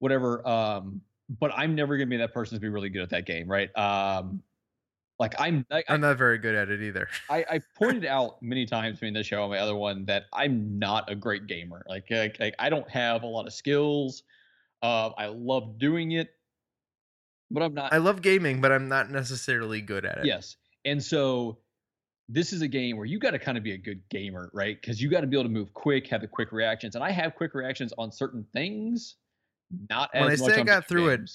whatever. 0.00 0.46
Um, 0.46 1.00
but 1.40 1.52
I'm 1.56 1.74
never 1.76 1.96
gonna 1.96 2.10
be 2.10 2.16
that 2.16 2.34
person 2.34 2.56
to 2.56 2.60
be 2.60 2.68
really 2.68 2.88
good 2.88 3.02
at 3.02 3.10
that 3.10 3.24
game, 3.24 3.48
right? 3.48 3.70
Um, 3.78 4.42
like 5.20 5.34
I'm 5.38 5.64
I, 5.70 5.84
I'm 5.88 6.00
not 6.00 6.18
very 6.18 6.38
good 6.38 6.56
at 6.56 6.68
it 6.68 6.82
either. 6.82 7.08
I, 7.30 7.44
I 7.48 7.60
pointed 7.78 8.04
out 8.16 8.42
many 8.42 8.66
times 8.66 8.96
between 8.96 9.14
this 9.14 9.28
show 9.28 9.42
and 9.44 9.52
my 9.52 9.58
other 9.58 9.76
one 9.76 10.04
that 10.06 10.24
I'm 10.32 10.78
not 10.80 11.08
a 11.08 11.14
great 11.14 11.46
gamer. 11.46 11.84
Like, 11.88 12.06
like, 12.10 12.36
like 12.40 12.54
I 12.58 12.68
don't 12.68 12.88
have 12.90 13.22
a 13.22 13.26
lot 13.26 13.46
of 13.46 13.52
skills. 13.52 14.24
Uh, 14.82 15.10
I 15.16 15.26
love 15.26 15.78
doing 15.78 16.12
it, 16.12 16.30
but 17.52 17.62
I'm 17.62 17.74
not. 17.74 17.92
I 17.92 17.98
love 17.98 18.22
gaming, 18.22 18.60
but 18.60 18.72
I'm 18.72 18.88
not 18.88 19.10
necessarily 19.10 19.80
good 19.80 20.04
at 20.04 20.18
it. 20.18 20.24
Yes. 20.24 20.56
And 20.84 21.02
so 21.02 21.58
this 22.28 22.52
is 22.52 22.62
a 22.62 22.68
game 22.68 22.96
where 22.96 23.06
you 23.06 23.18
got 23.18 23.32
to 23.32 23.38
kind 23.38 23.58
of 23.58 23.64
be 23.64 23.72
a 23.72 23.78
good 23.78 24.00
gamer, 24.08 24.50
right? 24.52 24.80
Because 24.80 25.00
you 25.00 25.10
got 25.10 25.20
to 25.20 25.26
be 25.26 25.36
able 25.36 25.44
to 25.44 25.50
move 25.50 25.72
quick, 25.74 26.08
have 26.08 26.22
the 26.22 26.26
quick 26.26 26.50
reactions. 26.50 26.94
And 26.94 27.04
I 27.04 27.10
have 27.10 27.34
quick 27.34 27.54
reactions 27.54 27.92
on 27.98 28.10
certain 28.10 28.44
things, 28.52 29.16
not 29.90 30.10
as 30.14 30.22
When 30.22 30.32
I 30.32 30.34
say 30.54 30.60
I 30.60 30.64
got 30.64 30.88
through 30.88 31.08
it. 31.10 31.30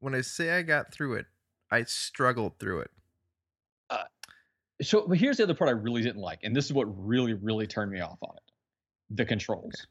When 0.00 0.14
I 0.14 0.22
say 0.22 0.50
I 0.50 0.62
got 0.62 0.92
through 0.92 1.14
it, 1.14 1.26
I 1.70 1.84
struggled 1.84 2.58
through 2.58 2.80
it. 2.80 2.90
Uh, 3.90 4.04
so 4.82 5.06
but 5.06 5.18
here's 5.18 5.36
the 5.36 5.44
other 5.44 5.54
part 5.54 5.68
I 5.68 5.72
really 5.72 6.02
didn't 6.02 6.20
like, 6.20 6.40
and 6.42 6.54
this 6.54 6.66
is 6.66 6.72
what 6.72 6.86
really, 7.06 7.34
really 7.34 7.66
turned 7.66 7.90
me 7.90 8.00
off 8.00 8.18
on 8.22 8.34
it: 8.36 8.52
the 9.10 9.24
controls. 9.24 9.86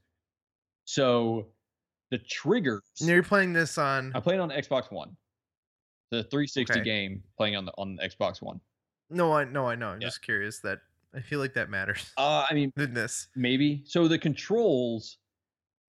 So 0.86 1.48
the 2.12 2.20
triggers. 2.20 2.84
And 3.00 3.10
you're 3.10 3.24
playing 3.24 3.54
this 3.54 3.78
on. 3.78 4.12
I 4.14 4.20
played 4.20 4.40
on 4.40 4.50
Xbox 4.50 4.92
One, 4.92 5.16
the 6.14 6.24
360 6.26 6.80
Okay. 6.80 6.84
game, 6.84 7.24
playing 7.38 7.56
on 7.56 7.66
the 7.66 7.74
on 7.78 7.96
the 7.96 8.04
Xbox 8.04 8.42
One. 8.42 8.60
No, 9.10 9.34
I 9.34 9.44
no, 9.44 9.68
I 9.68 9.76
know. 9.76 9.90
I'm 9.90 10.02
Yeah. 10.02 10.08
just 10.08 10.22
curious 10.22 10.60
that 10.60 10.80
I 11.14 11.22
feel 11.22 11.40
like 11.40 11.54
that 11.56 11.70
matters. 11.70 12.12
Uh, 12.18 12.46
I 12.50 12.54
mean, 12.54 12.72
in 12.78 12.94
this. 12.94 13.28
Maybe. 13.36 13.84
So 13.86 14.08
the 14.08 14.18
controls, 14.18 15.18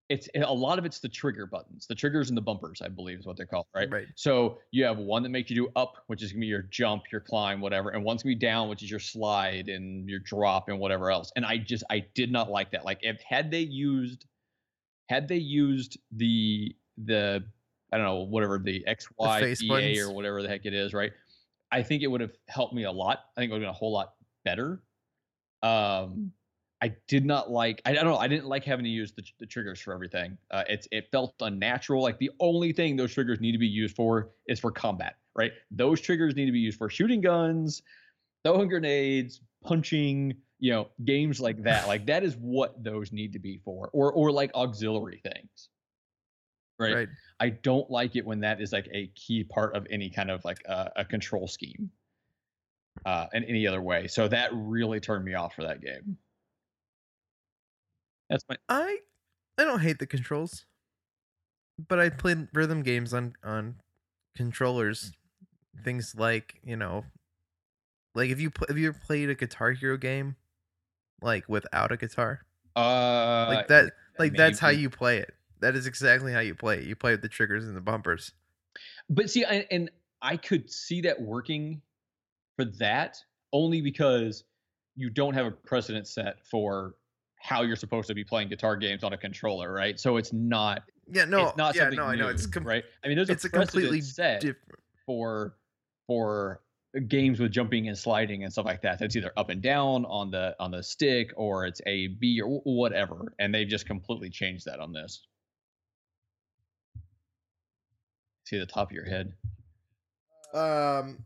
it's 0.10 0.28
a 0.36 0.54
lot 0.54 0.80
of 0.80 0.86
it's 0.86 1.00
the 1.00 1.10
trigger 1.10 1.46
buttons, 1.46 1.88
the 1.88 1.96
triggers 1.96 2.30
and 2.30 2.38
the 2.38 2.42
bumpers, 2.42 2.82
I 2.82 2.90
believe 2.90 3.20
is 3.20 3.26
what 3.26 3.38
they're 3.38 3.46
called, 3.46 3.68
right? 3.74 3.90
Right. 3.90 4.08
So 4.16 4.60
you 4.72 4.84
have 4.84 4.98
one 4.98 5.24
that 5.24 5.30
makes 5.30 5.50
you 5.50 5.56
do 5.56 5.70
up, 5.76 6.04
which 6.08 6.22
is 6.24 6.32
gonna 6.34 6.42
be 6.42 6.48
your 6.48 6.64
jump, 6.64 7.04
your 7.12 7.22
climb, 7.22 7.62
whatever, 7.62 7.92
and 7.92 8.04
one's 8.04 8.24
gonna 8.24 8.36
be 8.36 8.40
down, 8.40 8.70
which 8.70 8.84
is 8.84 8.92
your 8.92 9.00
slide 9.00 9.70
and 9.70 10.10
your 10.10 10.20
drop 10.20 10.68
and 10.70 10.80
whatever 10.80 11.10
else. 11.12 11.32
And 11.36 11.46
I 11.46 11.58
just 11.58 11.84
I 11.90 12.06
did 12.16 12.32
not 12.32 12.50
like 12.52 12.72
that. 12.72 12.84
Like 12.86 13.00
if 13.02 13.22
had 13.22 13.50
they 13.52 13.62
used 13.62 14.26
had 15.10 15.28
they 15.28 15.38
used 15.38 15.98
the 16.12 16.76
the 16.98 17.46
I 17.94 17.98
don't 17.98 18.06
know, 18.06 18.24
whatever 18.24 18.58
the 18.58 18.84
XY 18.88 19.40
face 19.40 20.02
or 20.02 20.12
whatever 20.12 20.42
the 20.42 20.50
heck 20.50 20.66
it 20.66 20.74
is, 20.74 20.94
right? 20.94 21.12
I 21.72 21.84
think 21.84 22.04
it 22.04 22.08
would 22.08 22.22
have 22.22 22.34
helped 22.50 22.74
me 22.74 22.84
a 22.84 22.92
lot. 22.92 23.20
I 23.38 23.42
think 23.42 23.50
it 23.50 23.54
would 23.54 23.62
have 23.62 23.68
been 23.68 23.76
a 23.76 23.78
whole 23.78 23.92
lot 23.94 24.14
better. 24.44 24.82
Um 25.62 26.34
I 26.84 26.94
did 27.08 27.26
not 27.26 27.50
like. 27.50 27.82
I 27.86 27.94
don't 27.94 28.04
know. 28.04 28.18
I 28.18 28.28
didn't 28.28 28.48
like 28.48 28.66
having 28.66 28.84
to 28.84 28.92
use 28.92 29.14
the, 29.14 29.24
the 29.40 29.46
triggers 29.46 29.80
for 29.80 29.94
everything. 29.94 30.38
Uh, 30.52 30.66
it's 30.68 30.86
it 30.92 31.08
felt 31.14 31.34
unnatural. 31.40 32.04
Like 32.04 32.20
the 32.20 32.32
only 32.42 32.74
thing 32.74 32.98
those 32.98 33.14
triggers 33.14 33.40
need 33.40 33.54
to 33.54 33.58
be 33.58 33.68
used 33.68 33.96
for 33.96 34.32
is 34.50 34.60
for 34.60 34.70
combat, 34.70 35.16
right? 35.34 35.54
Those 35.72 36.02
triggers 36.02 36.36
need 36.36 36.46
to 36.46 36.52
be 36.52 36.60
used 36.60 36.78
for 36.78 36.90
shooting 36.90 37.22
guns, 37.22 37.84
throwing 38.44 38.68
grenades, 38.68 39.40
punching. 39.64 40.36
You 40.60 40.72
know, 40.74 40.88
games 41.06 41.40
like 41.40 41.64
that. 41.64 41.88
Like 41.88 42.06
that 42.08 42.22
is 42.22 42.36
what 42.36 42.84
those 42.84 43.14
need 43.14 43.32
to 43.32 43.40
be 43.40 43.62
for, 43.64 43.90
or 43.94 44.12
or 44.12 44.30
like 44.30 44.54
auxiliary 44.54 45.22
things, 45.24 45.70
right? 46.80 46.94
Right. 46.96 47.10
I 47.40 47.50
don't 47.50 47.90
like 47.90 48.16
it 48.16 48.26
when 48.26 48.40
that 48.42 48.62
is 48.62 48.72
like 48.72 48.88
a 48.92 49.08
key 49.16 49.44
part 49.44 49.76
of 49.76 49.86
any 49.90 50.10
kind 50.10 50.32
of 50.32 50.44
like 50.46 50.60
uh, 50.68 50.90
a 50.96 51.06
control 51.06 51.48
scheme, 51.48 51.92
uh, 53.06 53.28
in 53.34 53.44
any 53.46 53.68
other 53.68 53.82
way. 53.82 54.08
So 54.08 54.28
that 54.28 54.52
really 54.54 55.00
turned 55.00 55.26
me 55.26 55.34
off 55.34 55.56
for 55.56 55.64
that 55.64 55.82
game. 55.82 56.18
That's 58.30 58.44
my 58.50 58.58
I 58.70 58.98
I 59.58 59.64
don't 59.64 59.82
hate 59.82 60.00
the 60.00 60.08
controls, 60.08 60.66
but 61.88 62.00
I 62.00 62.10
played 62.10 62.48
rhythm 62.54 62.82
games 62.82 63.14
on 63.14 63.34
on 63.44 63.76
controllers. 64.36 65.12
Things 65.84 66.16
like 66.18 66.60
you 66.64 66.78
know, 66.78 67.06
like 68.16 68.30
if 68.30 68.40
you 68.40 68.50
pl- 68.50 68.68
have 68.70 68.78
you 68.78 68.90
ever 68.90 69.00
played 69.06 69.30
a 69.30 69.36
Guitar 69.36 69.72
Hero 69.72 69.98
game, 69.98 70.36
like 71.22 71.48
without 71.50 71.92
a 71.92 71.98
guitar, 71.98 72.46
uh 72.76 73.46
like 73.50 73.68
that, 73.68 73.92
like 74.18 74.36
that's 74.36 74.60
how 74.60 74.70
maybe. 74.70 74.82
you 74.82 74.90
play 74.90 75.18
it. 75.18 75.34
That 75.64 75.76
is 75.76 75.88
exactly 75.88 76.34
how 76.34 76.42
you 76.42 76.56
play 76.56 76.78
it. 76.78 76.84
You 76.84 76.96
play 76.96 77.12
with 77.12 77.22
the 77.22 77.30
triggers 77.30 77.66
and 77.66 77.76
the 77.76 77.82
bumpers. 77.82 78.34
But 79.10 79.30
see, 79.30 79.46
I, 79.46 79.66
and 79.72 79.90
I 80.22 80.38
could 80.38 80.70
see 80.70 81.02
that 81.02 81.20
working 81.22 81.82
for 82.56 82.66
that 82.66 83.18
only 83.52 83.82
because 83.82 84.44
you 84.96 85.10
don't 85.10 85.34
have 85.34 85.46
a 85.46 85.52
precedent 85.52 86.08
set 86.08 86.46
for 86.46 86.96
how 87.40 87.62
you're 87.62 87.76
supposed 87.76 88.08
to 88.08 88.14
be 88.14 88.24
playing 88.24 88.50
guitar 88.50 88.76
games 88.76 89.04
on 89.04 89.14
a 89.14 89.18
controller, 89.18 89.74
right? 89.74 90.00
So 90.00 90.18
it's 90.18 90.34
not 90.34 90.84
Yeah, 91.12 91.26
no, 91.26 91.48
it's 91.48 91.58
not 91.58 91.76
yeah, 91.76 91.84
something 91.84 92.00
no, 92.00 92.06
I 92.06 92.16
know 92.16 92.28
it's 92.28 92.46
com- 92.46 92.66
right. 92.66 92.84
I 93.04 93.08
mean, 93.08 93.18
there's 93.18 93.30
it's 93.30 93.44
a 93.44 93.48
a 93.48 93.52
completely 93.52 94.02
set 94.02 94.42
different. 94.42 94.80
for 95.06 95.56
for 96.08 96.62
games 97.08 97.40
with 97.40 97.52
jumping 97.52 97.88
and 97.88 97.98
sliding 97.98 98.44
and 98.44 98.52
stuff 98.52 98.66
like 98.66 98.82
that. 98.84 99.00
That's 99.00 99.16
either 99.16 99.32
up 99.36 99.50
and 99.50 99.62
down 99.62 100.06
on 100.06 100.32
the 100.32 100.56
on 100.60 100.72
the 100.72 100.84
stick 100.84 101.32
or 101.36 101.66
it's 101.66 101.82
A 101.86 102.08
B 102.08 102.42
or 102.42 102.62
whatever, 102.62 103.34
and 103.40 103.54
they've 103.54 103.68
just 103.68 103.86
completely 103.86 104.30
changed 104.30 104.66
that 104.66 104.80
on 104.80 104.94
this. 104.94 105.26
See 108.54 108.60
the 108.60 108.68
top 108.68 108.92
of 108.92 108.96
your 108.96 109.06
head. 109.06 109.34
Um, 110.54 111.26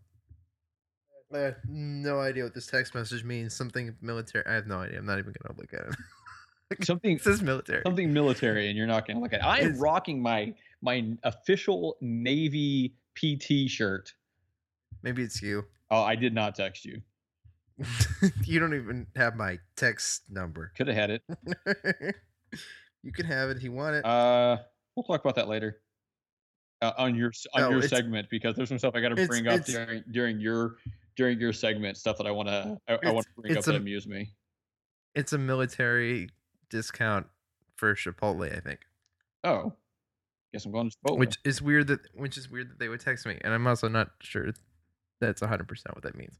I 1.35 1.39
have 1.39 1.57
no 1.67 2.21
idea 2.21 2.45
what 2.45 2.53
this 2.53 2.67
text 2.67 2.95
message 2.95 3.25
means. 3.25 3.53
Something 3.53 3.93
military. 3.99 4.45
I 4.47 4.53
have 4.53 4.65
no 4.65 4.77
idea. 4.77 4.99
I'm 4.99 5.05
not 5.05 5.19
even 5.19 5.33
gonna 5.43 5.59
look 5.59 5.73
at 5.73 5.81
it. 5.81 6.85
Something 6.85 7.19
says 7.19 7.41
military. 7.41 7.81
something 7.85 8.13
military, 8.13 8.69
and 8.69 8.77
you're 8.77 8.87
not 8.87 9.05
gonna 9.05 9.19
look 9.19 9.33
at. 9.33 9.41
It. 9.41 9.45
I 9.45 9.57
am 9.59 9.65
It's- 9.65 9.79
rocking 9.81 10.21
my 10.21 10.53
my 10.81 11.11
official 11.23 11.97
Navy 11.99 12.95
PT 13.15 13.69
shirt. 13.69 14.13
Maybe 15.03 15.21
it's 15.21 15.41
you. 15.41 15.65
Oh, 15.91 16.03
I 16.03 16.15
did 16.15 16.33
not 16.33 16.55
text 16.55 16.85
you. 16.85 17.01
you 18.45 18.57
don't 18.61 18.73
even 18.73 19.05
have 19.17 19.35
my 19.35 19.59
text 19.75 20.23
number. 20.29 20.71
Could 20.77 20.87
have 20.87 20.95
had 20.95 21.09
it. 21.09 21.23
you 23.03 23.11
can 23.11 23.25
have 23.25 23.49
it 23.49 23.57
if 23.57 23.63
you 23.63 23.73
want 23.73 23.95
it. 23.97 24.05
Uh, 24.05 24.59
we'll 24.95 25.03
talk 25.03 25.19
about 25.19 25.35
that 25.35 25.49
later. 25.49 25.81
Uh, 26.81 26.91
on 26.97 27.15
your 27.15 27.31
on 27.53 27.61
No, 27.61 27.69
your 27.71 27.81
segment 27.81 28.29
because 28.29 28.55
there's 28.55 28.69
some 28.69 28.77
stuff 28.77 28.93
I 28.95 29.01
got 29.01 29.09
to 29.09 29.27
bring 29.27 29.47
up 29.47 29.65
during 29.65 30.03
during 30.11 30.39
your 30.39 30.75
during 31.15 31.39
your 31.39 31.51
segment 31.51 31.97
stuff 31.97 32.17
that 32.19 32.27
I 32.27 32.31
want 32.31 32.49
to 32.49 32.77
I, 32.87 32.99
I 33.03 33.11
want 33.11 33.25
to 33.25 33.41
bring 33.41 33.53
up 33.53 33.57
it's 33.57 33.65
that 33.65 33.75
amuse 33.75 34.05
me. 34.05 34.31
it's 35.15 35.33
a 35.33 35.37
military 35.39 36.29
discount 36.69 37.25
for 37.75 37.95
Chipotle, 37.95 38.55
I 38.55 38.59
think. 38.59 38.81
Oh, 39.43 39.73
guess 40.53 40.65
I'm 40.65 40.71
going 40.71 40.89
to 40.91 40.95
Chipotle. 40.97 41.17
Which 41.17 41.37
is 41.43 41.61
weird 41.63 41.87
that 41.87 42.01
which 42.13 42.37
is 42.37 42.49
weird 42.49 42.69
that 42.69 42.77
they 42.79 42.89
would 42.89 42.99
text 42.99 43.25
me, 43.25 43.37
and 43.41 43.53
I'm 43.55 43.65
also 43.65 43.87
not 43.87 44.11
sure 44.21 44.51
that's 45.19 45.41
100 45.41 45.67
percent 45.67 45.95
what 45.95 46.03
that 46.03 46.15
means. 46.15 46.37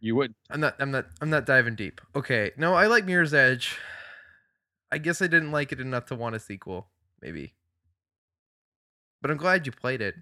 you 0.00 0.14
would 0.14 0.32
I'm 0.50 0.60
not. 0.60 0.76
I'm 0.78 0.92
not. 0.92 1.06
I'm 1.20 1.30
not 1.30 1.46
diving 1.46 1.74
deep. 1.74 2.00
Okay. 2.14 2.52
No, 2.56 2.74
I 2.74 2.86
like 2.86 3.04
Mirror's 3.04 3.34
Edge. 3.34 3.76
I 4.92 4.98
guess 4.98 5.20
I 5.20 5.26
didn't 5.26 5.50
like 5.50 5.72
it 5.72 5.80
enough 5.80 6.06
to 6.06 6.14
want 6.14 6.36
a 6.36 6.38
sequel, 6.40 6.86
maybe. 7.20 7.54
But 9.20 9.30
I'm 9.30 9.36
glad 9.36 9.66
you 9.66 9.72
played 9.72 10.00
it. 10.00 10.14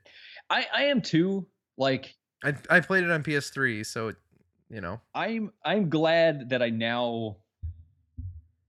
I 0.51 0.67
I 0.75 0.85
am 0.85 1.01
too. 1.03 1.47
Like 1.77 2.15
I 2.45 2.55
I 2.71 2.81
played 2.81 3.05
it 3.05 3.11
on 3.11 3.23
PS3, 3.23 3.85
so 3.85 4.13
you 4.71 4.81
know. 4.81 5.01
I'm 5.15 5.53
I'm 5.65 5.89
glad 5.89 6.51
that 6.51 6.63
I 6.63 6.71
now 6.71 7.37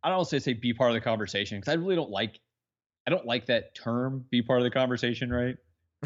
I 0.04 0.10
don't 0.10 0.18
want 0.18 0.30
to 0.30 0.40
say 0.40 0.54
be 0.54 0.74
part 0.74 0.92
of 0.92 0.96
the 0.96 1.02
conversation 1.02 1.60
because 1.60 1.72
I 1.72 1.76
really 1.76 1.96
don't 1.96 2.10
like 2.10 2.40
I 3.06 3.10
don't 3.12 3.26
like 3.26 3.46
that 3.48 3.76
term 3.76 4.26
be 4.30 4.42
part 4.42 4.60
of 4.60 4.64
the 4.64 4.72
conversation 4.72 5.30
right 5.32 5.56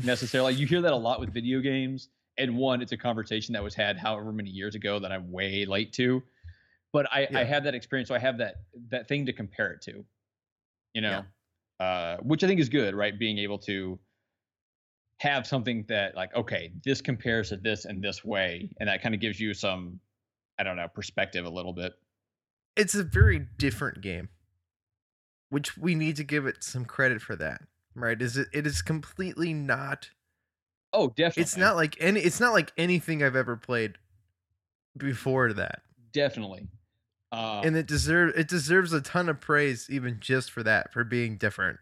necessarily 0.04 0.54
you 0.54 0.66
hear 0.66 0.82
that 0.82 0.94
a 0.94 0.96
lot 0.98 1.20
with 1.20 1.34
video 1.34 1.60
games 1.60 2.10
and 2.38 2.56
one 2.58 2.82
it's 2.82 2.92
a 2.94 2.98
conversation 2.98 3.54
that 3.54 3.64
was 3.64 3.76
had 3.76 3.98
however 3.98 4.32
many 4.32 4.50
years 4.50 4.76
ago 4.76 5.00
that 5.00 5.12
I'm 5.12 5.32
way 5.32 5.66
late 5.66 5.94
to 5.94 6.24
but 6.94 7.06
I 7.12 7.28
I 7.36 7.42
Yeah. 7.42 7.44
have 7.44 7.64
that 7.66 7.76
experience 7.76 8.08
so 8.10 8.16
I 8.16 8.20
have 8.20 8.38
that 8.38 8.56
that 8.90 9.08
thing 9.08 9.26
to 9.26 9.34
compare 9.34 9.72
it 9.74 9.82
to 9.84 10.06
you 10.94 11.02
know 11.02 11.26
uh 11.80 12.18
which 12.18 12.44
I 12.44 12.48
think 12.48 12.60
is 12.60 12.70
good 12.70 12.96
right 12.96 13.18
being 13.18 13.38
able 13.38 13.60
to 13.60 14.00
have 15.22 15.46
something 15.46 15.86
that 15.88 16.16
like 16.16 16.36
okay 16.36 16.72
this 16.84 17.00
compares 17.00 17.50
to 17.50 17.58
this 17.58 17.86
in 17.86 18.02
this 18.02 18.26
way 18.26 18.68
and 18.80 18.90
that 18.90 19.04
kind 19.04 19.14
of 19.14 19.22
gives 19.22 19.40
you 19.40 19.54
some 19.54 20.00
i 20.58 20.64
don't 20.64 20.76
know 20.78 20.88
perspective 20.88 21.46
a 21.46 21.50
little 21.50 21.74
bit 21.74 21.94
It's 22.76 22.96
a 22.96 23.04
very 23.04 23.38
different 23.58 24.02
game, 24.02 24.30
which 25.50 25.78
we 25.78 25.94
need 25.94 26.16
to 26.16 26.24
give 26.24 26.46
it 26.48 26.64
some 26.64 26.86
credit 26.86 27.22
for 27.22 27.36
that. 27.36 27.62
Right? 27.94 28.20
Is 28.22 28.38
it? 28.38 28.48
It 28.54 28.66
is 28.66 28.82
completely 28.82 29.54
not. 29.54 30.10
oh 30.94 31.10
definitely 31.10 31.44
It's 31.44 31.58
not 31.58 31.76
like 31.76 31.98
any. 32.00 32.22
It's 32.22 32.40
not 32.40 32.54
like 32.54 32.72
anything 32.78 33.22
I've 33.22 33.36
ever 33.36 33.58
played 33.58 33.98
before 34.98 35.54
that. 35.54 35.82
definitely 36.14 36.68
uh, 37.32 37.62
and 37.64 37.76
it 37.78 37.86
deserves 37.88 38.34
it 38.38 38.48
deserves 38.48 38.92
a 38.94 39.02
ton 39.02 39.30
of 39.30 39.40
praise 39.40 39.88
even 39.90 40.18
just 40.20 40.50
for 40.52 40.64
that 40.64 40.92
for 40.92 41.04
being 41.04 41.38
different 41.38 41.80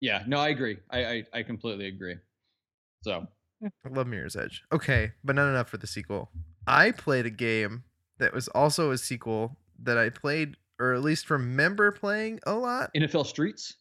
yeah 0.00 0.22
no 0.26 0.38
i 0.38 0.48
agree 0.48 0.76
I, 0.90 1.04
I 1.04 1.24
i 1.32 1.42
completely 1.42 1.86
agree 1.86 2.16
so. 3.02 3.26
I 3.64 3.88
love 3.88 4.06
mirror's 4.06 4.34
edge. 4.36 4.62
Okay 4.72 5.12
but 5.22 5.36
not 5.36 5.48
enough 5.48 5.68
for 5.68 5.76
the 5.76 5.86
sequel. 5.86 6.30
I 6.66 6.90
played 6.90 7.26
a 7.26 7.30
game 7.30 7.84
that 8.18 8.32
was 8.32 8.48
also 8.48 8.90
a 8.90 8.98
sequel 8.98 9.56
that 9.82 9.98
i 9.98 10.08
played 10.08 10.56
or 10.78 10.94
at 10.94 11.02
least 11.02 11.30
remember 11.30 11.92
playing 11.92 12.40
a 12.46 12.54
lot. 12.54 12.90
Nfl 12.94 13.26
streets? 13.26 13.74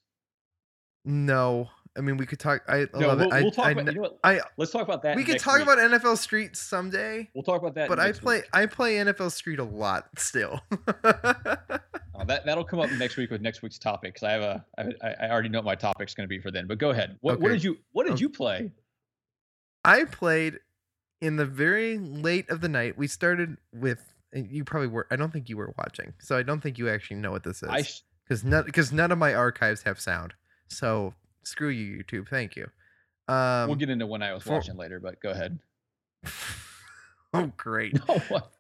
No. 1.06 1.70
I 1.98 2.02
mean 2.02 2.18
we 2.18 2.26
could 2.26 2.40
talk 2.40 2.62
i 2.70 2.88
no 2.94 3.08
love 3.08 3.20
we'll, 3.20 3.34
it 3.34 3.44
we'll 3.44 3.52
talk 3.52 3.66
I, 3.66 3.72
about 3.72 3.88
you 3.88 3.94
know 3.94 4.02
what? 4.02 4.20
I- 4.24 4.40
let's 4.58 4.72
talk 4.72 4.84
about 4.84 5.04
that 5.04 5.16
we 5.18 5.24
could 5.24 5.40
talk 5.40 5.58
week. 5.58 5.64
about 5.64 5.78
nfl 5.78 6.18
street 6.18 6.56
someday 6.56 7.28
we'll 7.36 7.44
talk 7.44 7.62
about 7.62 7.76
that 7.76 7.90
but 7.90 8.00
i 8.00 8.14
play 8.14 8.38
week. 8.38 8.46
i 8.54 8.66
play 8.66 8.96
nfl 8.96 9.30
street 9.30 9.60
a 9.60 9.64
lot 9.64 10.08
still. 10.18 10.62
Uh, 11.04 11.14
that 12.26 12.46
that'll 12.46 12.64
come 12.64 12.80
up 12.80 12.92
next 12.92 13.18
week 13.18 13.30
with 13.32 13.42
next 13.42 13.62
week's 13.62 13.78
topic 13.78 14.14
because 14.14 14.24
I 14.24 14.32
have 14.32 14.42
a 14.42 14.66
I, 14.78 15.26
I 15.26 15.30
already 15.30 15.50
know 15.50 15.60
what 15.60 15.66
my 15.66 15.76
topic's 15.76 16.14
going 16.14 16.26
to 16.26 16.30
be 16.30 16.40
for 16.40 16.52
then. 16.52 16.68
But 16.68 16.78
go 16.78 16.92
ahead. 16.92 17.18
What, 17.22 17.40
what 17.40 17.50
did 17.50 17.64
you 17.64 17.78
What 17.92 18.08
did 18.08 18.20
you 18.20 18.30
play? 18.30 18.72
I 19.84 20.06
played 20.06 20.60
in 21.22 21.38
the 21.38 21.46
very 21.46 21.98
late 21.98 22.50
of 22.50 22.62
the 22.62 22.70
night. 22.70 22.98
We 22.98 23.08
started 23.08 23.58
with 23.74 24.02
you 24.34 24.64
probably 24.64 24.88
were. 24.88 25.08
I 25.12 25.16
don't 25.16 25.32
think 25.32 25.50
you 25.50 25.58
were 25.58 25.74
watching, 25.78 26.14
so 26.20 26.38
I 26.38 26.44
don't 26.44 26.62
think 26.62 26.78
you 26.78 26.90
actually 26.90 27.18
know 27.18 27.32
what 27.32 27.44
this 27.44 27.62
is 27.64 27.88
sh- 27.88 28.00
because 28.24 28.44
none 28.44 28.64
because 28.66 28.92
none 28.92 29.12
of 29.12 29.18
my 29.18 29.34
archives 29.34 29.84
have 29.84 30.00
sound. 30.00 30.34
So 30.68 31.14
screw 31.44 31.70
you, 31.70 32.04
YouTube. 32.04 32.30
Thank 32.30 32.56
you. 32.56 32.68
Um, 33.28 33.68
we'll 33.68 33.76
get 33.76 33.90
into 33.90 34.08
when 34.08 34.22
I 34.24 34.34
was 34.34 34.44
for- 34.44 34.54
watching 34.54 34.78
later, 34.78 35.00
but 35.00 35.22
go 35.22 35.32
ahead. 35.32 35.60
oh, 37.34 37.52
great. 37.58 37.94
No, 38.08 38.18
what? 38.30 38.52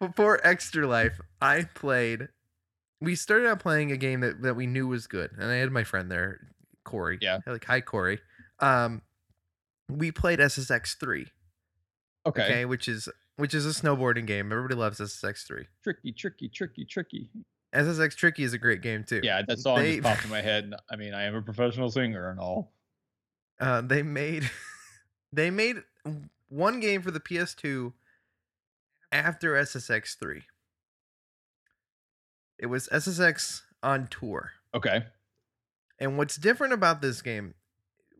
Before 0.00 0.40
Extra 0.46 0.86
Life, 0.86 1.20
I 1.40 1.64
played. 1.74 2.28
We 3.00 3.14
started 3.14 3.48
out 3.48 3.60
playing 3.60 3.92
a 3.92 3.96
game 3.96 4.20
that, 4.20 4.42
that 4.42 4.54
we 4.56 4.66
knew 4.66 4.86
was 4.88 5.06
good, 5.06 5.30
and 5.38 5.50
I 5.50 5.56
had 5.56 5.70
my 5.70 5.84
friend 5.84 6.10
there, 6.10 6.40
Corey. 6.84 7.18
Yeah. 7.20 7.38
Like, 7.46 7.64
hi, 7.64 7.80
Corey. 7.80 8.20
Um, 8.60 9.02
we 9.88 10.12
played 10.12 10.38
SSX 10.38 10.96
three. 10.98 11.28
Okay. 12.26 12.42
okay, 12.42 12.64
which 12.64 12.88
is 12.88 13.08
which 13.36 13.54
is 13.54 13.64
a 13.64 13.70
snowboarding 13.70 14.26
game. 14.26 14.52
Everybody 14.52 14.74
loves 14.74 14.98
SSX 14.98 15.46
three. 15.46 15.66
Tricky, 15.82 16.12
tricky, 16.12 16.48
tricky, 16.48 16.84
tricky. 16.84 17.30
SSX 17.74 18.16
Tricky 18.16 18.44
is 18.44 18.54
a 18.54 18.58
great 18.58 18.80
game 18.80 19.04
too. 19.04 19.20
Yeah, 19.22 19.42
that 19.46 19.58
song 19.58 19.78
They- 19.78 19.96
just 19.96 20.02
popped 20.02 20.24
in 20.24 20.30
my 20.30 20.40
head. 20.40 20.72
I 20.90 20.96
mean, 20.96 21.12
I 21.12 21.24
am 21.24 21.34
a 21.34 21.42
professional 21.42 21.90
singer 21.90 22.30
and 22.30 22.40
all. 22.40 22.72
Uh, 23.60 23.82
they 23.82 24.02
made 24.02 24.50
they 25.32 25.50
made 25.50 25.76
one 26.48 26.80
game 26.80 27.02
for 27.02 27.10
the 27.10 27.20
PS2 27.20 27.92
after 29.12 29.52
SSX 29.54 30.16
three. 30.18 30.44
It 32.58 32.66
was 32.66 32.88
SSX 32.88 33.62
on 33.82 34.08
tour. 34.08 34.52
Okay. 34.74 35.04
And 35.98 36.16
what's 36.16 36.36
different 36.36 36.72
about 36.72 37.02
this 37.02 37.22
game, 37.22 37.54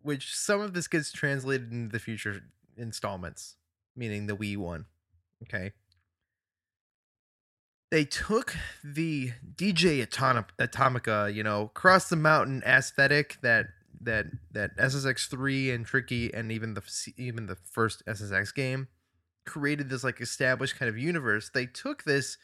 which 0.09 0.35
some 0.35 0.63
of 0.63 0.73
this 0.73 0.89
gets 0.89 1.13
translated 1.13 1.71
into 1.71 1.93
the 1.93 1.99
future 1.99 2.41
installments, 2.79 3.57
meaning 3.95 4.27
the 4.27 4.35
Wii 4.35 4.57
one. 4.57 4.87
Okay. 5.43 5.73
They 7.91 8.07
took 8.07 8.57
the 8.83 9.33
DJ 9.55 10.01
Atom- 10.01 10.47
Atomika, 10.59 11.35
you 11.35 11.43
know, 11.43 11.71
cross 11.75 12.09
the 12.09 12.17
mountain 12.17 12.63
aesthetic 12.65 13.37
that 13.43 13.67
that 14.01 14.29
that 14.53 14.75
SSX3 14.79 15.75
and 15.75 15.85
Tricky 15.85 16.33
and 16.33 16.51
even 16.51 16.73
the 16.73 17.13
even 17.19 17.45
the 17.45 17.57
first 17.71 18.03
SSX 18.07 18.55
game 18.55 18.89
created 19.45 19.91
this 19.91 20.05
like 20.05 20.23
established 20.23 20.79
kind 20.79 20.89
of 20.89 20.97
universe. 20.97 21.51
They 21.53 21.67
took 21.67 22.05
this 22.05 22.39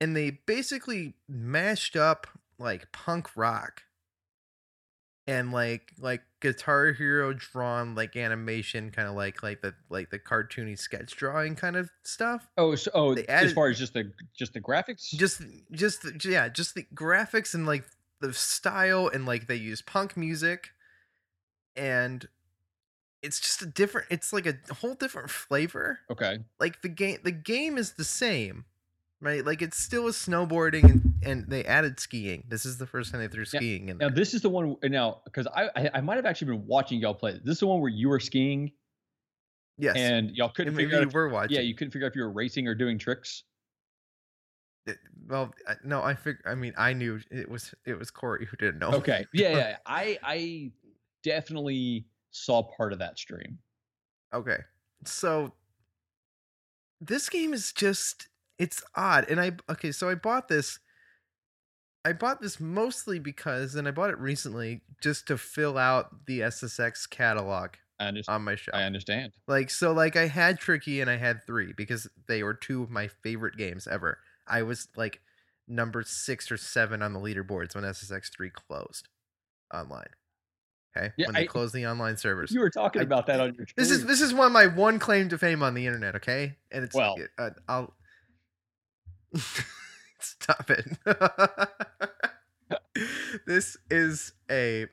and 0.00 0.16
they 0.16 0.40
basically 0.44 1.14
mashed 1.28 1.94
up 1.94 2.26
like 2.58 2.90
punk 2.90 3.36
rock 3.36 3.84
and 5.26 5.52
like 5.52 5.92
like 5.98 6.22
guitar 6.40 6.92
hero 6.92 7.32
drawn 7.32 7.94
like 7.94 8.16
animation 8.16 8.90
kind 8.90 9.06
of 9.06 9.14
like 9.14 9.42
like 9.42 9.60
the 9.60 9.74
like 9.90 10.10
the 10.10 10.18
cartoony 10.18 10.78
sketch 10.78 11.14
drawing 11.16 11.54
kind 11.54 11.76
of 11.76 11.90
stuff 12.02 12.48
Oh, 12.56 12.74
so 12.74 12.90
oh, 12.94 13.14
They 13.14 13.26
as 13.26 13.52
far 13.52 13.68
as 13.68 13.78
just 13.78 13.92
the 13.94 14.10
just 14.36 14.54
the 14.54 14.60
graphics. 14.60 15.10
just 15.10 15.42
just 15.72 16.02
the- 16.02 16.28
yeah 16.30 16.48
just 16.48 16.74
the 16.74 16.84
graphics 16.94 17.54
and 17.54 17.66
like 17.66 17.84
the 18.20 18.32
style 18.32 19.08
and 19.08 19.26
like 19.26 19.46
they 19.46 19.56
use 19.56 19.82
punk 19.82 20.16
music 20.16 20.70
and 21.76 22.26
it's 23.22 23.38
just 23.38 23.62
a 23.62 23.66
different 23.66 24.06
it's 24.10 24.32
like 24.32 24.46
a 24.46 24.54
whole 24.74 24.94
different 24.94 25.30
flavor 25.30 26.00
okay. 26.10 26.38
like 26.58 26.80
the 26.82 26.88
game 26.88 27.18
the 27.22 27.30
game 27.32 27.76
is 27.78 27.92
the 27.92 28.04
same 28.04 28.64
right 29.20 29.44
like 29.44 29.60
it's 29.62 29.76
still 29.76 30.06
a 30.06 30.10
snowboarding 30.10 30.84
and, 30.84 31.14
and 31.22 31.48
they 31.50 31.64
added 31.64 32.00
skiing 32.00 32.42
this 32.48 32.64
is 32.64 32.78
the 32.78 32.86
first 32.86 33.12
time 33.12 33.20
they 33.20 33.28
threw 33.28 33.44
skiing 33.44 33.88
in 33.88 33.98
Now 33.98 34.08
there. 34.08 34.16
this 34.16 34.32
is 34.34 34.40
the 34.42 34.48
one. 34.48 34.76
Now, 34.84 35.20
because 35.24 35.46
I, 35.46 35.68
I 35.76 35.90
I 35.94 36.00
might 36.00 36.16
have 36.16 36.26
actually 36.26 36.52
been 36.52 36.66
watching 36.66 37.00
y'all 37.00 37.14
play. 37.14 37.32
This 37.44 37.54
is 37.56 37.60
the 37.60 37.66
one 37.66 37.80
where 37.80 37.90
you 37.90 38.08
were 38.08 38.20
skiing 38.20 38.72
yes 39.78 39.96
and 39.96 40.30
y'all 40.36 40.48
couldn't 40.48 40.68
and 40.68 40.76
figure 40.76 40.96
out. 40.96 41.02
you 41.02 41.08
If, 41.08 41.14
were 41.14 41.28
watching 41.28 41.54
yeah, 41.56 41.62
you 41.62 41.74
couldn't 41.74 41.90
figure 41.92 42.06
out 42.06 42.12
if 42.12 42.16
you 42.16 42.22
were 42.22 42.32
racing 42.32 42.66
or 42.66 42.74
doing 42.74 42.98
tricks. 42.98 43.44
It- 44.86 44.98
well, 45.28 45.52
no, 45.84 46.02
I 46.02 46.14
fig- 46.14 46.42
I 46.46 46.54
mean, 46.54 46.72
I 46.76 46.92
knew 46.94 47.20
it 47.30 47.48
was 47.48 47.74
it 47.86 47.98
was 47.98 48.10
Corey 48.10 48.46
who 48.46 48.56
didn't 48.56 48.78
know. 48.80 48.90
Okay. 48.94 49.26
Yeah, 49.34 49.56
yeah. 49.56 49.76
I 49.86 50.18
I 50.22 50.72
definitely 51.22 52.06
saw 52.30 52.62
part 52.62 52.92
of 52.94 52.98
that 53.00 53.18
stream. 53.18 53.58
Okay. 54.34 54.56
So 55.04 55.52
this 57.00 57.28
game 57.28 57.52
is 57.52 57.72
just 57.72 58.28
it's 58.60 58.82
odd. 58.94 59.28
And 59.30 59.40
I 59.40 59.52
okay, 59.68 59.90
so 59.90 60.08
I 60.08 60.14
bought 60.14 60.46
this 60.48 60.78
I 62.04 62.12
bought 62.12 62.40
this 62.40 62.60
mostly 62.60 63.18
because 63.18 63.74
and 63.74 63.86
I 63.88 63.90
bought 63.90 64.10
it 64.10 64.18
recently 64.18 64.82
just 65.02 65.26
to 65.26 65.36
fill 65.36 65.76
out 65.76 66.26
the 66.26 66.40
SSX 66.40 67.08
catalog 67.10 67.70
on 68.28 68.42
my 68.42 68.54
shelf. 68.54 68.74
I 68.76 68.84
understand. 68.84 69.32
Like 69.46 69.68
so 69.70 69.92
like 69.92 70.16
I 70.16 70.26
had 70.26 70.58
Tricky 70.58 71.00
and 71.00 71.10
I 71.10 71.16
had 71.16 71.44
3 71.44 71.74
because 71.76 72.08
they 72.28 72.42
were 72.42 72.54
two 72.54 72.82
of 72.82 72.90
my 72.90 73.08
favorite 73.08 73.56
games 73.56 73.86
ever. 73.86 74.18
I 74.46 74.62
was 74.62 74.88
like 74.96 75.20
number 75.68 76.02
6 76.02 76.50
or 76.50 76.56
7 76.56 77.02
on 77.02 77.12
the 77.12 77.20
leaderboards 77.20 77.74
when 77.74 77.84
SSX 77.84 78.30
3 78.34 78.50
closed 78.50 79.08
online. 79.72 80.08
Okay? 80.96 81.12
Yeah, 81.18 81.26
when 81.26 81.34
they 81.34 81.42
I- 81.42 81.46
closed 81.46 81.74
the 81.74 81.86
online 81.86 82.16
servers. 82.16 82.50
You 82.50 82.60
were 82.60 82.70
talking 82.70 83.00
I- 83.00 83.04
about 83.04 83.26
that 83.26 83.40
on 83.40 83.54
your. 83.54 83.66
This 83.76 83.90
is 83.90 84.06
this 84.06 84.20
is 84.22 84.32
one 84.34 84.46
of 84.46 84.52
my 84.52 84.66
one 84.66 84.98
claim 84.98 85.28
to 85.28 85.38
fame 85.38 85.62
on 85.62 85.74
the 85.74 85.86
internet, 85.86 86.16
okay? 86.16 86.56
And 86.72 86.82
it's 86.82 86.96
Well. 86.96 87.16
uh, 87.38 87.50
I'll 87.68 87.94
stop 90.18 90.70
it. 90.70 90.86
this 93.46 93.76
is 93.90 94.32
a 94.50 94.86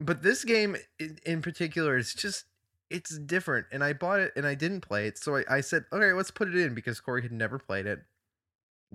but 0.00 0.22
this 0.22 0.44
game 0.44 0.76
in, 0.98 1.18
in 1.24 1.42
particular 1.42 1.96
is 1.96 2.14
just 2.14 2.44
it's 2.90 3.18
different 3.18 3.66
and 3.72 3.82
I 3.82 3.92
bought 3.92 4.20
it 4.20 4.32
and 4.36 4.46
I 4.46 4.54
didn't 4.54 4.82
play 4.82 5.06
it. 5.06 5.16
So 5.18 5.36
I, 5.36 5.44
I 5.48 5.60
said, 5.60 5.84
okay, 5.92 6.12
let's 6.12 6.30
put 6.30 6.48
it 6.48 6.56
in 6.56 6.74
because 6.74 7.00
Corey 7.00 7.22
had 7.22 7.32
never 7.32 7.58
played 7.58 7.86
it. 7.86 8.00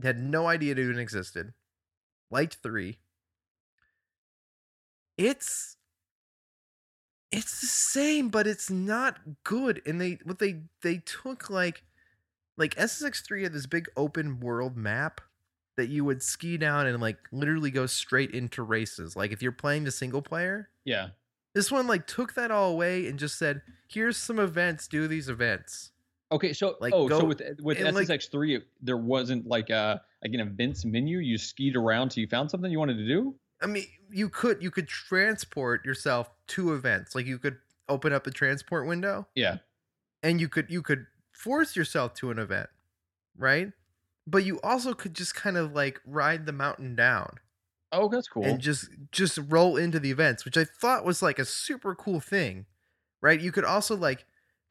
Had 0.04 0.20
no 0.20 0.48
idea 0.48 0.74
it 0.74 0.80
even 0.80 1.00
existed. 1.00 1.54
Liked 2.30 2.58
three. 2.62 3.00
It's 5.18 5.78
it's 7.32 7.60
the 7.60 7.68
same, 7.68 8.30
but 8.30 8.48
it's 8.48 8.70
not 8.70 9.20
good. 9.43 9.82
And 9.86 10.00
they 10.00 10.20
what 10.24 10.39
they 10.39 10.62
they 10.82 10.98
took 10.98 11.50
like 11.50 11.84
like 12.58 12.76
SSX3 12.76 13.43
had 13.43 13.53
this 13.53 13.66
big 13.66 13.86
open 13.95 14.39
world 14.39 14.76
map 14.78 15.22
that 15.78 15.89
you 15.89 16.03
would 16.03 16.24
ski 16.24 16.58
down 16.58 16.88
and 16.88 16.99
like 17.01 17.18
literally 17.32 17.70
go 17.72 17.86
straight 17.86 18.32
into 18.32 18.64
races. 18.64 19.16
Like 19.16 19.32
if 19.32 19.41
you're 19.41 19.51
playing 19.51 19.84
the 19.84 19.91
single 19.91 20.22
player, 20.24 20.70
yeah. 20.86 21.10
this 21.53 21.72
one 21.72 21.86
like 21.88 22.08
took 22.08 22.34
that 22.34 22.49
all 22.51 22.72
away 22.72 23.08
and 23.08 23.20
just 23.20 23.38
said, 23.38 23.62
"Here's 23.88 24.18
some 24.18 24.39
events. 24.39 24.88
Do 24.88 25.08
these 25.08 25.30
events." 25.30 25.91
Okay, 26.32 26.51
so 26.51 26.76
Like, 26.82 26.93
oh, 26.93 27.08
so 27.08 27.24
with 27.26 27.41
with 27.62 27.80
and, 27.80 27.95
like- 27.95 28.08
SSX 28.08 28.30
three, 28.32 28.62
there 28.82 28.97
wasn't 28.97 29.45
like 29.47 29.70
a 29.70 30.01
like 30.24 30.34
an 30.34 30.39
events 30.39 30.84
menu. 30.84 31.20
You 31.20 31.38
skied 31.38 31.76
around 31.76 32.10
till 32.10 32.22
you 32.22 32.28
found 32.28 32.49
something 32.49 32.72
you 32.72 32.80
wanted 32.80 32.97
to 32.97 33.08
do. 33.08 33.36
I 33.62 33.68
mean, 33.68 33.86
you 34.12 34.30
could 34.30 34.62
you 34.62 34.72
could 34.72 34.88
transport 34.88 35.86
yourself 35.86 36.30
to 36.47 36.74
events. 36.74 37.14
Like 37.16 37.26
you 37.28 37.38
could 37.38 37.58
open 37.89 38.12
up 38.14 38.24
the 38.24 38.32
transport 38.32 38.86
window 38.88 39.26
Yeah. 39.36 39.58
and 40.24 40.41
you 40.41 40.49
could 40.49 40.70
you 40.70 40.82
could 40.82 41.05
force 41.38 41.76
yourself 41.76 42.14
to 42.16 42.32
an 42.32 42.40
event, 42.40 42.70
right? 43.38 43.72
But 44.26 44.44
you 44.46 44.60
also 44.62 44.94
could 44.94 45.14
just 45.14 45.36
kind 45.36 45.58
of 45.58 45.74
like 45.74 46.00
ride 46.06 46.46
the 46.46 46.52
mountain 46.54 46.96
down 46.96 47.40
Oh, 47.92 48.10
that's 48.10 48.28
cool. 48.28 48.44
and 48.44 48.60
just 48.60 48.90
just 49.12 49.40
roll 49.48 49.78
into 49.78 50.00
the 50.00 50.12
events, 50.12 50.44
which 50.44 50.58
I 50.58 50.66
thought 50.66 51.06
was 51.06 51.22
like 51.22 51.40
a 51.40 51.46
super 51.46 51.96
cool 51.96 52.20
thing, 52.20 52.66
right? 53.22 53.40
You 53.40 53.52
could 53.52 53.64
also 53.64 53.96
like 53.96 54.26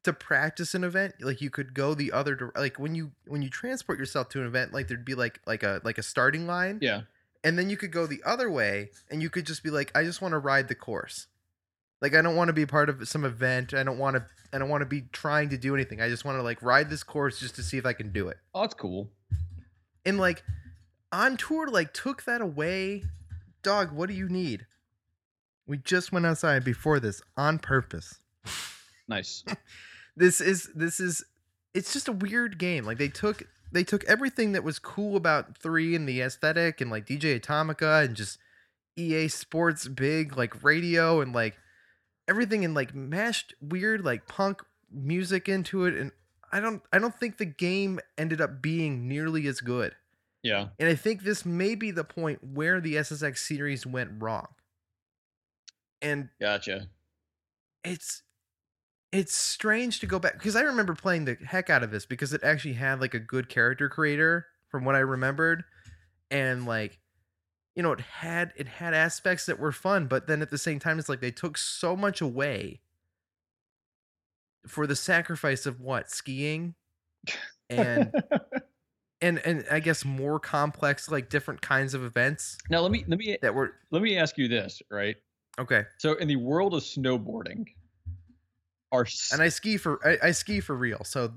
to 0.04 0.12
practice 0.12 0.74
an 0.74 0.84
event, 0.84 1.14
like 1.20 1.40
you 1.40 1.50
could 1.50 1.72
go 1.74 1.94
the 1.94 2.12
other 2.12 2.52
like 2.56 2.78
when 2.78 2.94
you 2.94 3.12
when 3.26 3.40
you 3.42 3.48
transport 3.50 3.98
yourself 3.98 4.28
to 4.30 4.40
an 4.40 4.46
event, 4.46 4.72
like 4.74 4.88
there'd 4.88 5.04
be 5.04 5.14
like 5.14 5.40
like 5.46 5.62
a 5.62 5.80
like 5.84 5.98
a 5.98 6.02
starting 6.02 6.46
line, 6.46 6.78
yeah. 6.82 7.02
and 7.42 7.58
then 7.58 7.70
you 7.70 7.76
could 7.78 7.90
go 7.90 8.06
the 8.06 8.22
other 8.24 8.50
way 8.50 8.90
and 9.10 9.22
you 9.22 9.30
could 9.30 9.46
just 9.46 9.62
be 9.64 9.70
like, 9.70 9.90
I 9.96 10.04
just 10.04 10.20
want 10.20 10.32
to 10.32 10.38
ride 10.38 10.68
the 10.68 10.74
course. 10.74 11.26
Like 12.06 12.14
I 12.14 12.22
don't 12.22 12.36
want 12.36 12.48
to 12.48 12.52
be 12.52 12.66
part 12.66 12.88
of 12.88 13.08
some 13.08 13.24
event. 13.24 13.74
I 13.74 13.82
don't 13.82 13.98
want 13.98 14.14
to 14.16 14.24
I 14.52 14.58
don't 14.58 14.68
want 14.68 14.82
to 14.82 14.86
be 14.86 15.02
trying 15.12 15.48
to 15.48 15.56
do 15.58 15.74
anything. 15.74 16.00
I 16.00 16.08
just 16.08 16.24
want 16.24 16.38
to 16.38 16.42
like 16.42 16.62
ride 16.62 16.88
this 16.88 17.02
course 17.02 17.40
just 17.40 17.56
to 17.56 17.62
see 17.64 17.78
if 17.78 17.84
I 17.84 17.92
can 17.94 18.12
do 18.12 18.28
it 18.28 18.36
Oh, 18.54 18.60
that's 18.60 18.74
cool. 18.74 19.10
and 20.04 20.16
like 20.18 20.44
on 21.10 21.36
tour 21.36 21.66
like 21.66 21.92
took 21.92 22.22
that 22.24 22.40
away 22.40 23.02
dog 23.64 23.90
what 23.90 24.08
do 24.08 24.14
you 24.14 24.28
need 24.28 24.66
we 25.66 25.78
just 25.78 26.12
went 26.12 26.24
outside 26.26 26.62
before 26.64 27.00
this 27.00 27.20
on 27.36 27.58
purpose 27.58 28.20
Nice. 29.08 29.42
this 30.16 30.40
is 30.40 30.70
this 30.76 31.00
is 31.00 31.24
it's 31.74 31.92
just 31.92 32.06
a 32.08 32.12
weird 32.12 32.56
game 32.58 32.84
like 32.84 32.98
they 32.98 33.08
took 33.08 33.42
they 33.72 33.82
took 33.82 34.04
everything 34.04 34.52
that 34.52 34.62
was 34.64 34.78
cool 34.78 35.16
about 35.16 35.58
3 35.58 35.96
and 35.96 36.08
the 36.08 36.20
aesthetic 36.20 36.80
and 36.80 36.88
like 36.90 37.04
dj 37.06 37.40
atomika 37.40 38.04
and 38.04 38.14
just 38.14 38.38
ea 38.96 39.26
sports 39.28 39.88
big 39.88 40.36
like 40.36 40.62
radio 40.62 41.20
and 41.20 41.32
like 41.32 41.56
everything 42.28 42.64
and 42.64 42.74
like 42.74 42.94
mashed 42.94 43.54
weird 43.60 44.04
like 44.04 44.26
punk 44.26 44.62
music 44.92 45.48
into 45.48 45.84
it 45.84 45.94
and 45.94 46.10
i 46.52 46.60
don't 46.60 46.82
i 46.92 46.98
don't 46.98 47.14
think 47.18 47.38
the 47.38 47.44
game 47.44 47.98
ended 48.18 48.40
up 48.40 48.60
being 48.62 49.06
nearly 49.08 49.46
as 49.46 49.60
good 49.60 49.94
Yeah. 50.42 50.68
and 50.78 50.88
I 50.88 50.94
think 50.94 51.22
this 51.22 51.44
may 51.44 51.74
be 51.74 51.90
the 51.90 52.04
point 52.04 52.42
where 52.42 52.80
the 52.80 52.94
SSX 52.94 53.38
series 53.38 53.84
went 53.86 54.10
wrong. 54.22 54.46
And 56.02 56.28
Gotcha. 56.40 56.88
it's 57.84 58.22
it's 59.12 59.34
strange 59.34 59.98
to 60.00 60.06
go 60.06 60.18
back 60.18 60.34
because 60.34 60.54
I 60.56 60.60
remember 60.62 60.94
playing 60.94 61.24
the 61.24 61.36
heck 61.44 61.70
out 61.70 61.82
of 61.82 61.90
this 61.90 62.06
because 62.06 62.32
it 62.32 62.42
actually 62.44 62.74
had 62.74 63.00
like 63.00 63.14
a 63.14 63.18
good 63.18 63.48
character 63.48 63.88
creator 63.88 64.46
from 64.68 64.84
what 64.84 64.94
I 64.94 64.98
remembered 65.00 65.64
and 66.30 66.66
like 66.66 66.98
you 67.76 67.82
know 67.82 67.92
it 67.92 68.00
had 68.00 68.52
it 68.56 68.66
had 68.66 68.94
aspects 68.94 69.46
that 69.46 69.60
were 69.60 69.70
fun 69.70 70.06
but 70.06 70.26
then 70.26 70.42
at 70.42 70.50
the 70.50 70.58
same 70.58 70.78
time 70.78 70.98
it's 70.98 71.08
like 71.08 71.20
they 71.20 71.30
took 71.30 71.56
so 71.56 71.94
much 71.94 72.20
away 72.20 72.80
for 74.66 74.86
the 74.86 74.96
sacrifice 74.96 75.66
of 75.66 75.80
what? 75.80 76.10
Skiing? 76.10 76.74
And 77.70 78.12
and 79.20 79.38
and 79.38 79.64
I 79.70 79.80
guess 79.80 80.04
more 80.04 80.38
complex 80.38 81.10
like 81.10 81.30
different 81.30 81.62
kinds 81.62 81.94
of 81.94 82.04
events 82.04 82.58
now 82.68 82.80
let 82.80 82.90
me 82.90 83.04
let 83.08 83.18
me 83.18 83.36
that 83.40 83.54
were 83.54 83.72
let 83.90 84.02
me 84.02 84.18
ask 84.18 84.36
you 84.36 84.48
this, 84.48 84.82
right? 84.90 85.16
okay. 85.58 85.84
So 85.98 86.14
in 86.14 86.28
the 86.28 86.36
world 86.36 86.74
of 86.74 86.82
snowboarding, 86.82 87.64
are 88.92 89.06
and 89.32 89.42
i 89.42 89.48
ski 89.48 89.76
for 89.76 89.98
I, 90.06 90.28
I 90.28 90.30
ski 90.30 90.60
for 90.60 90.76
real 90.76 91.02
so 91.02 91.32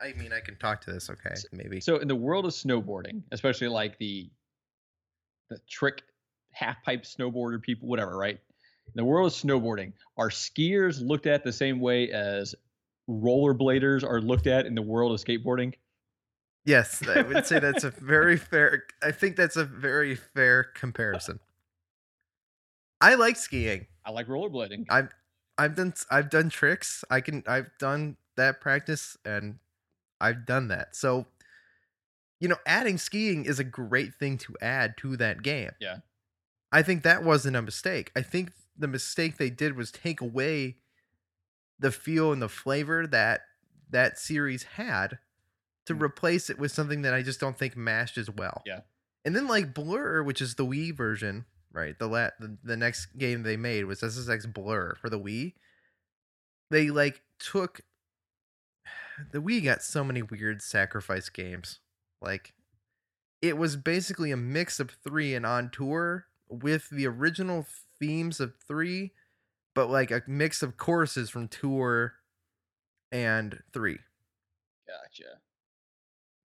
i 0.00 0.12
mean 0.14 0.32
i 0.32 0.40
can 0.40 0.56
talk 0.56 0.80
to 0.82 0.92
this 0.92 1.08
okay 1.08 1.34
maybe. 1.52 1.80
so 1.80 1.98
in 1.98 2.08
the 2.08 2.16
world 2.16 2.44
of 2.44 2.50
snowboarding, 2.50 3.22
especially 3.30 3.68
like 3.68 3.96
the 3.98 4.28
the 5.48 5.58
trick 5.68 6.02
half 6.52 6.82
pipe 6.82 7.04
snowboarder 7.04 7.60
people, 7.60 7.88
whatever, 7.88 8.16
right? 8.16 8.38
In 8.86 8.92
the 8.94 9.04
world 9.04 9.32
of 9.32 9.32
snowboarding, 9.32 9.92
are 10.16 10.30
skiers 10.30 11.06
looked 11.06 11.26
at 11.26 11.44
the 11.44 11.52
same 11.52 11.80
way 11.80 12.10
as 12.10 12.54
rollerbladers 13.08 14.04
are 14.04 14.20
looked 14.20 14.46
at 14.46 14.66
in 14.66 14.74
the 14.74 14.82
world 14.82 15.12
of 15.12 15.24
skateboarding? 15.24 15.74
yes 16.66 17.00
i 17.08 17.22
would 17.22 17.46
say 17.46 17.58
that's 17.58 17.84
a 17.84 17.90
very 18.02 18.36
fair 18.36 18.84
i 19.02 19.10
think 19.10 19.36
that's 19.36 19.56
a 19.56 19.64
very 19.64 20.14
fair 20.14 20.64
comparison 20.74 21.40
i 23.00 23.14
like 23.14 23.36
skiing 23.36 23.86
I 24.04 24.10
like 24.10 24.26
rollerblading. 24.26 24.86
i've 24.90 25.08
i've 25.56 25.74
done 25.74 25.94
i've 26.10 26.28
done 26.28 26.50
tricks 26.50 27.04
i 27.08 27.20
can 27.20 27.42
i've 27.46 27.70
done 27.78 28.16
that 28.36 28.60
practice 28.60 29.16
and 29.24 29.58
i've 30.20 30.44
done 30.44 30.68
that 30.68 30.94
so 30.94 31.26
you 32.40 32.48
know 32.48 32.56
adding 32.66 32.98
skiing 32.98 33.44
is 33.44 33.58
a 33.58 33.64
great 33.64 34.14
thing 34.14 34.36
to 34.38 34.54
add 34.60 34.96
to 34.98 35.16
that 35.16 35.42
game 35.42 35.70
Yeah. 35.80 35.98
i 36.72 36.82
think 36.82 37.02
that 37.02 37.22
wasn't 37.24 37.56
a 37.56 37.62
mistake 37.62 38.10
i 38.16 38.22
think 38.22 38.52
the 38.78 38.88
mistake 38.88 39.38
they 39.38 39.50
did 39.50 39.76
was 39.76 39.90
take 39.90 40.20
away 40.20 40.76
the 41.78 41.90
feel 41.90 42.32
and 42.32 42.42
the 42.42 42.48
flavor 42.48 43.06
that 43.06 43.42
that 43.90 44.18
series 44.18 44.62
had 44.64 45.18
to 45.86 45.94
Mm. 45.94 46.02
replace 46.02 46.50
it 46.50 46.58
with 46.58 46.72
something 46.72 47.02
that 47.02 47.14
i 47.14 47.22
just 47.22 47.40
don't 47.40 47.56
think 47.58 47.76
mashed 47.76 48.18
as 48.18 48.28
well 48.30 48.62
Yeah. 48.66 48.80
and 49.24 49.34
then 49.36 49.46
like 49.46 49.72
blur 49.74 50.22
which 50.22 50.42
is 50.42 50.56
the 50.56 50.66
wii 50.66 50.94
version 50.94 51.46
right 51.72 51.98
the 51.98 52.06
la- 52.08 52.30
the, 52.40 52.56
the 52.64 52.76
next 52.76 53.16
game 53.18 53.42
they 53.44 53.56
made 53.56 53.84
was 53.84 54.00
ssx 54.00 54.52
blur 54.52 54.94
for 55.00 55.08
the 55.08 55.18
wii 55.20 55.54
they 56.70 56.90
like 56.90 57.22
took 57.38 57.80
the 59.32 59.40
Wii 59.40 59.64
got 59.64 59.82
so 59.82 60.04
many 60.04 60.22
weird 60.22 60.60
sacrifice 60.62 61.28
games. 61.28 61.80
Like 62.26 62.52
it 63.40 63.56
was 63.56 63.76
basically 63.76 64.32
a 64.32 64.36
mix 64.36 64.80
of 64.80 64.90
3 65.04 65.34
and 65.34 65.46
on 65.46 65.70
tour 65.70 66.26
with 66.48 66.90
the 66.90 67.06
original 67.06 67.66
themes 67.98 68.40
of 68.40 68.54
3 68.66 69.12
but 69.74 69.88
like 69.90 70.10
a 70.10 70.22
mix 70.26 70.62
of 70.62 70.76
courses 70.76 71.30
from 71.30 71.48
tour 71.48 72.14
and 73.12 73.62
3 73.72 73.98
Gotcha. 74.88 75.38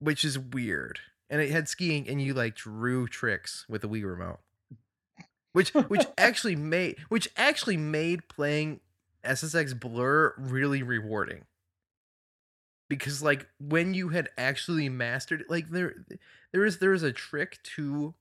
which 0.00 0.24
is 0.24 0.38
weird. 0.38 1.00
And 1.30 1.40
it 1.40 1.50
had 1.50 1.68
skiing 1.68 2.08
and 2.08 2.20
you 2.20 2.34
like 2.34 2.56
drew 2.56 3.06
tricks 3.06 3.64
with 3.68 3.82
the 3.82 3.88
Wii 3.88 4.04
remote. 4.04 4.40
Which 5.52 5.72
which 5.74 6.06
actually 6.18 6.56
made 6.56 6.96
which 7.08 7.28
actually 7.36 7.76
made 7.76 8.28
playing 8.28 8.80
SSX 9.24 9.78
Blur 9.78 10.34
really 10.36 10.82
rewarding. 10.82 11.44
Because 12.90 13.22
like 13.22 13.46
when 13.58 13.94
you 13.94 14.10
had 14.10 14.28
actually 14.36 14.90
mastered 14.90 15.40
it, 15.42 15.48
like 15.48 15.70
there 15.70 16.04
there 16.52 16.66
is 16.66 16.78
there 16.80 16.92
is 16.92 17.02
a 17.02 17.12
trick 17.12 17.62
to 17.76 18.12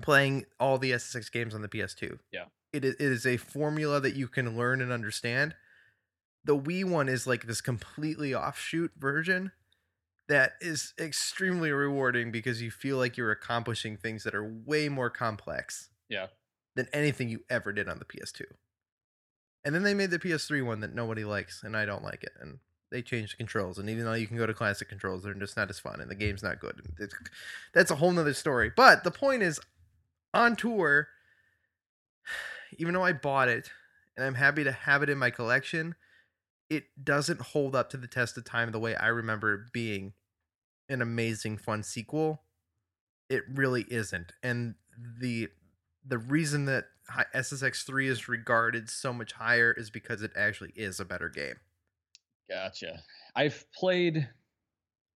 playing 0.00 0.46
all 0.58 0.78
the 0.78 0.92
SSX 0.92 1.30
games 1.30 1.54
on 1.54 1.60
the 1.60 1.68
PS2. 1.68 2.18
Yeah. 2.32 2.44
It 2.72 2.86
is, 2.86 2.94
it 2.94 3.00
is 3.02 3.26
a 3.26 3.36
formula 3.36 4.00
that 4.00 4.14
you 4.14 4.26
can 4.28 4.56
learn 4.56 4.80
and 4.80 4.90
understand. 4.90 5.54
The 6.44 6.56
Wii 6.58 6.84
one 6.86 7.08
is 7.10 7.26
like 7.26 7.46
this 7.46 7.60
completely 7.60 8.34
offshoot 8.34 8.92
version 8.96 9.52
that 10.28 10.52
is 10.62 10.94
extremely 10.98 11.70
rewarding 11.72 12.30
because 12.32 12.62
you 12.62 12.70
feel 12.70 12.96
like 12.96 13.16
you're 13.18 13.30
accomplishing 13.30 13.96
things 13.98 14.24
that 14.24 14.34
are 14.34 14.44
way 14.64 14.88
more 14.88 15.10
complex 15.10 15.90
Yeah. 16.08 16.28
than 16.74 16.88
anything 16.92 17.28
you 17.28 17.40
ever 17.50 17.72
did 17.72 17.88
on 17.88 17.98
the 17.98 18.04
PS2. 18.06 18.44
And 19.64 19.74
then 19.74 19.82
they 19.82 19.94
made 19.94 20.10
the 20.10 20.18
PS3 20.18 20.64
one 20.64 20.80
that 20.80 20.94
nobody 20.94 21.24
likes, 21.24 21.62
and 21.62 21.76
I 21.76 21.84
don't 21.84 22.02
like 22.02 22.24
it. 22.24 22.32
And 22.40 22.58
they 22.92 23.02
changed 23.02 23.32
the 23.32 23.36
controls, 23.38 23.78
and 23.78 23.90
even 23.90 24.04
though 24.04 24.12
you 24.12 24.26
can 24.28 24.36
go 24.36 24.46
to 24.46 24.54
classic 24.54 24.88
controls, 24.88 25.22
they're 25.24 25.34
just 25.34 25.56
not 25.56 25.70
as 25.70 25.80
fun, 25.80 26.00
and 26.00 26.10
the 26.10 26.14
game's 26.14 26.42
not 26.42 26.60
good. 26.60 26.80
It's- 27.00 27.30
that's 27.72 27.90
a 27.90 27.96
whole 27.96 28.12
nother 28.12 28.34
story. 28.34 28.70
But 28.74 29.02
the 29.02 29.10
point 29.10 29.42
is, 29.42 29.58
on 30.32 30.54
tour, 30.56 31.08
even 32.78 32.94
though 32.94 33.02
I 33.04 33.12
bought 33.12 33.48
it, 33.48 33.70
and 34.16 34.24
I'm 34.24 34.34
happy 34.34 34.62
to 34.64 34.72
have 34.72 35.02
it 35.02 35.08
in 35.10 35.18
my 35.18 35.30
collection, 35.30 35.94
it 36.70 36.84
doesn't 37.02 37.40
hold 37.40 37.74
up 37.74 37.90
to 37.90 37.96
the 37.96 38.06
test 38.06 38.36
of 38.36 38.44
time 38.44 38.72
the 38.72 38.78
way 38.78 38.94
I 38.94 39.08
remember 39.08 39.54
it 39.54 39.72
being 39.72 40.14
an 40.88 41.02
amazing, 41.02 41.58
fun 41.58 41.82
sequel. 41.82 42.42
It 43.28 43.42
really 43.48 43.86
isn't, 43.88 44.32
and 44.42 44.74
the 45.20 45.48
the 46.04 46.18
reason 46.18 46.64
that 46.66 46.86
SSX3 47.34 48.06
is 48.08 48.28
regarded 48.28 48.90
so 48.90 49.12
much 49.12 49.32
higher 49.32 49.72
is 49.72 49.88
because 49.90 50.22
it 50.22 50.32
actually 50.36 50.72
is 50.74 50.98
a 50.98 51.04
better 51.04 51.28
game. 51.28 51.60
Gotcha. 52.48 53.02
I've 53.34 53.64
played 53.72 54.28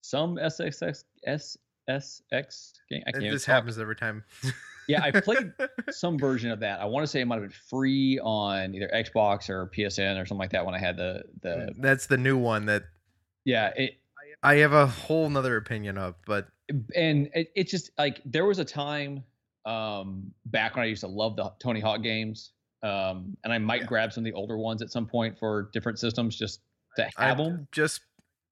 some 0.02 0.36
SXX 0.36 1.04
SSX 1.26 2.72
game. 2.90 3.02
I 3.06 3.12
can't 3.12 3.30
this 3.30 3.44
happens 3.44 3.78
every 3.78 3.96
time. 3.96 4.24
Yeah, 4.88 5.02
I 5.02 5.10
played 5.10 5.52
some 5.90 6.16
version 6.16 6.52
of 6.52 6.60
that. 6.60 6.80
I 6.80 6.84
want 6.84 7.02
to 7.02 7.08
say 7.08 7.20
it 7.20 7.24
might 7.24 7.40
have 7.40 7.42
been 7.42 7.58
free 7.68 8.20
on 8.22 8.72
either 8.72 8.88
Xbox 8.94 9.50
or 9.50 9.68
PSN 9.76 10.14
or 10.14 10.24
something 10.26 10.38
like 10.38 10.52
that 10.52 10.64
when 10.64 10.76
I 10.76 10.78
had 10.78 10.96
the 10.96 11.24
the 11.42 11.72
That's 11.76 12.06
the 12.06 12.16
new 12.16 12.36
one 12.38 12.66
that 12.66 12.84
yeah. 13.44 13.72
It 13.74 13.94
I 14.44 14.58
have 14.58 14.72
a 14.72 14.86
whole 14.86 15.28
nother 15.28 15.56
opinion 15.56 15.98
of, 15.98 16.14
but 16.24 16.46
and 16.94 17.28
it, 17.34 17.50
it's 17.56 17.72
just 17.72 17.90
like 17.98 18.20
there 18.24 18.44
was 18.46 18.60
a 18.60 18.64
time 18.64 19.24
um 19.64 20.30
back 20.44 20.76
when 20.76 20.84
I 20.84 20.86
used 20.86 21.00
to 21.00 21.08
love 21.08 21.34
the 21.34 21.52
Tony 21.58 21.80
Hawk 21.80 22.00
games. 22.04 22.52
Um, 22.84 23.36
and 23.42 23.52
I 23.52 23.58
might 23.58 23.80
Yeah. 23.80 23.86
grab 23.88 24.12
some 24.12 24.20
of 24.24 24.26
the 24.26 24.36
older 24.38 24.56
ones 24.56 24.82
at 24.82 24.92
some 24.92 25.06
point 25.06 25.36
for 25.36 25.68
different 25.72 25.98
systems 25.98 26.38
just 26.38 26.60
to 26.96 27.10
I 27.16 27.34
just 27.72 28.00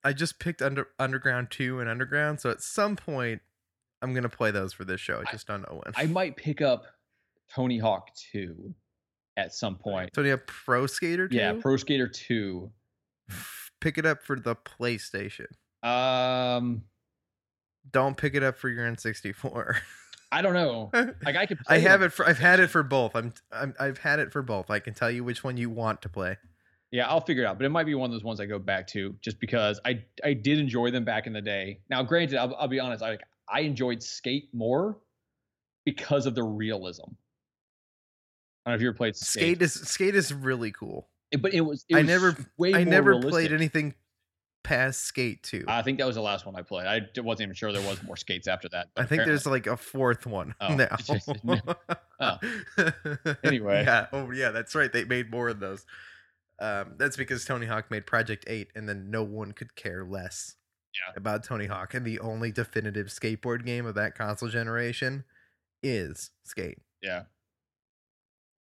I 0.03 0.13
just 0.13 0.39
picked 0.39 0.61
under 0.63 0.89
Underground 0.99 1.51
2 1.51 1.81
and 1.81 1.89
Underground, 1.89 2.41
so 2.41 2.51
at 2.51 2.61
some 2.61 2.97
point 2.97 3.41
I'm 4.03 4.13
going 4.13 4.25
to 4.25 4.29
play 4.29 4.51
those 4.51 4.73
for 4.73 4.85
this 4.85 5.01
show. 5.01 5.17
I 5.19 5.29
I- 5.29 5.33
just 5.33 5.47
don't 5.47 5.63
know 5.63 5.81
when. 5.85 5.95
I 5.97 6.07
might 6.07 6.37
pick 6.37 6.61
up 6.61 6.85
Tony 7.55 7.79
Hawk 7.79 8.09
2 8.33 8.75
at 9.37 9.55
some 9.55 9.77
point. 9.77 10.13
Tony 10.13 10.31
Hawk 10.31 10.47
Pro 10.47 10.87
Skater 10.87 11.29
2? 11.29 11.37
Yeah, 11.37 11.55
Pro 11.61 11.77
Skater 11.77 12.09
2. 12.09 12.71
Pick 13.81 13.99
it 13.99 14.07
up 14.07 14.23
for 14.23 14.39
the 14.39 14.57
PlayStation. 14.57 15.47
Um, 15.83 16.85
Don't 17.93 18.17
pick 18.17 18.35
it 18.35 18.43
up 18.43 18.57
for 18.59 18.69
your 18.69 18.85
N64. 18.91 19.77
I 20.33 20.43
don't 20.43 20.55
know. 20.55 20.91
Like 21.25 21.37
I 21.37 21.47
could. 21.47 21.61
Play 21.61 21.77
I 21.77 21.79
have 21.81 22.03
it 22.03 22.13
for 22.13 22.27
I've 22.27 22.39
had 22.39 22.59
it 22.59 22.69
for 22.69 22.83
both. 22.83 23.15
I'm, 23.15 23.33
I'm 23.53 23.73
I've 23.79 23.99
had 23.99 24.19
it 24.19 24.33
for 24.33 24.43
both. 24.43 24.69
I 24.69 24.81
can 24.81 24.93
tell 24.93 25.11
you 25.11 25.23
which 25.23 25.45
one 25.45 25.57
you 25.57 25.71
want 25.71 26.03
to 26.03 26.09
play. 26.09 26.39
Yeah, 26.95 27.09
I'll 27.09 27.21
figure 27.21 27.43
it 27.43 27.47
out. 27.47 27.59
But 27.59 27.65
it 27.65 27.71
might 27.71 27.87
be 27.87 27.97
one 27.97 28.07
of 28.09 28.13
those 28.13 28.23
ones 28.23 28.39
I 28.39 28.47
go 28.47 28.61
back 28.61 28.87
to 28.89 29.17
just 29.21 29.41
because 29.41 29.81
I 29.85 30.05
I 30.23 30.33
did 30.33 30.61
enjoy 30.61 30.93
them 30.93 31.05
back 31.05 31.27
in 31.27 31.33
the 31.33 31.41
day. 31.43 31.81
Now, 31.91 32.05
granted, 32.05 32.39
I'll, 32.39 32.55
I'll 32.55 32.69
be 32.69 32.79
honest. 32.79 33.03
I 33.03 33.11
like 33.11 33.23
I 33.49 33.63
enjoyed 33.63 34.01
Skate 34.01 34.49
more 34.55 34.97
because 35.85 36.27
of 36.27 36.37
the 36.37 36.45
realism. 36.45 37.03
I 38.65 38.71
don't 38.71 38.73
know 38.73 38.75
if 38.77 38.81
you 38.83 38.89
ever 38.91 38.97
played 38.97 39.17
Skate, 39.17 39.43
Skate 39.43 39.63
is 39.63 39.73
Skate 39.75 40.15
is 40.15 40.33
really 40.33 40.71
cool. 40.71 41.09
It- 41.33 41.43
but 41.43 41.53
it 41.53 41.63
was. 41.63 41.85
It 41.89 41.97
I 41.97 41.99
was 41.99 42.07
never- 42.07 42.37
Way 42.59 42.75
I 42.75 42.85
never 42.85 43.11
realistic. 43.11 43.31
played 43.33 43.53
anything 43.53 43.95
past 44.63 45.01
Skate 45.01 45.43
2. 45.43 45.65
I 45.67 45.83
think 45.83 45.99
that 45.99 46.07
was 46.07 46.15
the 46.15 46.23
last 46.23 46.47
one 46.47 46.55
I 46.55 46.63
played. 46.63 46.87
I 46.87 47.01
wasn't 47.21 47.49
even 47.49 47.55
sure 47.57 47.73
there 47.73 47.83
was 47.89 48.01
more 48.05 48.17
skates 48.17 48.47
after 48.47 48.69
that. 48.69 48.91
I 48.97 49.03
think 49.05 49.25
there's 49.25 49.47
like 49.47 49.67
a 49.67 49.77
fourth 49.77 50.27
one 50.27 50.55
Oh, 50.61 50.77
now. 50.77 50.95
just- 50.99 51.29
no. 51.45 51.59
Oh. 52.21 52.39
Anyway. 53.43 53.83
yeah, 53.85 54.07
oh 54.13 54.31
yeah, 54.31 54.53
that's 54.53 54.77
right. 54.77 54.93
They 54.93 55.03
made 55.05 55.29
more 55.33 55.49
of 55.49 55.59
those. 55.59 55.85
Um, 56.65 56.95
that's 56.97 57.17
because 57.17 57.45
Tony 57.45 57.67
Hawk 57.67 57.91
made 57.91 58.07
Project 58.07 58.45
Eight, 58.49 58.69
and 58.75 58.89
then 58.89 59.11
no 59.11 59.23
one 59.23 59.53
could 59.53 59.75
care 59.77 60.05
less 60.05 60.55
Yeah. 60.95 61.13
about 61.17 61.45
Tony 61.45 61.67
Hawk. 61.67 61.93
And 61.95 62.07
the 62.07 62.21
only 62.21 62.51
definitive 62.53 63.09
skateboard 63.09 63.65
game 63.67 63.85
of 63.87 63.95
that 63.97 64.15
console 64.15 64.49
generation 64.49 65.25
is 65.83 66.31
Skate. 66.45 66.79
yeah. 67.03 67.25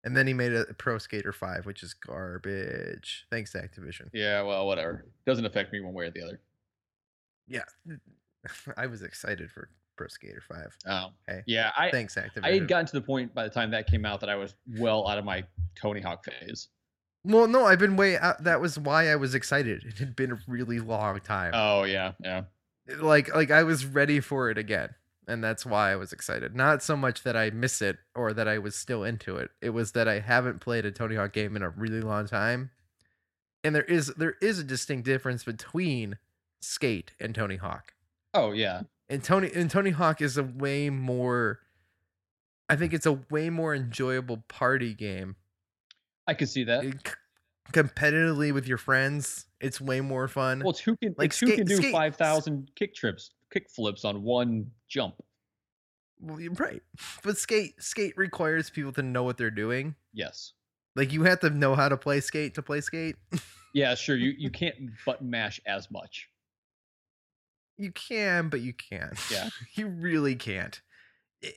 And 0.06 0.14
then 0.14 0.26
he 0.26 0.34
made 0.34 0.52
a 0.52 0.66
Pro 0.74 0.98
Skater 0.98 1.32
Five, 1.32 1.64
which 1.64 1.82
is 1.82 1.94
garbage. 1.94 3.26
Thanks 3.30 3.52
to 3.52 3.58
Activision. 3.62 4.10
Yeah. 4.12 4.42
Well, 4.42 4.66
whatever. 4.66 5.06
Doesn't 5.24 5.46
affect 5.46 5.72
me 5.72 5.80
one 5.80 5.94
way 5.94 6.04
or 6.06 6.10
the 6.10 6.22
other. 6.22 6.40
Yeah, 7.48 7.64
I 8.76 8.86
was 8.86 9.00
excited 9.02 9.50
for 9.50 9.70
Pro 9.96 10.08
Skater 10.08 10.42
Five. 10.46 10.76
Oh. 10.86 11.14
Hey, 11.26 11.42
Yeah. 11.46 11.72
I 11.74 11.90
thanks 11.90 12.16
Activision. 12.16 12.44
I 12.44 12.52
had 12.52 12.68
gotten 12.68 12.84
to 12.84 12.92
the 12.92 13.00
point 13.00 13.32
by 13.34 13.44
the 13.44 13.50
time 13.54 13.70
that 13.70 13.86
came 13.86 14.04
out 14.04 14.20
that 14.20 14.28
I 14.28 14.34
was 14.36 14.54
well 14.78 15.08
out 15.08 15.16
of 15.16 15.24
my 15.24 15.42
Tony 15.74 16.02
Hawk 16.02 16.22
phase. 16.26 16.68
Well, 17.24 17.46
no, 17.46 17.64
I've 17.64 17.78
been 17.78 17.96
way 17.96 18.18
out. 18.18 18.44
That 18.44 18.60
was 18.60 18.78
why 18.78 19.10
I 19.10 19.16
was 19.16 19.34
excited. 19.34 19.82
It 19.84 19.98
had 19.98 20.14
been 20.14 20.32
a 20.32 20.38
really 20.46 20.78
long 20.78 21.20
time. 21.20 21.52
Oh 21.54 21.84
yeah, 21.84 22.12
yeah. 22.22 22.42
like, 22.98 23.34
like 23.34 23.50
I 23.50 23.62
was 23.62 23.86
ready 23.86 24.20
for 24.20 24.50
it 24.50 24.58
again, 24.58 24.90
and 25.26 25.42
that's 25.42 25.64
why 25.64 25.92
I 25.92 25.96
was 25.96 26.12
excited. 26.12 26.54
Not 26.54 26.82
so 26.82 26.96
much 26.96 27.22
that 27.22 27.34
I 27.34 27.48
miss 27.48 27.80
it 27.80 27.96
or 28.14 28.34
that 28.34 28.46
I 28.46 28.58
was 28.58 28.76
still 28.76 29.04
into 29.04 29.36
it. 29.36 29.50
It 29.62 29.70
was 29.70 29.92
that 29.92 30.06
I 30.06 30.20
haven't 30.20 30.60
played 30.60 30.84
a 30.84 30.90
Tony 30.90 31.16
Hawk 31.16 31.32
game 31.32 31.56
in 31.56 31.62
a 31.62 31.70
really 31.70 32.02
long 32.02 32.26
time, 32.26 32.70
and 33.62 33.74
there 33.74 33.84
is 33.84 34.08
there 34.18 34.34
is 34.42 34.58
a 34.58 34.64
distinct 34.64 35.06
difference 35.06 35.44
between 35.44 36.18
Skate 36.60 37.12
and 37.18 37.34
Tony 37.34 37.56
Hawk. 37.56 37.94
Oh 38.34 38.52
yeah. 38.52 38.82
And 39.08 39.24
Tony 39.24 39.50
and 39.54 39.70
Tony 39.70 39.90
Hawk 39.90 40.20
is 40.20 40.36
a 40.36 40.42
way 40.42 40.90
more. 40.90 41.60
I 42.68 42.76
think 42.76 42.92
it's 42.92 43.06
a 43.06 43.20
way 43.30 43.48
more 43.48 43.74
enjoyable 43.74 44.44
party 44.48 44.94
game 44.94 45.36
I 46.26 46.34
could 46.34 46.48
see 46.48 46.64
that. 46.64 46.84
it- 46.84 47.06
c- 47.06 47.14
competitively 47.72 48.52
with 48.52 48.66
your 48.68 48.78
friends. 48.78 49.46
It's 49.60 49.80
way 49.80 50.00
more 50.00 50.28
fun. 50.28 50.60
Well, 50.60 50.70
it's 50.70 50.80
who 50.80 50.96
can 50.96 51.10
Like 51.10 51.18
like 51.18 51.34
who 51.34 51.46
skate- 51.46 51.56
can 51.58 51.66
do 51.66 51.76
skate- 51.76 51.92
five 51.92 52.16
thousand 52.16 52.70
kick 52.76 52.94
trips, 52.94 53.32
kick 53.52 53.68
flips 53.70 54.04
on 54.04 54.22
one 54.22 54.70
jump. 54.88 55.14
Well, 56.20 56.40
you're 56.40 56.52
right, 56.54 56.82
but 57.22 57.36
skate 57.38 57.82
skate 57.82 58.14
requires 58.16 58.70
people 58.70 58.92
to 58.92 59.02
know 59.02 59.22
what 59.24 59.36
they're 59.36 59.50
doing. 59.50 59.94
Yes. 60.12 60.52
Like 60.96 61.12
you 61.12 61.24
have 61.24 61.40
to 61.40 61.50
know 61.50 61.74
how 61.74 61.88
to 61.88 61.96
play 61.96 62.20
skate 62.20 62.54
to 62.54 62.62
play 62.62 62.80
skate. 62.80 63.16
Yeah, 63.76 63.96
sure. 63.96 64.14
You 64.14 64.32
you 64.38 64.50
can't 64.50 64.76
button 65.04 65.28
mash 65.28 65.60
as 65.66 65.90
much. 65.90 66.28
You 67.76 67.90
can, 67.90 68.48
but 68.48 68.60
you 68.60 68.72
can't. 68.72 69.18
Yeah. 69.32 69.48
you 69.74 69.88
really 69.88 70.36
can't. 70.36 70.80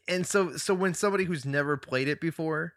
And 0.07 0.25
so 0.25 0.57
so 0.57 0.73
when 0.73 0.95
somebody 0.95 1.25
who's 1.25 1.45
never 1.45 1.77
played 1.77 2.07
it 2.07 2.19
before, 2.19 2.73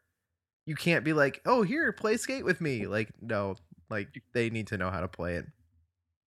you 0.71 0.77
can't 0.77 1.05
be 1.05 1.13
like, 1.13 1.41
"Oh, 1.45 1.63
here, 1.63 1.93
play 1.93 2.17
skate 2.17 2.45
with 2.45 2.61
me." 2.61 2.87
Like, 2.87 3.11
no, 3.21 3.57
like 3.91 4.09
they 4.33 4.51
need 4.51 4.69
to 4.69 4.79
know 4.79 4.89
how 4.89 5.01
to 5.01 5.09
play 5.09 5.35
it. 5.35 5.45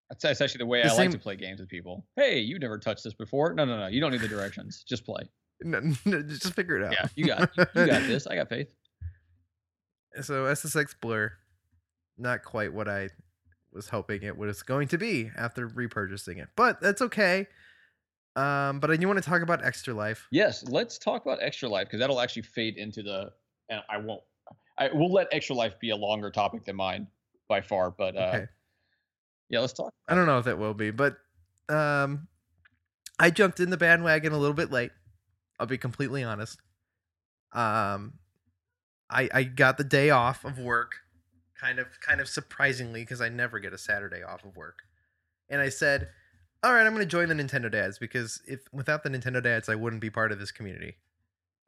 That's, 0.10 0.42
actually 0.42 0.58
the 0.60 0.66
way 0.66 0.84
The 0.84 0.90
I 0.92 0.96
same- 0.96 1.12
like 1.12 1.12
to 1.12 1.24
play 1.24 1.36
games 1.38 1.62
with 1.62 1.70
people. 1.70 2.06
Hey, 2.18 2.40
you 2.40 2.60
never 2.60 2.78
touched 2.78 3.06
this 3.06 3.14
before. 3.14 3.54
No, 3.54 3.64
no, 3.64 3.80
no. 3.80 3.88
You 3.88 4.02
don't 4.02 4.12
need 4.12 4.20
the 4.22 4.28
directions. 4.28 4.84
Just 4.88 5.06
play. 5.06 5.24
No, 5.62 5.80
no, 6.06 6.22
just 6.22 6.54
figure 6.54 6.78
it 6.78 6.84
out. 6.86 6.92
Yeah, 6.94 7.06
you 7.16 7.26
got 7.26 7.50
you, 7.58 7.66
you 7.76 7.88
got 7.88 8.02
this. 8.08 8.28
I 8.28 8.36
got 8.36 8.50
faith. 8.50 8.68
So 10.22 10.44
SSX 10.44 10.94
Blur, 11.02 11.32
not 12.20 12.44
quite 12.44 12.72
what 12.72 12.88
I 12.88 13.10
was 13.72 13.90
hoping 13.90 14.22
it 14.22 14.38
was 14.38 14.62
going 14.62 14.88
to 14.90 14.98
be 15.00 15.32
after 15.36 15.68
repurchasing 15.68 16.38
it, 16.38 16.50
but 16.56 16.80
that's 16.82 17.02
okay. 17.02 17.48
Um, 18.36 18.80
but 18.80 18.92
I 18.92 18.96
do 18.98 19.08
want 19.08 19.24
to 19.24 19.28
talk 19.28 19.42
about 19.42 19.66
Extra 19.66 19.94
Life. 19.94 20.28
Yes, 20.32 20.64
let's 20.68 21.00
talk 21.00 21.24
about 21.26 21.40
extra 21.42 21.68
life 21.70 21.88
because 21.88 22.00
that'll 22.00 22.20
actually 22.20 22.44
fade 22.44 22.78
into 22.78 23.02
the. 23.02 23.32
And 23.70 23.82
I 23.90 23.98
won't. 23.98 24.22
I 24.78 24.90
will 24.92 25.12
let 25.12 25.28
extra 25.32 25.56
life 25.56 25.80
be 25.80 25.92
a 25.92 25.96
longer 25.96 26.32
topic 26.32 26.66
than 26.66 26.76
mine 26.76 27.08
by 27.48 27.62
far. 27.62 27.92
But 27.92 28.16
uh, 28.16 28.32
Okay. 28.34 28.48
yeah, 29.50 29.60
let's 29.60 29.74
talk. 29.74 29.94
I 30.08 30.16
don't 30.16 30.26
know 30.26 30.40
if 30.40 30.46
that 30.46 30.58
will 30.58 30.74
be, 30.74 30.92
but 30.92 31.18
um, 31.70 32.28
I 33.20 33.30
jumped 33.30 33.60
in 33.60 33.70
the 33.70 33.78
bandwagon 33.78 34.34
a 34.34 34.38
little 34.38 34.56
bit 34.56 34.72
late. 34.72 34.92
I'll 35.60 35.68
be 35.68 35.78
completely 35.78 36.24
honest. 36.24 36.60
Um, 37.54 38.14
I 39.10 39.30
I 39.34 39.44
got 39.44 39.78
the 39.78 39.84
day 39.84 40.10
off 40.10 40.44
of 40.44 40.58
work, 40.60 40.96
kind 41.60 41.80
of 41.80 41.88
kind 42.02 42.20
of 42.20 42.28
surprisingly 42.28 43.02
because 43.02 43.22
I 43.22 43.30
never 43.30 43.60
get 43.60 43.74
a 43.74 43.78
Saturday 43.78 44.24
off 44.24 44.44
of 44.44 44.58
work, 44.58 44.80
and 45.50 45.62
I 45.62 45.70
said, 45.70 46.10
"All 46.64 46.74
right, 46.74 46.86
I'm 46.86 46.94
going 46.94 47.06
to 47.06 47.10
join 47.10 47.30
the 47.30 47.36
Nintendo 47.36 47.72
Dads 47.72 48.00
because 48.00 48.42
if 48.48 48.62
without 48.74 49.04
the 49.04 49.10
Nintendo 49.10 49.42
Dads, 49.42 49.70
I 49.70 49.76
wouldn't 49.76 50.02
be 50.02 50.10
part 50.10 50.32
of 50.32 50.40
this 50.40 50.52
community." 50.52 50.98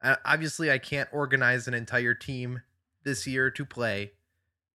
Uh, 0.02 0.16
obviously, 0.24 0.70
I 0.70 0.78
can't 0.78 1.08
organize 1.12 1.68
an 1.68 1.74
entire 1.74 2.14
team 2.14 2.62
this 3.06 3.26
year 3.26 3.50
to 3.52 3.64
play, 3.64 4.10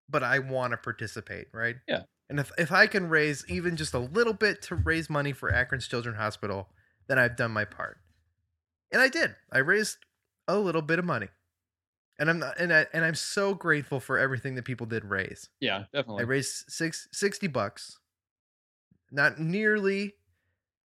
but 0.09 0.23
I 0.23 0.39
want 0.39 0.71
to 0.71 0.79
participate, 0.79 1.49
right? 1.53 1.77
Yeah. 1.87 2.05
And 2.31 2.39
if 2.39 2.51
if 2.57 2.73
I 2.73 2.87
can 2.87 3.11
raise 3.11 3.45
even 3.49 3.77
just 3.77 3.93
a 3.93 3.99
little 3.99 4.33
bit 4.33 4.63
to 4.63 4.77
raise 4.77 5.11
money 5.11 5.33
for 5.33 5.53
Akron's 5.53 5.89
Children's 5.89 6.17
Hospital, 6.17 6.69
then 7.09 7.19
I've 7.19 7.37
done 7.37 7.51
my 7.51 7.65
part. 7.65 7.99
And 8.93 9.03
I 9.03 9.09
did. 9.09 9.35
I 9.53 9.59
raised 9.59 9.99
a 10.47 10.57
little 10.57 10.81
bit 10.81 10.99
of 10.99 11.05
money. 11.05 11.29
And 12.19 12.31
I'm 12.31 12.39
not 12.39 12.59
and 12.59 12.73
I 12.73 12.87
and 12.93 13.05
I'm 13.05 13.17
so 13.17 13.53
grateful 13.55 13.99
for 13.99 14.17
everything 14.17 14.55
that 14.55 14.65
people 14.65 14.87
did 14.87 15.05
raise. 15.05 15.49
Yeah, 15.59 15.85
definitely. 15.93 16.23
I 16.23 16.27
raised 16.27 16.71
six, 16.71 17.09
60 17.13 17.49
bucks. 17.49 17.99
Not 19.11 19.41
nearly 19.41 20.15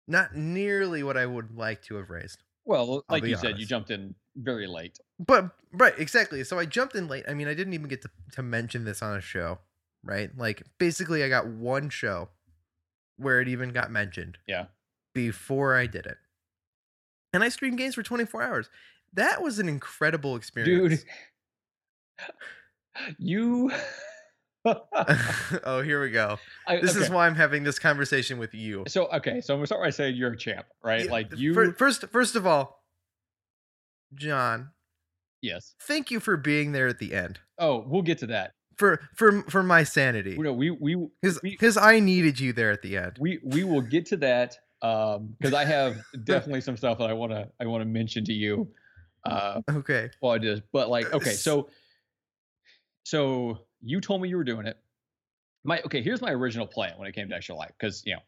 not 0.07 0.35
nearly 0.35 1.03
what 1.03 1.17
I 1.17 1.25
would 1.25 1.57
like 1.57 1.81
to 1.83 1.95
have 1.95 2.09
raised. 2.09 2.43
well, 2.65 3.03
like 3.09 3.25
you 3.25 3.35
said, 3.35 3.59
you 3.59 3.65
jumped 3.65 3.91
in 3.91 4.15
very 4.35 4.67
late. 4.67 4.99
But 5.19 5.51
right, 5.71 5.93
exactly. 5.97 6.43
So 6.43 6.57
I 6.59 6.65
jumped 6.65 6.95
in 6.95 7.07
late. 7.07 7.25
I 7.27 7.33
mean, 7.33 7.47
I 7.47 7.53
didn't 7.53 7.73
even 7.73 7.87
get 7.87 8.01
to, 8.03 8.09
to 8.33 8.43
mention 8.43 8.83
this 8.85 9.01
on 9.01 9.15
a 9.17 9.21
show, 9.21 9.59
right? 10.03 10.29
Like 10.37 10.63
basically 10.79 11.23
I 11.23 11.29
got 11.29 11.47
one 11.47 11.89
show 11.89 12.29
where 13.17 13.39
it 13.41 13.47
even 13.47 13.69
got 13.69 13.91
mentioned 13.91 14.37
Yeah. 14.47 14.65
before 15.13 15.75
I 15.75 15.85
did 15.85 16.05
it. 16.05 16.17
And 17.31 17.43
I 17.43 17.49
streamed 17.49 17.77
games 17.77 17.95
for 17.95 18.03
24 18.03 18.41
hours. 18.43 18.69
That 19.13 19.41
was 19.41 19.59
an 19.59 19.69
incredible 19.69 20.35
experience. 20.35 21.01
Dude. 21.01 21.09
you 23.17 23.71
oh, 24.65 25.81
here 25.83 26.01
we 26.01 26.09
go. 26.09 26.39
I- 26.67 26.79
This 26.79 26.95
is 26.95 27.09
why 27.09 27.27
I'm 27.27 27.35
having 27.35 27.63
this 27.63 27.79
conversation 27.79 28.37
with 28.37 28.53
you. 28.53 28.83
So 28.87 29.07
okay, 29.07 29.41
so 29.41 29.53
I'm 29.53 29.59
gonna 29.59 29.67
start 29.67 29.81
by 29.83 29.89
saying 29.89 30.15
you're 30.15 30.31
a 30.33 30.37
champ, 30.37 30.65
right? 30.83 31.05
Yeah, 31.05 31.11
like 31.11 31.37
you 31.37 31.73
first 31.73 32.07
first 32.09 32.35
of 32.35 32.47
all, 32.47 32.82
John, 34.15 34.69
yes. 35.41 35.75
thank 35.81 36.11
you 36.11 36.19
for 36.19 36.37
being 36.37 36.71
there 36.71 36.87
at 36.87 36.99
the 36.99 37.13
end. 37.13 37.39
Oh, 37.59 37.83
we'll 37.87 38.01
get 38.01 38.17
to 38.19 38.27
that. 38.27 38.51
For 38.77 38.99
for 39.15 39.43
for 39.43 39.61
my 39.61 39.83
sanity. 39.83 40.35
No, 40.37 40.51
we 40.51 40.71
we 40.71 40.95
we- 40.95 41.55
cuz 41.57 41.77
I 41.77 41.99
needed 41.99 42.39
you 42.39 42.53
there 42.53 42.71
at 42.71 42.81
the 42.81 42.97
end. 42.97 43.17
we 43.19 43.39
we 43.43 43.63
will 43.63 43.81
get 43.81 44.05
to 44.07 44.17
that 44.17 44.57
um 44.81 45.35
because 45.39 45.53
I 45.53 45.63
have 45.65 46.01
definitely 46.23 46.61
some 46.61 46.75
stuff 46.75 46.97
that 46.97 47.09
I 47.09 47.13
want 47.13 47.31
to 47.31 47.47
I 47.59 47.65
want 47.67 47.81
to 47.81 47.85
mention 47.85 48.25
to 48.25 48.33
you 48.33 48.67
uh 49.25 49.61
Okay. 49.69 50.09
Well, 50.21 50.31
I 50.31 50.37
just. 50.39 50.63
But 50.71 50.89
like 50.89 51.13
okay, 51.13 51.31
so 51.31 51.69
so 53.03 53.59
you 53.81 54.01
told 54.01 54.21
me 54.21 54.29
you 54.29 54.37
were 54.37 54.43
doing 54.43 54.65
it. 54.65 54.77
My 55.63 55.81
okay, 55.85 56.01
here's 56.01 56.21
my 56.21 56.31
original 56.31 56.67
plan 56.67 56.93
when 56.97 57.07
it 57.07 57.13
came 57.13 57.29
to 57.29 57.35
extra 57.35 57.55
life 57.55 57.71
because 57.79 58.03
you 58.05 58.13
know 58.13 58.21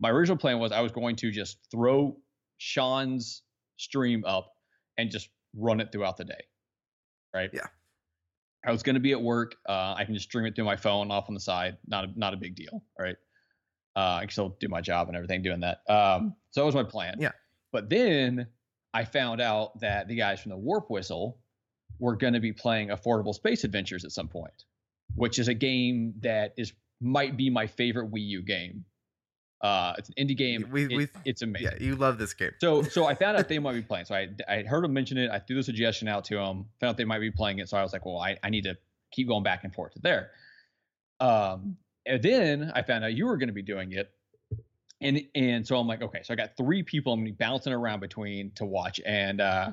my 0.00 0.10
original 0.10 0.36
plan 0.36 0.58
was 0.58 0.72
I 0.72 0.80
was 0.80 0.90
going 0.92 1.16
to 1.16 1.30
just 1.30 1.58
throw 1.70 2.16
Sean's 2.58 3.42
stream 3.76 4.24
up 4.24 4.53
and 4.98 5.10
just 5.10 5.28
run 5.56 5.80
it 5.80 5.92
throughout 5.92 6.16
the 6.16 6.24
day. 6.24 6.44
Right? 7.34 7.50
Yeah. 7.52 7.66
I 8.66 8.72
was 8.72 8.82
going 8.82 8.94
to 8.94 9.00
be 9.00 9.12
at 9.12 9.20
work. 9.20 9.56
Uh, 9.68 9.94
I 9.96 10.04
can 10.04 10.14
just 10.14 10.28
stream 10.28 10.46
it 10.46 10.54
through 10.54 10.64
my 10.64 10.76
phone 10.76 11.10
off 11.10 11.28
on 11.28 11.34
the 11.34 11.40
side. 11.40 11.76
Not 11.86 12.04
a, 12.04 12.08
not 12.16 12.32
a 12.34 12.36
big 12.36 12.54
deal. 12.54 12.82
Right? 12.98 13.16
Uh, 13.96 14.16
I 14.16 14.20
can 14.20 14.30
still 14.30 14.56
do 14.58 14.68
my 14.68 14.80
job 14.80 15.08
and 15.08 15.16
everything 15.16 15.42
doing 15.42 15.60
that. 15.60 15.78
Um, 15.88 16.34
so 16.50 16.60
that 16.60 16.66
was 16.66 16.74
my 16.74 16.82
plan. 16.82 17.16
Yeah. 17.18 17.32
But 17.72 17.90
then 17.90 18.46
I 18.92 19.04
found 19.04 19.40
out 19.40 19.78
that 19.80 20.08
the 20.08 20.14
guys 20.14 20.40
from 20.40 20.50
the 20.50 20.56
Warp 20.56 20.90
Whistle 20.90 21.38
were 21.98 22.16
going 22.16 22.32
to 22.32 22.40
be 22.40 22.52
playing 22.52 22.88
Affordable 22.88 23.34
Space 23.34 23.64
Adventures 23.64 24.04
at 24.04 24.12
some 24.12 24.28
point, 24.28 24.64
which 25.14 25.38
is 25.38 25.48
a 25.48 25.54
game 25.54 26.14
that 26.22 26.54
is 26.56 26.72
might 27.00 27.36
be 27.36 27.50
my 27.50 27.66
favorite 27.66 28.10
Wii 28.10 28.26
U 28.26 28.42
game. 28.42 28.84
Uh, 29.64 29.94
it's 29.96 30.10
an 30.10 30.14
indie 30.18 30.36
game. 30.36 30.68
We- 30.70 30.84
It- 30.84 30.96
we- 30.96 31.08
it's 31.24 31.40
amazing. 31.42 31.70
Yeah, 31.80 31.82
you 31.86 31.96
love 31.96 32.18
this 32.18 32.34
game. 32.34 32.50
So 32.60 32.82
so 32.96 33.06
I 33.06 33.14
found 33.14 33.38
out 33.38 33.48
they 33.48 33.58
might 33.58 33.72
be 33.72 33.82
playing. 33.82 34.04
So 34.04 34.14
I 34.14 34.28
I 34.46 34.62
heard 34.62 34.84
them 34.84 34.92
mention 34.92 35.16
it. 35.16 35.30
I 35.30 35.38
threw 35.38 35.56
the 35.56 35.62
suggestion 35.62 36.06
out 36.06 36.24
to 36.26 36.34
them. 36.34 36.66
Found 36.80 36.90
out 36.90 36.96
they 36.98 37.04
might 37.04 37.20
be 37.20 37.30
playing 37.30 37.60
it. 37.60 37.68
So 37.70 37.76
I 37.78 37.82
was 37.82 37.92
like, 37.92 38.04
well, 38.04 38.18
I, 38.18 38.36
I 38.42 38.50
need 38.50 38.64
to 38.64 38.76
keep 39.10 39.26
going 39.26 39.42
back 39.42 39.64
and 39.64 39.74
forth 39.74 39.94
to 39.94 40.00
there. 40.00 40.30
Um, 41.20 41.78
and 42.04 42.22
then 42.22 42.72
I 42.74 42.82
found 42.82 43.04
out 43.04 43.14
you 43.14 43.26
were 43.26 43.36
going 43.38 43.48
to 43.48 43.54
be 43.54 43.62
doing 43.62 43.92
it. 43.92 44.10
And 45.00 45.22
and 45.34 45.66
so 45.66 45.76
I'm 45.78 45.86
like, 45.86 46.02
okay, 46.02 46.20
so 46.22 46.32
I 46.32 46.36
got 46.36 46.56
three 46.56 46.82
people 46.82 47.12
I'm 47.12 47.20
gonna 47.20 47.30
be 47.30 47.36
bouncing 47.36 47.72
around 47.72 48.00
between 48.00 48.52
to 48.56 48.64
watch. 48.64 49.00
And 49.04 49.40
uh 49.40 49.72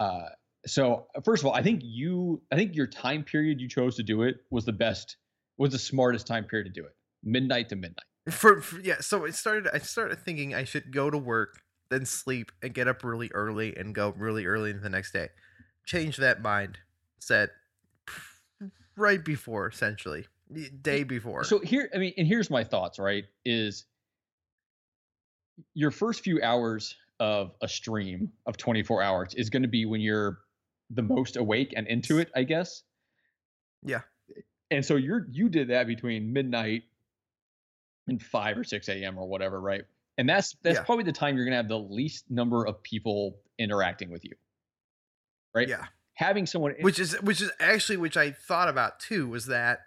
uh 0.00 0.26
so 0.66 1.06
first 1.24 1.42
of 1.42 1.46
all, 1.46 1.54
I 1.54 1.62
think 1.62 1.80
you 1.84 2.42
I 2.52 2.56
think 2.56 2.74
your 2.74 2.86
time 2.86 3.22
period 3.24 3.60
you 3.60 3.68
chose 3.68 3.96
to 3.96 4.02
do 4.02 4.22
it 4.22 4.36
was 4.50 4.64
the 4.64 4.72
best, 4.72 5.16
was 5.56 5.72
the 5.72 5.78
smartest 5.78 6.26
time 6.26 6.44
period 6.44 6.64
to 6.72 6.80
do 6.80 6.86
it. 6.86 6.94
Midnight 7.22 7.68
to 7.70 7.76
midnight. 7.76 8.04
For, 8.30 8.60
for 8.60 8.80
yeah, 8.80 9.00
so 9.00 9.24
it 9.24 9.34
started 9.34 9.68
I 9.72 9.78
started 9.78 10.18
thinking 10.18 10.54
I 10.54 10.64
should 10.64 10.92
go 10.92 11.10
to 11.10 11.18
work, 11.18 11.60
then 11.90 12.06
sleep 12.06 12.52
and 12.62 12.72
get 12.72 12.88
up 12.88 13.04
really 13.04 13.30
early 13.34 13.76
and 13.76 13.94
go 13.94 14.14
really 14.16 14.46
early 14.46 14.72
the 14.72 14.88
next 14.88 15.12
day. 15.12 15.28
Change 15.84 16.16
that 16.16 16.40
mind 16.40 16.78
set 17.18 17.50
mm. 18.62 18.70
right 18.96 19.22
before 19.22 19.68
essentially. 19.68 20.26
Day 20.82 21.04
before. 21.04 21.44
So 21.44 21.58
here, 21.58 21.90
I 21.94 21.98
mean, 21.98 22.12
and 22.16 22.26
here's 22.26 22.50
my 22.50 22.64
thoughts, 22.64 22.98
right? 22.98 23.24
Is 23.44 23.86
your 25.74 25.90
first 25.90 26.22
few 26.22 26.40
hours 26.42 26.96
of 27.20 27.52
a 27.62 27.68
stream 27.68 28.30
of 28.46 28.56
24 28.56 29.02
hours 29.02 29.34
is 29.34 29.50
going 29.50 29.62
to 29.62 29.68
be 29.68 29.86
when 29.86 30.00
you're 30.00 30.38
the 30.90 31.02
most 31.02 31.36
awake 31.36 31.72
and 31.76 31.86
into 31.86 32.18
it, 32.18 32.30
I 32.34 32.44
guess. 32.44 32.82
Yeah. 33.82 34.00
And 34.70 34.84
so 34.84 34.96
you're 34.96 35.26
you 35.30 35.48
did 35.48 35.68
that 35.68 35.86
between 35.86 36.32
midnight 36.32 36.82
and 38.06 38.22
5 38.22 38.58
or 38.58 38.64
6 38.64 38.88
a.m. 38.88 39.18
or 39.18 39.26
whatever, 39.26 39.60
right? 39.60 39.82
And 40.18 40.28
that's 40.28 40.56
that's 40.62 40.76
Yeah. 40.78 40.84
probably 40.84 41.04
the 41.04 41.12
time 41.12 41.36
you're 41.36 41.44
going 41.44 41.52
to 41.52 41.56
have 41.56 41.68
the 41.68 41.78
least 41.78 42.30
number 42.30 42.64
of 42.66 42.82
people 42.82 43.38
interacting 43.58 44.10
with 44.10 44.24
you. 44.24 44.32
Right? 45.54 45.68
yeah. 45.68 45.86
Having 46.14 46.46
someone 46.46 46.74
which 46.80 46.98
is 47.00 47.20
which 47.22 47.40
is 47.40 47.50
actually 47.58 47.96
which 47.96 48.16
I 48.16 48.30
thought 48.30 48.68
about 48.68 49.00
too 49.00 49.28
was 49.28 49.46
that 49.46 49.80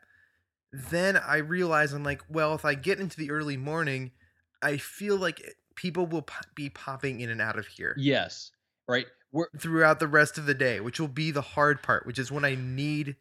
then 0.73 1.15
I 1.15 1.37
realized 1.37 1.93
I'm 1.95 2.03
like, 2.03 2.21
well, 2.29 2.53
if 2.53 2.65
I 2.65 2.73
get 2.73 2.99
into 2.99 3.15
the 3.17 3.31
early 3.31 3.55
morning, 3.55 4.11
I 4.61 4.77
feel 4.77 5.15
like 5.17 5.39
it- 5.39 5.55
people 5.75 6.05
will 6.07 6.23
po- 6.23 6.41
be 6.55 6.69
popping 6.69 7.21
in 7.21 7.29
and 7.29 7.39
out 7.39 7.57
of 7.59 7.67
here 7.67 7.93
yes, 7.97 8.51
right? 8.87 9.05
We're 9.31 9.47
throughout 9.59 9.99
the 9.99 10.07
rest 10.07 10.37
of 10.37 10.45
the 10.47 10.53
day, 10.55 10.79
which 10.79 10.99
will 10.99 11.07
be 11.07 11.29
the 11.31 11.41
hard 11.41 11.83
part, 11.83 12.05
which 12.07 12.17
is 12.17 12.31
when 12.31 12.43
I 12.43 12.55
need 12.55 13.15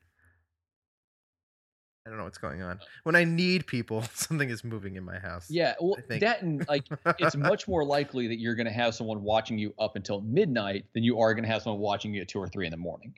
I 2.06 2.08
don't 2.08 2.18
know 2.18 2.24
what's 2.24 2.38
going 2.38 2.62
on. 2.62 2.76
Uh, 2.76 2.84
when 3.02 3.16
I 3.16 3.24
need 3.24 3.66
people, 3.66 4.04
something 4.14 4.48
is 4.48 4.62
moving 4.62 4.94
in 4.94 5.04
my 5.04 5.18
house. 5.18 5.50
yeah, 5.50 5.74
well, 5.80 5.96
that 6.08 6.42
and 6.42 6.64
like 6.68 6.84
it's 7.18 7.34
much 7.36 7.66
more 7.66 7.84
likely 7.84 8.28
that 8.28 8.38
you're 8.38 8.54
going 8.54 8.66
to 8.66 8.72
have 8.72 8.94
someone 8.94 9.22
watching 9.24 9.58
you 9.58 9.74
up 9.78 9.96
until 9.96 10.20
midnight 10.20 10.84
than 10.94 11.02
you 11.02 11.18
are 11.18 11.34
going 11.34 11.44
to 11.44 11.50
have 11.50 11.62
someone 11.62 11.80
watching 11.80 12.14
you 12.14 12.22
at 12.22 12.28
two 12.28 12.38
or 12.38 12.46
three 12.46 12.66
in 12.66 12.70
the 12.70 12.76
morning, 12.76 13.12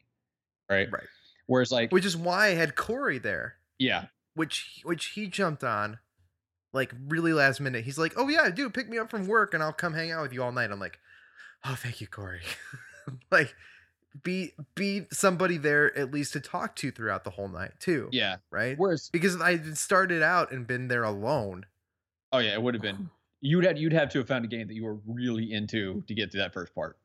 right? 0.70 0.90
Right. 0.90 1.04
Whereas, 1.46 1.70
like, 1.70 1.92
which 1.92 2.06
is 2.06 2.16
why 2.16 2.46
I 2.46 2.54
had 2.54 2.76
Corey 2.76 3.18
there. 3.18 3.56
yeah, 3.78 4.06
which 4.34 4.80
which 4.84 5.06
he 5.06 5.26
jumped 5.26 5.64
on 5.64 5.98
like 6.72 6.92
really 7.08 7.32
last 7.32 7.60
minute. 7.60 7.84
He's 7.84 7.98
like, 7.98 8.14
"Oh 8.16 8.28
yeah, 8.28 8.48
dude, 8.50 8.72
pick 8.72 8.88
me 8.88 8.98
up 8.98 9.10
from 9.10 9.26
work 9.26 9.52
and 9.54 9.62
I'll 9.62 9.72
come 9.72 9.92
hang 9.94 10.10
out 10.12 10.22
with 10.22 10.32
you 10.32 10.42
all 10.42 10.52
night." 10.52 10.70
I'm 10.70 10.80
like, 10.80 10.98
"Oh, 11.64 11.74
thank 11.74 12.00
you, 12.00 12.06
Corey." 12.06 12.42
like 13.30 13.54
be 14.22 14.52
be 14.74 15.06
somebody 15.12 15.56
there 15.58 15.96
at 15.96 16.12
least 16.12 16.32
to 16.34 16.40
talk 16.40 16.76
to 16.76 16.90
throughout 16.90 17.24
the 17.24 17.30
whole 17.30 17.48
night 17.48 17.72
too, 17.80 18.08
yeah. 18.12 18.36
right? 18.50 18.76
Whereas, 18.78 19.08
Because 19.10 19.40
I 19.40 19.58
started 19.74 20.22
out 20.22 20.52
and 20.52 20.66
been 20.66 20.88
there 20.88 21.04
alone. 21.04 21.66
oh 22.32 22.38
yeah, 22.38 22.52
it 22.52 22.62
would 22.62 22.74
have 22.74 22.82
been 22.82 23.10
you'd 23.40 23.64
have 23.64 23.78
you'd 23.78 23.92
have 23.92 24.08
to 24.10 24.18
have 24.18 24.28
found 24.28 24.44
a 24.44 24.48
game 24.48 24.66
that 24.68 24.74
you 24.74 24.84
were 24.84 24.98
really 25.06 25.52
into 25.52 26.02
to 26.06 26.14
get 26.14 26.30
to 26.32 26.38
that 26.38 26.52
first 26.52 26.74
part. 26.74 26.98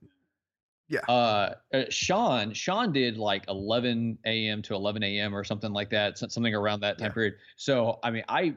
Yeah. 0.89 0.99
Uh, 1.07 1.53
uh 1.74 1.84
Sean, 1.89 2.53
Sean 2.53 2.91
did 2.91 3.18
like 3.18 3.45
11 3.47 4.20
a.m. 4.26 4.61
to 4.64 4.76
11 4.76 5.01
a.m. 5.03 5.36
or 5.36 5.43
something 5.43 5.72
like 5.72 5.89
that, 5.91 6.18
something 6.18 6.53
around 6.53 6.82
that 6.82 6.97
time 6.97 7.07
Yeah. 7.07 7.14
period. 7.14 7.34
So 7.55 7.99
I 8.03 8.11
mean, 8.11 8.24
I 8.30 8.55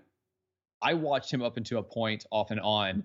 I 0.83 0.95
watched 0.95 1.33
him 1.33 1.43
up 1.43 1.57
into 1.57 1.79
a 1.79 1.83
point 1.83 2.27
off 2.31 2.51
and 2.51 2.61
on, 2.61 3.05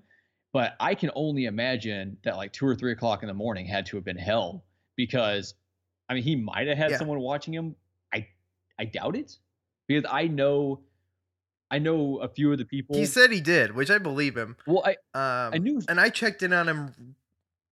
but 0.53 0.75
I 0.79 0.95
can 0.95 1.11
only 1.15 1.45
imagine 1.45 2.17
that 2.23 2.35
like 2.35 2.51
two 2.51 2.65
or 2.65 2.75
three 2.75 2.91
o'clock 2.91 3.23
in 3.23 3.27
the 3.27 3.33
morning 3.33 3.65
had 3.65 3.85
to 3.87 3.97
have 3.97 4.03
been 4.03 4.17
hell 4.17 4.65
because 5.05 5.55
I 6.09 6.13
mean 6.13 6.23
he 6.23 6.35
might 6.35 6.67
have 6.67 6.77
had 6.77 6.91
Yeah. 6.91 6.97
someone 6.97 7.19
watching 7.19 7.53
him. 7.53 7.75
I 8.13 8.27
I 8.77 8.85
doubt 8.85 9.15
it 9.15 9.37
because 9.87 10.05
I 10.09 10.27
know 10.27 10.81
I 11.71 11.79
know 11.79 12.17
a 12.19 12.27
few 12.27 12.51
of 12.51 12.57
the 12.59 12.65
people. 12.65 12.95
He 12.97 13.05
said 13.05 13.31
he 13.31 13.41
did, 13.41 13.73
which 13.73 13.89
I 13.89 13.97
believe 13.97 14.35
him. 14.37 14.57
well, 14.67 14.83
I 14.85 14.91
Um, 15.17 15.53
I 15.53 15.57
knew 15.57 15.81
and 15.89 15.99
I 15.99 16.09
checked 16.09 16.43
in 16.43 16.53
on 16.53 16.67
him 16.69 17.15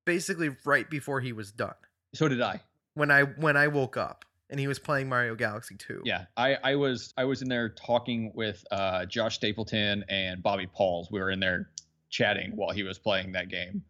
basically 0.06 0.56
right 0.66 0.90
before 0.90 1.22
he 1.22 1.34
was 1.34 1.52
done. 1.52 1.76
so 2.14 2.28
did 2.28 2.42
I. 2.42 2.62
When 2.96 3.12
I 3.12 3.24
when 3.24 3.56
I 3.58 3.68
woke 3.68 3.96
up 3.98 4.26
and 4.50 4.60
he 4.60 4.68
was 4.68 4.80
playing 4.80 5.08
Mario 5.08 5.36
Galaxy 5.36 5.76
2. 5.76 6.02
Yeah, 6.06 6.26
I, 6.36 6.56
I 6.64 6.76
was 6.76 7.14
I 7.18 7.26
was 7.26 7.44
in 7.44 7.50
there 7.50 7.70
talking 7.70 8.32
with 8.34 8.66
uh, 8.72 9.06
Josh 9.06 9.36
Stapleton 9.36 10.04
and 10.10 10.42
Bobby 10.42 10.66
Pauls. 10.66 11.12
We 11.12 11.20
were 11.20 11.30
in 11.30 11.40
there 11.40 11.70
chatting 12.10 12.56
while 12.56 12.72
he 12.72 12.82
was 12.84 12.98
playing 12.98 13.34
that 13.34 13.50
game 13.50 13.84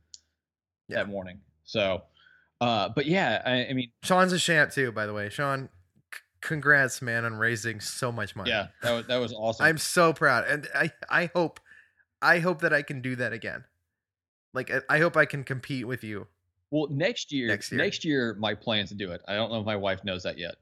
Yeah. 0.90 0.98
that 0.98 1.08
morning. 1.08 1.40
So, 1.64 2.02
uh, 2.62 2.90
but 2.96 3.06
yeah, 3.06 3.42
I, 3.46 3.68
I 3.68 3.74
mean, 3.74 3.92
Sean's 4.04 4.34
a 4.34 4.40
champ 4.40 4.72
too, 4.72 4.92
by 4.92 5.06
the 5.06 5.14
way. 5.14 5.30
Sean, 5.30 5.70
c- 6.14 6.20
congrats, 6.42 7.02
man, 7.02 7.26
on 7.26 7.36
raising 7.36 7.80
so 7.80 8.12
much 8.12 8.36
money. 8.36 8.50
yeah, 8.50 8.68
that 8.82 8.92
was 8.92 9.08
that 9.08 9.18
was 9.18 9.34
awesome. 9.38 9.66
I'm 9.66 9.78
so 9.78 10.14
proud, 10.14 10.46
and 10.48 10.68
I 10.76 10.92
I 11.10 11.30
hope 11.34 11.60
I 12.22 12.40
hope 12.40 12.62
that 12.62 12.74
I 12.74 12.82
can 12.82 13.02
do 13.02 13.16
that 13.18 13.34
again. 13.34 13.64
Like 14.54 14.72
I- 14.72 14.82
I 14.90 15.00
hope 15.00 15.16
I 15.18 15.26
can 15.26 15.44
compete 15.44 15.88
with 15.88 16.04
you. 16.04 16.28
well, 16.72 16.88
next 16.90 17.32
year, 17.32 17.48
Next 17.48 17.72
next 17.72 18.04
year. 18.04 18.18
year, 18.28 18.36
my 18.40 18.54
plan 18.56 18.84
is 18.84 18.90
to 18.90 18.96
do 18.96 19.12
it. 19.12 19.22
I 19.28 19.36
don't 19.36 19.52
know 19.52 19.60
if 19.60 19.66
my 19.66 19.76
wife 19.78 20.04
knows 20.04 20.24
that 20.24 20.38
yet. 20.38 20.56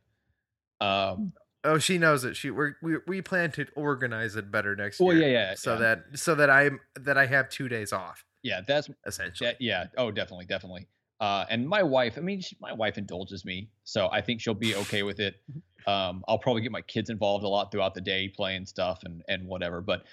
Um, 0.82 1.34
Oh, 1.64 1.80
she 1.80 1.98
knows 1.98 2.24
it. 2.24 2.36
She 2.38 2.50
we 2.52 2.70
we 2.82 2.98
we 3.08 3.22
plan 3.22 3.52
to 3.54 3.66
organize 3.76 4.36
it 4.38 4.52
better 4.52 4.76
next 4.76 5.00
Well, 5.02 5.14
year. 5.14 5.28
yeah, 5.28 5.50
yeah. 5.50 5.56
So 5.56 5.74
yeah. 5.74 5.80
that 5.80 6.04
so 6.14 6.36
that 6.36 6.50
I'm 6.50 6.80
that 6.96 7.18
I 7.18 7.26
have 7.26 7.50
two 7.50 7.68
days 7.68 7.92
off 7.92 8.24
yeah, 8.44 8.62
that's 8.66 8.88
essentially. 9.06 9.50
yeah, 9.60 9.82
yeah. 9.82 9.86
Oh, 9.98 10.12
definitely, 10.12 10.46
definitely. 10.46 10.88
Uh, 11.20 11.46
and 11.50 11.68
my 11.68 11.82
wife, 11.82 12.18
I 12.18 12.22
mean, 12.22 12.42
she, 12.42 12.56
my 12.62 12.74
wife 12.74 12.98
indulges 12.98 13.44
me, 13.44 13.70
so 13.84 14.08
I 14.12 14.22
think 14.22 14.40
she'll 14.40 14.54
be 14.54 14.76
okay 14.76 15.04
with 15.04 15.20
it. 15.20 15.36
Um, 15.88 16.26
I'll 16.28 16.38
probably 16.38 16.62
get 16.62 16.74
my 16.74 16.82
kids 16.82 17.10
involved 17.10 17.46
a 17.46 17.48
lot 17.48 17.72
throughout 17.72 17.94
the 17.94 18.02
day, 18.02 18.28
playing 18.28 18.66
stuff 18.66 19.04
and 19.06 19.24
and 19.30 19.48
whatever. 19.48 19.80
But 19.80 20.04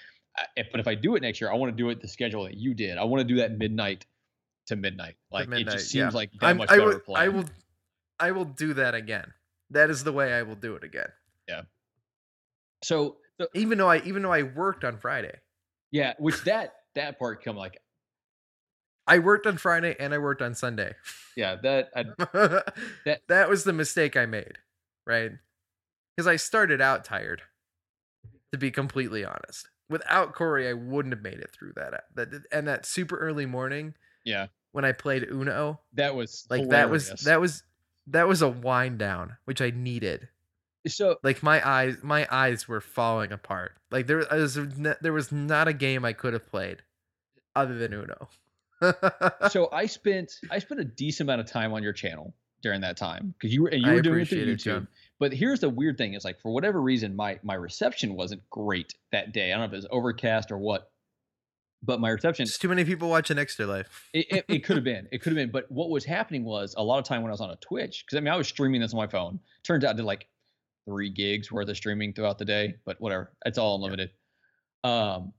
if 0.55 0.67
but 0.71 0.79
if 0.79 0.87
I 0.87 0.95
do 0.95 1.17
it 1.17 1.21
next 1.21 1.41
year, 1.41 1.51
I 1.51 1.55
want 1.55 1.75
to 1.75 1.75
do 1.75 1.89
it 1.89 2.01
the 2.01 2.07
schedule 2.07 2.45
that 2.45 2.55
you 2.55 2.73
did. 2.73 2.97
I 2.97 3.03
want 3.03 3.19
to 3.19 3.25
do 3.25 3.41
that 3.41 3.57
midnight 3.57 4.05
to 4.67 4.75
midnight. 4.75 5.15
Like 5.31 5.43
it 5.43 5.49
midnight, 5.49 5.73
just 5.73 5.93
yeah. 5.93 6.03
seems 6.03 6.15
like 6.15 6.31
that 6.39 6.47
I'm, 6.47 6.57
much 6.57 6.71
I 6.71 6.77
better 6.77 7.03
will. 7.05 7.15
I 7.15 7.27
will 7.27 7.45
I 8.19 8.31
will 8.31 8.45
do 8.45 8.73
that 8.75 8.95
again. 8.95 9.33
That 9.71 9.89
is 9.89 10.03
the 10.03 10.13
way 10.13 10.33
I 10.33 10.43
will 10.43 10.55
do 10.55 10.75
it 10.75 10.83
again. 10.83 11.09
Yeah. 11.47 11.63
So 12.83 13.17
the, 13.37 13.49
Even 13.53 13.77
though 13.77 13.89
I 13.89 14.01
even 14.03 14.21
though 14.21 14.31
I 14.31 14.43
worked 14.43 14.83
on 14.83 14.97
Friday. 14.97 15.35
yeah, 15.91 16.13
which 16.19 16.41
that 16.43 16.75
that 16.95 17.19
part 17.19 17.43
come 17.43 17.55
like 17.55 17.81
I 19.07 19.19
worked 19.19 19.45
on 19.45 19.57
Friday 19.57 19.95
and 19.99 20.13
I 20.13 20.17
worked 20.17 20.41
on 20.41 20.55
Sunday. 20.55 20.95
yeah 21.35 21.55
that 21.63 21.89
I, 21.95 22.03
that 23.05 23.21
that 23.27 23.49
was 23.49 23.63
the 23.63 23.73
mistake 23.73 24.17
I 24.17 24.25
made, 24.25 24.57
right? 25.05 25.31
Because 26.15 26.27
I 26.27 26.35
started 26.37 26.81
out 26.81 27.05
tired. 27.05 27.41
To 28.51 28.59
be 28.59 28.71
completely 28.71 29.25
honest, 29.25 29.67
without 29.89 30.33
Corey, 30.33 30.69
I 30.69 30.73
wouldn't 30.73 31.13
have 31.13 31.23
made 31.23 31.39
it 31.39 31.49
through 31.51 31.73
that. 31.75 31.93
Uh, 31.93 31.97
that 32.13 32.43
and 32.53 32.67
that 32.67 32.85
super 32.85 33.17
early 33.17 33.45
morning 33.45 33.95
yeah 34.23 34.47
when 34.75 34.83
I 34.83 34.91
played 34.91 35.23
Uno, 35.31 35.79
that 35.93 36.15
was 36.15 36.45
like 36.49 36.67
that 36.69 36.89
was 36.89 37.09
that 37.23 37.39
was 37.39 37.63
that 38.07 38.27
was 38.27 38.41
a 38.41 38.49
wind 38.49 38.99
down, 38.99 39.37
which 39.45 39.61
I 39.61 39.71
needed. 39.71 40.27
so 40.85 41.15
Like 41.23 41.41
my 41.41 41.65
eyes, 41.65 41.95
my 42.03 42.27
eyes 42.29 42.67
were 42.67 42.81
falling 42.81 43.31
apart. 43.31 43.71
Like 43.89 44.07
there 44.07 44.25
was 44.29 44.59
there 45.01 45.13
was 45.13 45.31
not 45.31 45.69
a 45.69 45.73
game 45.73 46.03
I 46.03 46.11
could 46.11 46.33
have 46.33 46.45
played 46.45 46.83
other 47.55 47.77
than 47.77 47.93
Uno. 47.93 48.27
So 49.49 49.69
I 49.73 49.85
spent 49.85 50.33
I 50.51 50.59
spent 50.59 50.81
a 50.81 50.85
decent 50.85 51.29
amount 51.29 51.41
of 51.41 51.47
time 51.47 51.73
on 51.73 51.83
your 51.83 51.93
channel 51.93 52.33
during 52.61 52.81
that 52.81 52.97
time 52.97 53.33
because 53.37 53.53
you 53.53 53.63
were 53.63 53.69
and 53.69 53.81
you 53.81 53.91
I 53.91 53.93
were 53.95 54.01
doing 54.01 54.21
it 54.21 54.27
through 54.27 54.41
appreciate 54.41 54.67
it, 54.67 54.81
YouTube. 54.81 54.87
But 55.19 55.33
here's 55.33 55.59
the 55.59 55.69
weird 55.69 55.97
thing: 55.97 56.13
is 56.13 56.25
like 56.25 56.41
for 56.41 56.51
whatever 56.53 56.81
reason, 56.81 57.15
my 57.15 57.39
my 57.43 57.53
reception 57.53 58.15
wasn't 58.15 58.41
great 58.49 58.93
that 59.11 59.33
day. 59.33 59.51
I 59.51 59.57
don't 59.57 59.59
know 59.59 59.65
if 59.65 59.73
it 59.73 59.75
was 59.75 59.87
overcast 59.91 60.51
or 60.51 60.57
what, 60.57 60.91
but 61.83 61.99
my 61.99 62.09
reception 62.09 62.45
Just 62.45 62.61
too 62.61 62.67
many 62.67 62.83
people 62.83 63.09
watching 63.09 63.37
Extra 63.37 63.65
Life. 63.67 64.09
it, 64.13 64.25
it, 64.29 64.45
it 64.47 64.59
could 64.63 64.77
have 64.77 64.83
been 64.93 65.07
it 65.11 65.21
could 65.21 65.31
have 65.31 65.37
been. 65.37 65.51
But 65.51 65.71
what 65.71 65.89
was 65.89 66.03
happening 66.03 66.43
was 66.43 66.73
a 66.77 66.83
lot 66.83 66.99
of 66.99 67.05
time 67.05 67.21
when 67.21 67.29
I 67.29 67.33
was 67.33 67.41
on 67.41 67.51
a 67.51 67.57
Twitch 67.57 68.03
because 68.05 68.17
I 68.17 68.21
mean 68.21 68.33
I 68.33 68.37
was 68.37 68.47
streaming 68.47 68.81
this 68.81 68.93
on 68.93 68.97
my 68.97 69.07
phone. 69.07 69.39
Turns 69.63 69.83
out 69.83 69.91
I 69.91 69.97
did 69.97 70.05
like 70.05 70.27
three 70.85 71.09
gigs 71.09 71.51
worth 71.51 71.69
of 71.69 71.77
streaming 71.77 72.13
throughout 72.13 72.37
the 72.37 72.45
day, 72.45 72.75
but 72.85 72.99
whatever, 72.99 73.31
it's 73.45 73.57
all 73.57 73.75
unlimited. 73.75 74.11
Um, 74.83 75.33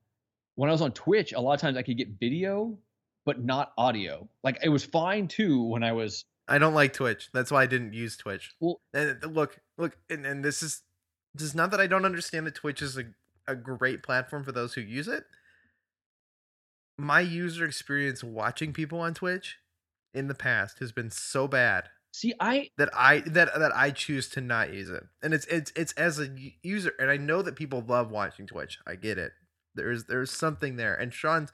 when 0.56 0.70
I 0.70 0.72
was 0.72 0.82
on 0.82 0.92
Twitch, 0.92 1.32
a 1.32 1.40
lot 1.40 1.54
of 1.54 1.60
times 1.60 1.76
I 1.76 1.82
could 1.82 1.96
get 1.96 2.08
video, 2.18 2.78
but 3.26 3.44
not 3.44 3.72
audio. 3.76 4.26
Like 4.42 4.58
it 4.62 4.70
was 4.70 4.84
fine 4.84 5.28
too 5.28 5.62
when 5.64 5.84
I 5.84 5.92
was 5.92 6.24
I 6.48 6.58
don't 6.58 6.74
like 6.74 6.94
Twitch. 6.94 7.28
That's 7.34 7.50
why 7.50 7.64
I 7.64 7.66
didn't 7.66 7.92
use 7.92 8.16
Twitch. 8.16 8.52
Well- 8.60 8.80
and 8.94 9.18
uh, 9.22 9.26
look, 9.26 9.58
look, 9.76 9.98
and, 10.08 10.24
and 10.24 10.44
this 10.44 10.62
is 10.62 10.82
this 11.34 11.48
is 11.48 11.54
not 11.54 11.70
that 11.72 11.80
I 11.80 11.86
don't 11.86 12.06
understand 12.06 12.46
that 12.46 12.54
Twitch 12.54 12.80
is 12.80 12.96
a, 12.96 13.04
a 13.46 13.54
great 13.54 14.02
platform 14.02 14.44
for 14.44 14.52
those 14.52 14.72
who 14.72 14.80
use 14.80 15.08
it. 15.08 15.24
My 16.96 17.20
user 17.20 17.66
experience 17.66 18.24
watching 18.24 18.72
people 18.72 19.00
on 19.00 19.12
Twitch 19.12 19.58
in 20.14 20.28
the 20.28 20.34
past 20.34 20.78
has 20.78 20.92
been 20.92 21.10
so 21.10 21.46
bad 21.46 21.90
see 22.16 22.32
I 22.40 22.70
that 22.78 22.88
I 22.94 23.20
that 23.26 23.50
that 23.58 23.76
I 23.76 23.90
choose 23.90 24.28
to 24.30 24.40
not 24.40 24.72
use 24.72 24.88
it. 24.88 25.04
And 25.22 25.34
it's 25.34 25.46
it's 25.46 25.72
it's 25.76 25.92
as 25.92 26.18
a 26.18 26.28
user, 26.62 26.92
and 26.98 27.10
I 27.10 27.16
know 27.18 27.42
that 27.42 27.56
people 27.56 27.84
love 27.86 28.10
watching 28.10 28.46
Twitch. 28.46 28.78
I 28.86 28.94
get 28.94 29.18
it. 29.18 29.32
There's 29.74 30.04
there's 30.04 30.30
something 30.30 30.76
there. 30.76 30.94
And 30.94 31.12
Sean's 31.12 31.52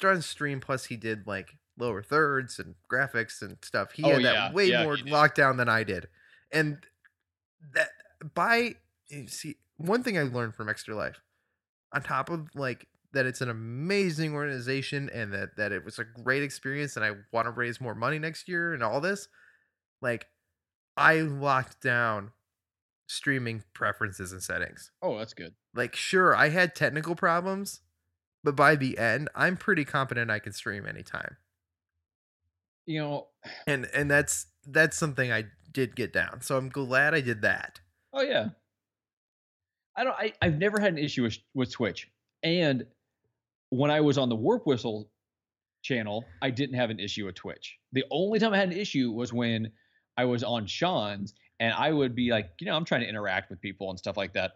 Sean's 0.00 0.26
stream 0.26 0.60
plus 0.60 0.86
he 0.86 0.96
did 0.96 1.26
like 1.26 1.56
lower 1.78 2.02
thirds 2.02 2.58
and 2.58 2.74
graphics 2.90 3.42
and 3.42 3.58
stuff. 3.62 3.92
He 3.92 4.02
Oh, 4.04 4.10
had 4.12 4.22
yeah. 4.22 4.32
that 4.32 4.54
way 4.54 4.66
Yeah, 4.68 4.84
more 4.84 4.96
did. 4.96 5.06
lockdown 5.06 5.56
than 5.56 5.68
I 5.68 5.84
did. 5.84 6.08
And 6.52 6.78
that 7.74 7.88
by 8.34 8.76
eh, 9.10 9.24
see 9.26 9.56
one 9.76 10.02
thing 10.02 10.16
I 10.18 10.22
learned 10.22 10.54
from 10.54 10.68
Extra 10.68 10.94
Life, 10.94 11.20
on 11.92 12.02
top 12.02 12.30
of 12.30 12.48
like 12.54 12.86
that 13.12 13.26
it's 13.26 13.40
an 13.40 13.48
amazing 13.50 14.34
organization 14.34 15.08
and 15.12 15.32
that 15.32 15.56
that 15.56 15.72
it 15.72 15.84
was 15.84 15.98
a 15.98 16.04
great 16.04 16.42
experience 16.42 16.96
and 16.96 17.04
I 17.04 17.12
want 17.32 17.46
to 17.46 17.50
raise 17.50 17.80
more 17.80 17.94
money 17.94 18.18
next 18.18 18.48
year 18.48 18.72
and 18.74 18.82
all 18.82 19.00
this, 19.00 19.28
like 20.02 20.26
I 20.96 21.20
locked 21.20 21.82
down 21.82 22.32
streaming 23.08 23.62
preferences 23.74 24.32
and 24.32 24.42
settings. 24.42 24.90
oh 25.02 25.18
that's 25.18 25.34
good. 25.34 25.54
Like 25.74 25.94
sure, 25.94 26.34
I 26.34 26.48
had 26.48 26.74
technical 26.74 27.14
problems, 27.14 27.80
but 28.46 28.54
by 28.54 28.76
the 28.76 28.96
end, 28.96 29.28
I'm 29.34 29.56
pretty 29.56 29.84
confident 29.84 30.30
I 30.30 30.38
can 30.38 30.52
stream 30.52 30.86
anytime. 30.86 31.36
You 32.86 33.00
know, 33.00 33.26
And 33.66 33.88
and 33.92 34.08
that's 34.08 34.46
that's 34.64 34.96
something 34.96 35.32
I 35.32 35.46
did 35.72 35.96
get 35.96 36.12
down. 36.12 36.42
So 36.42 36.56
I'm 36.56 36.68
glad 36.68 37.12
I 37.12 37.20
did 37.20 37.42
that. 37.42 37.80
oh 38.12 38.22
yeah. 38.22 38.50
I 39.96 40.04
don't. 40.04 40.14
I 40.16 40.32
I've 40.40 40.58
never 40.58 40.78
had 40.78 40.92
an 40.92 40.98
issue 40.98 41.24
with 41.24 41.38
with 41.54 41.72
Twitch, 41.72 42.08
and 42.44 42.86
when 43.70 43.90
I 43.90 44.00
was 44.00 44.16
on 44.16 44.28
the 44.28 44.36
Warp 44.36 44.64
Whistle 44.64 45.10
channel, 45.82 46.24
I 46.40 46.50
didn't 46.50 46.76
have 46.76 46.90
an 46.90 47.00
issue 47.00 47.26
with 47.26 47.34
Twitch. 47.34 47.76
The 47.92 48.04
only 48.12 48.38
time 48.38 48.52
I 48.52 48.58
had 48.58 48.70
an 48.70 48.78
issue 48.78 49.10
was 49.10 49.32
when 49.32 49.72
I 50.16 50.24
was 50.24 50.44
on 50.44 50.66
Sean's, 50.66 51.34
and 51.58 51.72
I 51.72 51.90
would 51.90 52.14
be 52.14 52.30
like, 52.30 52.50
you 52.60 52.66
know, 52.66 52.76
I'm 52.76 52.84
trying 52.84 53.00
to 53.00 53.08
interact 53.08 53.50
with 53.50 53.60
people 53.60 53.90
and 53.90 53.98
stuff 53.98 54.16
like 54.16 54.34
that, 54.34 54.52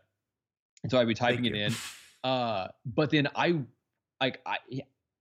and 0.85 0.93
so 0.93 1.01
I'd 1.01 1.09
be 1.09 1.15
typing 1.15 1.47
it 1.47 1.57
in. 1.57 1.75
Uh, 2.23 2.69
but 2.85 3.11
then 3.11 3.29
I, 3.35 3.61
like, 4.21 4.41
I 4.47 4.59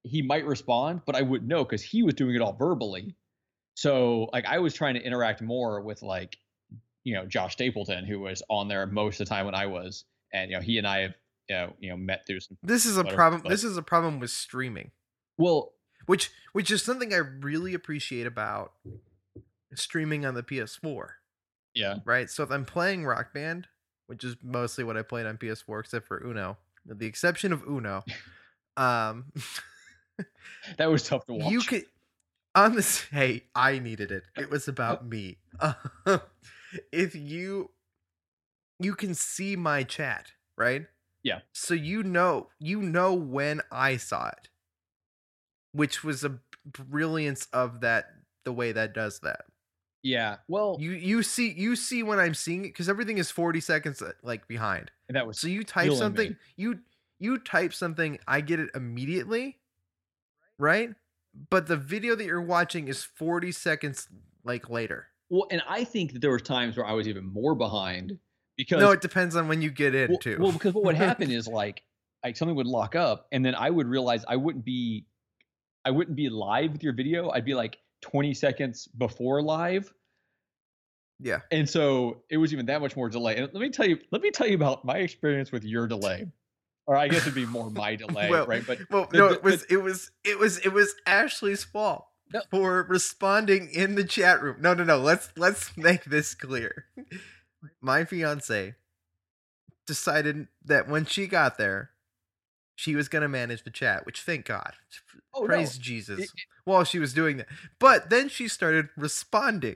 he- 0.04 0.22
might 0.22 0.46
respond, 0.46 1.02
but 1.06 1.16
I 1.16 1.22
wouldn't 1.22 1.50
know 1.50 1.64
because 1.64 1.82
he 1.82 2.04
was 2.04 2.14
doing 2.14 2.36
it 2.36 2.42
all 2.42 2.54
verbally. 2.54 3.16
So 3.76 4.30
like 4.34 4.46
I 4.46 4.60
was 4.60 4.74
trying 4.74 4.96
to 4.96 5.02
interact 5.02 5.42
more 5.42 5.82
with 5.82 6.02
like, 6.02 6.38
you 7.04 7.14
know, 7.14 7.26
Josh 7.26 7.54
Stapleton, 7.54 8.06
who 8.06 8.20
was 8.20 8.44
on 8.50 8.68
there 8.68 8.86
most 8.86 9.20
of 9.22 9.28
the 9.28 9.34
time 9.34 9.46
when 9.46 9.56
I 9.56 9.66
was, 9.68 10.06
and 10.34 10.50
you 10.52 10.58
know, 10.58 10.62
he 10.62 10.78
and 10.78 10.88
I 10.88 11.00
have 11.02 11.14
you 11.50 11.56
know, 11.56 11.74
you 11.80 11.90
know 11.92 11.98
met 11.98 12.26
through 12.28 12.42
some. 12.42 12.58
This 12.64 12.86
is 12.86 12.98
a 12.98 13.00
Whatever, 13.02 13.16
problem. 13.16 13.42
but- 13.42 13.50
This 13.50 13.64
is 13.64 13.78
a 13.78 13.82
problem 13.82 14.20
with 14.20 14.32
streaming. 14.32 14.92
Well, 15.38 15.74
which 16.08 16.32
which 16.54 16.70
is 16.72 16.82
something 16.84 17.14
I 17.14 17.18
really 17.18 17.74
appreciate 17.74 18.26
about 18.28 18.74
streaming 19.76 20.26
on 20.26 20.34
the 20.34 20.44
PS4. 20.44 21.08
yeah, 21.74 21.96
Right. 22.06 22.30
So 22.30 22.44
if 22.44 22.52
I'm 22.52 22.66
playing 22.66 23.06
Rock 23.06 23.34
Band, 23.34 23.68
which 24.08 24.24
is 24.24 24.36
mostly 24.44 24.84
what 24.84 24.98
I 24.98 25.02
played 25.04 25.26
on 25.26 25.38
PS4, 25.38 25.80
except 25.82 26.08
for 26.08 26.22
Uno, 26.26 26.58
with 26.86 27.00
the 27.00 27.06
exception 27.06 27.54
of 27.54 27.64
Uno, 27.68 28.04
um, 28.80 29.32
that 30.78 30.90
was 30.90 31.04
tough 31.04 31.26
to 31.28 31.34
watch. 31.34 31.52
you 31.52 31.62
could 31.62 31.86
on 32.56 32.76
this. 32.76 33.02
Hey, 33.06 33.44
I 33.56 33.80
needed 33.80 34.12
it. 34.12 34.24
It 34.38 34.50
was 34.50 34.68
about 34.68 35.06
me. 35.06 35.38
Uh, 35.60 35.74
if 36.92 37.16
you 37.16 37.72
you 38.80 38.96
can 38.96 39.14
see 39.14 39.56
my 39.56 39.84
chat, 39.84 40.32
right? 40.58 40.88
Yeah. 41.24 41.40
So 41.54 41.74
you 41.74 42.04
know 42.04 42.50
you 42.60 42.82
know 42.82 43.14
when 43.14 43.62
I 43.72 43.98
saw 43.98 44.30
it, 44.30 44.50
which 45.72 46.04
was 46.04 46.24
a 46.24 46.40
brilliance 46.66 47.48
of 47.54 47.82
that 47.82 48.06
the 48.46 48.54
way 48.54 48.72
that 48.72 48.94
does 48.94 49.20
that. 49.20 49.42
yeah, 50.02 50.38
well, 50.48 50.78
You 50.80 50.92
you 50.92 51.24
see 51.24 51.52
you 51.52 51.76
see 51.76 52.04
when 52.04 52.20
I'm 52.20 52.34
seeing 52.34 52.62
it 52.66 52.70
because 52.70 52.90
everything 52.90 53.18
is 53.18 53.30
40 53.32 53.60
seconds 53.60 54.02
uh, 54.02 54.14
like 54.24 54.48
behind. 54.48 54.92
And 55.08 55.16
that 55.16 55.28
was 55.28 55.40
So 55.40 55.48
you 55.48 55.64
type 55.64 55.92
something, 55.94 56.32
me. 56.32 56.36
you 56.56 56.80
you 57.20 57.38
type 57.38 57.74
something, 57.74 58.20
I 58.28 58.42
get 58.42 58.60
it 58.60 58.70
immediately, 58.76 59.60
right? 60.58 60.94
But 61.50 61.68
the 61.68 61.78
video 61.78 62.16
that 62.16 62.26
you're 62.26 62.42
watching 62.42 62.88
is 62.88 63.04
40 63.04 63.52
seconds 63.52 64.08
like 64.44 64.70
later. 64.70 65.08
well, 65.30 65.48
and 65.52 65.62
I 65.68 65.84
think 65.84 66.14
that 66.14 66.22
there 66.22 66.32
were 66.32 66.40
times 66.40 66.76
where 66.78 66.86
I 66.86 66.94
was 66.94 67.08
even 67.08 67.26
more 67.26 67.56
behind 67.56 68.18
because 68.58 68.80
No, 68.80 68.92
it 68.92 69.02
depends 69.02 69.36
on 69.36 69.48
when 69.48 69.62
you 69.62 69.70
get 69.72 69.94
in 69.96 70.10
well, 70.10 70.18
too. 70.18 70.38
well, 70.40 70.52
because 70.52 70.74
what 70.74 70.84
would 70.86 70.96
happen 70.96 71.30
is 71.32 71.48
like 71.62 71.84
like 72.24 72.36
something 72.36 72.56
would 72.56 72.68
lock 72.68 72.96
up, 72.96 73.28
and 73.32 73.46
then 73.46 73.56
I 73.56 73.70
would 73.70 73.88
realize 73.88 74.26
I 74.28 74.36
wouldn't 74.36 74.66
be 74.66 75.06
I 75.86 75.92
wouldn't 75.92 76.18
be 76.18 76.30
live 76.30 76.72
with 76.74 76.84
your 76.84 76.94
video. 76.94 77.30
I'd 77.30 77.46
be 77.46 77.54
like 77.54 77.78
20 78.02 78.34
seconds 78.34 78.88
before 78.88 79.42
live. 79.42 79.94
yeah. 81.20 81.40
And 81.52 81.70
so 81.70 82.24
it 82.30 82.38
was 82.38 82.54
even 82.54 82.66
that 82.68 82.82
much 82.82 82.96
more 82.96 83.10
delay. 83.10 83.36
And 83.38 83.50
let 83.54 83.62
me 83.62 83.70
tell 83.70 83.88
you, 83.88 83.98
let 84.12 84.22
me 84.22 84.32
tell 84.32 84.48
you 84.48 84.56
about 84.56 84.84
my 84.86 84.98
experience 84.98 85.52
with 85.52 85.64
your 85.64 85.88
delay. 85.88 86.26
Or 86.90 86.98
I 86.98 87.08
guess 87.08 87.22
it'd 87.22 87.36
be 87.36 87.46
more 87.46 87.70
my 87.70 87.96
delay, 88.04 88.32
Well, 88.32 88.48
right? 88.48 88.64
But 88.66 88.80
Well, 88.90 89.08
the- 89.12 89.18
no, 89.20 89.30
the- 89.30 89.36
it 89.36 89.44
was 89.44 89.64
it 89.70 89.78
was 89.84 90.12
it 90.24 90.40
was 90.40 90.58
it 90.66 90.74
was 90.74 90.96
Ashley's 91.06 91.64
fault 91.64 92.08
No. 92.34 92.42
for 92.50 92.82
responding 92.90 93.70
in 93.72 93.94
the 93.94 94.04
chat 94.04 94.42
room. 94.42 94.58
No, 94.60 94.74
no, 94.74 94.84
no. 94.84 94.98
Let's 94.98 95.30
let's 95.38 95.78
make 95.78 96.06
this 96.06 96.34
clear. 96.34 96.86
My 97.80 98.06
fiance 98.06 98.74
decided 99.86 100.48
that 100.66 100.88
when 100.88 101.06
she 101.06 101.28
got 101.28 101.58
there, 101.60 101.92
she 102.76 102.96
was 102.96 103.08
going 103.08 103.22
to 103.22 103.28
manage 103.30 103.64
the 103.64 103.70
chat, 103.72 104.06
which 104.06 104.22
thank 104.22 104.46
God. 104.46 104.74
Oh, 105.34 105.42
no. 105.42 105.46
Praise 105.48 105.78
Jesus. 105.78 106.20
It- 106.22 106.30
while 106.64 106.84
she 106.84 106.98
was 107.00 107.14
doing 107.14 107.38
that. 107.38 107.48
But 107.80 108.10
then 108.10 108.30
she 108.30 108.48
started 108.48 108.90
responding 108.98 109.76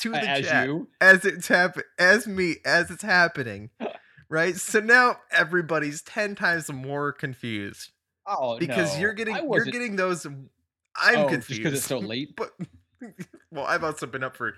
to 0.00 0.10
the 0.12 0.18
as 0.28 0.46
chat 0.46 0.66
you. 0.66 0.88
as 1.00 1.24
it's 1.24 1.48
happen 1.48 1.82
as 1.98 2.26
me 2.26 2.56
as 2.64 2.90
it's 2.90 3.02
happening. 3.02 3.68
Right? 4.30 4.54
So 4.56 4.80
now 4.80 5.16
everybody's 5.30 6.02
10 6.02 6.34
times 6.34 6.70
more 6.70 7.12
confused 7.12 7.92
Oh, 8.26 8.58
because 8.58 8.94
no, 8.94 9.00
you're 9.00 9.14
getting 9.14 9.36
you're 9.36 9.64
getting 9.64 9.96
those 9.96 10.26
I'm 10.26 11.18
oh, 11.18 11.28
confused. 11.28 11.62
because 11.62 11.78
it's 11.78 11.86
so 11.86 11.98
late. 12.00 12.36
but 12.36 12.50
well, 13.50 13.64
I've 13.64 13.84
also 13.84 14.06
been 14.06 14.22
up 14.22 14.36
for 14.36 14.54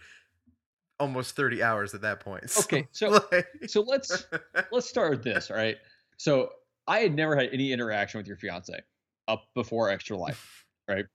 almost 0.99 1.37
30 1.37 1.63
hours 1.63 1.95
at 1.95 2.03
that 2.03 2.21
point. 2.21 2.45
Okay, 2.61 2.89
so- 2.93 3.11
like- 3.33 3.47
So 3.69 3.83
let's 3.83 4.27
let's 4.73 4.89
start 4.89 5.11
with 5.11 5.23
this, 5.23 5.51
all 5.51 5.57
right? 5.57 5.77
So 6.17 6.51
I 6.89 6.99
had 7.01 7.15
never 7.15 7.37
had 7.37 7.51
any 7.53 7.73
interaction 7.73 8.19
with 8.19 8.27
your 8.27 8.37
fiance 8.37 8.81
up 9.29 9.45
before 9.55 9.89
Extra 9.91 10.17
Life, 10.17 10.67
right? 10.89 11.07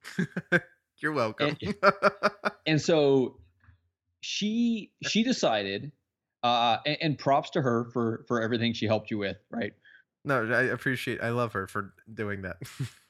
you're 1.02 1.12
welcome. 1.12 1.58
and 2.66 2.82
so 2.82 3.38
she 4.22 4.92
she 5.04 5.24
decided, 5.24 5.92
uh, 6.46 6.78
and, 6.86 6.98
and 7.02 7.18
props 7.18 7.50
to 7.52 7.62
her 7.62 7.86
for 7.94 8.24
for 8.28 8.42
everything 8.42 8.74
she 8.74 8.86
helped 8.86 9.10
you 9.12 9.18
with, 9.18 9.38
right? 9.50 9.74
no, 10.28 10.44
I 10.52 10.64
appreciate 10.64 11.22
I 11.22 11.30
love 11.30 11.54
her 11.54 11.68
for 11.68 11.94
doing 12.14 12.42
that. 12.44 12.58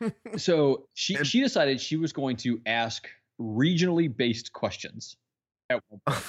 So 0.37 0.87
she 0.93 1.15
And- 1.15 1.25
she 1.27 1.41
decided 1.41 1.79
she 1.79 1.95
was 1.97 2.11
going 2.13 2.35
to 2.37 2.59
ask 2.65 3.07
regionally 3.39 4.13
based 4.15 4.51
questions. 4.53 5.15
At 5.69 5.79
one 5.89 5.99
point. 6.07 6.23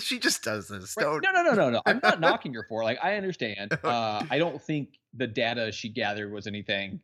she 0.00 0.18
just 0.18 0.42
does 0.42 0.66
this. 0.68 0.94
Right. 0.96 1.20
No, 1.22 1.30
no, 1.30 1.42
no, 1.42 1.52
no, 1.54 1.70
no. 1.70 1.82
I'm 1.86 2.00
not 2.02 2.20
knocking 2.26 2.52
her 2.54 2.64
for 2.68 2.82
it. 2.82 2.86
like 2.86 2.98
I 3.02 3.16
understand. 3.16 3.78
Uh, 3.84 4.24
I 4.30 4.38
don't 4.38 4.60
think 4.60 4.98
the 5.14 5.26
data 5.28 5.70
she 5.72 5.88
gathered 5.90 6.32
was 6.32 6.46
anything. 6.46 7.00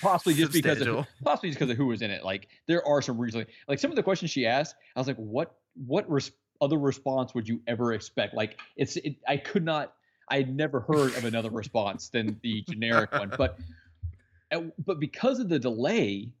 Possibly 0.00 0.34
just 0.34 0.52
because 0.52 0.80
of 0.80 1.06
possibly 1.22 1.50
just 1.50 1.58
because 1.58 1.70
of 1.70 1.76
who 1.76 1.86
was 1.86 2.00
in 2.02 2.10
it. 2.10 2.24
Like 2.24 2.48
there 2.66 2.86
are 2.86 3.02
some 3.02 3.18
regionally 3.18 3.46
like 3.68 3.78
some 3.78 3.90
of 3.92 3.96
the 3.96 4.02
questions 4.02 4.30
she 4.30 4.46
asked. 4.46 4.74
I 4.96 5.00
was 5.00 5.06
like, 5.06 5.18
what 5.18 5.54
what 5.86 6.10
res- 6.10 6.32
other 6.60 6.78
response 6.78 7.34
would 7.34 7.48
you 7.48 7.60
ever 7.66 7.92
expect? 7.92 8.34
Like 8.34 8.58
it's 8.76 8.96
it, 8.96 9.16
I 9.26 9.36
could 9.36 9.64
not. 9.64 9.94
I 10.28 10.38
had 10.38 10.54
never 10.54 10.80
heard 10.80 11.16
of 11.16 11.24
another 11.24 11.50
response 11.62 12.08
than 12.08 12.38
the 12.42 12.62
generic 12.62 13.12
one. 13.12 13.32
But 13.36 13.58
but 14.84 15.00
because 15.00 15.38
of 15.40 15.48
the 15.48 15.58
delay. 15.58 16.32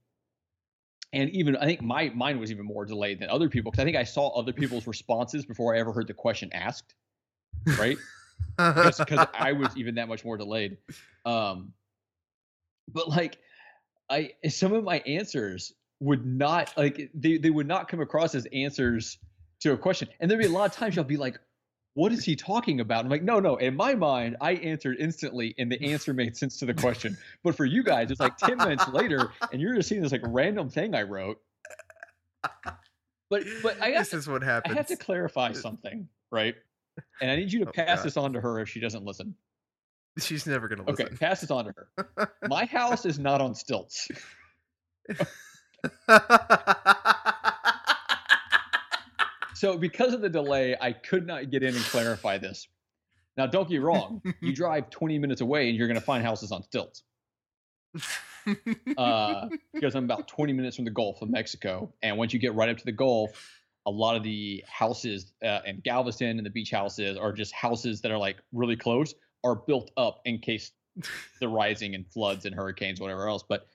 And 1.12 1.30
even 1.30 1.56
I 1.56 1.64
think 1.64 1.82
my 1.82 2.10
mine 2.10 2.38
was 2.38 2.50
even 2.50 2.66
more 2.66 2.84
delayed 2.84 3.20
than 3.20 3.30
other 3.30 3.48
people 3.48 3.70
because 3.70 3.80
I 3.80 3.84
think 3.84 3.96
I 3.96 4.02
saw 4.02 4.28
other 4.38 4.52
people's 4.52 4.86
responses 4.88 5.46
before 5.46 5.74
I 5.74 5.78
ever 5.78 5.92
heard 5.92 6.08
the 6.08 6.14
question 6.14 6.50
asked, 6.52 6.94
right? 7.78 7.96
because 8.56 9.26
I 9.34 9.52
was 9.52 9.74
even 9.76 9.94
that 9.94 10.08
much 10.08 10.24
more 10.24 10.36
delayed. 10.36 10.78
Um, 11.24 11.72
but 12.92 13.08
like, 13.08 13.38
I 14.10 14.32
some 14.48 14.72
of 14.72 14.84
my 14.84 14.98
answers 15.00 15.72
would 16.00 16.26
not 16.26 16.72
like 16.76 17.10
they 17.14 17.38
they 17.38 17.50
would 17.50 17.66
not 17.66 17.88
come 17.88 18.00
across 18.00 18.34
as 18.34 18.46
answers 18.52 19.18
to 19.60 19.72
a 19.72 19.76
question, 19.76 20.08
and 20.20 20.30
there'd 20.30 20.40
be 20.40 20.46
a 20.46 20.50
lot 20.50 20.70
of 20.70 20.76
times 20.76 20.96
I'll 20.98 21.04
be 21.04 21.16
like, 21.16 21.38
"What 21.94 22.12
is 22.12 22.24
he 22.24 22.36
talking 22.36 22.80
about?" 22.80 23.04
I'm 23.04 23.10
like, 23.10 23.22
"No, 23.22 23.40
no." 23.40 23.56
In 23.56 23.74
my 23.76 23.94
mind, 23.94 24.36
I 24.40 24.52
answered 24.54 24.96
instantly, 25.00 25.54
and 25.58 25.70
the 25.72 25.82
answer 25.82 26.12
made 26.14 26.36
sense 26.36 26.58
to 26.58 26.66
the 26.66 26.74
question. 26.74 27.16
But 27.42 27.56
for 27.56 27.64
you 27.64 27.82
guys, 27.82 28.10
it's 28.10 28.20
like 28.20 28.36
ten 28.36 28.58
minutes 28.58 28.86
later, 28.88 29.32
and 29.52 29.60
you're 29.60 29.74
just 29.74 29.88
seeing 29.88 30.02
this 30.02 30.12
like 30.12 30.22
random 30.24 30.68
thing 30.68 30.94
I 30.94 31.02
wrote. 31.02 31.40
But 33.28 33.42
but 33.62 33.80
I 33.80 33.88
have 33.90 34.04
this 34.10 34.14
is 34.14 34.28
what 34.28 34.42
happens. 34.42 34.74
I 34.74 34.76
have 34.76 34.86
to 34.88 34.96
clarify 34.96 35.52
something, 35.52 36.08
right? 36.30 36.54
And 37.20 37.30
I 37.30 37.36
need 37.36 37.52
you 37.52 37.64
to 37.64 37.68
Oh, 37.68 37.72
pass 37.72 37.98
God. 37.98 38.04
this 38.06 38.16
on 38.16 38.32
to 38.34 38.40
her 38.40 38.60
if 38.60 38.68
she 38.68 38.78
doesn't 38.80 39.04
listen. 39.04 39.34
She's 40.18 40.46
never 40.46 40.68
gonna 40.68 40.84
listen. 40.86 41.06
Okay, 41.06 41.16
pass 41.16 41.40
this 41.40 41.50
on 41.50 41.64
to 41.66 41.74
her. 41.98 42.32
My 42.48 42.64
house 42.66 43.04
is 43.04 43.18
not 43.18 43.40
on 43.40 43.54
stilts. 43.54 44.08
So 49.56 49.78
because 49.78 50.12
of 50.12 50.20
the 50.20 50.28
delay, 50.28 50.76
I 50.80 50.92
could 50.92 51.26
not 51.26 51.50
get 51.50 51.62
in 51.62 51.74
and 51.74 51.84
clarify 51.84 52.36
this. 52.36 52.68
Now, 53.38 53.46
don't 53.46 53.68
get 53.68 53.76
me 53.76 53.78
wrong. 53.78 54.22
You 54.40 54.52
drive 54.54 54.90
20 54.90 55.18
minutes 55.18 55.40
away 55.40 55.68
and 55.68 55.78
you're 55.78 55.88
going 55.88 55.98
to 55.98 56.04
find 56.04 56.24
houses 56.24 56.52
on 56.52 56.62
stilts. 56.62 57.02
Uh, 58.96 59.48
because 59.74 59.96
I'm 59.96 60.04
about 60.04 60.28
20 60.28 60.52
minutes 60.52 60.76
from 60.76 60.84
the 60.84 60.90
Gulf 60.92 61.20
of 61.20 61.28
Mexico. 61.28 61.92
And 62.02 62.16
once 62.16 62.32
you 62.32 62.38
get 62.38 62.54
right 62.54 62.68
up 62.68 62.76
to 62.76 62.84
the 62.84 62.92
Gulf, 62.92 63.60
a 63.86 63.90
lot 63.90 64.14
of 64.14 64.22
the 64.22 64.62
houses 64.68 65.32
uh, 65.44 65.60
in 65.66 65.80
Galveston 65.80 66.36
and 66.36 66.46
the 66.46 66.50
beach 66.50 66.70
houses 66.70 67.16
are 67.16 67.32
just 67.32 67.52
houses 67.52 68.00
that 68.02 68.12
are 68.12 68.18
like 68.18 68.36
really 68.52 68.76
close, 68.76 69.14
are 69.42 69.56
built 69.56 69.90
up 69.96 70.20
in 70.26 70.38
case 70.38 70.70
the 71.40 71.48
rising 71.48 71.96
and 71.96 72.06
floods 72.06 72.46
and 72.46 72.54
hurricanes, 72.54 73.00
whatever 73.00 73.28
else. 73.28 73.42
But 73.48 73.66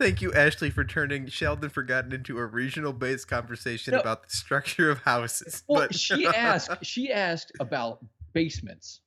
Thank 0.00 0.22
you, 0.22 0.32
Ashley, 0.32 0.70
for 0.70 0.82
turning 0.82 1.26
Sheldon 1.26 1.68
Forgotten 1.68 2.12
into 2.14 2.38
a 2.38 2.46
regional-based 2.46 3.28
conversation 3.28 3.92
No. 3.92 4.00
about 4.00 4.22
the 4.22 4.30
structure 4.30 4.90
of 4.90 5.00
houses. 5.00 5.62
well, 5.68 5.80
but 5.82 5.94
she 5.94 6.26
asked, 6.34 6.70
she 6.86 7.12
asked 7.12 7.52
about 7.60 8.02
basements. 8.32 9.02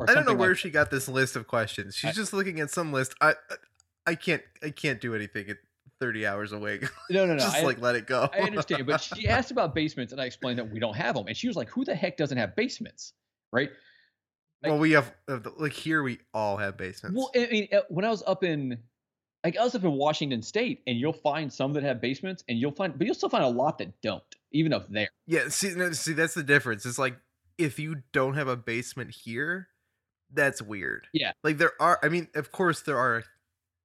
I 0.00 0.14
don't 0.14 0.26
know 0.26 0.34
where 0.34 0.48
like 0.50 0.58
she 0.58 0.68
got 0.70 0.90
this 0.90 1.06
list 1.08 1.36
of 1.36 1.46
questions. 1.46 1.94
She's 1.94 2.10
I- 2.10 2.12
just 2.12 2.32
looking 2.32 2.58
at 2.58 2.70
some 2.72 2.92
list. 2.92 3.14
I, 3.20 3.34
I 4.04 4.16
can't, 4.16 4.42
I 4.64 4.70
can't 4.70 5.00
do 5.00 5.14
anything 5.14 5.48
at 5.48 5.58
30 6.00 6.26
hours 6.26 6.50
awake. 6.50 6.84
No, 7.08 7.24
no, 7.24 7.34
no. 7.34 7.38
just 7.38 7.58
I, 7.58 7.62
like 7.62 7.80
let 7.80 7.94
it 7.94 8.08
go. 8.08 8.28
I 8.32 8.40
understand, 8.40 8.84
but 8.84 9.00
she 9.00 9.28
asked 9.28 9.52
about 9.52 9.76
basements, 9.76 10.12
and 10.12 10.20
I 10.20 10.24
explained 10.24 10.58
that 10.58 10.68
we 10.68 10.80
don't 10.80 10.96
have 10.96 11.14
them, 11.14 11.28
and 11.28 11.36
she 11.36 11.46
was 11.46 11.56
like, 11.56 11.68
"Who 11.70 11.84
the 11.84 11.94
heck 11.94 12.16
doesn't 12.16 12.36
have 12.36 12.56
basements?" 12.56 13.12
Right? 13.52 13.70
well, 14.64 14.78
we 14.78 14.90
have 14.90 15.14
like 15.56 15.72
here 15.72 16.02
we 16.02 16.18
all 16.34 16.56
have 16.56 16.76
basements. 16.76 17.16
Well, 17.16 17.30
I 17.36 17.48
mean, 17.48 17.68
uh, 17.72 17.82
when 17.88 18.04
I 18.04 18.10
was 18.10 18.24
up 18.26 18.42
in, 18.42 18.78
like, 19.46 19.56
I 19.56 19.62
was 19.64 19.74
up 19.76 19.84
in 19.84 19.92
Washington 19.92 20.42
State, 20.42 20.82
and 20.86 20.98
you'll 20.98 21.12
find 21.12 21.52
some 21.52 21.72
that 21.74 21.82
have 21.84 22.00
basements, 22.00 22.42
and 22.48 22.58
you'll 22.58 22.72
find, 22.72 22.98
but 22.98 23.06
you'll 23.06 23.14
still 23.14 23.28
find 23.28 23.44
a 23.44 23.48
lot 23.48 23.78
that 23.78 24.00
don't, 24.02 24.22
even 24.52 24.72
up 24.72 24.90
there. 24.90 25.08
Yeah, 25.26 25.48
see, 25.48 25.70
no, 25.74 25.92
see, 25.92 26.12
that's 26.14 26.34
the 26.34 26.42
difference. 26.42 26.84
It's 26.84 26.98
like 26.98 27.16
if 27.58 27.78
you 27.78 28.02
don't 28.12 28.34
have 28.34 28.48
a 28.48 28.56
basement 28.56 29.12
here, 29.12 29.68
that's 30.32 30.60
weird. 30.60 31.06
Yeah. 31.12 31.32
like 31.44 31.58
there 31.58 31.72
are. 31.80 31.98
I 32.02 32.08
mean, 32.08 32.26
of 32.34 32.50
course 32.50 32.80
there 32.82 32.98
are, 32.98 33.22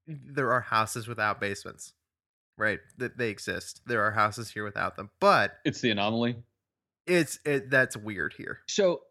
there 0.08 0.52
are 0.52 0.62
houses 0.62 1.08
without 1.08 1.40
basements, 1.40 1.94
right? 2.58 2.80
That 2.98 3.18
they 3.20 3.30
exist. 3.30 3.82
There 3.86 4.02
are 4.04 4.12
houses 4.12 4.50
here 4.50 4.64
without 4.64 4.96
them, 4.96 5.12
but 5.20 5.58
It's 5.64 5.82
the 5.82 5.92
anomaly. 5.92 6.38
it's 7.06 7.40
it 7.46 7.70
that's 7.70 7.96
weird 7.96 8.34
here. 8.34 8.60
So, 8.68 9.02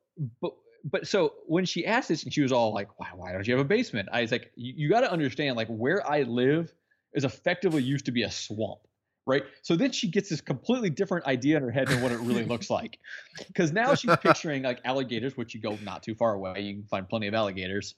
but 0.42 0.52
but 0.84 1.06
so 1.06 1.34
when 1.46 1.64
she 1.64 1.86
asked 1.86 2.08
this, 2.08 2.24
and 2.24 2.32
she 2.32 2.42
was 2.42 2.52
all 2.52 2.72
like, 2.72 2.88
"Why 2.98 3.08
why 3.14 3.32
don't 3.32 3.46
you 3.46 3.54
have 3.54 3.64
a 3.64 3.68
basement?" 3.68 4.08
I 4.12 4.22
was 4.22 4.32
like, 4.32 4.52
"You, 4.54 4.74
you 4.76 4.88
got 4.88 5.00
to 5.00 5.12
understand, 5.12 5.56
like 5.56 5.68
where 5.68 6.06
I 6.08 6.22
live 6.22 6.72
is 7.14 7.24
effectively 7.24 7.82
used 7.82 8.06
to 8.06 8.12
be 8.12 8.22
a 8.22 8.30
swamp." 8.30 8.80
Right. 9.26 9.44
So 9.62 9.76
then 9.76 9.92
she 9.92 10.08
gets 10.08 10.30
this 10.30 10.40
completely 10.40 10.90
different 10.90 11.26
idea 11.26 11.56
in 11.56 11.62
her 11.62 11.70
head 11.70 11.88
than 11.88 12.02
what 12.02 12.10
it 12.10 12.18
really 12.20 12.44
looks 12.44 12.70
like. 12.70 12.98
Because 13.46 13.70
now 13.70 13.94
she's 13.94 14.16
picturing 14.16 14.62
like 14.62 14.80
alligators, 14.84 15.36
which 15.36 15.54
you 15.54 15.60
go 15.60 15.78
not 15.84 16.02
too 16.02 16.14
far 16.14 16.34
away, 16.34 16.60
you 16.60 16.74
can 16.74 16.84
find 16.84 17.08
plenty 17.08 17.26
of 17.26 17.34
alligators. 17.34 17.94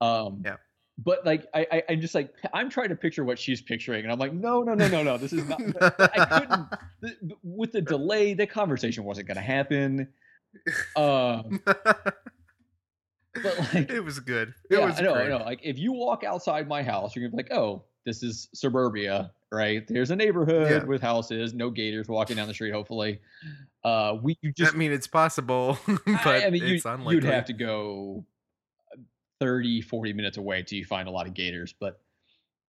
Um, 0.00 0.42
Yeah. 0.44 0.56
But 1.02 1.24
like, 1.24 1.46
I, 1.54 1.66
I, 1.72 1.82
I'm 1.88 2.00
just 2.00 2.14
like, 2.14 2.32
I'm 2.52 2.68
trying 2.68 2.90
to 2.90 2.96
picture 2.96 3.24
what 3.24 3.38
she's 3.38 3.62
picturing, 3.62 4.04
and 4.04 4.12
I'm 4.12 4.18
like, 4.18 4.34
no, 4.34 4.62
no, 4.62 4.74
no, 4.74 4.86
no, 4.88 5.02
no, 5.02 5.16
this 5.16 5.32
is 5.32 5.48
not. 5.48 5.60
I 5.98 6.40
couldn't. 6.40 7.34
With 7.42 7.72
the 7.72 7.80
delay, 7.80 8.34
the 8.34 8.46
conversation 8.46 9.04
wasn't 9.04 9.26
going 9.26 9.36
to 9.36 9.42
happen. 9.42 10.08
Um, 10.96 11.60
but 11.66 13.58
like, 13.74 13.90
it 13.90 14.00
was 14.04 14.18
good. 14.20 14.54
It 14.70 14.78
yeah, 14.78 14.86
was 14.86 14.98
I 14.98 15.02
know, 15.02 15.14
great. 15.14 15.26
I 15.26 15.28
know. 15.38 15.44
Like, 15.44 15.60
if 15.62 15.78
you 15.78 15.92
walk 15.92 16.24
outside 16.24 16.68
my 16.68 16.82
house, 16.82 17.14
you're 17.14 17.28
gonna 17.28 17.36
be 17.36 17.42
like, 17.48 17.52
oh, 17.52 17.84
this 18.04 18.22
is 18.22 18.48
suburbia, 18.54 19.30
right? 19.52 19.86
There's 19.86 20.10
a 20.10 20.16
neighborhood 20.16 20.70
Yeah. 20.70 20.84
with 20.84 21.02
houses, 21.02 21.54
no 21.54 21.70
gators 21.70 22.08
walking 22.08 22.36
down 22.36 22.48
the 22.48 22.54
street. 22.54 22.72
Hopefully, 22.72 23.20
uh, 23.84 24.16
we 24.20 24.36
you 24.42 24.52
just 24.52 24.74
I 24.74 24.76
mean, 24.76 24.92
it's 24.92 25.06
possible, 25.06 25.78
but 25.86 26.26
I, 26.26 26.46
I 26.46 26.50
mean, 26.50 26.80
unlikely. 26.84 27.14
you'd 27.14 27.24
have 27.24 27.44
to 27.46 27.52
go 27.52 28.24
30, 29.40 29.80
40 29.82 30.12
minutes 30.12 30.36
away 30.36 30.62
till 30.62 30.78
you 30.78 30.84
find 30.84 31.08
a 31.08 31.10
lot 31.10 31.26
of 31.26 31.34
gators. 31.34 31.74
But, 31.78 32.00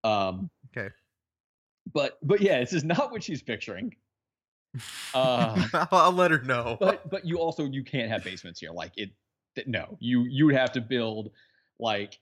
um, 0.04 0.50
Okay. 0.76 0.90
But 1.94 2.18
but 2.22 2.42
yeah, 2.42 2.60
this 2.60 2.74
is 2.74 2.84
not 2.84 3.12
what 3.12 3.24
she's 3.24 3.42
picturing. 3.42 3.96
Uh, 5.14 5.68
I'll, 5.74 5.88
I'll 5.92 6.12
let 6.14 6.32
her 6.32 6.42
know. 6.42 6.78
but 6.80 7.10
but 7.10 7.26
you 7.26 7.38
also 7.38 7.66
you 7.66 7.84
can't 7.84 8.10
have 8.10 8.24
basements 8.24 8.60
here. 8.60 8.72
Like 8.72 8.94
it, 8.98 9.10
th- 9.56 9.68
no, 9.68 9.98
you 10.00 10.26
you 10.30 10.46
would 10.46 10.56
have 10.56 10.72
to 10.74 10.82
build 10.82 11.32
like 11.80 12.20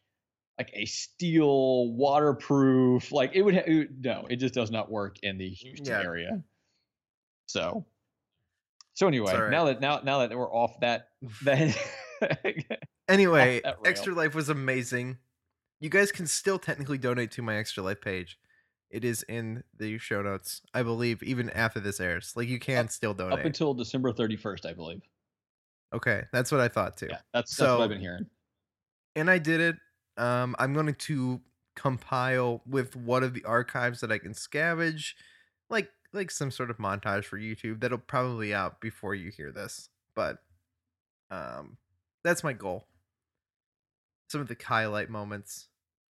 like 0.58 0.72
a 0.74 0.86
steel 0.86 1.92
waterproof. 1.94 3.12
Like 3.12 3.32
it 3.34 3.42
would, 3.44 3.54
ha- 3.56 3.64
it 3.66 3.76
would 3.76 4.04
no, 4.04 4.26
it 4.30 4.38
just 4.38 4.54
does 4.54 4.72
not 4.72 4.92
work 4.92 5.18
in 5.24 5.38
the 5.38 5.50
Houston 5.50 5.86
Yeah. 5.86 6.02
area. 6.02 6.44
So 7.46 7.86
so 8.94 9.08
anyway, 9.08 9.34
right. 9.34 9.50
now 9.52 9.66
that 9.66 9.80
now 9.80 10.02
now 10.04 10.20
that 10.28 10.36
we're 10.38 10.52
off 10.54 10.80
that 10.82 11.10
that 11.44 11.76
Anyway, 13.08 13.62
that. 13.64 13.78
Extra 13.86 14.14
Life 14.14 14.36
was 14.36 14.50
amazing. 14.50 15.18
You 15.80 15.90
guys 15.90 16.12
can 16.12 16.28
still 16.28 16.60
technically 16.60 16.98
donate 16.98 17.32
to 17.32 17.42
my 17.42 17.56
Extra 17.56 17.82
Life 17.84 18.02
page. 18.02 18.38
It 18.90 19.06
is 19.06 19.24
in 19.24 19.64
the 19.78 19.98
show 20.00 20.22
notes, 20.22 20.62
I 20.74 20.82
believe, 20.84 21.22
even 21.24 21.50
after 21.52 21.80
this 21.80 22.00
airs. 22.00 22.34
Like 22.36 22.48
you 22.48 22.60
can 22.60 22.88
still 22.90 23.14
donate 23.14 23.40
up 23.40 23.46
until 23.46 23.74
December 23.74 24.12
thirty 24.12 24.36
first, 24.36 24.66
I 24.66 24.74
believe. 24.74 25.02
okay, 25.94 26.24
that's 26.32 26.52
what 26.52 26.62
I 26.62 26.68
thought 26.68 26.98
too. 26.98 27.08
Yeah, 27.10 27.20
that's 27.34 27.56
that's 27.56 27.60
what 27.60 27.78
So- 27.78 27.82
I've 27.84 27.90
been 27.90 28.00
hearing. 28.02 28.26
And 29.16 29.30
I 29.30 29.38
did 29.40 29.60
it. 29.60 29.76
Um, 30.18 30.56
I'm 30.60 30.74
going 30.74 30.94
to 30.94 31.42
compile 31.76 32.62
with 32.66 32.96
one 32.96 33.24
of 33.24 33.34
the 33.34 33.44
archives 33.46 34.02
that 34.02 34.12
I 34.12 34.18
can 34.18 34.34
scavenge, 34.34 35.14
like 35.70 35.90
like 36.14 36.32
some 36.32 36.52
sort 36.52 36.70
of 36.72 36.78
montage 36.78 37.26
for 37.26 37.38
YouTube 37.40 37.82
that'll 37.82 37.98
probably 38.00 38.54
out 38.54 38.82
before 38.82 39.14
you 39.16 39.30
hear 39.32 39.52
this. 39.52 39.90
But 40.16 40.38
um 41.32 41.78
that's 42.24 42.44
my 42.44 42.54
goal. 42.54 42.88
Some 44.30 44.42
of 44.42 44.48
the 44.48 44.58
highlight 44.64 45.10
moments. 45.10 45.68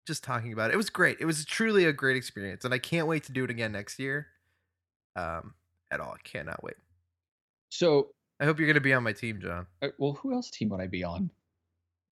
Just 0.07 0.23
talking 0.23 0.53
about 0.53 0.71
it. 0.71 0.73
It 0.73 0.77
was 0.77 0.89
great. 0.89 1.17
It 1.19 1.25
was 1.25 1.45
truly 1.45 1.85
a 1.85 1.93
great 1.93 2.15
experience. 2.17 2.65
And 2.65 2.73
I 2.73 2.79
can't 2.79 3.07
wait 3.07 3.25
to 3.25 3.31
do 3.31 3.43
it 3.43 3.49
again 3.49 3.73
next 3.73 3.99
year. 3.99 4.27
Um 5.15 5.53
at 5.91 5.99
all. 5.99 6.13
I 6.13 6.27
cannot 6.27 6.63
wait. 6.63 6.75
So, 7.69 8.09
I 8.39 8.45
hope 8.45 8.57
you're 8.59 8.67
gonna 8.67 8.79
be 8.81 8.93
on 8.93 9.03
my 9.03 9.13
team, 9.13 9.39
John. 9.41 9.67
uh, 9.81 9.89
well, 9.99 10.13
who 10.13 10.33
else 10.33 10.49
team 10.49 10.69
would 10.69 10.81
I 10.81 10.87
be 10.87 11.03
on? 11.03 11.29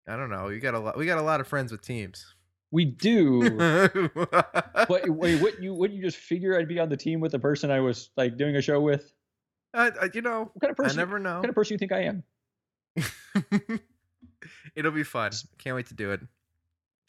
I 0.07 0.15
don't 0.17 0.29
know. 0.29 0.49
You 0.49 0.59
got 0.59 0.73
a 0.75 0.79
lot 0.79 0.97
we 0.97 1.05
got 1.05 1.17
a 1.17 1.23
lot 1.23 1.39
of 1.41 1.47
friends 1.47 1.71
with 1.71 1.81
teams. 1.81 2.25
We 2.71 2.83
do. 2.85 3.57
but 4.15 5.09
Wait, 5.09 5.41
what 5.41 5.61
you 5.61 5.73
what 5.73 5.91
you 5.91 6.01
just 6.01 6.17
figure 6.17 6.59
I'd 6.59 6.67
be 6.67 6.79
on 6.79 6.89
the 6.89 6.97
team 6.97 7.21
with 7.21 7.31
the 7.31 7.39
person 7.39 7.71
I 7.71 7.79
was 7.79 8.09
like 8.17 8.37
doing 8.37 8.55
a 8.57 8.61
show 8.61 8.81
with? 8.81 9.13
uh, 9.73 9.91
you 10.13 10.21
know, 10.21 10.49
What 10.53 10.61
kind 10.61 10.71
of 10.71 10.77
person? 10.77 10.99
I 10.99 11.01
never 11.01 11.19
know. 11.19 11.35
What 11.35 11.41
kind 11.43 11.49
of 11.49 11.55
person 11.55 11.73
you 11.73 11.77
think 11.77 11.91
I 11.91 12.03
am? 12.03 12.23
It'll 14.75 14.91
be 14.91 15.03
fun. 15.03 15.31
Can't 15.57 15.75
wait 15.75 15.87
to 15.87 15.93
do 15.93 16.11
it. 16.11 16.21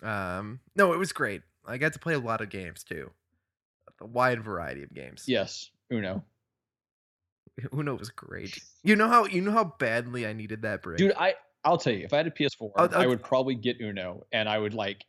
Um, 0.02 0.60
no, 0.74 0.92
it 0.92 0.98
was 0.98 1.12
great. 1.12 1.42
I 1.66 1.78
got 1.78 1.92
to 1.94 1.98
play 1.98 2.14
a 2.14 2.18
lot 2.18 2.40
of 2.40 2.48
games 2.50 2.84
too, 2.84 3.10
a 4.00 4.06
wide 4.06 4.42
variety 4.44 4.82
of 4.82 4.92
games. 4.94 5.24
Yes, 5.26 5.70
Uno. 5.90 6.24
Uno 7.72 7.94
was 7.94 8.10
great. 8.10 8.58
You 8.82 8.96
know 8.96 9.08
how 9.08 9.24
you 9.24 9.40
know 9.40 9.52
how 9.52 9.74
badly 9.78 10.26
I 10.26 10.32
needed 10.32 10.62
that 10.62 10.82
break. 10.82 10.98
Dude, 10.98 11.12
I 11.18 11.34
I'll 11.64 11.78
tell 11.78 11.92
you, 11.94 12.04
if 12.04 12.12
I 12.12 12.18
had 12.18 12.26
a 12.26 12.30
PS4, 12.30 12.70
I'll- 12.76 12.94
I 12.94 13.02
I'll- 13.02 13.08
would 13.08 13.22
probably 13.22 13.54
get 13.54 13.80
Uno, 13.80 14.26
and 14.32 14.48
I 14.48 14.58
would 14.58 14.74
like. 14.74 15.04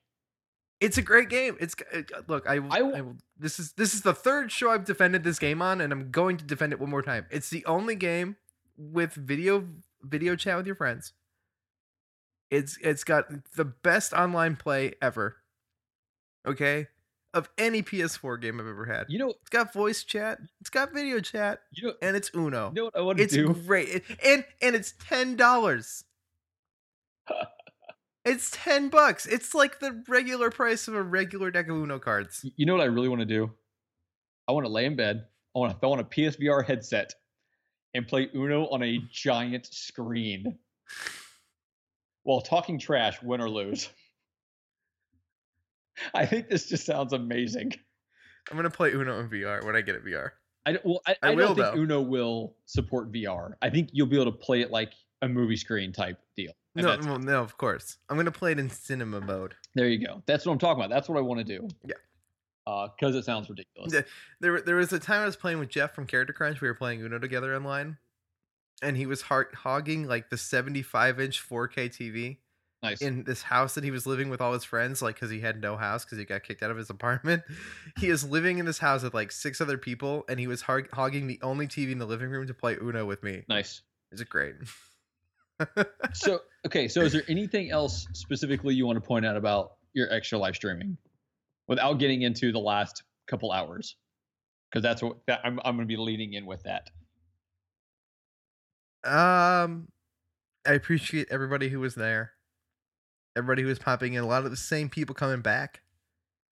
it's 0.80 0.98
a 0.98 1.02
great 1.02 1.30
game. 1.30 1.58
It's 1.60 1.76
uh, 1.94 2.02
look, 2.28 2.48
I, 2.48 2.56
I 2.56 2.78
I 2.80 2.82
will, 3.02 3.18
this 3.38 3.60
is 3.60 3.74
this 3.74 3.94
is 3.94 4.02
the 4.02 4.14
third 4.14 4.52
show 4.52 4.72
I've 4.72 4.86
defended 4.86 5.24
this 5.24 5.40
game 5.40 5.62
on, 5.62 5.82
and 5.82 5.92
I'm 5.92 6.10
going 6.12 6.38
to 6.38 6.46
defend 6.46 6.72
it 6.74 6.80
one 6.80 6.90
more 6.90 7.02
time. 7.04 7.26
It's 7.30 7.50
the 7.50 7.66
only 7.66 7.96
game 7.96 8.38
with 8.78 9.14
video 9.14 9.68
video 10.02 10.36
chat 10.36 10.56
with 10.58 10.66
your 10.66 10.76
friends. 10.76 11.14
It's 12.50 12.78
it's 12.82 13.04
got 13.04 13.26
the 13.56 13.66
best 13.66 14.14
online 14.14 14.56
play 14.56 14.93
ever. 15.02 15.38
Okay, 16.48 16.88
of 17.34 17.50
any 17.58 17.84
PS4 17.84 18.39
game 18.41 18.60
I've 18.60 18.68
ever 18.68 18.86
had. 18.86 19.08
You 19.10 19.20
know, 19.20 19.30
It's 19.41 19.50
got 19.50 19.74
voice 19.74 20.04
chat. 20.04 20.39
It's 20.62 20.70
got 20.70 20.93
video 20.93 21.20
chat, 21.20 21.60
you 21.72 21.88
know, 21.89 21.93
and 22.02 22.16
it's 22.16 22.32
Uno. 22.34 22.70
you 22.70 22.76
know 22.76 22.86
what 22.86 22.95
I 22.98 23.02
want 23.02 23.18
to 23.18 23.24
it's 23.26 23.34
do? 23.34 23.54
great, 23.54 23.89
It- 23.89 24.04
and 24.26 24.45
and 24.62 24.76
it's 24.76 24.93
ten 25.00 25.36
dollars. 25.36 26.06
it's 28.26 28.50
ten 28.52 28.89
bucks. 28.89 29.26
It's 29.26 29.54
like 29.54 29.80
the 29.80 30.04
regular 30.08 30.50
price 30.50 30.88
of 30.88 30.93
a 30.95 31.04
regular 31.04 31.52
deck 31.52 31.68
of 31.68 31.76
Uno 31.76 32.00
cards. 32.00 32.45
You 32.56 32.66
know 32.66 32.74
what 32.74 32.82
I 32.82 32.86
really 32.86 33.10
want 33.10 33.22
to 33.22 33.26
do? 33.26 33.52
I 34.48 34.52
want 34.54 34.66
to 34.66 34.72
lay 34.72 34.86
in 34.86 34.95
bed. 34.95 35.26
I 35.56 35.60
want 35.60 35.74
to 35.74 35.80
throw 35.80 35.91
on 35.91 36.00
a 36.00 36.04
PSVR 36.06 36.66
headset 36.66 37.14
and 37.93 38.08
play 38.08 38.30
Uno 38.34 38.68
on 38.68 38.84
a 38.84 39.00
giant 39.12 39.66
screen 39.66 40.58
while 42.28 42.41
talking 42.41 42.78
trash, 42.78 43.21
win 43.23 43.39
or 43.39 43.49
lose. 43.49 43.88
I 46.13 46.25
think 46.25 46.49
this 46.49 46.67
just 46.67 46.86
sounds 46.86 47.13
amazing. 47.13 47.73
I'm 48.51 48.57
gonna 48.57 48.69
play 48.69 48.91
Uno 48.91 49.21
in 49.21 49.30
VR 49.30 49.65
when 49.65 49.78
I 49.78 49.82
get 49.82 49.95
it 49.95 50.03
VR. 50.03 50.32
I 50.65 50.73
don't, 50.73 50.86
well, 50.86 51.01
I, 51.07 51.15
I 51.23 51.32
I, 51.32 51.36
will, 51.36 51.47
don't 51.47 51.55
think 51.55 51.75
though. 51.75 51.82
Uno 51.82 52.01
will 52.01 52.55
support 52.65 53.13
VR. 53.13 53.53
I 53.61 53.69
think 53.69 53.91
you'll 53.93 54.07
be 54.07 54.17
able 54.19 54.30
to 54.30 54.38
play 54.38 54.59
it 54.59 54.71
like 54.71 54.91
a 55.21 55.30
movie 55.30 55.55
screen 55.55 55.93
type 55.93 56.19
deal. 56.36 56.51
No, 56.75 56.97
well, 57.01 57.17
no, 57.17 57.41
of 57.41 57.57
course. 57.57 57.97
I'm 58.09 58.17
gonna 58.17 58.30
play 58.30 58.51
it 58.51 58.59
in 58.59 58.69
cinema 58.69 59.21
mode. 59.21 59.55
there 59.73 59.88
you 59.88 60.05
go. 60.05 60.21
That's 60.25 60.45
what 60.45 60.51
I'm 60.51 60.59
talking 60.59 60.84
about. 60.84 60.93
That's 60.93 61.07
what 61.07 61.17
I 61.17 61.21
want 61.21 61.39
to 61.39 61.45
do. 61.45 61.69
Yeah. 61.86 61.95
Uh, 62.67 62.89
because 62.99 63.15
it 63.15 63.23
sounds 63.23 63.49
ridiculous. 63.49 64.03
There, 64.41 64.59
there 64.59 64.75
was 64.75 64.91
a 64.91 64.99
time 64.99 65.21
I 65.21 65.25
was 65.25 65.38
playing 65.38 65.59
with 65.59 65.69
Jeff 65.69 65.95
from 65.95 66.05
Character 66.05 66.34
Crunch. 66.34 66.59
We 66.59 66.67
were 66.67 66.73
playing 66.73 67.01
Uno 67.01 67.19
together 67.19 67.55
online, 67.55 67.95
and 68.82 68.95
he 68.97 69.05
was 69.05 69.21
har- 69.23 69.49
hogging 69.53 70.07
like 70.07 70.30
the 70.30 70.38
75 70.38 71.19
inch 71.19 71.41
4K 71.47 71.89
TV 71.89 72.38
Nice. 72.84 73.01
in 73.01 73.23
this 73.23 73.41
house 73.41 73.73
that 73.75 73.84
he 73.84 73.89
was 73.91 74.05
living 74.05 74.30
with 74.30 74.39
all 74.39 74.53
his 74.53 74.63
friends, 74.63 75.01
like 75.01 75.15
because 75.15 75.32
he 75.32 75.39
had 75.39 75.59
no 75.61 75.75
house 75.78 76.05
because 76.05 76.19
he 76.19 76.25
got 76.25 76.43
kicked 76.43 76.61
out 76.61 76.69
of 76.71 76.78
his 76.78 76.89
apartment. 76.91 77.43
He 77.97 78.07
is 78.09 78.23
living 78.23 78.59
in 78.59 78.65
this 78.65 78.78
house 78.78 79.01
with 79.03 79.13
like 79.15 79.32
six 79.32 79.59
other 79.61 79.78
people, 79.78 80.23
and 80.30 80.39
he 80.39 80.47
was 80.47 80.61
hog- 80.61 80.89
hogging 80.93 81.25
the 81.28 81.39
only 81.41 81.67
TV 81.67 81.91
in 81.91 81.97
the 81.97 82.05
living 82.05 82.30
room 82.30 82.45
to 82.47 82.53
play 82.53 82.78
Uno 82.80 83.05
with 83.05 83.23
me. 83.23 83.43
nice. 83.49 83.82
Is 84.11 84.21
it 84.21 84.30
great? 84.30 84.55
So 86.13 86.39
okay, 86.65 86.88
so 86.88 87.01
is 87.01 87.13
there 87.13 87.23
anything 87.28 87.71
else 87.71 88.07
specifically 88.13 88.75
you 88.75 88.86
want 88.86 88.97
to 88.97 89.05
point 89.05 89.25
out 89.25 89.36
about 89.38 89.71
your 89.93 90.11
extra 90.13 90.38
live 90.38 90.55
streaming, 90.55 90.97
without 91.67 91.93
getting 91.99 92.21
into 92.21 92.51
the 92.51 92.59
last 92.59 93.03
couple 93.28 93.51
hours? 93.51 93.95
Because 94.71 94.84
that's 94.84 95.01
what 95.01 95.17
that, 95.28 95.41
I'm. 95.43 95.59
I'm 95.65 95.75
going 95.75 95.88
to 95.88 95.91
be 95.93 95.97
leading 95.97 96.34
in 96.34 96.45
with 96.45 96.61
that. 96.63 96.89
Um, 99.08 99.88
I 100.66 100.74
appreciate 100.74 101.28
everybody 101.32 101.70
who 101.70 101.80
was 101.80 101.95
there. 101.95 102.32
Everybody 103.36 103.62
who 103.62 103.68
was 103.70 103.80
popping 103.80 104.14
in. 104.14 104.24
A 104.24 104.28
lot 104.28 104.45
of 104.45 104.51
the 104.51 104.58
same 104.58 104.89
people 104.89 105.16
coming 105.16 105.41
back, 105.41 105.82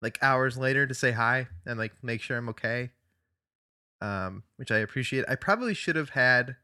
like 0.02 0.18
hours 0.22 0.58
later 0.58 0.88
to 0.88 0.94
say 0.94 1.12
hi 1.12 1.48
and 1.66 1.78
like 1.78 1.94
make 2.02 2.22
sure 2.22 2.38
I'm 2.38 2.50
okay. 2.50 2.92
Um, 4.02 4.44
which 4.56 4.72
I 4.72 4.78
appreciate. 4.78 5.26
I 5.28 5.36
probably 5.36 5.74
should 5.74 5.98
have 5.98 6.12
had 6.12 6.56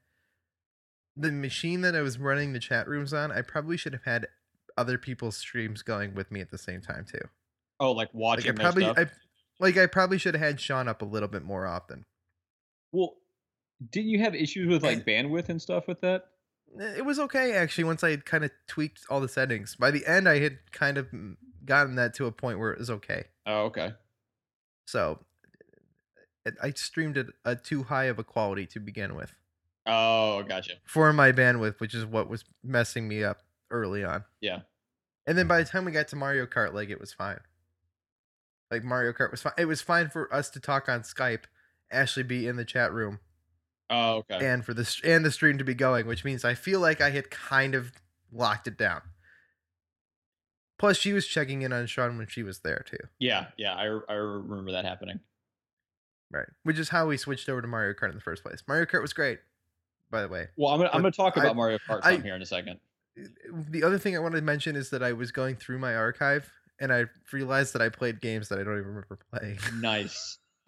the 1.17 1.31
machine 1.31 1.81
that 1.81 1.95
I 1.95 2.01
was 2.01 2.17
running 2.17 2.53
the 2.53 2.59
chat 2.59 2.87
rooms 2.87 3.13
on. 3.13 3.31
I 3.31 3.41
probably 3.41 3.77
should 3.77 3.93
have 3.93 4.05
had 4.05 4.27
other 4.77 4.97
people's 4.97 5.37
streams 5.37 5.81
going 5.81 6.15
with 6.15 6.31
me 6.31 6.41
at 6.41 6.51
the 6.51 6.57
same 6.57 6.81
time 6.81 7.05
too. 7.09 7.27
Oh, 7.79 7.91
like 7.91 8.09
Like 8.13 8.13
watching 8.13 8.51
I 8.51 8.53
probably. 8.53 8.85
I 8.85 9.07
like 9.59 9.77
I 9.77 9.85
probably 9.85 10.17
should 10.17 10.33
have 10.33 10.43
had 10.43 10.59
Sean 10.59 10.87
up 10.87 11.01
a 11.01 11.05
little 11.05 11.29
bit 11.29 11.43
more 11.43 11.65
often. 11.65 12.05
well, 12.91 13.15
didn't 13.91 14.09
you 14.09 14.19
have 14.19 14.35
issues 14.35 14.67
with 14.67 14.83
like 14.83 15.05
bandwidth 15.05 15.49
and 15.49 15.61
stuff 15.61 15.87
with 15.87 16.01
that? 16.01 16.25
It 16.77 17.05
was 17.05 17.19
okay 17.19 17.53
actually 17.53 17.85
once 17.85 18.03
I 18.03 18.11
had 18.11 18.25
kind 18.25 18.43
of 18.43 18.51
tweaked 18.67 19.01
all 19.09 19.21
the 19.21 19.29
settings. 19.29 19.75
By 19.75 19.91
the 19.91 20.05
end, 20.05 20.27
I 20.27 20.39
had 20.39 20.59
kind 20.71 20.97
of 20.97 21.07
gotten 21.63 21.95
that 21.95 22.13
to 22.15 22.25
a 22.25 22.31
point 22.31 22.59
where 22.59 22.71
it 22.71 22.79
was 22.79 22.89
okay. 22.89 23.25
Oh, 23.45 23.63
okay. 23.65 23.93
So 24.85 25.19
I 26.61 26.71
streamed 26.71 27.17
it 27.17 27.27
at 27.45 27.63
too 27.63 27.83
high 27.83 28.05
of 28.05 28.19
a 28.19 28.23
quality 28.23 28.65
to 28.67 28.79
begin 28.79 29.15
with 29.15 29.33
Oh, 29.87 30.43
gotcha. 30.43 30.73
for 30.85 31.11
my 31.13 31.31
bandwidth, 31.31 31.79
which 31.79 31.93
is 31.93 32.05
what 32.05 32.29
was 32.29 32.43
messing 32.63 33.07
me 33.07 33.23
up 33.23 33.41
early 33.71 34.03
on. 34.03 34.23
Yeah. 34.41 34.61
And 35.27 35.37
then 35.37 35.47
by 35.47 35.57
the 35.57 35.63
mm-hmm. 35.63 35.77
time 35.77 35.85
we 35.85 35.91
got 35.91 36.07
to 36.09 36.15
Mario 36.15 36.45
Kart, 36.45 36.73
like 36.73 36.89
it 36.89 36.99
was 36.99 37.13
fine. 37.13 37.39
Like 38.71 38.83
Mario 38.83 39.13
Kart 39.13 39.31
was 39.31 39.41
fine. 39.41 39.53
It 39.57 39.65
was 39.65 39.81
fine 39.81 40.09
for 40.09 40.33
us 40.33 40.49
to 40.51 40.59
talk 40.59 40.89
on 40.89 41.01
Skype, 41.01 41.43
Ashley 41.91 42.23
be 42.23 42.47
in 42.47 42.57
the 42.57 42.65
chat 42.65 42.91
room, 42.91 43.19
Oh, 43.89 44.17
okay. 44.29 44.45
and 44.47 44.65
for 44.65 44.73
the 44.73 44.83
st- 44.85 45.11
and 45.13 45.23
the 45.25 45.31
stream 45.31 45.57
to 45.59 45.63
be 45.63 45.75
going, 45.75 46.07
which 46.07 46.23
means 46.25 46.43
I 46.43 46.53
feel 46.55 46.79
like 46.79 47.01
I 47.01 47.11
had 47.11 47.29
kind 47.29 47.75
of 47.75 47.91
locked 48.31 48.67
it 48.67 48.77
down. 48.77 49.01
Plus, 50.77 50.97
she 50.97 51.13
was 51.13 51.25
checking 51.27 51.61
in 51.61 51.71
on 51.71 51.85
Sean 51.85 52.17
when 52.17 52.27
she 52.27 52.43
was 52.43 52.59
there 52.59 52.83
too, 52.89 52.97
yeah, 53.19 53.47
yeah. 53.57 53.73
I 53.75 53.85
I 54.09 54.13
remember 54.15 54.71
that 54.73 54.83
happening. 54.85 55.19
right? 56.31 56.47
Which 56.63 56.79
is 56.79 56.89
how 56.89 57.07
we 57.07 57.15
switched 57.17 57.47
over 57.47 57.61
to 57.61 57.67
Mario 57.67 57.93
Kart 57.93 58.09
in 58.09 58.15
the 58.15 58.21
first 58.21 58.43
place. 58.43 58.63
Mario 58.67 58.85
Kart 58.85 59.01
was 59.01 59.13
great, 59.13 59.39
by 60.11 60.21
the 60.21 60.27
way. 60.27 60.47
Well, 60.57 60.71
I'm 60.73 60.79
gonna 60.79 60.89
I'm 60.91 61.01
gonna 61.01 61.11
talk 61.11 61.37
I- 61.37 61.41
about 61.41 61.55
Mario 61.55 61.77
Kart 61.87 62.01
I- 62.03 62.17
here 62.17 62.35
in 62.35 62.41
a 62.41 62.45
second. 62.45 62.79
Eh, 63.17 63.23
the 63.69 63.83
other 63.83 63.97
thing 63.99 64.15
I 64.15 64.19
wanted 64.19 64.37
to 64.37 64.41
mention 64.43 64.75
is 64.75 64.89
that 64.89 65.01
I 65.03 65.13
was 65.13 65.31
going 65.31 65.55
through 65.55 65.79
my 65.79 65.95
archive 65.95 66.51
and 66.81 66.91
I 66.91 67.05
realized 67.31 67.71
that 67.73 67.81
I 67.81 67.87
played 67.89 68.19
games 68.19 68.49
that 68.49 68.59
I 68.59 68.63
don't 68.63 68.73
even 68.79 68.87
remember 68.87 69.17
playing. 69.31 69.59
Nice. 69.79 70.39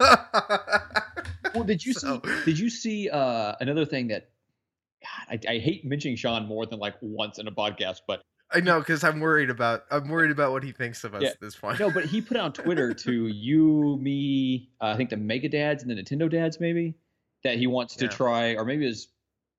Well, 1.54 1.64
did 1.64 1.84
you 1.84 1.92
So- 1.94 2.20
see? 2.24 2.44
Did 2.44 2.58
you 2.58 2.70
see 2.70 3.08
uh, 3.10 3.54
another 3.60 3.84
thing 3.84 4.08
that? 4.08 4.30
God, 5.02 5.38
I, 5.48 5.54
I 5.54 5.58
hate 5.58 5.84
mentioning 5.84 6.16
Sean 6.16 6.46
more 6.46 6.66
than 6.66 6.80
like 6.80 6.94
once 7.00 7.38
in 7.38 7.46
a 7.46 7.52
podcast, 7.52 8.00
but 8.08 8.22
I 8.50 8.60
know 8.60 8.80
because 8.80 9.04
I'm 9.04 9.20
worried 9.20 9.48
about 9.50 9.84
I'm 9.92 10.08
worried 10.08 10.30
about 10.32 10.50
what 10.52 10.64
he 10.64 10.72
thinks 10.72 11.04
of 11.04 11.14
us 11.14 11.22
Yeah. 11.22 11.28
at 11.28 11.40
this 11.40 11.54
point. 11.54 11.78
no, 11.78 11.88
but 11.90 12.06
he 12.06 12.20
put 12.20 12.36
on 12.36 12.52
Twitter 12.52 12.92
to 12.94 13.26
you, 13.28 13.96
me, 14.00 14.70
uh, 14.80 14.86
I 14.86 14.96
think 14.96 15.10
the 15.10 15.16
Mega 15.16 15.48
Dads 15.48 15.84
and 15.84 15.90
the 15.90 15.94
Nintendo 16.02 16.28
Dads, 16.30 16.58
maybe 16.58 16.94
that 17.44 17.58
he 17.58 17.66
wants 17.68 17.94
to 17.96 18.08
try, 18.08 18.54
or 18.56 18.64
maybe 18.64 18.84
it 18.84 18.88
was 18.88 19.08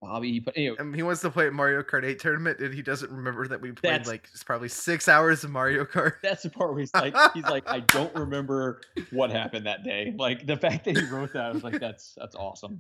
Bobby. 0.02 0.32
He 0.32 0.40
put 0.40 0.56
anyway, 0.56 0.78
he 0.96 1.04
wants 1.04 1.22
to 1.22 1.30
play 1.30 1.50
Mario 1.50 1.84
Kart 1.84 2.06
8 2.06 2.20
tournament, 2.20 2.60
and 2.60 2.74
he 2.74 2.82
doesn't 2.82 3.12
remember 3.12 3.48
that 3.48 3.60
we 3.60 3.72
played 3.74 4.08
like 4.08 4.30
probably 4.46 4.70
six 4.70 5.08
hours 5.10 5.44
of 5.44 5.52
Mario 5.52 5.84
Kart. 5.86 6.14
that's 6.24 6.44
the 6.44 6.50
part 6.50 6.72
where 6.72 6.80
he's 6.80 6.94
like, 6.94 7.16
he's 7.34 7.44
like, 7.44 7.68
I 7.68 7.82
don't 7.82 8.14
remember 8.16 8.82
what 9.12 9.30
happened 9.30 9.66
that 9.66 9.84
day. 9.84 10.14
Like 10.18 10.46
the 10.46 10.56
fact 10.58 10.86
that 10.86 10.98
he 10.98 11.06
wrote 11.06 11.34
that, 11.34 11.46
I 11.46 11.52
was 11.52 11.64
like, 11.64 11.80
that's 11.82 12.16
that's 12.18 12.36
awesome. 12.36 12.80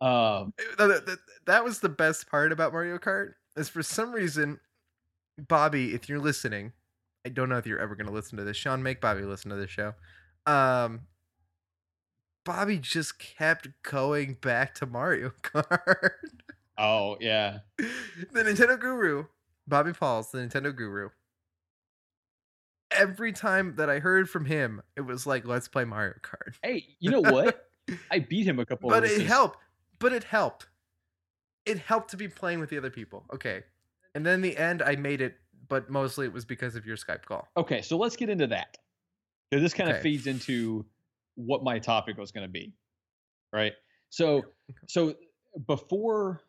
Um, 0.00 0.52
That, 0.78 1.06
that- 1.06 1.18
that 1.46 1.64
was 1.64 1.80
the 1.80 1.88
best 1.88 2.28
part 2.30 2.52
about 2.52 2.72
Mario 2.72 2.98
Kart. 2.98 3.32
Is 3.56 3.68
for 3.70 3.82
some 3.82 4.12
reason, 4.12 4.60
Bobby, 5.38 5.94
if 5.94 6.08
you're 6.08 6.18
listening, 6.20 6.72
I 7.24 7.30
don't 7.30 7.48
know 7.48 7.56
if 7.56 7.66
you're 7.66 7.80
ever 7.80 7.96
going 7.96 8.06
to 8.06 8.12
listen 8.12 8.36
to 8.38 8.44
this. 8.44 8.56
Sean, 8.56 8.82
make 8.82 9.00
Bobby 9.00 9.22
listen 9.22 9.50
to 9.50 9.56
this 9.56 9.70
show. 9.70 9.94
Um, 10.46 11.00
Bobby 12.48 12.78
just 12.78 13.18
kept 13.18 13.68
going 13.82 14.32
back 14.40 14.74
to 14.76 14.86
Mario 14.86 15.32
Kart. 15.42 16.12
oh 16.78 17.18
yeah, 17.20 17.58
the 17.76 18.42
Nintendo 18.42 18.80
Guru, 18.80 19.26
Bobby 19.66 19.92
Pauls, 19.92 20.30
the 20.30 20.38
Nintendo 20.38 20.74
Guru. 20.74 21.10
Every 22.90 23.32
time 23.32 23.74
that 23.76 23.90
I 23.90 23.98
heard 23.98 24.30
from 24.30 24.46
him, 24.46 24.80
it 24.96 25.02
was 25.02 25.26
like, 25.26 25.46
"Let's 25.46 25.68
play 25.68 25.84
Mario 25.84 26.14
Kart." 26.22 26.54
Hey, 26.62 26.86
you 27.00 27.10
know 27.10 27.20
what? 27.20 27.68
I 28.10 28.20
beat 28.20 28.46
him 28.46 28.58
a 28.58 28.64
couple. 28.64 28.90
Of 28.90 29.02
times. 29.02 29.12
But 29.12 29.20
it 29.20 29.26
helped. 29.26 29.58
But 29.98 30.12
it 30.14 30.24
helped. 30.24 30.68
It 31.66 31.76
helped 31.80 32.12
to 32.12 32.16
be 32.16 32.28
playing 32.28 32.60
with 32.60 32.70
the 32.70 32.78
other 32.78 32.88
people. 32.88 33.26
Okay. 33.30 33.62
And 34.14 34.24
then 34.24 34.36
in 34.36 34.40
the 34.40 34.56
end, 34.56 34.80
I 34.80 34.96
made 34.96 35.20
it, 35.20 35.36
but 35.68 35.90
mostly 35.90 36.24
it 36.24 36.32
was 36.32 36.46
because 36.46 36.76
of 36.76 36.86
your 36.86 36.96
Skype 36.96 37.26
call. 37.26 37.46
Okay, 37.58 37.82
so 37.82 37.98
let's 37.98 38.16
get 38.16 38.30
into 38.30 38.46
that. 38.46 38.78
this 39.50 39.74
kind 39.74 39.90
of 39.90 40.00
feeds 40.00 40.26
into 40.26 40.86
what 41.38 41.62
my 41.62 41.78
topic 41.78 42.18
was 42.18 42.32
going 42.32 42.46
to 42.46 42.52
be, 42.52 42.72
right? 43.52 43.72
So, 44.10 44.42
so 44.88 45.14
before 45.66 46.42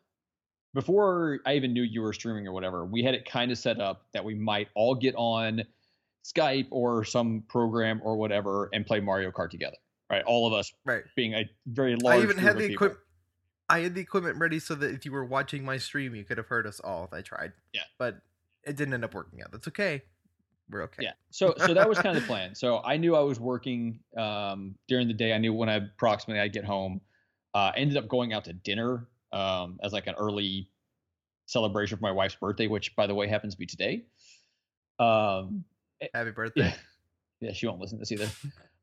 before 0.74 1.40
I 1.46 1.54
even 1.54 1.72
knew 1.72 1.82
you 1.82 2.00
were 2.00 2.12
streaming 2.12 2.46
or 2.46 2.52
whatever, 2.52 2.84
we 2.84 3.02
had 3.02 3.14
it 3.14 3.24
kind 3.24 3.50
of 3.50 3.58
set 3.58 3.80
up 3.80 4.06
that 4.12 4.24
we 4.24 4.34
might 4.34 4.68
all 4.74 4.94
get 4.94 5.14
on 5.16 5.62
Skype 6.24 6.68
or 6.70 7.04
some 7.04 7.42
program 7.48 8.00
or 8.04 8.16
whatever 8.16 8.68
and 8.72 8.86
play 8.86 9.00
Mario 9.00 9.30
Kart 9.32 9.50
together, 9.50 9.76
right? 10.10 10.22
All 10.24 10.46
of 10.46 10.52
us 10.52 10.72
Right. 10.84 11.02
being 11.16 11.34
a 11.34 11.48
very 11.66 11.96
large. 11.96 12.20
I 12.20 12.22
even 12.22 12.38
had 12.38 12.56
the 12.58 12.72
equipment. 12.72 13.00
I 13.68 13.80
had 13.80 13.94
the 13.94 14.00
equipment 14.00 14.38
ready 14.38 14.58
so 14.58 14.74
that 14.76 14.92
if 14.92 15.04
you 15.04 15.12
were 15.12 15.24
watching 15.24 15.64
my 15.64 15.76
stream, 15.78 16.14
you 16.14 16.24
could 16.24 16.38
have 16.38 16.48
heard 16.48 16.66
us 16.66 16.80
all 16.80 17.04
if 17.04 17.12
I 17.12 17.22
tried. 17.22 17.52
Yeah. 17.72 17.82
But 17.98 18.20
it 18.64 18.76
didn't 18.76 18.94
end 18.94 19.04
up 19.04 19.14
working 19.14 19.42
out. 19.42 19.52
That's 19.52 19.68
okay. 19.68 20.02
We're 20.70 20.82
okay. 20.84 21.02
Yeah. 21.02 21.12
So 21.30 21.54
so 21.58 21.74
that 21.74 21.88
was 21.88 21.98
kind 21.98 22.16
of 22.16 22.22
the 22.22 22.26
plan. 22.26 22.54
So 22.54 22.80
I 22.84 22.96
knew 22.96 23.16
I 23.16 23.20
was 23.20 23.40
working 23.40 24.00
um, 24.16 24.76
during 24.88 25.08
the 25.08 25.14
day. 25.14 25.32
I 25.32 25.38
knew 25.38 25.52
when 25.52 25.68
I 25.68 25.76
approximately 25.76 26.40
I'd 26.40 26.52
get 26.52 26.64
home. 26.64 27.00
Uh, 27.52 27.72
ended 27.74 27.96
up 27.96 28.06
going 28.06 28.32
out 28.32 28.44
to 28.44 28.52
dinner 28.52 29.08
um, 29.32 29.80
as 29.82 29.92
like 29.92 30.06
an 30.06 30.14
early 30.16 30.68
celebration 31.46 31.98
for 31.98 32.02
my 32.02 32.12
wife's 32.12 32.36
birthday, 32.36 32.68
which 32.68 32.94
by 32.94 33.08
the 33.08 33.14
way 33.14 33.26
happens 33.26 33.54
to 33.54 33.58
be 33.58 33.66
today. 33.66 34.04
Um, 35.00 35.64
Happy 36.14 36.30
birthday. 36.30 36.62
yeah, 36.62 36.74
yeah, 37.40 37.52
she 37.52 37.66
won't 37.66 37.80
listen 37.80 37.98
to 37.98 38.02
this 38.02 38.12
either. 38.12 38.30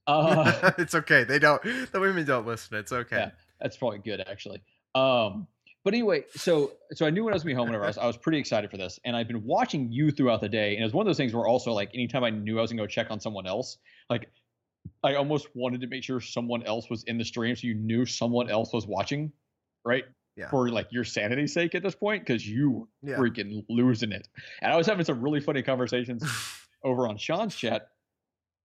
Uh, 0.07 0.71
it's 0.77 0.95
okay. 0.95 1.25
They 1.25 1.37
don't. 1.37 1.61
The 1.91 1.99
women 1.99 2.25
don't 2.25 2.47
listen. 2.47 2.77
It's 2.77 2.93
okay. 2.93 3.17
Yeah. 3.17 3.29
that's 3.59 3.75
probably 3.75 3.99
good 3.99 4.21
actually. 4.21 4.61
Um, 4.95 5.47
but 5.87 5.93
anyway, 5.93 6.25
so 6.35 6.73
so 6.91 7.05
I 7.05 7.11
knew 7.11 7.23
when 7.23 7.33
I 7.33 7.35
was 7.35 7.43
gonna 7.43 7.53
be 7.53 7.55
home 7.55 7.67
whenever 7.67 7.85
I 7.85 7.87
was, 7.87 7.97
I 7.97 8.05
was 8.07 8.17
pretty 8.17 8.39
excited 8.39 8.69
for 8.69 8.75
this, 8.75 8.99
and 9.05 9.15
I've 9.15 9.29
been 9.29 9.45
watching 9.45 9.89
you 9.89 10.11
throughout 10.11 10.41
the 10.41 10.49
day, 10.49 10.73
and 10.73 10.81
it 10.81 10.83
was 10.83 10.91
one 10.91 11.05
of 11.05 11.07
those 11.07 11.15
things 11.15 11.33
where 11.33 11.47
also 11.47 11.71
like 11.71 11.91
anytime 11.93 12.25
I 12.25 12.29
knew 12.29 12.59
I 12.59 12.61
was 12.61 12.71
gonna 12.71 12.83
go 12.83 12.87
check 12.87 13.09
on 13.09 13.21
someone 13.21 13.47
else, 13.47 13.77
like 14.09 14.29
I 15.01 15.15
almost 15.15 15.47
wanted 15.55 15.79
to 15.79 15.87
make 15.87 16.03
sure 16.03 16.19
someone 16.19 16.63
else 16.63 16.89
was 16.89 17.05
in 17.05 17.17
the 17.17 17.23
stream, 17.23 17.55
so 17.55 17.67
you 17.67 17.73
knew 17.73 18.05
someone 18.05 18.49
else 18.49 18.73
was 18.73 18.85
watching, 18.85 19.31
right? 19.85 20.03
Yeah. 20.35 20.49
For 20.49 20.67
like 20.67 20.91
your 20.91 21.05
sanity's 21.05 21.53
sake 21.53 21.73
at 21.73 21.83
this 21.83 21.95
point, 21.95 22.25
because 22.25 22.45
you 22.45 22.89
were 23.01 23.11
Yeah. 23.11 23.15
freaking 23.15 23.63
losing 23.69 24.11
it, 24.11 24.27
and 24.61 24.73
I 24.73 24.75
was 24.75 24.87
having 24.87 25.05
some 25.05 25.21
really 25.21 25.39
funny 25.39 25.63
conversations 25.63 26.21
over 26.83 27.07
on 27.07 27.17
Sean's 27.17 27.55
chat 27.55 27.87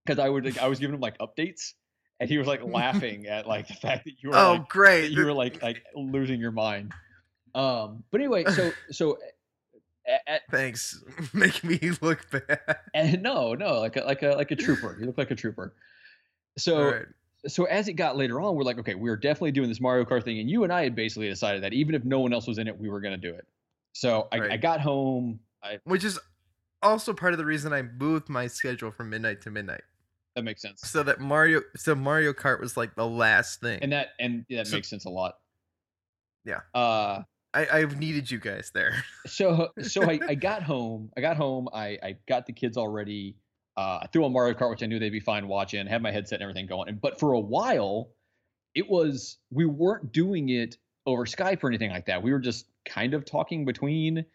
because 0.05 0.19
I 0.19 0.27
would 0.27 0.57
I 0.57 0.67
was 0.67 0.77
giving 0.77 0.95
him 0.95 0.99
like 0.99 1.17
updates, 1.19 1.71
and 2.19 2.29
he 2.29 2.37
was 2.37 2.47
like 2.47 2.63
laughing 2.63 3.27
at 3.27 3.47
like 3.47 3.67
the 3.67 3.73
fact 3.73 4.05
that 4.05 4.13
you 4.21 4.29
were 4.29 4.35
oh, 4.35 4.51
like, 4.53 4.69
great. 4.69 5.11
you 5.11 5.25
were 5.25 5.33
like 5.33 5.61
like 5.61 5.83
losing 5.95 6.39
your 6.39 6.51
mind. 6.51 6.93
Um, 7.55 8.03
but 8.11 8.19
anyway, 8.21 8.45
so 8.45 8.71
so 8.91 9.17
at, 10.27 10.41
Thanks. 10.51 11.03
Make 11.33 11.63
me 11.63 11.79
look 12.01 12.29
bad. 12.29 12.59
and 12.93 13.21
no 13.21 13.53
no 13.53 13.79
like 13.79 13.95
a 13.95 14.01
like 14.01 14.23
a 14.23 14.29
like 14.29 14.51
a 14.51 14.55
trooper. 14.55 14.97
You 14.99 15.05
look 15.05 15.17
like 15.17 15.31
a 15.31 15.35
trooper. 15.35 15.73
So 16.57 16.91
right. 16.91 17.05
so 17.47 17.65
as 17.65 17.87
it 17.87 17.93
got 17.93 18.17
later 18.17 18.41
on, 18.41 18.55
we're 18.55 18.63
like, 18.63 18.79
okay, 18.79 18.95
we're 18.95 19.15
definitely 19.17 19.51
doing 19.51 19.69
this 19.69 19.79
Mario 19.81 20.05
Kart 20.05 20.23
thing, 20.23 20.39
and 20.39 20.49
you 20.49 20.63
and 20.63 20.73
I 20.73 20.83
had 20.83 20.95
basically 20.95 21.29
decided 21.29 21.63
that 21.63 21.73
even 21.73 21.95
if 21.95 22.03
no 22.03 22.19
one 22.19 22.33
else 22.33 22.47
was 22.47 22.57
in 22.57 22.67
it, 22.67 22.77
we 22.77 22.89
were 22.89 22.99
gonna 23.01 23.17
do 23.17 23.33
it. 23.33 23.45
So 23.93 24.27
I, 24.31 24.39
I 24.53 24.57
got 24.57 24.81
home. 24.81 25.39
I 25.63 25.79
Which 25.85 26.03
is 26.03 26.19
also 26.81 27.13
part 27.13 27.33
of 27.33 27.37
the 27.37 27.45
reason 27.45 27.71
I 27.71 27.83
moved 27.83 28.27
my 28.27 28.47
schedule 28.47 28.91
from 28.91 29.09
midnight 29.09 29.41
to 29.43 29.51
midnight, 29.51 29.83
that 30.35 30.43
makes 30.43 30.61
sense, 30.61 30.81
so 30.81 31.03
that 31.03 31.21
Mario, 31.21 31.61
so 31.75 31.95
Mario 31.95 32.33
Kart 32.33 32.59
was 32.59 32.75
like 32.75 32.95
the 32.95 33.07
last 33.07 33.61
thing. 33.61 33.79
and 33.81 33.91
that 33.93 34.09
and 34.19 34.45
that 34.49 34.67
So- 34.67 34.75
makes 34.75 34.89
sense 34.89 35.05
a 35.05 35.09
lot. 35.09 35.35
Yeah. 36.45 36.59
Uh, 36.73 37.21
I, 37.53 37.67
I've 37.71 37.97
needed 37.97 38.29
you 38.31 38.39
guys 38.39 38.71
there. 38.73 39.03
so 39.27 39.69
so 39.81 40.03
I, 40.03 40.19
I 40.27 40.35
got 40.49 40.63
home 40.63 41.11
i 41.17 41.21
got 41.21 41.37
home 41.37 41.69
i 41.73 41.97
i 42.03 42.15
got 42.27 42.45
the 42.45 42.53
kids 42.53 42.77
already 42.77 43.35
uh 43.77 43.99
i 44.01 44.07
threw 44.11 44.25
on 44.25 44.33
mario 44.33 44.53
kart 44.53 44.69
which 44.69 44.83
i 44.83 44.85
knew 44.85 44.99
they'd 44.99 45.09
be 45.09 45.19
fine 45.19 45.47
watching 45.47 45.85
had 45.87 46.01
my 46.01 46.11
headset 46.11 46.37
and 46.37 46.43
everything 46.43 46.65
going 46.65 46.89
and 46.89 47.01
but 47.01 47.19
for 47.19 47.33
a 47.33 47.39
while 47.39 48.09
it 48.75 48.89
was 48.89 49.37
we 49.51 49.65
weren't 49.65 50.11
doing 50.11 50.49
it 50.49 50.77
over 51.05 51.25
skype 51.25 51.63
or 51.63 51.67
anything 51.67 51.91
like 51.91 52.05
that 52.05 52.21
we 52.21 52.31
were 52.31 52.39
just 52.39 52.67
kind 52.85 53.13
of 53.13 53.25
talking 53.25 53.65
between 53.65 54.25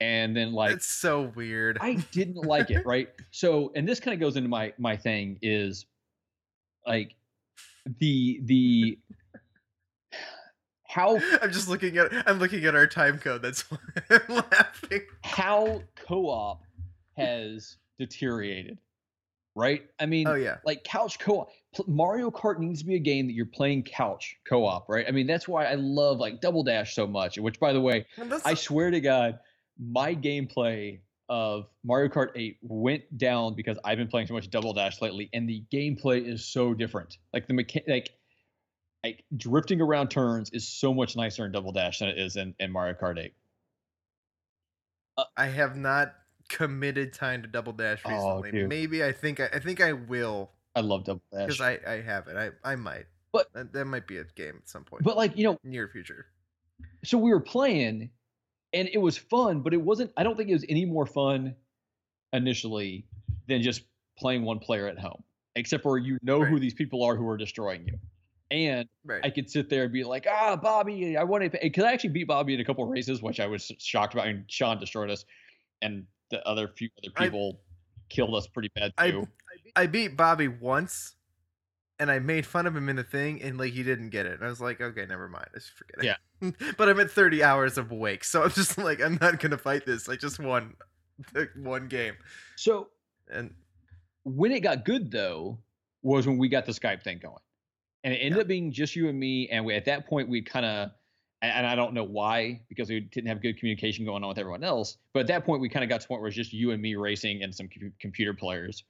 and 0.00 0.34
then 0.34 0.52
like 0.52 0.72
it's 0.72 0.86
so 0.86 1.32
weird. 1.34 1.78
i 1.80 1.94
didn't 2.10 2.36
like 2.36 2.70
it 2.70 2.84
right 2.86 3.08
so 3.30 3.72
and 3.74 3.88
this 3.88 4.00
kind 4.00 4.14
of 4.14 4.20
goes 4.20 4.36
into 4.36 4.48
my 4.48 4.72
my 4.78 4.96
thing 4.96 5.38
is 5.42 5.86
like 6.86 7.14
the 7.98 8.40
the 8.44 8.98
how 10.90 11.16
I'm 11.42 11.52
just 11.52 11.68
looking 11.68 11.96
at 11.98 12.08
I'm 12.28 12.38
looking 12.38 12.64
at 12.64 12.74
our 12.74 12.86
time 12.86 13.18
code. 13.18 13.42
That's 13.42 13.70
why 13.70 13.78
I'm 14.10 14.34
laughing. 14.36 15.02
how 15.22 15.82
co-op 16.06 16.62
has 17.16 17.76
deteriorated 17.98 18.78
right 19.56 19.82
i 19.98 20.06
mean 20.06 20.26
Oh 20.28 20.34
yeah. 20.34 20.56
like 20.64 20.84
couch 20.84 21.18
co-op 21.18 21.50
mario 21.88 22.30
kart 22.30 22.58
needs 22.60 22.80
to 22.80 22.86
be 22.86 22.94
a 22.94 23.00
game 23.00 23.26
that 23.26 23.32
you're 23.32 23.44
playing 23.46 23.82
couch 23.82 24.36
co-op 24.48 24.88
right 24.88 25.04
i 25.08 25.10
mean 25.10 25.26
that's 25.26 25.48
why 25.48 25.66
i 25.66 25.74
love 25.74 26.18
like 26.18 26.40
double 26.40 26.62
dash 26.62 26.94
so 26.94 27.06
much 27.06 27.36
which 27.36 27.58
by 27.60 27.72
the 27.72 27.80
way 27.80 28.06
i 28.44 28.54
swear 28.54 28.90
to 28.92 29.00
god 29.00 29.38
my 29.78 30.14
gameplay 30.14 31.00
of 31.28 31.66
mario 31.84 32.08
kart 32.08 32.28
8 32.36 32.58
went 32.62 33.18
down 33.18 33.54
because 33.54 33.76
i've 33.84 33.98
been 33.98 34.08
playing 34.08 34.28
so 34.28 34.34
much 34.34 34.48
double 34.50 34.72
dash 34.72 35.02
lately 35.02 35.28
and 35.34 35.48
the 35.48 35.64
gameplay 35.72 36.24
is 36.26 36.44
so 36.44 36.72
different 36.72 37.18
like 37.34 37.46
the 37.48 37.54
mechanic 37.54 37.88
like 37.88 38.10
like 39.04 39.24
drifting 39.36 39.80
around 39.80 40.08
turns 40.08 40.50
is 40.50 40.66
so 40.66 40.92
much 40.92 41.16
nicer 41.16 41.46
in 41.46 41.52
double 41.52 41.72
dash 41.72 41.98
than 42.00 42.08
it 42.08 42.18
is 42.18 42.36
in, 42.36 42.54
in 42.58 42.70
mario 42.70 42.94
kart 42.94 43.18
8 43.18 43.32
uh, 45.18 45.24
I 45.36 45.46
have 45.46 45.76
not 45.76 46.14
committed 46.48 47.12
time 47.12 47.42
to 47.42 47.48
double 47.48 47.72
dash 47.72 48.00
Oh, 48.04 48.10
recently. 48.40 48.50
dude. 48.52 48.68
Maybe 48.68 49.04
I 49.04 49.12
think 49.12 49.40
I, 49.40 49.48
I 49.52 49.58
think 49.58 49.80
I 49.80 49.92
will 49.92 50.50
i 50.76 50.80
love 50.80 51.04
double 51.04 51.22
dash 51.32 51.46
because 51.46 51.60
I 51.60 51.78
I 51.86 52.00
have 52.00 52.28
it. 52.28 52.36
I 52.36 52.50
I 52.72 52.76
might. 52.76 53.06
But- 53.32 53.52
that, 53.54 53.72
that 53.72 53.84
might 53.84 54.06
be 54.06 54.18
a 54.18 54.24
game 54.24 54.54
at 54.56 54.68
some 54.68 54.84
point. 54.84 55.02
but 55.04 55.16
like 55.16 55.36
you 55.36 55.44
know 55.44 55.56
near 55.64 55.88
future. 55.88 56.26
so 57.04 57.18
we 57.18 57.30
were 57.30 57.40
playing 57.40 58.10
and 58.72 58.88
it 58.92 58.98
was 58.98 59.16
fun 59.18 59.60
but 59.60 59.72
it 59.74 59.80
wasn't 59.82 60.10
i 60.16 60.22
don't 60.22 60.36
think 60.36 60.48
it 60.48 60.52
was 60.52 60.64
any 60.68 60.84
more 60.84 61.06
fun 61.06 61.54
initially 62.32 63.04
than 63.48 63.62
just 63.62 63.82
playing 64.18 64.42
one 64.44 64.58
player 64.58 64.86
at 64.86 64.98
home 64.98 65.22
except 65.56 65.82
for 65.82 65.98
you 65.98 66.18
know 66.22 66.44
who 66.44 66.58
these 66.60 66.74
people 66.74 67.02
are 67.02 67.16
who 67.16 67.28
are 67.28 67.36
destroying 67.36 67.84
you 67.86 67.98
and 68.50 68.88
Right. 69.04 69.20
i 69.24 69.30
could 69.30 69.48
sit 69.50 69.68
there 69.68 69.84
and 69.84 69.92
be 69.92 70.04
like 70.04 70.26
ah 70.30 70.56
bobby 70.56 71.16
i 71.16 71.22
want 71.22 71.44
to 71.52 71.58
because 71.62 71.84
i 71.84 71.92
actually 71.92 72.10
beat 72.10 72.26
bobby 72.28 72.54
in 72.54 72.60
a 72.60 72.64
couple 72.64 72.84
races 72.86 73.22
which 73.22 73.38
i 73.40 73.46
was 73.46 73.70
shocked 73.78 74.14
about 74.14 74.26
and 74.26 74.44
sean 74.48 74.78
destroyed 74.78 75.10
us 75.10 75.24
and 75.82 76.04
the 76.30 76.46
other 76.48 76.68
few 76.68 76.88
other 77.02 77.12
I- 77.16 77.24
people 77.24 77.60
killed 78.08 78.34
us 78.34 78.46
pretty 78.48 78.70
bad 78.74 78.92
too 78.98 79.26
I 79.76 79.86
beat 79.86 80.16
Bobby 80.16 80.48
once, 80.48 81.14
and 82.00 82.10
I 82.10 82.18
made 82.18 82.44
fun 82.44 82.66
of 82.66 82.74
him 82.74 82.88
in 82.88 82.96
the 82.96 83.04
thing, 83.04 83.40
and 83.40 83.56
like 83.56 83.72
he 83.72 83.84
didn't 83.84 84.10
get 84.10 84.26
it. 84.26 84.32
And 84.34 84.44
I 84.44 84.48
was 84.48 84.60
like, 84.60 84.80
okay, 84.80 85.06
never 85.06 85.28
mind. 85.28 85.46
I 85.54 85.58
just 85.58 85.70
forget 85.74 86.04
it. 86.04 86.16
Yeah. 86.42 86.50
but 86.76 86.88
I'm 86.88 86.98
at 86.98 87.08
30 87.10 87.42
hours 87.44 87.78
of 87.78 87.92
wake, 87.92 88.24
so 88.24 88.42
I'm 88.42 88.50
just 88.50 88.78
like, 88.88 89.00
I'm 89.00 89.16
not 89.20 89.38
gonna 89.38 89.56
fight 89.58 89.86
this. 89.86 90.08
I 90.08 90.16
just 90.16 90.40
won 90.40 90.74
the 91.34 91.48
one 91.56 91.86
game, 91.86 92.14
so 92.56 92.88
and 93.32 93.54
when 94.24 94.50
it 94.50 94.60
got 94.60 94.84
good 94.84 95.10
though 95.12 95.58
was 96.02 96.26
when 96.26 96.36
we 96.36 96.48
got 96.48 96.66
the 96.66 96.72
Skype 96.72 97.02
thing 97.04 97.18
going, 97.22 97.36
and 98.04 98.14
it 98.14 98.18
ended 98.18 98.36
Yeah. 98.38 98.42
up 98.42 98.48
being 98.48 98.72
just 98.72 98.96
you 98.96 99.08
and 99.08 99.18
me. 99.18 99.48
And 99.48 99.64
we, 99.64 99.74
at 99.74 99.84
that 99.86 100.06
point, 100.06 100.28
we 100.28 100.42
kind 100.42 100.64
of, 100.66 100.90
and, 101.42 101.52
and 101.52 101.66
I 101.66 101.74
don't 101.74 101.94
know 101.94 102.04
why 102.04 102.60
because 102.68 102.88
we 102.88 103.00
didn't 103.00 103.28
have 103.28 103.42
good 103.42 103.58
communication 103.58 104.04
going 104.04 104.22
on 104.22 104.28
with 104.28 104.38
everyone 104.38 104.64
else. 104.64 104.98
But 105.12 105.20
at 105.20 105.26
that 105.28 105.44
point, 105.44 105.60
we 105.60 105.68
kind 105.68 105.82
of 105.84 105.88
got 105.88 106.00
to 106.00 106.04
the 106.04 106.08
point 106.08 106.20
where 106.20 106.28
it's 106.28 106.36
just 106.36 106.52
you 106.52 106.70
and 106.72 106.80
me 106.80 106.94
racing 106.96 107.42
and 107.42 107.54
some 107.54 107.68
com- 107.68 107.92
computer 108.00 108.34
players. 108.34 108.84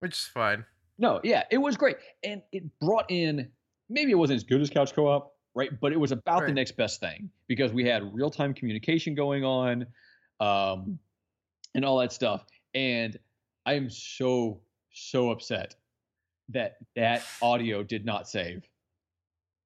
which 0.00 0.12
is 0.12 0.24
fine. 0.32 0.64
No, 0.98 1.20
yeah, 1.24 1.44
it 1.50 1.58
was 1.58 1.76
great, 1.76 1.96
and 2.22 2.42
it 2.52 2.64
brought 2.80 3.10
in 3.10 3.50
maybe 3.88 4.12
it 4.12 4.16
wasn't 4.16 4.36
as 4.36 4.44
good 4.44 4.60
as 4.60 4.68
couch 4.70 4.94
co-op, 4.94 5.34
right? 5.54 5.70
But 5.80 5.92
it 5.92 5.98
was 5.98 6.12
about 6.12 6.46
the 6.46 6.52
next 6.52 6.72
best 6.72 7.00
thing 7.00 7.30
because 7.48 7.72
we 7.72 7.84
had 7.84 8.14
real 8.14 8.30
time 8.30 8.52
communication 8.54 9.14
going 9.14 9.42
on, 9.44 9.86
um, 10.40 10.98
and 11.74 11.84
all 11.84 11.98
that 11.98 12.12
stuff. 12.12 12.44
And 12.74 13.18
I 13.66 13.72
am 13.74 13.88
so 13.90 14.60
so 14.92 15.30
upset 15.30 15.76
that 16.50 16.76
that 16.96 17.22
audio 17.40 17.82
did 17.82 18.04
not 18.04 18.28
save 18.28 18.62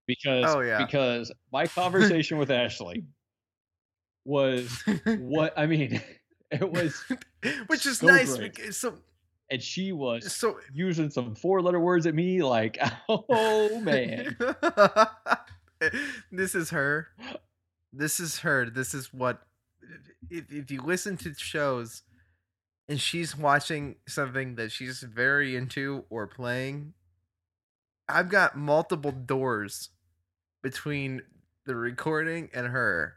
because 0.06 0.44
Oh, 0.54 0.60
yeah. 0.60 0.84
because 0.84 1.32
my 1.52 1.66
conversation 1.80 2.38
with 2.38 2.50
Ashley 2.50 3.04
was 4.24 4.70
what 5.18 5.52
I 5.58 5.66
mean. 5.66 6.00
It 6.52 6.70
was, 6.70 6.94
which 7.66 7.86
is 7.86 7.98
so 7.98 8.06
nice. 8.06 8.36
because- 8.38 8.76
So 8.76 8.94
and 9.50 9.60
she 9.60 9.90
was 9.90 10.32
so 10.34 10.58
using 10.72 11.10
some 11.10 11.34
four 11.34 11.60
letter 11.60 11.80
words 11.80 12.06
at 12.06 12.14
me 12.14 12.40
like 12.42 12.78
oh 13.08 13.80
man 13.80 14.36
this 16.30 16.54
is 16.54 16.70
her. 16.70 17.08
This 17.92 18.20
is 18.20 18.38
her. 18.40 18.70
This 18.70 18.94
is 18.94 19.12
what 19.12 19.42
if 20.30 20.52
if 20.52 20.70
you 20.70 20.82
listen 20.82 21.16
to 21.18 21.34
shows 21.34 22.02
and 22.88 23.00
she's 23.00 23.36
watching 23.36 23.96
something 24.06 24.54
that 24.56 24.70
she's 24.72 25.00
very 25.00 25.56
into 25.56 26.04
or 26.10 26.26
playing, 26.26 26.94
I've 28.08 28.28
got 28.28 28.56
multiple 28.56 29.10
doors 29.12 29.90
between 30.62 31.22
the 31.64 31.74
recording 31.74 32.48
and 32.54 32.68
her, 32.68 33.14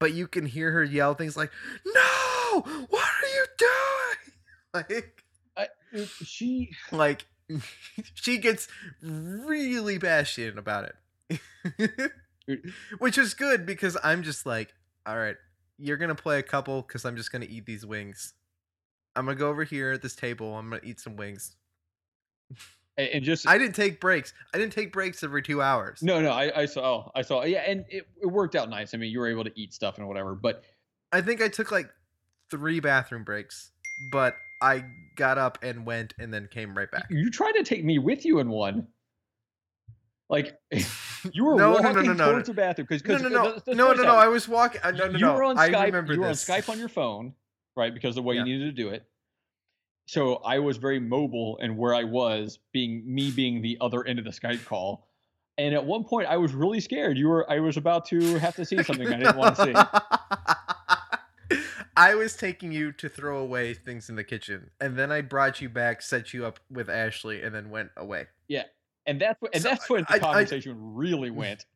but 0.00 0.12
you 0.12 0.26
can 0.26 0.46
hear 0.46 0.72
her 0.72 0.84
yell 0.84 1.14
things 1.14 1.36
like, 1.36 1.50
"No! 1.84 2.60
What 2.88 3.08
are 3.22 3.28
you 3.34 3.46
doing?" 3.58 4.34
Like, 4.74 5.24
I, 5.56 5.68
she 6.22 6.70
like 6.92 7.24
she 8.14 8.38
gets 8.38 8.68
really 9.02 9.98
passionate 9.98 10.58
about 10.58 10.92
it, 11.30 12.12
which 12.98 13.18
is 13.18 13.34
good 13.34 13.64
because 13.64 13.96
I'm 14.02 14.22
just 14.22 14.44
like, 14.44 14.74
all 15.06 15.16
right, 15.16 15.36
you're 15.78 15.96
gonna 15.96 16.14
play 16.14 16.38
a 16.38 16.42
couple 16.42 16.82
because 16.82 17.04
I'm 17.04 17.16
just 17.16 17.32
gonna 17.32 17.46
eat 17.48 17.66
these 17.66 17.86
wings. 17.86 18.34
I'm 19.18 19.24
gonna 19.24 19.36
go 19.36 19.48
over 19.48 19.64
here 19.64 19.90
at 19.92 20.02
this 20.02 20.14
table. 20.14 20.56
I'm 20.56 20.70
gonna 20.70 20.82
eat 20.84 21.00
some 21.00 21.16
wings. 21.16 21.56
and 22.96 23.08
and 23.08 23.24
just 23.24 23.46
I 23.48 23.58
didn't 23.58 23.74
take 23.74 24.00
breaks. 24.00 24.32
I 24.54 24.58
didn't 24.58 24.72
take 24.72 24.92
breaks 24.92 25.22
every 25.22 25.42
two 25.42 25.60
hours. 25.60 26.02
no 26.02 26.20
no 26.20 26.30
I, 26.30 26.62
I 26.62 26.66
saw 26.66 26.82
oh, 26.82 27.10
I 27.14 27.22
saw 27.22 27.42
yeah 27.44 27.60
and 27.66 27.84
it, 27.88 28.06
it 28.22 28.26
worked 28.26 28.54
out 28.54 28.70
nice. 28.70 28.94
I 28.94 28.96
mean 28.98 29.10
you 29.10 29.18
were 29.20 29.28
able 29.28 29.44
to 29.44 29.52
eat 29.56 29.74
stuff 29.74 29.98
and 29.98 30.06
whatever, 30.06 30.34
but 30.34 30.62
I 31.12 31.20
think 31.20 31.42
I 31.42 31.48
took 31.48 31.72
like 31.72 31.88
three 32.50 32.80
bathroom 32.80 33.24
breaks, 33.24 33.72
but 34.12 34.36
I 34.62 34.84
got 35.16 35.38
up 35.38 35.58
and 35.62 35.84
went 35.86 36.14
and 36.18 36.32
then 36.32 36.48
came 36.50 36.76
right 36.76 36.90
back. 36.90 37.06
you 37.10 37.30
tried 37.30 37.52
to 37.52 37.62
take 37.64 37.84
me 37.84 37.98
with 37.98 38.24
you 38.24 38.38
in 38.40 38.48
one. 38.50 38.86
Like 40.30 40.58
you 41.32 41.44
were 41.44 41.54
No, 41.56 41.72
no, 41.74 41.78
no, 41.78 41.88
walking 41.88 42.06
no, 42.06 42.12
no, 42.12 42.32
towards 42.32 42.48
the 42.48 42.54
bathroom 42.54 42.86
because 42.90 43.22
No, 43.22 43.28
no, 43.28 43.28
no, 43.28 43.42
let's 43.50 43.66
no, 43.66 43.92
no, 43.92 44.02
no. 44.02 44.14
I 44.16 44.28
was 44.28 44.46
walking. 44.48 44.80
Uh, 44.84 44.90
no, 44.90 45.06
no, 45.06 45.12
you 45.18 45.24
no. 45.26 45.34
were 45.34 45.44
on 45.44 45.56
Skype. 45.56 46.12
you 46.14 46.20
were 46.20 46.28
this. 46.28 46.48
on 46.48 46.56
Skype 46.60 46.68
on 46.68 46.78
your 46.78 46.88
phone, 46.88 47.32
right? 47.78 47.94
Because 47.94 48.14
the 48.16 48.22
way 48.22 48.34
Yeah. 48.34 48.44
you 48.44 48.58
needed 48.58 48.76
to 48.76 48.82
do 48.82 48.88
it. 48.90 49.06
So 50.06 50.36
I 50.36 50.58
was 50.58 50.76
very 50.78 50.98
mobile, 50.98 51.58
and 51.62 51.78
where 51.78 51.94
I 51.94 52.04
was, 52.04 52.58
being 52.72 53.02
me, 53.06 53.30
being 53.30 53.62
the 53.62 53.78
other 53.80 54.06
end 54.06 54.18
of 54.18 54.24
the 54.24 54.30
Skype 54.30 54.64
call, 54.64 55.06
and 55.58 55.74
at 55.74 55.84
one 55.84 56.04
point 56.04 56.28
I 56.28 56.36
was 56.38 56.54
really 56.54 56.80
scared. 56.80 57.16
You 57.18 57.28
were, 57.28 57.50
I 57.50 57.60
was 57.60 57.76
about 57.76 58.06
to 58.06 58.38
have 58.38 58.54
to 58.56 58.64
see 58.64 58.82
something 58.82 59.06
I 59.06 59.16
didn't 59.18 59.36
want 59.36 59.56
to 59.56 59.64
see. 59.64 59.74
I 61.96 62.14
was 62.14 62.36
taking 62.36 62.70
you 62.70 62.92
to 62.92 63.08
throw 63.08 63.38
away 63.38 63.74
things 63.74 64.08
in 64.08 64.14
the 64.16 64.22
kitchen, 64.24 64.70
and 64.80 64.96
then 64.96 65.10
I 65.10 65.20
brought 65.20 65.60
you 65.60 65.68
back, 65.68 66.00
set 66.00 66.32
you 66.32 66.46
up 66.46 66.60
with 66.70 66.88
Ashley, 66.88 67.42
and 67.42 67.52
then 67.54 67.70
went 67.70 67.90
away. 67.96 68.26
Yeah, 68.46 68.64
and 69.04 69.20
that's 69.20 69.40
what, 69.42 69.52
and 69.54 69.62
So 69.62 69.68
that's 69.70 69.90
when 69.90 70.04
I- 70.08 70.18
the 70.18 70.26
I- 70.26 70.32
conversation 70.32 70.76
really 70.94 71.30
went 71.44 71.66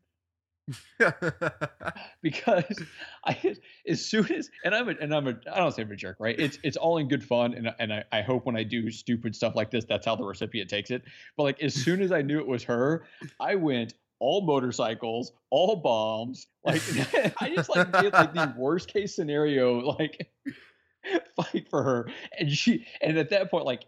because 2.23 2.83
I, 3.25 3.57
as 3.87 4.05
soon 4.05 4.33
as, 4.33 4.51
and 4.65 4.75
I'm 4.75 4.89
a, 4.89 4.93
and 5.01 5.15
I'm 5.15 5.27
a, 5.27 5.37
I 5.53 5.59
don't 5.59 5.73
say 5.75 5.83
I'm 5.83 5.91
a 5.91 5.97
jerk, 5.97 6.17
right? 6.21 6.39
It's 6.39 6.59
it's 6.63 6.77
all 6.77 6.99
in 6.99 7.09
good 7.09 7.25
fun, 7.25 7.55
and 7.55 7.75
and 7.79 7.93
I, 7.93 8.05
I 8.13 8.23
hope 8.23 8.47
when 8.47 8.57
I 8.57 8.63
do 8.63 8.91
stupid 8.91 9.35
stuff 9.35 9.55
like 9.57 9.71
this, 9.71 9.85
that's 9.85 10.07
how 10.07 10.17
the 10.17 10.25
recipient 10.25 10.71
takes 10.71 10.91
it. 10.91 11.03
But 11.37 11.45
like 11.45 11.63
as 11.63 11.75
soon 11.75 12.01
as 12.01 12.13
I 12.13 12.23
knew 12.23 12.39
it 12.39 12.47
was 12.47 12.63
her, 12.65 13.05
I 13.41 13.57
went 13.57 13.95
all 14.21 14.43
motorcycles, 14.43 15.33
all 15.51 15.77
bombs. 15.77 16.47
Like 16.65 16.83
I 17.41 17.53
just 17.55 17.69
like 17.69 17.93
did 18.01 18.13
like 18.13 18.35
the 18.35 18.55
worst 18.57 18.89
case 18.89 19.17
scenario, 19.17 19.81
like 19.81 20.31
fight 21.37 21.69
for 21.69 21.83
her, 21.83 22.09
and 22.39 22.51
she, 22.51 22.87
and 23.01 23.19
at 23.19 23.31
that 23.31 23.51
point, 23.51 23.67
like, 23.67 23.85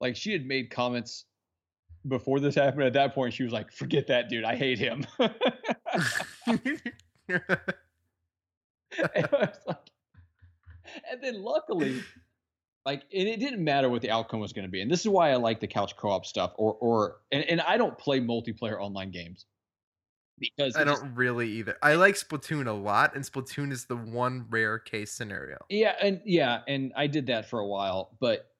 like 0.00 0.16
she 0.16 0.32
had 0.32 0.44
made 0.44 0.70
comments 0.70 1.24
before 2.06 2.40
this 2.40 2.54
happened. 2.54 2.84
At 2.84 2.92
that 2.94 3.14
point, 3.14 3.34
she 3.34 3.44
was 3.44 3.52
like, 3.52 3.72
"Forget 3.72 4.06
that, 4.08 4.28
dude. 4.28 4.44
I 4.44 4.56
hate 4.56 4.78
him." 4.78 5.06
and, 5.18 5.30
I 8.98 9.26
was 9.32 9.58
like, 9.66 9.90
and 11.10 11.22
then 11.22 11.42
luckily, 11.42 12.02
like, 12.84 13.02
and 13.12 13.28
it 13.28 13.40
didn't 13.40 13.62
matter 13.62 13.88
what 13.88 14.02
the 14.02 14.10
outcome 14.10 14.40
was 14.40 14.52
going 14.52 14.64
to 14.64 14.70
be. 14.70 14.80
And 14.80 14.90
this 14.90 15.00
is 15.00 15.08
why 15.08 15.30
I 15.30 15.36
like 15.36 15.60
the 15.60 15.66
couch 15.66 15.96
co-op 15.96 16.26
stuff. 16.26 16.52
Or, 16.56 16.74
or, 16.74 17.16
and, 17.30 17.44
and 17.44 17.60
I 17.60 17.76
don't 17.76 17.96
play 17.96 18.20
multiplayer 18.20 18.80
online 18.80 19.10
games 19.10 19.46
because 20.38 20.76
I 20.76 20.84
don't 20.84 21.14
really 21.14 21.48
either. 21.52 21.76
I 21.82 21.94
like 21.94 22.16
Splatoon 22.16 22.66
a 22.66 22.72
lot, 22.72 23.14
and 23.14 23.24
Splatoon 23.24 23.72
is 23.72 23.84
the 23.84 23.96
one 23.96 24.46
rare 24.50 24.78
case 24.78 25.12
scenario. 25.12 25.58
yeah, 25.68 25.94
and 26.02 26.20
yeah, 26.24 26.60
and 26.66 26.92
I 26.96 27.06
did 27.06 27.26
that 27.26 27.48
for 27.48 27.60
a 27.60 27.66
while, 27.66 28.16
but 28.20 28.50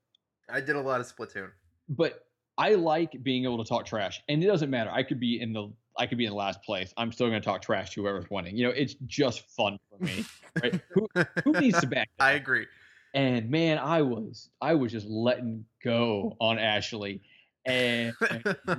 I 0.48 0.60
did 0.60 0.77
a 0.77 0.81
lot 0.81 1.01
of 1.01 1.12
Splatoon. 1.14 1.51
but 1.89 2.27
I 2.59 2.74
like 2.74 3.23
being 3.23 3.45
able 3.45 3.62
to 3.62 3.69
talk 3.69 3.87
trash, 3.87 4.23
and 4.29 4.43
it 4.43 4.47
doesn't 4.47 4.70
matter. 4.70 4.91
I 4.91 5.03
could 5.03 5.20
be 5.20 5.41
in 5.41 5.53
the 5.53 5.73
I 5.99 6.07
could 6.07 6.19
be 6.19 6.24
in 6.24 6.31
the 6.31 6.37
last 6.37 6.62
place. 6.62 6.93
I'm 6.97 7.12
still 7.12 7.29
going 7.29 7.41
to 7.41 7.45
talk 7.45 7.61
trash 7.62 7.91
to 7.91 8.03
whoever's 8.03 8.31
winning. 8.31 8.57
You 8.57 8.66
know, 8.66 8.73
it's 8.73 8.95
just 9.07 9.47
fun 9.51 9.79
for 9.91 10.03
me, 10.03 10.24
right? 10.62 10.81
who, 10.91 11.07
who 11.45 11.53
needs 11.61 11.81
to 11.81 11.87
back? 11.87 12.09
I 12.19 12.33
agree. 12.33 12.66
And 13.15 13.51
man, 13.51 13.79
I 13.79 14.03
was 14.03 14.49
I 14.61 14.74
was 14.74 14.93
just 14.93 15.07
letting 15.07 15.66
go 15.85 16.37
on 16.41 16.59
Ashley, 16.59 17.23
and 17.66 18.15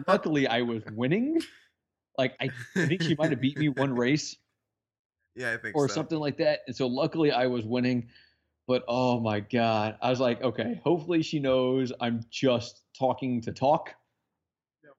luckily 0.07 0.47
I 0.47 0.61
was 0.61 0.83
winning. 0.91 1.39
Like 2.17 2.35
I 2.39 2.49
think 2.75 3.01
she 3.01 3.15
might 3.15 3.31
have 3.31 3.41
beat 3.41 3.57
me 3.57 3.69
one 3.69 3.95
race 3.95 4.37
yeah, 5.35 5.53
I 5.53 5.57
think 5.57 5.75
or 5.75 5.87
so. 5.87 5.95
something 5.95 6.19
like 6.19 6.37
that, 6.37 6.59
and 6.67 6.75
so 6.75 6.87
luckily 6.87 7.31
I 7.31 7.47
was 7.47 7.65
winning. 7.65 8.09
But 8.67 8.83
oh 8.87 9.19
my 9.19 9.41
god, 9.41 9.97
I 10.01 10.09
was 10.09 10.19
like, 10.19 10.41
okay, 10.41 10.79
hopefully 10.83 11.21
she 11.21 11.39
knows 11.39 11.91
I'm 11.99 12.21
just 12.29 12.81
talking 12.97 13.41
to 13.41 13.51
talk. 13.51 13.93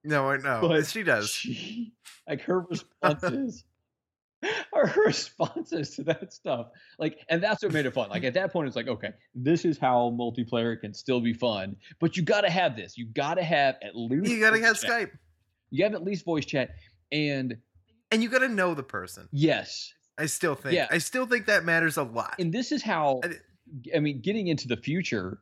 No, 0.04 0.28
I 0.28 0.36
know. 0.36 0.60
But 0.68 0.86
she 0.86 1.02
does. 1.02 1.30
She, 1.30 1.94
like 2.28 2.42
her 2.42 2.60
responses, 2.70 3.64
are 4.74 4.86
her 4.86 5.04
responses 5.04 5.96
to 5.96 6.02
that 6.04 6.30
stuff, 6.34 6.66
like, 6.98 7.18
and 7.30 7.42
that's 7.42 7.62
what 7.62 7.72
made 7.72 7.86
it 7.86 7.94
fun. 7.94 8.10
Like 8.10 8.24
at 8.24 8.34
that 8.34 8.52
point, 8.52 8.66
it's 8.66 8.76
like, 8.76 8.88
okay, 8.88 9.12
this 9.34 9.64
is 9.64 9.78
how 9.78 10.10
multiplayer 10.18 10.78
can 10.78 10.92
still 10.92 11.20
be 11.22 11.32
fun. 11.32 11.74
But 12.00 12.18
you 12.18 12.22
got 12.22 12.42
to 12.42 12.50
have 12.50 12.76
this. 12.76 12.98
You 12.98 13.06
got 13.06 13.34
to 13.34 13.42
have 13.42 13.76
at 13.82 13.96
least. 13.96 14.30
You 14.30 14.40
gotta 14.40 14.60
have 14.60 14.78
chat. 14.78 14.90
Skype, 14.90 15.10
You 15.70 15.84
have 15.84 15.94
at 15.94 16.04
least 16.04 16.26
voice 16.26 16.44
chat, 16.44 16.72
and 17.10 17.56
and 18.10 18.22
you 18.22 18.28
gotta 18.28 18.48
know 18.48 18.74
the 18.74 18.82
person. 18.82 19.26
yes, 19.32 19.90
I 20.18 20.26
still 20.26 20.54
think. 20.54 20.74
Yeah. 20.74 20.86
I 20.90 20.98
still 20.98 21.24
think 21.24 21.46
that 21.46 21.64
matters 21.64 21.96
a 21.96 22.02
lot. 22.02 22.34
and 22.38 22.52
this 22.52 22.70
is 22.72 22.82
how. 22.82 23.20
I 23.24 23.28
I 23.94 23.98
mean, 23.98 24.20
getting 24.20 24.48
into 24.48 24.68
the 24.68 24.76
future, 24.76 25.38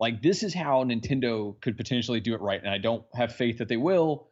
like 0.00 0.22
this 0.22 0.42
is 0.42 0.54
how 0.54 0.84
Nintendo 0.84 1.60
could 1.60 1.76
potentially 1.76 2.20
do 2.20 2.34
it 2.34 2.40
right, 2.40 2.60
and 2.60 2.70
I 2.70 2.78
don't 2.78 3.04
have 3.14 3.34
faith 3.34 3.58
that 3.58 3.68
they 3.68 3.76
will, 3.76 4.28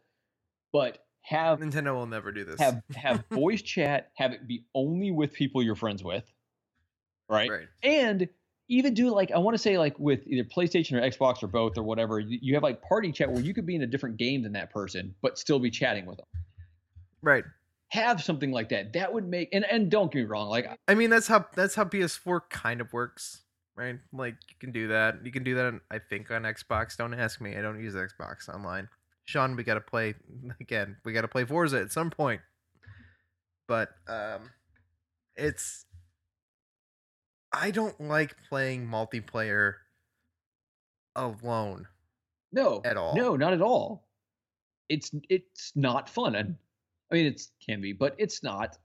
but 0.71 0.99
have 1.21 1.59
Nintendo 1.59 1.93
will 1.93 2.07
never 2.07 2.31
do 2.31 2.45
this. 2.45 2.59
have 2.59 2.81
have 2.95 3.23
voice 3.31 3.61
chat, 3.61 4.11
have 4.15 4.31
it 4.31 4.47
be 4.47 4.65
only 4.73 5.11
with 5.11 5.33
people 5.33 5.61
you're 5.61 5.75
friends 5.75 6.03
with, 6.03 6.23
right? 7.29 7.49
right. 7.49 7.67
And 7.83 8.29
even 8.69 8.93
do 8.93 9.09
like 9.09 9.31
I 9.31 9.37
want 9.37 9.55
to 9.55 9.61
say 9.61 9.77
like 9.77 9.97
with 9.99 10.25
either 10.27 10.43
PlayStation 10.43 10.93
or 10.93 11.01
Xbox 11.01 11.43
or 11.43 11.47
both 11.47 11.77
or 11.77 11.83
whatever, 11.83 12.19
you, 12.19 12.39
you 12.41 12.53
have 12.53 12.63
like 12.63 12.81
party 12.81 13.11
chat 13.11 13.31
where 13.31 13.41
you 13.41 13.53
could 13.53 13.65
be 13.65 13.75
in 13.75 13.81
a 13.81 13.87
different 13.87 14.17
game 14.17 14.43
than 14.43 14.53
that 14.53 14.71
person, 14.71 15.15
but 15.21 15.37
still 15.37 15.59
be 15.59 15.69
chatting 15.69 16.05
with 16.05 16.17
them. 16.17 16.27
Right. 17.21 17.43
Have 17.89 18.21
something 18.21 18.51
like 18.51 18.69
that. 18.69 18.93
That 18.93 19.13
would 19.13 19.27
make 19.27 19.49
and 19.53 19.63
and 19.65 19.89
don't 19.89 20.11
get 20.11 20.19
me 20.19 20.25
wrong, 20.25 20.49
like 20.49 20.67
I 20.87 20.93
mean, 20.95 21.09
that's 21.09 21.27
how 21.27 21.45
that's 21.55 21.75
how 21.75 21.85
PS4 21.85 22.41
kind 22.49 22.81
of 22.81 22.91
works, 22.91 23.41
right? 23.75 23.97
Like 24.11 24.35
you 24.49 24.55
can 24.59 24.71
do 24.71 24.89
that. 24.89 25.25
You 25.25 25.31
can 25.31 25.43
do 25.43 25.55
that. 25.55 25.65
On, 25.65 25.81
I 25.89 25.99
think 25.99 26.29
on 26.29 26.43
Xbox. 26.43 26.97
Don't 26.97 27.13
ask 27.13 27.39
me. 27.39 27.55
I 27.55 27.61
don't 27.61 27.81
use 27.81 27.93
Xbox 27.95 28.49
online. 28.53 28.89
Sean, 29.25 29.55
we 29.55 29.63
gotta 29.63 29.81
play 29.81 30.15
again. 30.59 30.97
We 31.05 31.13
gotta 31.13 31.27
play 31.27 31.45
Forza 31.45 31.79
at 31.79 31.91
some 31.91 32.09
point. 32.09 32.41
But 33.67 33.89
um, 34.07 34.51
it's. 35.35 35.85
I 37.53 37.71
don't 37.71 37.99
like 38.01 38.35
playing 38.49 38.85
multiplayer 38.85 39.75
alone. 41.15 41.87
no 42.51 42.81
At 42.85 42.97
all. 42.97 43.15
No, 43.15 43.35
not 43.35 43.53
at 43.53 43.61
all. 43.61 44.07
It's 44.89 45.11
it's 45.29 45.71
not 45.75 46.09
fun. 46.09 46.35
And 46.35 46.55
I 47.11 47.15
mean 47.15 47.25
it 47.25 47.41
can 47.65 47.81
be, 47.81 47.93
but 47.93 48.15
it's 48.17 48.43
not. 48.43 48.77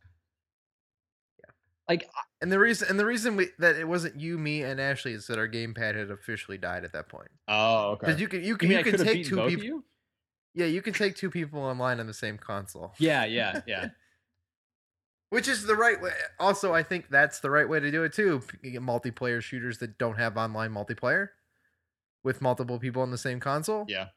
Yeah. 1.39 1.51
Like 1.89 2.09
And 2.41 2.51
the 2.53 2.59
reason 2.59 2.89
and 2.89 2.99
the 2.99 3.07
reason 3.07 3.37
we, 3.37 3.49
that 3.59 3.77
it 3.77 3.87
wasn't 3.87 4.19
you, 4.21 4.39
me, 4.39 4.63
and 4.63 4.81
Ashley 4.81 5.13
is 5.13 5.27
that 5.27 5.39
our 5.39 5.49
gamepad 5.49 5.97
had 5.97 6.11
officially 6.11 6.59
died 6.59 6.85
at 6.85 6.93
that 6.93 7.09
point. 7.09 7.31
oh 7.49 7.93
okay. 7.93 8.07
Because 8.07 8.21
you 8.21 8.29
can 8.29 8.41
you 8.41 8.47
You 8.49 8.57
can 8.57 8.69
mean 8.69 8.79
you, 8.79 8.85
can 8.85 9.05
take 9.05 9.27
two 9.27 9.47
people. 9.49 9.83
Yeah, 10.55 10.67
you 10.67 10.83
can 10.83 10.93
take 10.93 11.17
two 11.17 11.31
people 11.31 11.61
online 11.61 11.99
on 11.99 12.07
the 12.07 12.15
same 12.15 12.37
console. 12.37 12.93
Yeah, 12.99 13.25
yeah, 13.25 13.63
yeah. 13.67 13.89
Which 15.31 15.49
is 15.49 15.65
the 15.65 15.75
right 15.75 15.99
way. 16.01 16.11
Also, 16.39 16.75
I 16.75 16.83
think 16.83 17.09
that's 17.09 17.41
the 17.41 17.51
right 17.51 17.67
way 17.67 17.81
to 17.81 17.91
do 17.91 18.05
it 18.05 18.13
too. 18.13 18.43
You 18.63 18.71
get 18.73 18.83
multiplayer 18.83 19.41
shooters 19.41 19.79
that 19.79 19.97
don't 19.97 20.19
have 20.19 20.37
online 20.37 20.71
multiplayer 20.71 21.29
with 22.23 22.43
multiple 22.43 22.79
people 22.79 23.01
on 23.01 23.11
the 23.11 23.19
same 23.19 23.41
console. 23.41 23.87
yeah. 23.89 24.09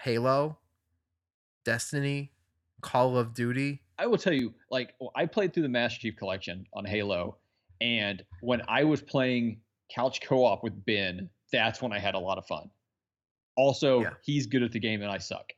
Halo, 0.00 0.56
Destiny, 1.66 2.32
Call 2.80 3.16
of 3.16 3.34
Duty. 3.34 3.82
I 3.98 4.06
will 4.06 4.18
tell 4.18 4.32
you, 4.32 4.54
like, 4.70 4.94
I 5.14 5.26
played 5.26 5.52
through 5.52 5.64
the 5.64 5.68
Master 5.68 6.00
Chief 6.00 6.16
Collection 6.16 6.66
on 6.72 6.84
Halo, 6.84 7.36
and 7.80 8.24
when 8.40 8.62
I 8.68 8.84
was 8.84 9.02
playing 9.02 9.60
couch 9.94 10.20
co-op 10.22 10.62
with 10.62 10.84
Ben, 10.84 11.28
that's 11.52 11.82
when 11.82 11.92
I 11.92 11.98
had 11.98 12.14
a 12.14 12.18
lot 12.18 12.38
of 12.38 12.46
fun. 12.46 12.70
Also, 13.56 14.02
Yeah. 14.02 14.14
he's 14.22 14.46
good 14.46 14.62
at 14.62 14.72
the 14.72 14.78
game 14.78 15.02
and 15.02 15.10
I 15.10 15.18
suck. 15.18 15.52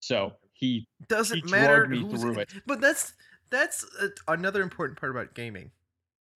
So 0.00 0.32
he 0.54 0.86
Doesn't 1.08 1.44
He 1.44 1.50
matter 1.50 1.86
me 1.86 2.00
who's 2.00 2.20
through 2.22 2.38
it. 2.38 2.52
But 2.66 2.80
that's 2.80 3.14
that's 3.50 3.84
a, 4.00 4.08
another 4.32 4.62
important 4.62 4.98
part 4.98 5.12
about 5.12 5.34
gaming. 5.34 5.70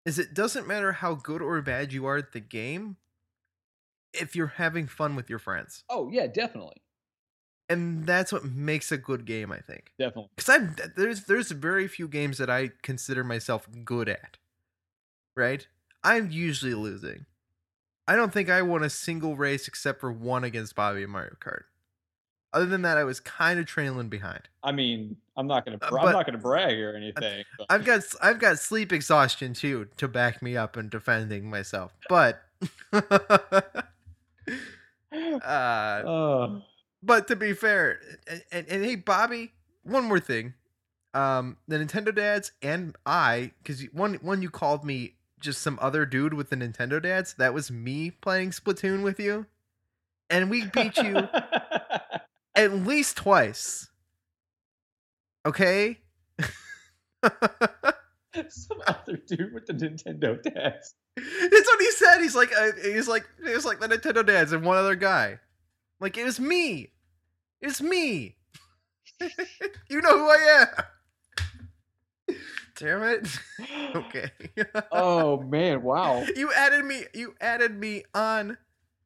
Is 0.05 0.19
it 0.19 0.35
doesn't 0.35 0.67
matter 0.67 0.93
how 0.93 1.15
good 1.15 1.43
or 1.43 1.61
bad 1.63 1.93
you 1.93 2.07
are 2.07 2.17
at 2.17 2.33
the 2.33 2.41
game 2.41 2.97
if 4.13 4.35
you're 4.35 4.47
having 4.47 4.87
fun 4.87 5.15
with 5.17 5.29
your 5.29 5.39
friends. 5.39 5.85
Oh 5.89 6.09
yeah, 6.11 6.27
definitely. 6.27 6.83
And 7.69 8.07
that's 8.07 8.33
what 8.33 8.45
makes 8.45 8.93
a 8.93 8.97
good 8.97 9.25
game, 9.25 9.51
I 9.53 9.59
think. 9.61 9.93
Definitely. 9.99 10.31
Because 10.37 10.49
I'm 10.49 10.77
there's 10.97 11.25
there's 11.25 11.51
very 11.51 11.89
few 11.89 12.09
games 12.09 12.39
that 12.39 12.51
I 12.51 12.71
consider 12.83 13.25
myself 13.25 13.69
good 13.85 14.09
at. 14.09 14.37
Right? 15.37 15.67
I'm 16.05 16.31
usually 16.31 16.75
losing. 16.75 17.27
I 18.09 18.15
don't 18.17 18.33
think 18.33 18.49
I 18.49 18.63
won 18.63 18.85
a 18.85 18.91
single 18.91 19.35
race 19.37 19.67
except 19.67 20.01
for 20.01 20.13
one 20.13 20.45
against 20.45 20.77
Bobby 20.77 21.03
in 21.03 21.11
Mario 21.11 21.35
Kart. 21.41 21.65
Other 22.53 22.67
than 22.67 22.83
that, 22.83 22.97
I 22.97 23.03
was 23.05 23.19
kind 23.21 23.59
of 23.59 23.67
trailing 23.67 24.09
behind. 24.09 24.49
I 24.63 24.71
mean, 24.73 25.17
I'm 25.37 25.47
not 25.49 25.65
gonna 25.67 25.79
Uh, 25.83 25.91
bra- 25.91 26.05
I'm 26.05 26.13
not 26.13 26.25
gonna 26.25 26.39
brag 26.39 26.79
or 26.79 26.95
anything. 26.97 27.45
but- 27.59 27.67
I've 27.69 27.85
got 27.85 28.03
I've 28.23 28.39
got 28.39 28.59
sleep 28.61 28.93
exhaustion 28.93 29.53
too 29.53 29.89
to 29.97 30.07
back 30.09 30.41
me 30.41 30.57
up 30.57 30.77
in 30.77 30.89
defending 30.89 31.51
myself. 31.51 31.93
But 32.09 32.41
uh 32.93 33.83
Oh. 36.07 36.63
But 37.03 37.29
to 37.29 37.37
be 37.37 37.53
fair, 37.53 38.01
and, 38.29 38.43
and, 38.53 38.69
and 38.69 38.85
hey, 38.85 38.97
Bobby, 38.97 39.53
one 39.83 40.05
more 40.05 40.21
thing. 40.21 40.55
Um, 41.15 41.57
the 41.67 41.79
Nintendo 41.79 42.15
dads 42.15 42.53
and 42.61 42.95
I, 43.07 43.53
because 43.63 43.83
one 43.93 44.15
one 44.15 44.43
you 44.43 44.51
called 44.51 44.85
me 44.85 45.15
just 45.41 45.63
some 45.63 45.79
other 45.81 46.05
dude 46.05 46.35
with 46.35 46.51
the 46.51 46.57
Nintendo 46.57 47.01
dads. 47.01 47.35
That 47.35 47.55
was 47.55 47.71
me 47.71 48.11
playing 48.11 48.51
Splatoon 48.51 49.03
with 49.03 49.19
you, 49.19 49.47
and 50.29 50.51
we 50.51 50.67
beat 50.67 50.97
you 50.99 51.17
at 52.55 52.73
least 52.73 53.17
twice. 53.17 53.89
Okay. 55.47 55.99
Some 58.49 58.83
other 58.87 59.17
dude 59.17 59.55
with 59.55 59.67
the 59.67 59.73
Nintendo 59.73 60.43
dads. 60.43 60.95
That's 61.17 61.67
what 61.67 61.81
he 61.81 61.91
said. 61.93 62.21
He's 62.21 62.35
like, 62.37 62.51
uh, 62.53 62.73
he's 62.83 63.09
like, 63.09 63.27
was 63.43 63.65
like 63.65 63.81
the 63.81 63.89
Nintendo 63.89 64.27
dads 64.27 64.53
and 64.53 64.65
one 64.65 64.77
other 64.77 64.97
guy. 64.97 65.39
Like 66.01 66.17
it 66.19 66.25
was 66.25 66.39
me. 66.41 66.93
It's 67.61 67.81
me. 67.81 68.37
you 69.91 70.01
know 70.03 70.19
who 70.19 70.29
I 70.29 70.67
am. 72.29 72.37
Damn 72.79 73.03
it. 73.05 73.29
okay. 73.95 74.31
Oh 74.93 75.41
man! 75.43 75.83
Wow. 75.83 76.25
you 76.37 76.53
added 76.53 76.85
me. 76.85 77.05
You 77.15 77.35
added 77.41 77.79
me 77.79 78.05
on 78.15 78.57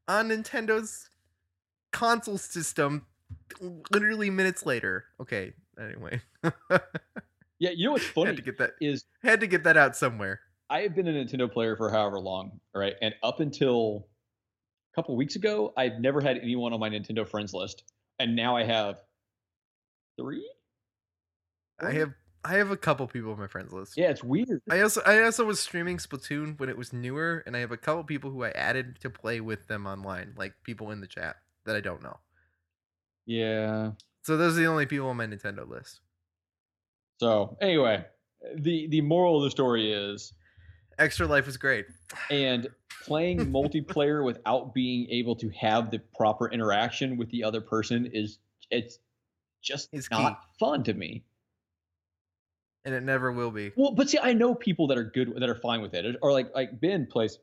on 0.08 0.28
Nintendo's 0.28 1.08
console 1.92 2.38
system. 2.38 3.06
Literally 3.92 4.30
minutes 4.30 4.66
later. 4.66 5.04
Okay. 5.20 5.52
Anyway, 5.80 6.20
Yeah, 7.58 7.70
you 7.70 7.86
know 7.86 7.92
what's 7.92 8.04
funny? 8.04 8.28
had 8.28 8.36
to 8.36 8.42
get 8.42 8.58
that. 8.58 8.72
is 8.80 9.04
Had 9.22 9.40
to 9.40 9.46
get 9.46 9.64
that 9.64 9.76
out 9.76 9.96
somewhere. 9.96 10.40
I 10.68 10.80
have 10.82 10.94
been 10.94 11.08
a 11.08 11.12
Nintendo 11.12 11.50
player 11.50 11.76
for 11.76 11.90
however 11.90 12.18
long, 12.20 12.60
right? 12.74 12.94
And 13.02 13.14
up 13.22 13.40
until 13.40 14.06
a 14.92 14.94
couple 14.94 15.16
weeks 15.16 15.36
ago, 15.36 15.72
I've 15.76 16.00
never 16.00 16.20
had 16.20 16.38
anyone 16.38 16.72
on 16.72 16.80
my 16.80 16.88
Nintendo 16.88 17.26
friends 17.26 17.54
list, 17.54 17.84
and 18.18 18.34
now 18.34 18.56
I 18.56 18.64
have 18.64 19.00
three. 20.18 20.48
I 21.80 21.92
have 21.92 22.12
I 22.44 22.54
have 22.54 22.70
a 22.70 22.76
couple 22.76 23.06
people 23.06 23.32
on 23.32 23.38
my 23.38 23.46
friends 23.46 23.72
list. 23.72 23.96
Yeah, 23.96 24.10
it's 24.10 24.24
weird. 24.24 24.62
I 24.70 24.80
also 24.80 25.02
I 25.04 25.22
also 25.22 25.44
was 25.44 25.60
streaming 25.60 25.98
Splatoon 25.98 26.58
when 26.58 26.68
it 26.68 26.76
was 26.76 26.92
newer, 26.92 27.42
and 27.46 27.56
I 27.56 27.60
have 27.60 27.72
a 27.72 27.76
couple 27.76 28.02
people 28.04 28.30
who 28.30 28.44
I 28.44 28.50
added 28.50 28.98
to 29.00 29.10
play 29.10 29.40
with 29.40 29.66
them 29.68 29.86
online, 29.86 30.34
like 30.36 30.54
people 30.64 30.90
in 30.90 31.00
the 31.00 31.06
chat 31.06 31.36
that 31.66 31.76
I 31.76 31.80
don't 31.80 32.02
know. 32.02 32.16
Yeah. 33.26 33.92
So 34.22 34.36
those 34.36 34.56
are 34.56 34.60
the 34.60 34.66
only 34.66 34.86
people 34.86 35.08
on 35.08 35.16
my 35.16 35.26
Nintendo 35.26 35.68
list. 35.68 36.00
So 37.18 37.56
anyway, 37.60 38.04
the 38.54 38.88
the 38.88 39.02
moral 39.02 39.38
of 39.38 39.44
the 39.44 39.50
story 39.50 39.92
is, 39.92 40.32
Extra 41.00 41.26
Life 41.26 41.48
is 41.48 41.56
great. 41.56 41.86
and 42.30 42.68
playing 43.04 43.38
multiplayer 43.52 44.24
without 44.24 44.74
being 44.74 45.08
able 45.10 45.34
to 45.36 45.48
have 45.50 45.90
the 45.90 45.98
proper 46.14 46.50
interaction 46.50 47.16
with 47.16 47.30
the 47.30 47.42
other 47.42 47.60
person 47.60 48.06
is 48.12 48.38
it's 48.70 48.98
just 49.62 49.88
Is 49.92 50.10
not 50.10 50.40
fun 50.58 50.84
to 50.84 50.94
me. 50.94 51.24
And 52.84 52.94
it 52.94 53.02
never 53.02 53.32
will 53.32 53.50
be. 53.50 53.72
Well, 53.76 53.92
but 53.92 54.08
see, 54.08 54.18
I 54.18 54.32
know 54.32 54.54
people 54.54 54.86
that 54.86 54.96
are 54.96 55.04
good 55.04 55.34
that 55.36 55.48
are 55.48 55.54
fine 55.54 55.82
with 55.82 55.94
it, 55.94 56.16
or 56.22 56.32
like 56.32 56.54
like 56.54 56.80
Ben 56.80 57.06
plays 57.06 57.38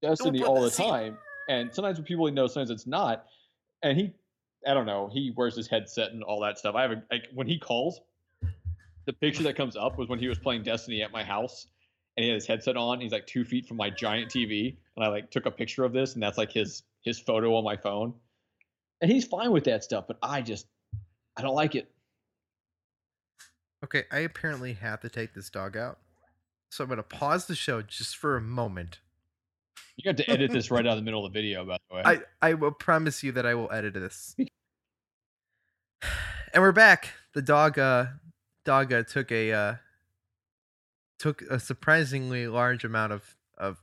Destiny 0.00 0.42
all 0.42 0.62
the 0.62 0.70
time, 0.70 1.16
and 1.48 1.72
sometimes 1.72 1.98
when 1.98 2.04
people 2.04 2.26
he 2.26 2.32
knows, 2.32 2.54
sometimes 2.54 2.70
it's 2.70 2.86
not, 2.86 3.26
and 3.84 3.96
he, 3.96 4.12
I 4.66 4.74
don't 4.74 4.86
know, 4.86 5.08
he 5.12 5.32
wears 5.36 5.54
his 5.54 5.68
headset 5.68 6.10
and 6.10 6.24
all 6.24 6.40
that 6.40 6.58
stuff. 6.58 6.74
I 6.74 6.82
have 6.82 6.90
a 6.90 7.02
like 7.10 7.28
when 7.32 7.46
he 7.46 7.56
calls, 7.56 8.00
the 9.06 9.12
picture 9.12 9.44
that 9.44 9.54
comes 9.54 9.76
up 9.76 9.96
was 9.96 10.08
when 10.08 10.18
he 10.18 10.26
was 10.26 10.40
playing 10.40 10.64
Destiny 10.64 11.02
at 11.02 11.12
my 11.12 11.22
house, 11.22 11.68
and 12.16 12.24
he 12.24 12.30
had 12.30 12.34
his 12.34 12.46
headset 12.46 12.76
on. 12.76 13.00
He's 13.00 13.12
like 13.12 13.26
two 13.26 13.44
feet 13.44 13.66
from 13.66 13.76
my 13.76 13.90
giant 13.90 14.30
TV, 14.30 14.76
and 14.96 15.04
I 15.04 15.08
like 15.08 15.30
took 15.30 15.46
a 15.46 15.50
picture 15.50 15.84
of 15.84 15.92
this, 15.92 16.14
and 16.14 16.22
that's 16.22 16.38
like 16.38 16.52
his 16.52 16.82
his 17.02 17.18
photo 17.18 17.54
on 17.56 17.64
my 17.64 17.76
phone, 17.76 18.14
and 19.00 19.10
he's 19.10 19.24
fine 19.24 19.50
with 19.50 19.64
that 19.64 19.84
stuff, 19.84 20.04
but 20.06 20.18
I 20.22 20.42
just 20.42 20.66
I 21.36 21.42
don't 21.42 21.54
like 21.54 21.74
it. 21.74 21.90
Okay, 23.84 24.04
I 24.12 24.20
apparently 24.20 24.74
have 24.74 25.00
to 25.00 25.08
take 25.08 25.34
this 25.34 25.50
dog 25.50 25.76
out. 25.76 25.98
So 26.70 26.84
I'm 26.84 26.90
gonna 26.90 27.02
pause 27.02 27.46
the 27.46 27.54
show 27.54 27.82
just 27.82 28.16
for 28.16 28.36
a 28.36 28.40
moment. 28.40 29.00
You 29.96 30.04
got 30.04 30.16
to 30.18 30.30
edit 30.30 30.50
this 30.52 30.70
right 30.70 30.86
out 30.86 30.92
of 30.92 30.96
the 30.96 31.02
middle 31.02 31.24
of 31.24 31.32
the 31.32 31.38
video, 31.38 31.64
by 31.64 31.76
the 31.90 31.96
way. 31.96 32.02
I, 32.04 32.20
I 32.40 32.54
will 32.54 32.70
promise 32.70 33.22
you 33.22 33.32
that 33.32 33.44
I 33.44 33.54
will 33.54 33.70
edit 33.72 33.94
this. 33.94 34.36
And 36.54 36.60
we're 36.62 36.72
back. 36.72 37.08
The 37.32 37.40
dog 37.40 37.78
uh 37.78 38.06
dog 38.66 38.92
uh, 38.92 39.04
took 39.04 39.32
a 39.32 39.52
uh 39.52 39.74
took 41.22 41.40
a 41.42 41.60
surprisingly 41.60 42.48
large 42.48 42.82
amount 42.84 43.12
of 43.12 43.36
of 43.56 43.80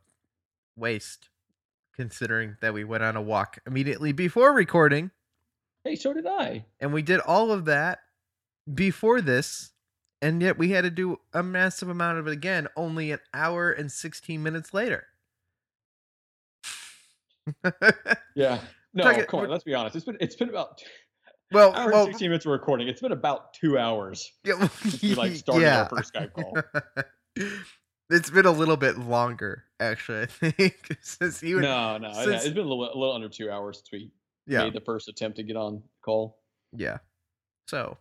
waste 0.75 1.29
considering 1.95 2.57
that 2.61 2.73
we 2.73 2.83
went 2.83 3.01
on 3.01 3.15
a 3.15 3.21
walk 3.21 3.59
immediately 3.65 4.11
before 4.11 4.53
recording 4.53 5.09
hey, 5.85 5.95
so 5.95 6.11
did 6.13 6.27
I. 6.27 6.65
and 6.81 6.91
we 6.91 7.01
did 7.01 7.21
all 7.21 7.51
of 7.53 7.63
that 7.65 7.99
before 8.73 9.21
this 9.21 9.71
and 10.21 10.41
yet 10.41 10.57
we 10.57 10.71
had 10.71 10.81
to 10.83 10.89
do 10.89 11.17
a 11.33 11.41
massive 11.41 11.87
amount 11.87 12.17
of 12.17 12.27
it 12.27 12.33
again 12.33 12.67
only 12.75 13.11
an 13.11 13.19
hour 13.33 13.71
and 13.71 13.89
16 13.89 14.43
minutes 14.43 14.73
later. 14.73 15.05
Yeah. 18.35 18.59
No, 18.93 19.03
Talking- 19.05 19.25
come 19.25 19.39
on. 19.41 19.49
Let's 19.49 19.63
be 19.63 19.73
honest. 19.73 19.95
It's 19.95 20.05
been 20.05 20.17
it's 20.19 20.35
been 20.35 20.49
about 20.49 20.81
well, 21.51 21.73
hour 21.73 21.91
well 21.91 22.03
and 22.03 22.09
sixteen 22.09 22.29
minutes 22.29 22.45
of 22.45 22.51
recording. 22.51 22.87
It's 22.87 23.01
been 23.01 23.11
about 23.11 23.53
two 23.53 23.77
hours 23.77 24.31
Yeah, 24.43 24.55
well, 24.55 24.69
we 25.01 25.15
like 25.15 25.35
started 25.35 25.61
yeah. 25.63 25.83
our 25.83 25.89
first 25.89 26.13
Skype 26.13 26.33
call. 26.33 26.57
it's 28.09 28.29
been 28.29 28.45
a 28.45 28.51
little 28.51 28.77
bit 28.77 28.97
longer, 28.97 29.63
actually. 29.79 30.23
I 30.23 30.25
think 30.51 30.97
since 31.01 31.41
you. 31.43 31.59
No, 31.59 31.97
no, 31.97 32.13
since- 32.13 32.45
it's 32.45 32.53
been 32.53 32.65
a 32.65 32.69
little, 32.69 32.85
a 32.85 32.97
little 32.97 33.13
under 33.13 33.29
two 33.29 33.49
hours 33.49 33.77
since 33.77 33.91
we 33.91 34.11
yeah, 34.47 34.63
made 34.63 34.73
the 34.73 34.81
first 34.81 35.07
attempt 35.07 35.37
to 35.37 35.43
get 35.43 35.55
on 35.55 35.83
call. 36.03 36.39
yeah. 36.75 36.97
So 37.67 37.97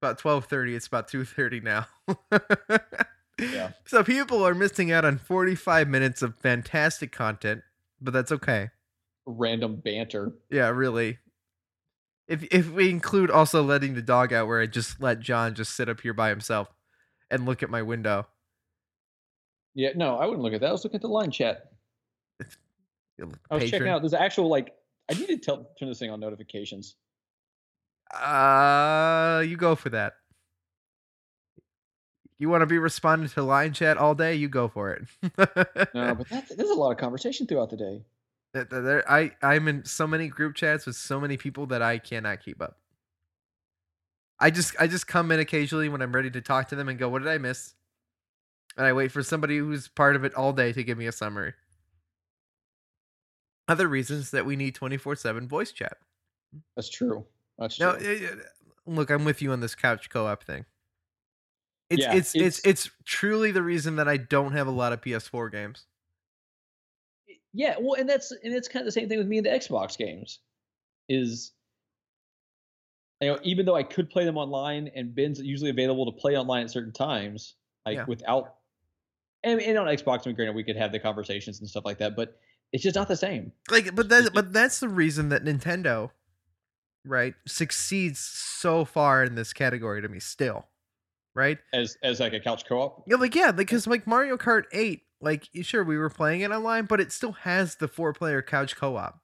about 0.00 0.18
twelve 0.18 0.46
thirty. 0.46 0.74
It's 0.74 0.86
about 0.86 1.08
two 1.08 1.24
thirty 1.24 1.60
now. 1.60 1.86
Yeah. 3.38 3.72
So 3.84 4.02
people 4.02 4.42
are 4.46 4.54
missing 4.54 4.90
out 4.90 5.04
on 5.04 5.18
forty-five 5.18 5.88
minutes 5.88 6.22
of 6.22 6.38
fantastic 6.38 7.12
content, 7.12 7.60
but 8.00 8.14
that's 8.14 8.32
okay. 8.32 8.70
Random 9.26 9.76
banter. 9.76 10.32
Yeah, 10.50 10.70
really. 10.70 11.18
If 12.26 12.44
if 12.44 12.70
we 12.70 12.88
include 12.88 13.30
also 13.30 13.62
letting 13.62 13.94
the 13.94 14.00
dog 14.00 14.32
out, 14.32 14.48
where 14.48 14.62
I 14.62 14.66
just 14.66 15.02
let 15.02 15.20
John 15.20 15.54
just 15.54 15.76
sit 15.76 15.90
up 15.90 16.00
here 16.00 16.14
by 16.14 16.30
himself 16.30 16.68
and 17.30 17.44
look 17.44 17.62
at 17.62 17.68
my 17.68 17.82
window. 17.82 18.26
Yeah, 19.76 19.90
no, 19.94 20.16
I 20.16 20.24
wouldn't 20.24 20.42
look 20.42 20.54
at 20.54 20.62
that. 20.62 20.68
I 20.70 20.72
was 20.72 20.84
looking 20.84 20.96
at 20.96 21.02
the 21.02 21.08
line 21.08 21.30
chat. 21.30 21.70
I 23.50 23.54
was 23.54 23.70
checking 23.70 23.88
out. 23.88 24.00
There's 24.00 24.14
actual 24.14 24.48
like 24.48 24.74
I 25.10 25.14
need 25.14 25.26
to 25.26 25.36
tell, 25.36 25.68
turn 25.78 25.88
this 25.88 25.98
thing 25.98 26.10
on 26.10 26.18
notifications. 26.18 26.96
Uh, 28.12 29.44
you 29.46 29.58
go 29.58 29.74
for 29.74 29.90
that. 29.90 30.14
You 32.38 32.48
want 32.48 32.62
to 32.62 32.66
be 32.66 32.78
responding 32.78 33.28
to 33.30 33.42
line 33.42 33.74
chat 33.74 33.98
all 33.98 34.14
day? 34.14 34.34
You 34.34 34.48
go 34.48 34.66
for 34.68 34.92
it. 34.92 35.04
No, 35.94 36.14
but 36.14 36.28
that's, 36.30 36.54
there's 36.54 36.70
a 36.70 36.74
lot 36.74 36.90
of 36.92 36.96
conversation 36.96 37.46
throughout 37.46 37.68
the 37.68 37.76
day. 37.76 38.02
There- 38.54 39.10
I 39.10 39.32
I'm 39.42 39.68
in 39.68 39.84
so 39.84 40.06
many 40.06 40.28
group 40.28 40.54
chats 40.54 40.86
with 40.86 40.96
so 40.96 41.20
many 41.20 41.36
people 41.36 41.66
that 41.66 41.82
I 41.82 41.98
cannot 41.98 42.40
keep 42.42 42.62
up. 42.62 42.78
I 44.40 44.50
just 44.50 44.74
I 44.80 44.86
just 44.86 45.06
come 45.06 45.30
in 45.32 45.40
occasionally 45.40 45.90
when 45.90 46.00
I'm 46.00 46.12
ready 46.12 46.30
to 46.30 46.40
talk 46.40 46.68
to 46.68 46.76
them 46.76 46.88
and 46.88 46.98
go, 46.98 47.10
"What 47.10 47.22
did 47.22 47.28
I 47.28 47.36
miss?" 47.36 47.74
And 48.76 48.86
I 48.86 48.92
wait 48.92 49.10
for 49.12 49.22
somebody 49.22 49.58
who's 49.58 49.88
part 49.88 50.16
of 50.16 50.24
it 50.24 50.34
all 50.34 50.52
day 50.52 50.72
to 50.72 50.84
give 50.84 50.98
me 50.98 51.06
a 51.06 51.12
summary. 51.12 51.54
Other 53.68 53.88
reasons 53.88 54.30
that 54.30 54.46
we 54.46 54.54
need 54.54 54.74
24/7 54.74 55.48
voice 55.48 55.72
chat. 55.72 55.98
That's 56.76 56.88
true. 56.90 57.26
That's 57.58 57.80
No, 57.80 57.96
true. 57.96 58.06
eh, 58.06 58.28
eh, 58.32 58.36
look, 58.86 59.10
I'm 59.10 59.24
with 59.24 59.42
you 59.42 59.52
on 59.52 59.60
this 59.60 59.74
couch 59.74 60.08
co-op 60.10 60.44
thing. 60.44 60.66
It's 61.88 62.02
Yeah, 62.02 62.14
it's, 62.16 62.34
it's 62.34 62.58
it's- 62.58 62.60
it's 62.64 62.90
truly 63.04 63.50
the 63.52 63.62
reason 63.62 63.96
that 63.96 64.08
I 64.08 64.16
don't 64.18 64.52
have 64.52 64.66
a 64.66 64.70
lot 64.72 64.92
of 64.92 65.00
PS4 65.00 65.50
games. 65.50 65.86
yeah 67.52 67.76
well 67.80 67.94
and 67.98 68.06
that's 68.08 68.30
and 68.32 68.52
it's 68.52 68.68
kind 68.68 68.82
of 68.82 68.86
the 68.86 68.92
same 68.92 69.08
thing 69.08 69.16
with 69.18 69.26
me 69.26 69.38
and 69.38 69.46
the 69.46 69.50
xbox 69.50 69.96
games 69.96 70.40
is 71.08 71.52
you 73.22 73.28
know 73.32 73.38
even 73.42 73.64
though 73.64 73.74
i 73.76 73.82
could 73.82 74.10
play 74.10 74.24
them 74.26 74.36
online 74.36 74.88
and 74.94 75.14
ben's 75.14 75.40
usually 75.40 75.70
available 75.70 76.04
to 76.04 76.12
play 76.20 76.36
online 76.36 76.64
at 76.64 76.70
certain 76.70 76.92
times 76.92 77.54
like 77.86 77.94
Yeah. 77.96 78.04
without 78.04 78.55
and, 79.44 79.60
and 79.60 79.78
on 79.78 79.86
xbox 79.86 80.22
I 80.24 80.28
mean, 80.28 80.36
granted 80.36 80.54
we 80.56 80.64
could 80.64 80.76
have 80.76 80.92
the 80.92 80.98
conversations 80.98 81.60
and 81.60 81.68
stuff 81.68 81.84
like 81.84 81.98
that 81.98 82.16
but 82.16 82.38
it's 82.72 82.82
just 82.82 82.96
not 82.96 83.08
the 83.08 83.16
same 83.16 83.52
Like, 83.70 83.94
but 83.94 84.08
that 84.08 84.32
but 84.34 84.52
that's 84.52 84.80
the 84.80 84.88
reason 84.88 85.28
that 85.30 85.44
Nintendo 85.44 86.10
right, 87.08 87.34
succeeds 87.46 88.18
so 88.18 88.84
far 88.84 89.22
in 89.22 89.36
this 89.36 89.52
category 89.52 90.02
to 90.02 90.08
me 90.08 90.18
still. 90.18 90.66
Right? 91.34 91.58
As 91.72 91.96
as 92.02 92.18
like 92.18 92.32
a 92.32 92.40
couch 92.40 92.64
co-op. 92.66 93.04
Yeah, 93.06 93.16
like 93.16 93.34
yeah, 93.34 93.52
because 93.52 93.86
like 93.86 94.06
Mario 94.06 94.36
Kart 94.36 94.64
8, 94.72 95.02
like 95.20 95.48
sure 95.62 95.84
we 95.84 95.98
were 95.98 96.10
playing 96.10 96.40
it 96.40 96.50
online, 96.50 96.86
but 96.86 96.98
it 97.00 97.12
still 97.12 97.32
has 97.32 97.76
the 97.76 97.86
four 97.88 98.12
player 98.12 98.42
couch 98.42 98.74
co-op 98.74 99.20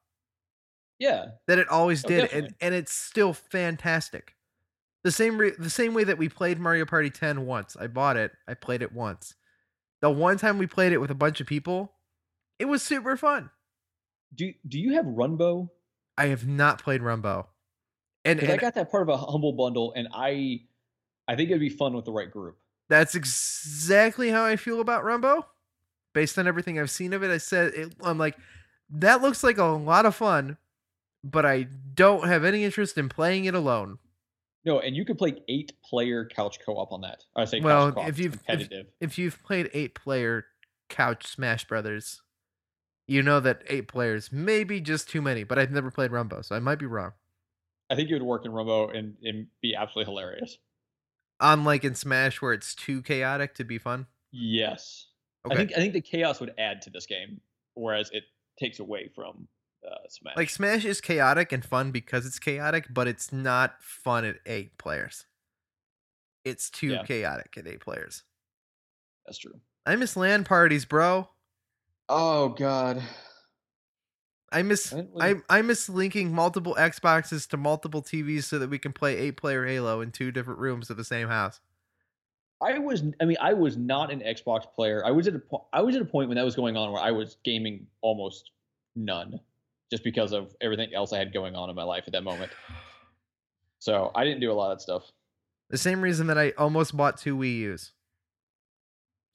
Yeah. 1.00 1.30
that 1.48 1.58
it 1.58 1.68
always 1.68 2.04
Oh, 2.04 2.08
did, 2.08 2.32
and, 2.32 2.54
and 2.60 2.74
it's 2.74 2.92
still 2.92 3.32
fantastic. 3.32 4.36
The 5.02 5.10
same 5.10 5.38
re- 5.38 5.54
the 5.58 5.70
same 5.70 5.94
way 5.94 6.04
that 6.04 6.18
we 6.18 6.28
played 6.28 6.60
Mario 6.60 6.84
Party 6.84 7.10
10 7.10 7.46
once. 7.46 7.76
I 7.80 7.88
bought 7.88 8.16
it. 8.16 8.30
I 8.46 8.54
played 8.54 8.82
it 8.82 8.92
once. 8.92 9.34
The 10.02 10.10
one 10.10 10.36
time 10.36 10.58
we 10.58 10.66
played 10.66 10.92
it 10.92 10.98
with 11.00 11.10
a 11.10 11.14
bunch 11.14 11.40
of 11.40 11.46
people, 11.46 11.92
it 12.58 12.66
was 12.66 12.82
super 12.82 13.16
fun. 13.16 13.50
Do 14.34 14.52
do 14.68 14.78
you 14.78 14.94
have 14.94 15.06
Runbow? 15.06 15.70
I 16.18 16.26
have 16.26 16.46
not 16.46 16.82
played 16.82 17.00
Runbow. 17.00 17.46
And, 18.24 18.38
Because 18.38 18.54
I 18.54 18.58
got 18.58 18.74
that 18.74 18.90
part 18.90 19.02
of 19.02 19.08
a 19.08 19.16
humble 19.16 19.52
bundle, 19.54 19.92
and 19.96 20.08
I 20.12 20.60
I 21.26 21.36
think 21.36 21.50
it'd 21.50 21.60
be 21.60 21.70
fun 21.70 21.94
with 21.94 22.04
the 22.04 22.12
right 22.12 22.30
group. 22.30 22.58
that's 22.88 23.14
exactly 23.14 24.28
how 24.30 24.44
I 24.44 24.56
feel 24.56 24.80
about 24.80 25.04
Runbow. 25.04 25.44
Based 26.12 26.38
on 26.38 26.46
everything 26.46 26.78
I've 26.78 26.90
seen 26.90 27.14
of 27.14 27.22
it, 27.22 27.30
I 27.30 27.38
said 27.38 27.72
it, 27.72 27.94
I'm 28.02 28.18
like, 28.18 28.36
that 28.90 29.22
looks 29.22 29.42
like 29.42 29.56
a 29.56 29.64
lot 29.64 30.04
of 30.04 30.14
fun, 30.14 30.58
but 31.24 31.46
I 31.46 31.62
don't 31.94 32.28
have 32.28 32.44
any 32.44 32.64
interest 32.64 32.98
in 32.98 33.08
playing 33.08 33.46
it 33.46 33.54
alone. 33.54 33.98
No, 34.64 34.78
and 34.80 34.94
you 34.94 35.04
could 35.04 35.18
play 35.18 35.34
eight 35.48 35.72
player 35.84 36.24
couch 36.24 36.58
co-op 36.64 36.92
on 36.92 37.00
that. 37.00 37.24
I 37.34 37.44
say 37.44 37.60
Well, 37.60 37.86
couch 37.88 37.94
co-op, 37.96 38.08
if 38.08 38.18
you've- 38.18 38.38
if- 38.48 38.86
if 39.00 39.18
you've 39.18 39.42
played 39.42 39.70
eight 39.72 39.94
player 39.94 40.46
couch 40.88 41.26
Smash 41.26 41.66
Brothers, 41.66 42.22
you 43.08 43.22
know 43.22 43.40
that 43.40 43.62
eight 43.66 43.88
players 43.88 44.30
may 44.30 44.62
be 44.64 44.80
just 44.80 45.08
too 45.08 45.20
many, 45.20 45.42
but 45.42 45.58
I've 45.58 45.72
never 45.72 45.90
played 45.90 46.10
Runbow, 46.12 46.44
so 46.44 46.54
I 46.54 46.60
might 46.60 46.78
be 46.78 46.86
wrong. 46.86 47.12
I 47.90 47.96
think 47.96 48.08
it 48.08 48.14
would 48.14 48.22
work 48.22 48.44
in 48.44 48.52
Runbow 48.52 48.96
and, 48.96 49.16
and 49.22 49.48
be 49.60 49.74
absolutely 49.74 50.10
hilarious. 50.12 50.58
Unlike 51.40 51.84
in 51.84 51.94
Smash 51.96 52.40
where 52.40 52.52
it's 52.52 52.74
too 52.74 53.02
chaotic 53.02 53.54
to 53.56 53.64
be 53.64 53.78
fun. 53.78 54.06
Yes. 54.30 55.08
Okay. 55.44 55.54
I 55.54 55.58
think 55.58 55.72
I 55.72 55.74
think 55.80 55.92
the 55.92 56.00
chaos 56.00 56.38
would 56.40 56.54
add 56.56 56.80
to 56.82 56.90
this 56.90 57.04
game, 57.06 57.40
whereas 57.74 58.10
it 58.12 58.22
takes 58.58 58.78
away 58.78 59.08
from 59.14 59.48
uh, 59.90 59.96
Smash. 60.08 60.36
like 60.36 60.50
Smash 60.50 60.84
is 60.84 61.00
chaotic 61.00 61.52
and 61.52 61.64
fun 61.64 61.90
because 61.90 62.24
it's 62.26 62.38
chaotic, 62.38 62.86
but 62.90 63.08
it's 63.08 63.32
not 63.32 63.74
fun 63.82 64.24
at 64.24 64.36
eight 64.46 64.78
players. 64.78 65.26
It's 66.44 66.70
too 66.70 66.88
Yeah. 66.88 67.04
chaotic 67.04 67.54
at 67.56 67.66
eight 67.66 67.80
players. 67.80 68.24
That's 69.26 69.38
true. 69.38 69.60
I 69.86 69.96
miss 69.96 70.16
LAN 70.16 70.44
parties, 70.44 70.84
bro. 70.84 71.28
Oh 72.08 72.50
God. 72.50 73.02
I 74.50 74.62
miss 74.62 74.92
I 74.92 74.96
didn't 74.96 75.22
I, 75.50 75.58
I 75.58 75.62
miss 75.62 75.88
linking 75.88 76.32
multiple 76.32 76.76
Xboxes 76.78 77.48
to 77.48 77.56
multiple 77.56 78.02
TVs 78.02 78.44
so 78.44 78.58
that 78.58 78.68
we 78.68 78.78
can 78.78 78.92
play 78.92 79.16
eight 79.16 79.36
player 79.36 79.64
Halo 79.66 80.00
in 80.02 80.10
two 80.10 80.30
different 80.30 80.60
rooms 80.60 80.90
of 80.90 80.96
the 80.96 81.04
same 81.04 81.28
house. 81.28 81.60
I 82.60 82.78
was 82.78 83.02
I 83.20 83.24
mean 83.24 83.38
I 83.40 83.54
was 83.54 83.76
not 83.76 84.12
an 84.12 84.20
Xbox 84.20 84.64
player. 84.74 85.04
I 85.06 85.10
was 85.10 85.26
at 85.26 85.34
a 85.34 85.38
po- 85.38 85.66
I 85.72 85.80
was 85.80 85.96
at 85.96 86.02
a 86.02 86.04
point 86.04 86.28
when 86.28 86.36
that 86.36 86.44
was 86.44 86.54
going 86.54 86.76
on 86.76 86.92
where 86.92 87.02
I 87.02 87.10
was 87.12 87.38
gaming 87.44 87.86
almost 88.02 88.50
none, 88.94 89.40
just 89.92 90.02
because 90.02 90.32
of 90.32 90.56
everything 90.62 90.94
else 90.94 91.12
I 91.12 91.18
had 91.18 91.34
going 91.34 91.54
on 91.54 91.68
in 91.68 91.76
my 91.76 91.82
life 91.82 92.04
at 92.06 92.14
that 92.14 92.24
moment. 92.24 92.50
So 93.78 94.10
I 94.14 94.24
didn't 94.24 94.40
do 94.40 94.50
a 94.50 94.54
lot 94.54 94.72
of 94.72 94.78
that 94.78 94.82
stuff. 94.82 95.12
The 95.68 95.76
same 95.76 96.00
reason 96.00 96.28
that 96.28 96.38
I 96.38 96.54
almost 96.56 96.96
bought 96.96 97.18
two 97.18 97.36
Wii 97.36 97.56
U's. 97.58 97.92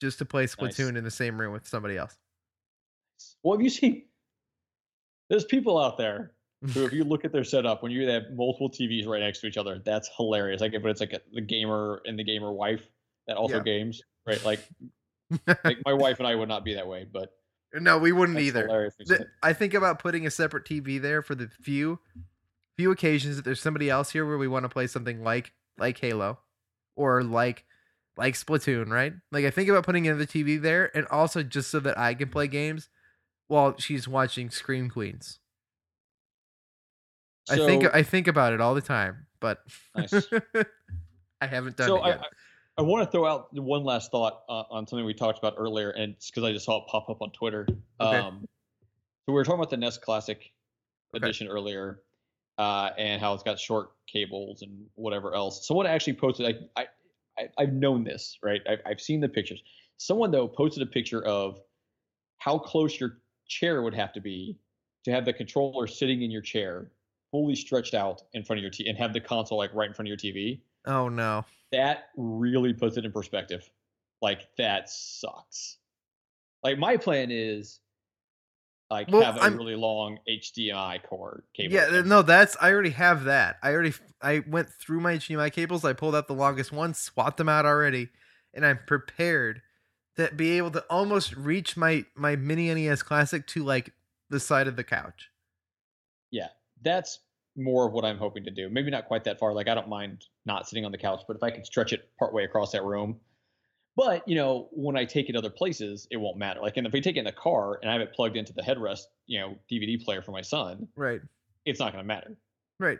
Just 0.00 0.18
to 0.18 0.24
play 0.24 0.42
Nice. 0.42 0.56
Splatoon 0.56 0.96
in 0.96 1.04
the 1.04 1.12
same 1.12 1.40
room 1.40 1.52
with 1.52 1.68
somebody 1.68 1.96
else. 1.96 2.16
Well, 3.44 3.56
have 3.56 3.62
you 3.62 3.70
seen? 3.70 4.06
There's 5.30 5.44
people 5.44 5.78
out 5.78 5.96
there 5.96 6.32
who, 6.74 6.84
if 6.84 6.92
you 6.92 7.04
look 7.04 7.24
at 7.24 7.30
their 7.30 7.44
setup, 7.44 7.84
when 7.84 7.92
you 7.92 8.08
have 8.08 8.24
multiple 8.34 8.68
TVs 8.68 9.06
right 9.06 9.20
next 9.20 9.38
to 9.42 9.46
each 9.46 9.58
other, 9.58 9.80
that's 9.84 10.10
hilarious. 10.16 10.60
Like, 10.60 10.72
but 10.72 10.88
it's 10.88 11.00
like 11.00 11.12
a, 11.12 11.20
the 11.32 11.40
gamer 11.40 12.02
and 12.04 12.18
the 12.18 12.24
gamer 12.24 12.52
wife 12.52 12.84
that 13.28 13.36
also 13.36 13.58
Yeah. 13.58 13.62
games, 13.62 14.02
right? 14.26 14.44
Like, 14.44 14.68
like 15.46 15.78
my 15.86 15.92
wife 15.92 16.18
and 16.18 16.26
I 16.26 16.34
would 16.34 16.48
not 16.48 16.64
be 16.64 16.74
that 16.74 16.88
way, 16.88 17.06
but 17.12 17.30
no, 17.74 17.98
we 17.98 18.12
wouldn't 18.12 18.36
that's 18.36 18.46
either. 18.48 18.66
hilarious. 18.66 18.94
when 18.98 19.06
you 19.08 19.14
say 19.16 19.22
The- 19.24 19.28
I 19.42 19.52
think 19.52 19.74
about 19.74 19.98
putting 19.98 20.26
a 20.26 20.30
separate 20.30 20.64
TV 20.64 21.00
there 21.00 21.22
for 21.22 21.34
the 21.34 21.48
few 21.60 21.98
few 22.76 22.90
occasions 22.92 23.36
that 23.36 23.44
there's 23.44 23.60
somebody 23.60 23.90
else 23.90 24.10
here 24.10 24.24
where 24.24 24.38
we 24.38 24.46
want 24.48 24.64
to 24.64 24.68
play 24.68 24.86
something 24.86 25.22
like 25.24 25.52
like 25.78 25.98
Halo 25.98 26.38
or 26.96 27.22
like 27.22 27.64
like 28.16 28.34
Splatoon, 28.34 28.88
right? 28.88 29.12
Like 29.32 29.44
I 29.44 29.50
think 29.50 29.68
about 29.68 29.84
putting 29.84 30.06
another 30.06 30.26
TV 30.26 30.60
there 30.60 30.90
and 30.96 31.06
also 31.08 31.42
just 31.42 31.70
so 31.70 31.80
that 31.80 31.98
I 31.98 32.14
can 32.14 32.28
play 32.30 32.48
games 32.48 32.88
while 33.48 33.76
she's 33.78 34.06
watching 34.08 34.50
Scream 34.50 34.90
Queens. 34.90 35.38
I 37.50 37.56
think 37.56 37.84
I 37.94 38.02
think 38.02 38.26
about 38.28 38.52
it 38.52 38.60
all 38.60 38.74
the 38.74 38.80
time, 38.82 39.26
but 39.40 39.60
Nice. 39.96 40.12
I 41.40 41.46
haven't 41.46 41.76
done 41.76 41.86
so 41.88 42.04
it 42.04 42.06
yet. 42.08 42.18
I, 42.20 42.24
I 42.78 42.82
want 42.82 43.04
to 43.04 43.10
throw 43.10 43.26
out 43.26 43.52
one 43.52 43.82
last 43.82 44.12
thought 44.12 44.44
uh, 44.48 44.62
on 44.70 44.86
something 44.86 45.04
we 45.04 45.12
talked 45.12 45.38
about 45.38 45.54
earlier, 45.58 45.90
and 45.90 46.14
it's 46.14 46.30
because 46.30 46.44
I 46.44 46.52
just 46.52 46.64
saw 46.64 46.82
it 46.82 46.84
pop 46.86 47.10
up 47.10 47.20
on 47.20 47.32
Twitter. 47.32 47.66
Okay. 48.00 48.18
Um, 48.18 48.40
so 48.42 49.32
we 49.32 49.34
were 49.34 49.44
talking 49.44 49.58
about 49.58 49.70
the 49.70 49.76
NES 49.76 49.98
Classic 49.98 50.52
Okay. 51.14 51.24
edition 51.24 51.48
earlier, 51.48 52.02
uh, 52.58 52.90
and 52.98 53.20
how 53.20 53.32
it's 53.32 53.42
got 53.42 53.58
short 53.58 53.92
cables 54.06 54.60
and 54.62 54.84
whatever 54.94 55.34
else. 55.34 55.66
Someone 55.66 55.86
actually 55.86 56.12
posted. 56.12 56.46
Like, 56.46 56.58
I, 56.76 56.86
I 57.38 57.48
I've 57.58 57.72
known 57.72 58.04
this, 58.04 58.38
right? 58.44 58.60
I've, 58.68 58.80
I've 58.86 59.00
seen 59.00 59.20
the 59.20 59.28
pictures. 59.28 59.62
Someone 59.96 60.30
though 60.30 60.46
posted 60.46 60.82
a 60.82 60.86
picture 60.86 61.24
of 61.24 61.58
how 62.36 62.58
close 62.58 63.00
your 63.00 63.18
chair 63.48 63.82
would 63.82 63.94
have 63.94 64.12
to 64.12 64.20
be 64.20 64.58
to 65.04 65.10
have 65.10 65.24
the 65.24 65.32
controller 65.32 65.86
sitting 65.86 66.22
in 66.22 66.30
your 66.30 66.42
chair, 66.42 66.92
fully 67.30 67.54
stretched 67.56 67.94
out 67.94 68.22
in 68.34 68.44
front 68.44 68.58
of 68.58 68.62
your 68.62 68.70
TV, 68.70 68.88
and 68.88 68.98
have 68.98 69.14
the 69.14 69.20
console 69.20 69.56
like 69.58 69.74
right 69.74 69.88
in 69.88 69.94
front 69.94 70.08
of 70.08 70.22
your 70.22 70.32
TV 70.32 70.60
oh 70.86 71.08
no. 71.08 71.44
That 71.72 72.08
really 72.16 72.72
puts 72.72 72.96
it 72.96 73.04
in 73.04 73.12
perspective. 73.12 73.68
Like 74.22 74.48
that 74.58 74.88
sucks. 74.90 75.78
Like 76.62 76.78
my 76.78 76.96
plan 76.96 77.30
is 77.30 77.80
like 78.90 79.08
Well, 79.10 79.22
have 79.22 79.36
a 79.36 79.42
I'm- 79.42 79.56
really 79.56 79.76
long 79.76 80.18
HDMI 80.28 81.02
cord 81.04 81.44
cable. 81.54 81.74
Yeah, 81.74 82.02
no, 82.04 82.22
that's 82.22 82.56
I 82.60 82.72
already 82.72 82.90
have 82.90 83.24
that. 83.24 83.56
I 83.62 83.72
already 83.72 83.92
I 84.22 84.42
went 84.46 84.68
through 84.70 85.00
my 85.00 85.14
HDMI 85.18 85.52
cables. 85.52 85.84
I 85.84 85.92
pulled 85.92 86.14
out 86.16 86.26
the 86.26 86.34
longest 86.34 86.72
one, 86.72 86.94
swapped 86.94 87.36
them 87.36 87.48
out 87.48 87.66
already, 87.66 88.08
and 88.54 88.64
I'm 88.66 88.80
prepared 88.86 89.60
to 90.16 90.32
be 90.34 90.56
able 90.56 90.70
to 90.72 90.80
almost 90.90 91.36
reach 91.36 91.76
my 91.76 92.04
my 92.16 92.34
mini 92.34 92.72
NES 92.74 93.02
Classic 93.02 93.46
to 93.48 93.62
like 93.62 93.92
the 94.30 94.40
side 94.40 94.66
of 94.68 94.74
the 94.76 94.84
couch. 94.84 95.30
yeah, 96.30 96.48
that's 96.82 97.20
more 97.58 97.86
of 97.86 97.92
what 97.92 98.04
I'm 98.04 98.16
hoping 98.18 98.44
to 98.44 98.50
do. 98.50 98.68
Maybe 98.70 98.90
not 98.90 99.06
quite 99.06 99.24
that 99.24 99.38
far. 99.38 99.52
Like 99.52 99.68
I 99.68 99.74
don't 99.74 99.88
mind 99.88 100.24
not 100.46 100.68
sitting 100.68 100.84
on 100.86 100.92
the 100.92 100.98
couch, 100.98 101.22
but 101.26 101.36
if 101.36 101.42
I 101.42 101.50
can 101.50 101.64
stretch 101.64 101.92
it 101.92 102.08
partway 102.18 102.44
across 102.44 102.72
that 102.72 102.84
room. 102.84 103.18
But 103.96 104.26
you 104.28 104.36
know, 104.36 104.68
when 104.70 104.96
I 104.96 105.04
take 105.04 105.28
it 105.28 105.34
other 105.36 105.50
places, 105.50 106.06
it 106.10 106.16
won't 106.18 106.36
matter. 106.38 106.60
Like, 106.60 106.76
and 106.76 106.86
if 106.86 106.92
we 106.92 107.00
take 107.00 107.16
it 107.16 107.20
in 107.20 107.24
the 107.24 107.32
car 107.32 107.78
and 107.82 107.90
I 107.90 107.94
have 107.94 108.02
it 108.02 108.12
plugged 108.14 108.36
into 108.36 108.52
the 108.52 108.62
headrest, 108.62 109.02
you 109.26 109.40
know, 109.40 109.56
DVD 109.70 110.02
player 110.02 110.22
for 110.22 110.30
my 110.30 110.40
son, 110.42 110.86
Right, 110.96 111.20
it's 111.64 111.80
not 111.80 111.92
going 111.92 112.04
to 112.04 112.06
matter. 112.08 112.36
right. 112.78 112.98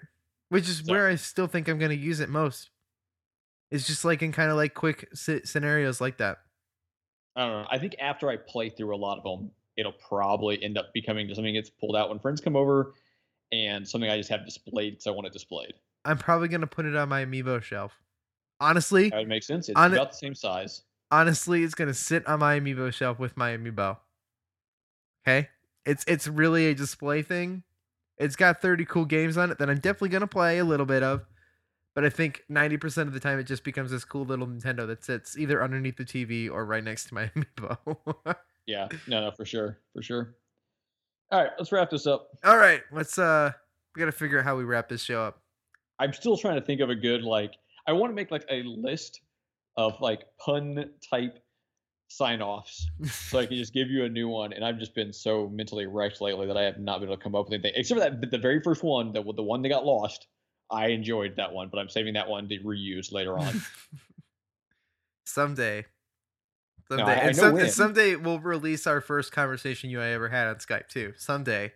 Which 0.51 0.69
is 0.69 0.79
So- 0.85 0.93
where 0.93 1.07
I 1.07 1.15
still 1.15 1.47
think 1.47 1.69
I'm 1.69 1.79
going 1.79 1.91
to 1.97 1.97
use 1.97 2.19
it 2.21 2.29
most. 2.29 2.71
It's 3.71 3.87
just 3.87 4.05
like 4.05 4.23
in 4.23 4.33
kind 4.33 4.51
of 4.51 4.57
like 4.57 4.75
quick 4.75 5.09
scenarios 5.15 6.01
like 6.01 6.19
that. 6.19 6.39
I 7.37 7.47
don't 7.47 7.63
know. 7.63 7.69
I 7.71 7.79
think 7.79 7.95
after 8.01 8.29
I 8.31 8.37
play 8.39 8.71
through 8.71 8.95
a 8.95 8.99
lot 8.99 9.19
of 9.19 9.25
them, 9.25 9.51
it'll 9.77 9.93
probably 9.93 10.61
end 10.65 10.77
up 10.79 10.93
becoming 10.95 11.27
just 11.29 11.37
something 11.37 11.55
that 11.55 11.61
gets 11.61 11.71
pulled 11.71 11.95
out 11.95 12.09
when 12.09 12.19
friends 12.19 12.41
come 12.41 12.57
over, 12.57 12.95
and 13.53 13.87
something 13.89 14.11
I 14.11 14.17
just 14.17 14.31
have 14.31 14.45
displayed 14.45 14.93
because 14.95 15.07
I 15.07 15.11
want 15.11 15.27
it 15.27 15.33
displayed. 15.33 15.75
I'm 16.05 16.19
probably 16.19 16.49
going 16.49 16.61
to 16.63 16.67
put 16.67 16.87
it 16.87 16.97
on 16.97 17.09
my 17.09 17.25
amiibo 17.25 17.63
shelf. 17.63 17.93
Honestly, 18.61 19.11
That 19.11 19.19
would 19.19 19.29
make 19.29 19.43
sense. 19.45 19.69
It's 19.69 19.79
On 19.79 19.93
about 19.93 20.11
the 20.11 20.17
same 20.17 20.35
size. 20.35 20.83
honestly, 21.13 21.63
it's 21.63 21.77
gonna 21.77 21.95
sit 21.95 22.27
on 22.27 22.41
my 22.41 22.59
amiibo 22.59 22.93
shelf 22.93 23.19
with 23.21 23.37
my 23.37 23.57
amiibo. 23.57 23.99
Okay, 25.27 25.49
it's 25.85 26.05
it's 26.09 26.27
really 26.27 26.67
a 26.67 26.75
display 26.75 27.23
thing. 27.23 27.63
It's 28.17 28.35
got 28.35 28.61
30 28.61 28.85
cool 28.87 29.05
games 29.05 29.37
on 29.37 29.51
it 29.53 29.59
that 29.59 29.71
I'm 29.71 29.77
definitely 29.79 30.09
gonna 30.09 30.27
play 30.27 30.59
a 30.59 30.65
little 30.65 30.87
bit 30.87 31.05
of, 31.05 31.25
but 31.95 32.05
I 32.05 32.11
think 32.11 32.43
90% 32.51 33.07
of 33.07 33.13
the 33.13 33.21
time 33.21 33.39
it 33.39 33.45
just 33.45 33.63
becomes 33.63 33.93
this 33.93 34.05
cool 34.05 34.25
little 34.25 34.47
Nintendo 34.49 34.87
that 34.89 35.05
sits 35.05 35.39
either 35.39 35.63
underneath 35.63 35.97
the 35.97 36.05
TV 36.05 36.51
or 36.51 36.65
right 36.65 36.83
next 36.83 37.09
to 37.09 37.15
my 37.15 37.27
amiibo. 37.37 38.37
Yeah, 38.67 38.89
no, 39.07 39.21
no, 39.21 39.31
for 39.31 39.45
sure, 39.45 39.79
for 39.95 40.03
sure. 40.03 40.35
All 41.31 41.43
right, 41.43 41.51
let's 41.59 41.73
wrap 41.73 41.91
this 41.91 42.07
up. 42.07 42.29
All 42.45 42.57
right, 42.57 42.83
let's 42.91 43.19
uh, 43.19 43.53
we 43.95 44.01
gotta 44.01 44.13
figure 44.13 44.39
out 44.39 44.45
how 44.45 44.57
we 44.57 44.65
wrap 44.65 44.89
this 44.89 45.03
show 45.03 45.23
up. 45.23 45.43
I'm 45.99 46.13
still 46.13 46.37
trying 46.37 46.59
to 46.59 46.65
think 46.65 46.81
of 46.81 46.91
a 46.91 46.95
good 46.95 47.23
like. 47.23 47.55
I 47.87 47.93
want 47.93 48.11
to 48.11 48.15
make 48.15 48.31
like 48.31 48.45
a 48.51 48.63
list 48.63 49.21
of 49.77 50.01
like 50.01 50.25
pun 50.39 50.91
type 51.11 51.39
sign 52.09 52.41
offs, 52.41 52.89
so 53.05 53.39
I 53.39 53.47
can 53.47 53.57
just 53.57 53.75
give 53.75 53.89
you 53.89 54.05
a 54.05 54.09
new 54.09 54.29
one. 54.29 54.53
And 54.53 54.65
I've 54.65 54.79
just 54.79 54.95
been 54.95 55.13
so 55.13 55.49
mentally 55.49 55.87
wrecked 55.87 56.21
lately 56.21 56.47
that 56.47 56.57
I 56.57 56.63
have 56.63 56.79
not 56.79 57.01
been 57.01 57.09
able 57.09 57.19
to 57.19 57.23
come 57.23 57.35
up 57.35 57.47
with 57.47 57.55
anything 57.55 57.73
except 57.77 58.01
for 58.01 58.09
that 58.09 58.31
the 58.31 58.39
very 58.39 58.63
first 58.63 58.83
one, 58.83 59.13
the 59.13 59.23
the 59.23 59.43
one 59.43 59.63
that 59.63 59.69
got 59.69 59.85
lost. 59.85 60.27
I 60.71 60.89
enjoyed 60.89 61.37
that 61.37 61.53
one, 61.53 61.69
but 61.71 61.79
I'm 61.79 61.89
saving 61.89 62.15
that 62.15 62.29
one 62.29 62.49
to 62.49 62.59
reuse 62.59 63.11
later 63.11 63.39
on. 63.39 63.63
someday. 65.25 65.87
No, 66.91 66.97
Someday. 66.97 67.13
I- 67.13 67.15
I 67.15 67.19
and 67.29 67.37
know 67.37 67.43
some, 67.43 67.57
and 67.59 67.71
someday 67.71 68.17
we'll 68.17 68.41
release 68.41 68.87
our 68.87 69.01
first 69.01 69.33
conversation 69.33 69.91
you 69.91 70.01
and 70.01 70.09
I 70.09 70.13
ever 70.13 70.29
had 70.29 70.49
on 70.49 70.57
Skype 70.57 70.89
too. 70.89 71.13
Someday. 71.17 71.73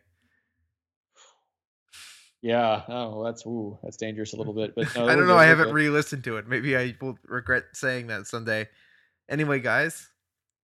Yeah. 2.40 2.82
Oh, 2.89 3.24
that's 3.24 3.47
ooh, 3.47 3.78
that's 3.82 3.97
dangerous 3.97 4.32
a 4.32 4.36
little 4.36 4.55
bit. 4.55 4.74
But 4.74 4.94
no, 4.97 5.05
I 5.09 5.14
don't 5.14 5.26
know. 5.28 5.36
I 5.36 5.44
haven't 5.47 5.66
good. 5.66 5.74
re-listened 5.74 6.24
to 6.24 6.36
it. 6.39 6.48
Maybe 6.48 6.76
I 6.76 6.97
will 7.01 7.16
regret 7.26 7.64
saying 7.74 8.09
that 8.09 8.26
someday. 8.26 8.68
Anyway, 9.28 9.60
guys, 9.60 10.09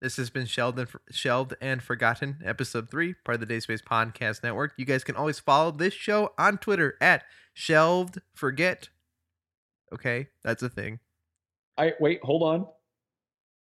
this 0.02 0.16
has 0.16 0.28
been 0.30 0.46
Shelved 0.46 0.78
and, 0.78 0.88
Shelved 1.10 1.54
and 1.60 1.82
Forgotten, 1.82 2.38
episode 2.44 2.90
three, 2.90 3.14
part 3.24 3.36
of 3.36 3.40
the 3.40 3.46
Dacespace 3.46 3.82
Podcast 3.82 4.42
Network. 4.42 4.72
You 4.76 4.84
guys 4.84 5.04
can 5.04 5.14
always 5.14 5.38
follow 5.38 5.70
this 5.70 5.94
show 5.94 6.32
on 6.36 6.58
Twitter 6.58 6.96
at 7.00 7.22
Shelved 7.54 8.20
Forget. 8.34 8.88
Okay, 9.94 10.28
that's 10.42 10.62
a 10.62 10.68
thing. 10.68 10.98
I 11.76 11.92
wait. 12.00 12.20
Hold 12.24 12.42
on. 12.42 12.66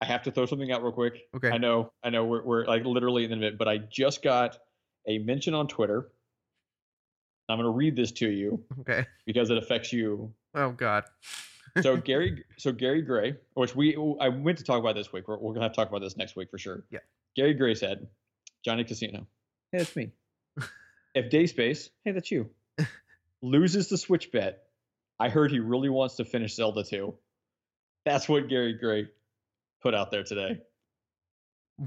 I 0.05 0.06
have 0.06 0.22
to 0.24 0.31
throw 0.31 0.44
something 0.44 0.70
out 0.70 0.82
real 0.82 0.93
quick. 0.93 1.22
Okay. 1.35 1.48
I 1.51 1.56
know. 1.56 1.90
I 2.02 2.10
know. 2.10 2.24
We're 2.26 2.43
we're 2.44 2.66
like 2.66 2.85
literally 2.85 3.24
in 3.24 3.31
the 3.31 3.36
minute, 3.36 3.56
but 3.56 3.68
I 3.68 3.78
just 3.78 4.22
got 4.22 4.59
a 5.09 5.16
mention 5.18 5.55
on 5.55 5.66
Twitter. 5.66 6.09
I'm 7.48 7.56
going 7.59 7.64
to 7.64 7.70
read 7.70 7.97
this 7.97 8.12
to 8.12 8.28
you 8.28 8.62
Okay. 8.81 9.06
because 9.26 9.48
it 9.51 9.56
affects 9.59 9.93
you 9.93 10.32
Oh 10.55 10.70
God. 10.72 11.05
so 11.81 11.97
Gary, 12.10 12.44
so 12.59 12.70
Gary 12.72 13.01
Gray, 13.02 13.36
which 13.55 13.74
we 13.74 13.97
I 14.20 14.28
went 14.28 14.59
to 14.59 14.64
talk 14.64 14.78
about 14.78 14.94
this 14.94 15.10
week. 15.12 15.26
We're, 15.26 15.39
we're 15.39 15.52
gonna 15.55 15.64
have 15.64 15.72
to 15.72 15.76
talk 15.76 15.89
about 15.89 16.01
this 16.01 16.16
next 16.18 16.36
week 16.36 16.51
for 16.51 16.59
sure. 16.59 16.85
Yeah. 16.90 16.98
Gary 17.35 17.55
Gray 17.55 17.74
said, 17.74 18.06
Johnny 18.64 18.85
Casino, 18.85 19.26
hey, 19.72 19.78
that's 19.78 19.97
me. 19.97 20.10
if 21.14 21.31
Dacespace, 21.31 21.89
hey, 22.05 22.12
that's 22.12 22.31
you, 22.31 22.51
loses 23.43 23.89
the 23.89 23.97
Switch 23.98 24.31
bet, 24.32 24.64
I 25.18 25.28
heard 25.31 25.51
he 25.51 25.60
really 25.60 25.89
wants 25.89 26.16
to 26.16 26.24
finish 26.24 26.55
Zelda 26.56 26.85
2. 26.85 27.14
That's 28.05 28.28
what 28.28 28.48
Gary 28.48 28.74
Gray 28.74 29.09
put 29.85 29.94
out 29.94 30.11
there 30.11 30.24
today. 30.24 30.59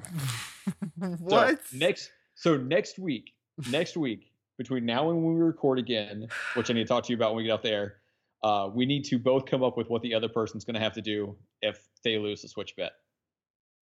what? 1.19 1.67
So 1.67 1.77
next, 1.77 2.11
so 2.35 2.55
next 2.55 2.99
week, 2.99 3.33
next 3.71 3.97
week, 3.97 4.31
between 4.57 4.85
now 4.85 5.09
and 5.09 5.23
when 5.23 5.35
we 5.35 5.41
record 5.41 5.79
again, 5.79 6.27
which 6.53 6.69
I 6.69 6.73
need 6.73 6.83
to 6.83 6.87
talk 6.87 7.03
to 7.05 7.09
you 7.11 7.17
about 7.17 7.31
when 7.31 7.37
we 7.37 7.43
get 7.45 7.53
off 7.53 7.63
there, 7.63 7.95
uh, 8.43 8.69
we 8.71 8.85
need 8.85 9.03
to 9.05 9.17
both 9.17 9.47
come 9.47 9.63
up 9.63 9.77
with 9.77 9.89
what 9.89 10.03
the 10.03 10.13
other 10.13 10.29
person's 10.29 10.63
going 10.63 10.75
to 10.75 10.79
have 10.79 10.93
to 10.93 11.01
do 11.01 11.35
if 11.63 11.89
they 12.03 12.17
lose 12.19 12.43
the 12.43 12.47
Switch 12.47 12.75
bet. 12.75 12.91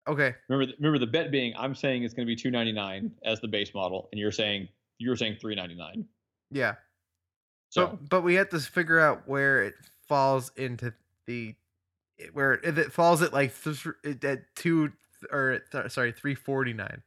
okay. 0.08 0.34
Remember, 0.48 0.72
remember 0.78 0.98
the 0.98 1.06
bet 1.06 1.30
being 1.30 1.54
I'm 1.56 1.74
saying 1.74 2.02
it's 2.02 2.12
going 2.12 2.26
to 2.26 2.30
be 2.30 2.36
299 2.36 3.12
as 3.24 3.40
the 3.40 3.48
base 3.48 3.72
model, 3.74 4.08
and 4.10 4.18
you're 4.18 4.32
saying 4.32 4.68
you're 4.98 5.16
saying 5.16 5.36
399. 5.40 6.04
Yeah. 6.50 6.74
So 7.68 7.86
But 7.86 8.08
but 8.08 8.20
we 8.22 8.34
have 8.34 8.48
to 8.48 8.58
figure 8.58 8.98
out 8.98 9.28
where 9.28 9.62
it 9.62 9.74
falls 10.08 10.50
into 10.56 10.92
the 11.28 11.54
where 12.32 12.54
if 12.64 12.78
it 12.78 12.92
falls 12.92 13.22
at 13.22 13.32
like 13.32 13.52
th- 13.62 13.86
at 14.24 14.38
two 14.56 14.92
or 15.30 15.60
th- 15.72 15.90
sorry 15.90 16.12
three 16.12 16.34
forty 16.34 16.72
nine. 16.72 17.02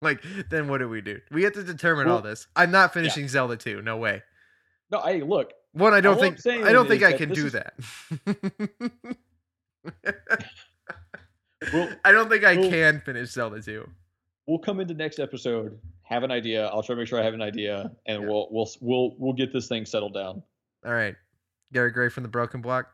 Like 0.00 0.22
then 0.50 0.68
what 0.68 0.78
do 0.78 0.88
we 0.88 1.00
do? 1.00 1.20
We 1.30 1.44
have 1.44 1.52
to 1.54 1.62
determine 1.62 2.08
all 2.08 2.20
this. 2.22 2.46
I'm 2.56 2.70
not 2.72 2.92
finishing 2.92 3.28
Zelda 3.28 3.56
two. 3.56 3.82
No 3.82 3.96
way. 3.98 4.22
no, 4.90 4.98
I 4.98 5.18
look. 5.20 5.52
One, 5.74 5.94
I 5.94 6.00
don't 6.00 6.18
think 6.18 6.44
I 6.46 6.72
don't 6.72 6.86
think 6.88 7.02
I 7.02 7.12
can 7.12 7.30
do 7.32 7.46
is- 7.46 7.52
that. 7.52 7.74
We'll 11.72 11.88
I 12.04 12.10
don't 12.10 12.28
think 12.28 12.42
I 12.44 12.56
well- 12.56 12.70
can 12.70 13.00
finish 13.00 13.30
Zelda 13.30 13.62
two. 13.62 13.88
we'll 14.48 14.58
come 14.58 14.80
into 14.80 14.94
next 14.94 15.20
episode, 15.20 15.78
have 16.02 16.24
an 16.24 16.32
idea. 16.32 16.66
I'll 16.66 16.82
try 16.82 16.94
to 16.96 16.98
make 17.00 17.06
sure 17.08 17.20
I 17.20 17.24
have 17.24 17.34
an 17.34 17.42
idea, 17.42 17.92
and 18.06 18.22
Yeah. 18.22 18.28
we'll 18.28 18.48
we'll 18.50 18.68
we'll 18.80 19.14
we'll 19.18 19.32
get 19.32 19.52
this 19.52 19.68
thing 19.68 19.86
settled 19.86 20.14
down. 20.14 20.42
All 20.84 20.92
right, 20.92 21.14
Gary 21.72 21.92
Gray 21.92 22.08
from 22.08 22.24
the 22.24 22.28
Broken 22.28 22.60
Block. 22.60 22.88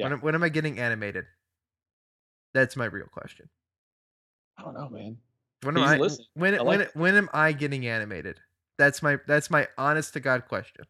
Yeah. 0.00 0.04
When, 0.06 0.12
am- 0.14 0.20
when 0.20 0.34
am 0.34 0.42
I 0.42 0.48
getting 0.48 0.78
animated? 0.78 1.24
That's 2.54 2.76
my 2.76 2.86
real 2.86 3.06
question. 3.06 3.48
I 4.58 4.62
don't 4.62 4.74
know, 4.74 4.88
man. 4.88 5.16
When 5.62 5.76
am 5.76 5.84
I 5.84 5.98
when 6.34 6.54
I 6.54 6.62
when 6.62 6.78
like 6.80 6.90
when 6.94 7.14
am 7.16 7.28
I 7.32 7.52
getting 7.52 7.86
animated? 7.86 8.40
That's 8.78 9.02
my 9.02 9.18
that's 9.26 9.50
my 9.50 9.68
honest 9.78 10.14
to 10.14 10.20
god 10.20 10.48
question. 10.48 10.84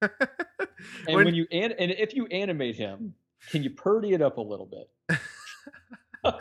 And 1.06 1.14
When- 1.16 1.26
when, 1.26 1.34
you 1.34 1.46
an- 1.52 1.72
and 1.78 1.92
if 1.92 2.14
you 2.14 2.26
animate 2.26 2.74
him, 2.76 3.14
can 3.50 3.62
you 3.62 3.70
purdy 3.70 4.14
it 4.14 4.22
up 4.22 4.38
a 4.38 4.40
little 4.40 4.66
bit? 4.66 4.90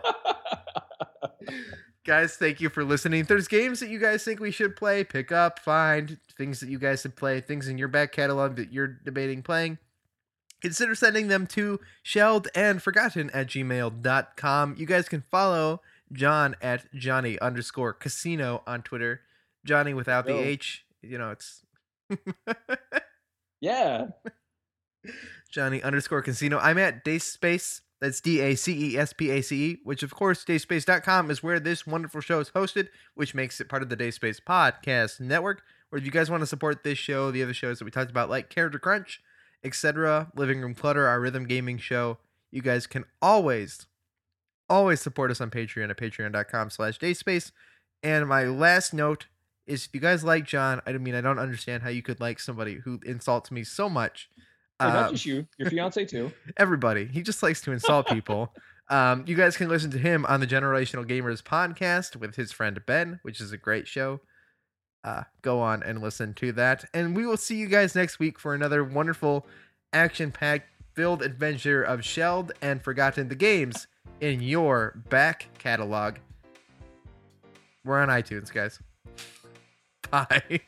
guys, 2.05 2.35
thank 2.37 2.59
you 2.59 2.69
for 2.69 2.83
listening. 2.83 3.21
If 3.21 3.27
there's 3.27 3.47
games 3.47 3.79
that 3.79 3.89
you 3.89 3.99
guys 3.99 4.23
think 4.23 4.39
we 4.39 4.49
should 4.51 4.75
play, 4.75 5.03
pick 5.03 5.31
up, 5.31 5.59
find 5.59 6.17
things 6.37 6.59
that 6.59 6.69
you 6.69 6.79
guys 6.79 7.01
should 7.01 7.15
play, 7.15 7.39
things 7.41 7.67
in 7.67 7.77
your 7.77 7.87
back 7.87 8.11
catalog 8.11 8.55
that 8.55 8.71
you're 8.73 8.87
debating 8.87 9.43
playing. 9.43 9.77
Consider 10.61 10.95
sending 10.95 11.27
them 11.27 11.47
to 11.47 11.79
shelved 12.03 12.47
and 12.53 12.81
forgotten 12.81 13.29
at 13.31 13.47
gmail.com. 13.47 14.75
You 14.77 14.85
guys 14.85 15.09
can 15.09 15.23
follow 15.31 15.81
John 16.11 16.55
at 16.61 16.93
Johnny 16.93 17.39
underscore 17.39 17.93
casino 17.93 18.63
on 18.67 18.81
Twitter. 18.83 19.21
Johnny 19.65 19.93
without 19.93 20.25
the 20.25 20.33
Yo. 20.33 20.39
H. 20.39 20.85
You 21.01 21.17
know, 21.17 21.31
it's 21.31 21.63
yeah. 23.61 24.07
Johnny 25.49 25.81
underscore 25.81 26.21
casino. 26.21 26.59
I'm 26.59 26.77
at 26.77 27.03
Dacespace. 27.03 27.81
That's 27.99 28.19
D 28.19 28.39
A 28.39 28.55
C 28.55 28.93
E 28.93 28.97
S 28.97 29.13
P 29.13 29.29
A 29.29 29.41
C 29.41 29.71
E, 29.71 29.77
which 29.83 30.01
of 30.01 30.13
course, 30.13 30.43
dacespace.com 30.43 31.29
is 31.29 31.43
where 31.43 31.59
this 31.59 31.85
wonderful 31.85 32.21
show 32.21 32.39
is 32.39 32.49
hosted, 32.49 32.87
which 33.13 33.35
makes 33.35 33.61
it 33.61 33.69
part 33.69 33.83
of 33.83 33.89
the 33.89 33.95
Dacespace 33.95 34.39
Podcast 34.39 35.19
Network. 35.19 35.61
Or 35.91 35.99
if 35.99 36.05
you 36.05 36.11
guys 36.11 36.31
want 36.31 36.41
to 36.41 36.47
support 36.47 36.83
this 36.83 36.97
show, 36.97 37.29
the 37.31 37.43
other 37.43 37.53
shows 37.53 37.79
that 37.79 37.85
we 37.85 37.91
talked 37.91 38.09
about, 38.09 38.29
like 38.29 38.49
Character 38.49 38.79
Crunch, 38.79 39.21
etc., 39.63 40.31
Living 40.35 40.61
Room 40.61 40.73
Clutter, 40.75 41.07
our 41.07 41.19
rhythm 41.19 41.45
gaming 41.45 41.77
show, 41.77 42.17
you 42.51 42.61
guys 42.61 42.87
can 42.87 43.05
always, 43.21 43.85
always 44.69 45.01
support 45.01 45.31
us 45.31 45.41
on 45.41 45.49
Patreon 45.51 45.89
at 45.89 45.97
patreon.com 45.97 46.69
slash 46.69 46.97
dacespace. 46.97 47.51
And 48.03 48.27
my 48.27 48.43
last 48.45 48.93
note 48.93 49.27
is 49.67 49.85
if 49.85 49.93
you 49.93 49.99
guys 50.01 50.23
like 50.23 50.45
John, 50.45 50.81
I 50.85 50.93
mean, 50.93 51.15
I 51.15 51.21
don't 51.21 51.39
understand 51.39 51.83
how 51.83 51.89
you 51.89 52.01
could 52.01 52.19
like 52.19 52.39
somebody 52.39 52.75
who 52.83 52.99
insults 53.05 53.51
me 53.51 53.63
so 53.63 53.87
much. 53.89 54.29
Not 54.79 54.95
Um, 55.07 55.11
just 55.13 55.25
you, 55.25 55.47
your 55.57 55.69
fiance 55.69 56.05
too. 56.05 56.31
everybody. 56.57 57.05
He 57.05 57.21
just 57.21 57.43
likes 57.43 57.61
to 57.61 57.71
insult 57.71 58.07
people. 58.07 58.53
um, 58.89 59.23
you 59.27 59.35
guys 59.35 59.55
can 59.55 59.69
listen 59.69 59.91
to 59.91 59.99
him 59.99 60.25
on 60.25 60.39
the 60.39 60.47
Generational 60.47 61.05
Gamers 61.07 61.43
podcast 61.43 62.15
with 62.15 62.35
his 62.35 62.51
friend 62.51 62.79
Ben, 62.87 63.19
which 63.21 63.39
is 63.39 63.51
a 63.51 63.57
great 63.57 63.87
show. 63.87 64.19
Uh, 65.03 65.23
go 65.41 65.59
on 65.59 65.81
and 65.83 66.01
listen 66.01 66.33
to 66.35 66.51
that. 66.53 66.85
And 66.93 67.15
we 67.15 67.25
will 67.25 67.37
see 67.37 67.55
you 67.55 67.67
guys 67.67 67.95
next 67.95 68.19
week 68.19 68.37
for 68.39 68.53
another 68.53 68.83
wonderful 68.83 69.47
action 69.93 70.31
packed 70.31 70.67
filled 70.93 71.21
adventure 71.23 71.81
of 71.81 72.03
shelved 72.03 72.51
and 72.61 72.81
forgotten 72.83 73.29
the 73.29 73.35
games 73.35 73.87
in 74.19 74.41
your 74.41 75.01
back 75.09 75.47
catalog. 75.57 76.17
We're 77.83 77.99
on 77.99 78.09
iTunes, 78.09 78.51
guys. 78.53 78.79
Bye. 80.11 80.61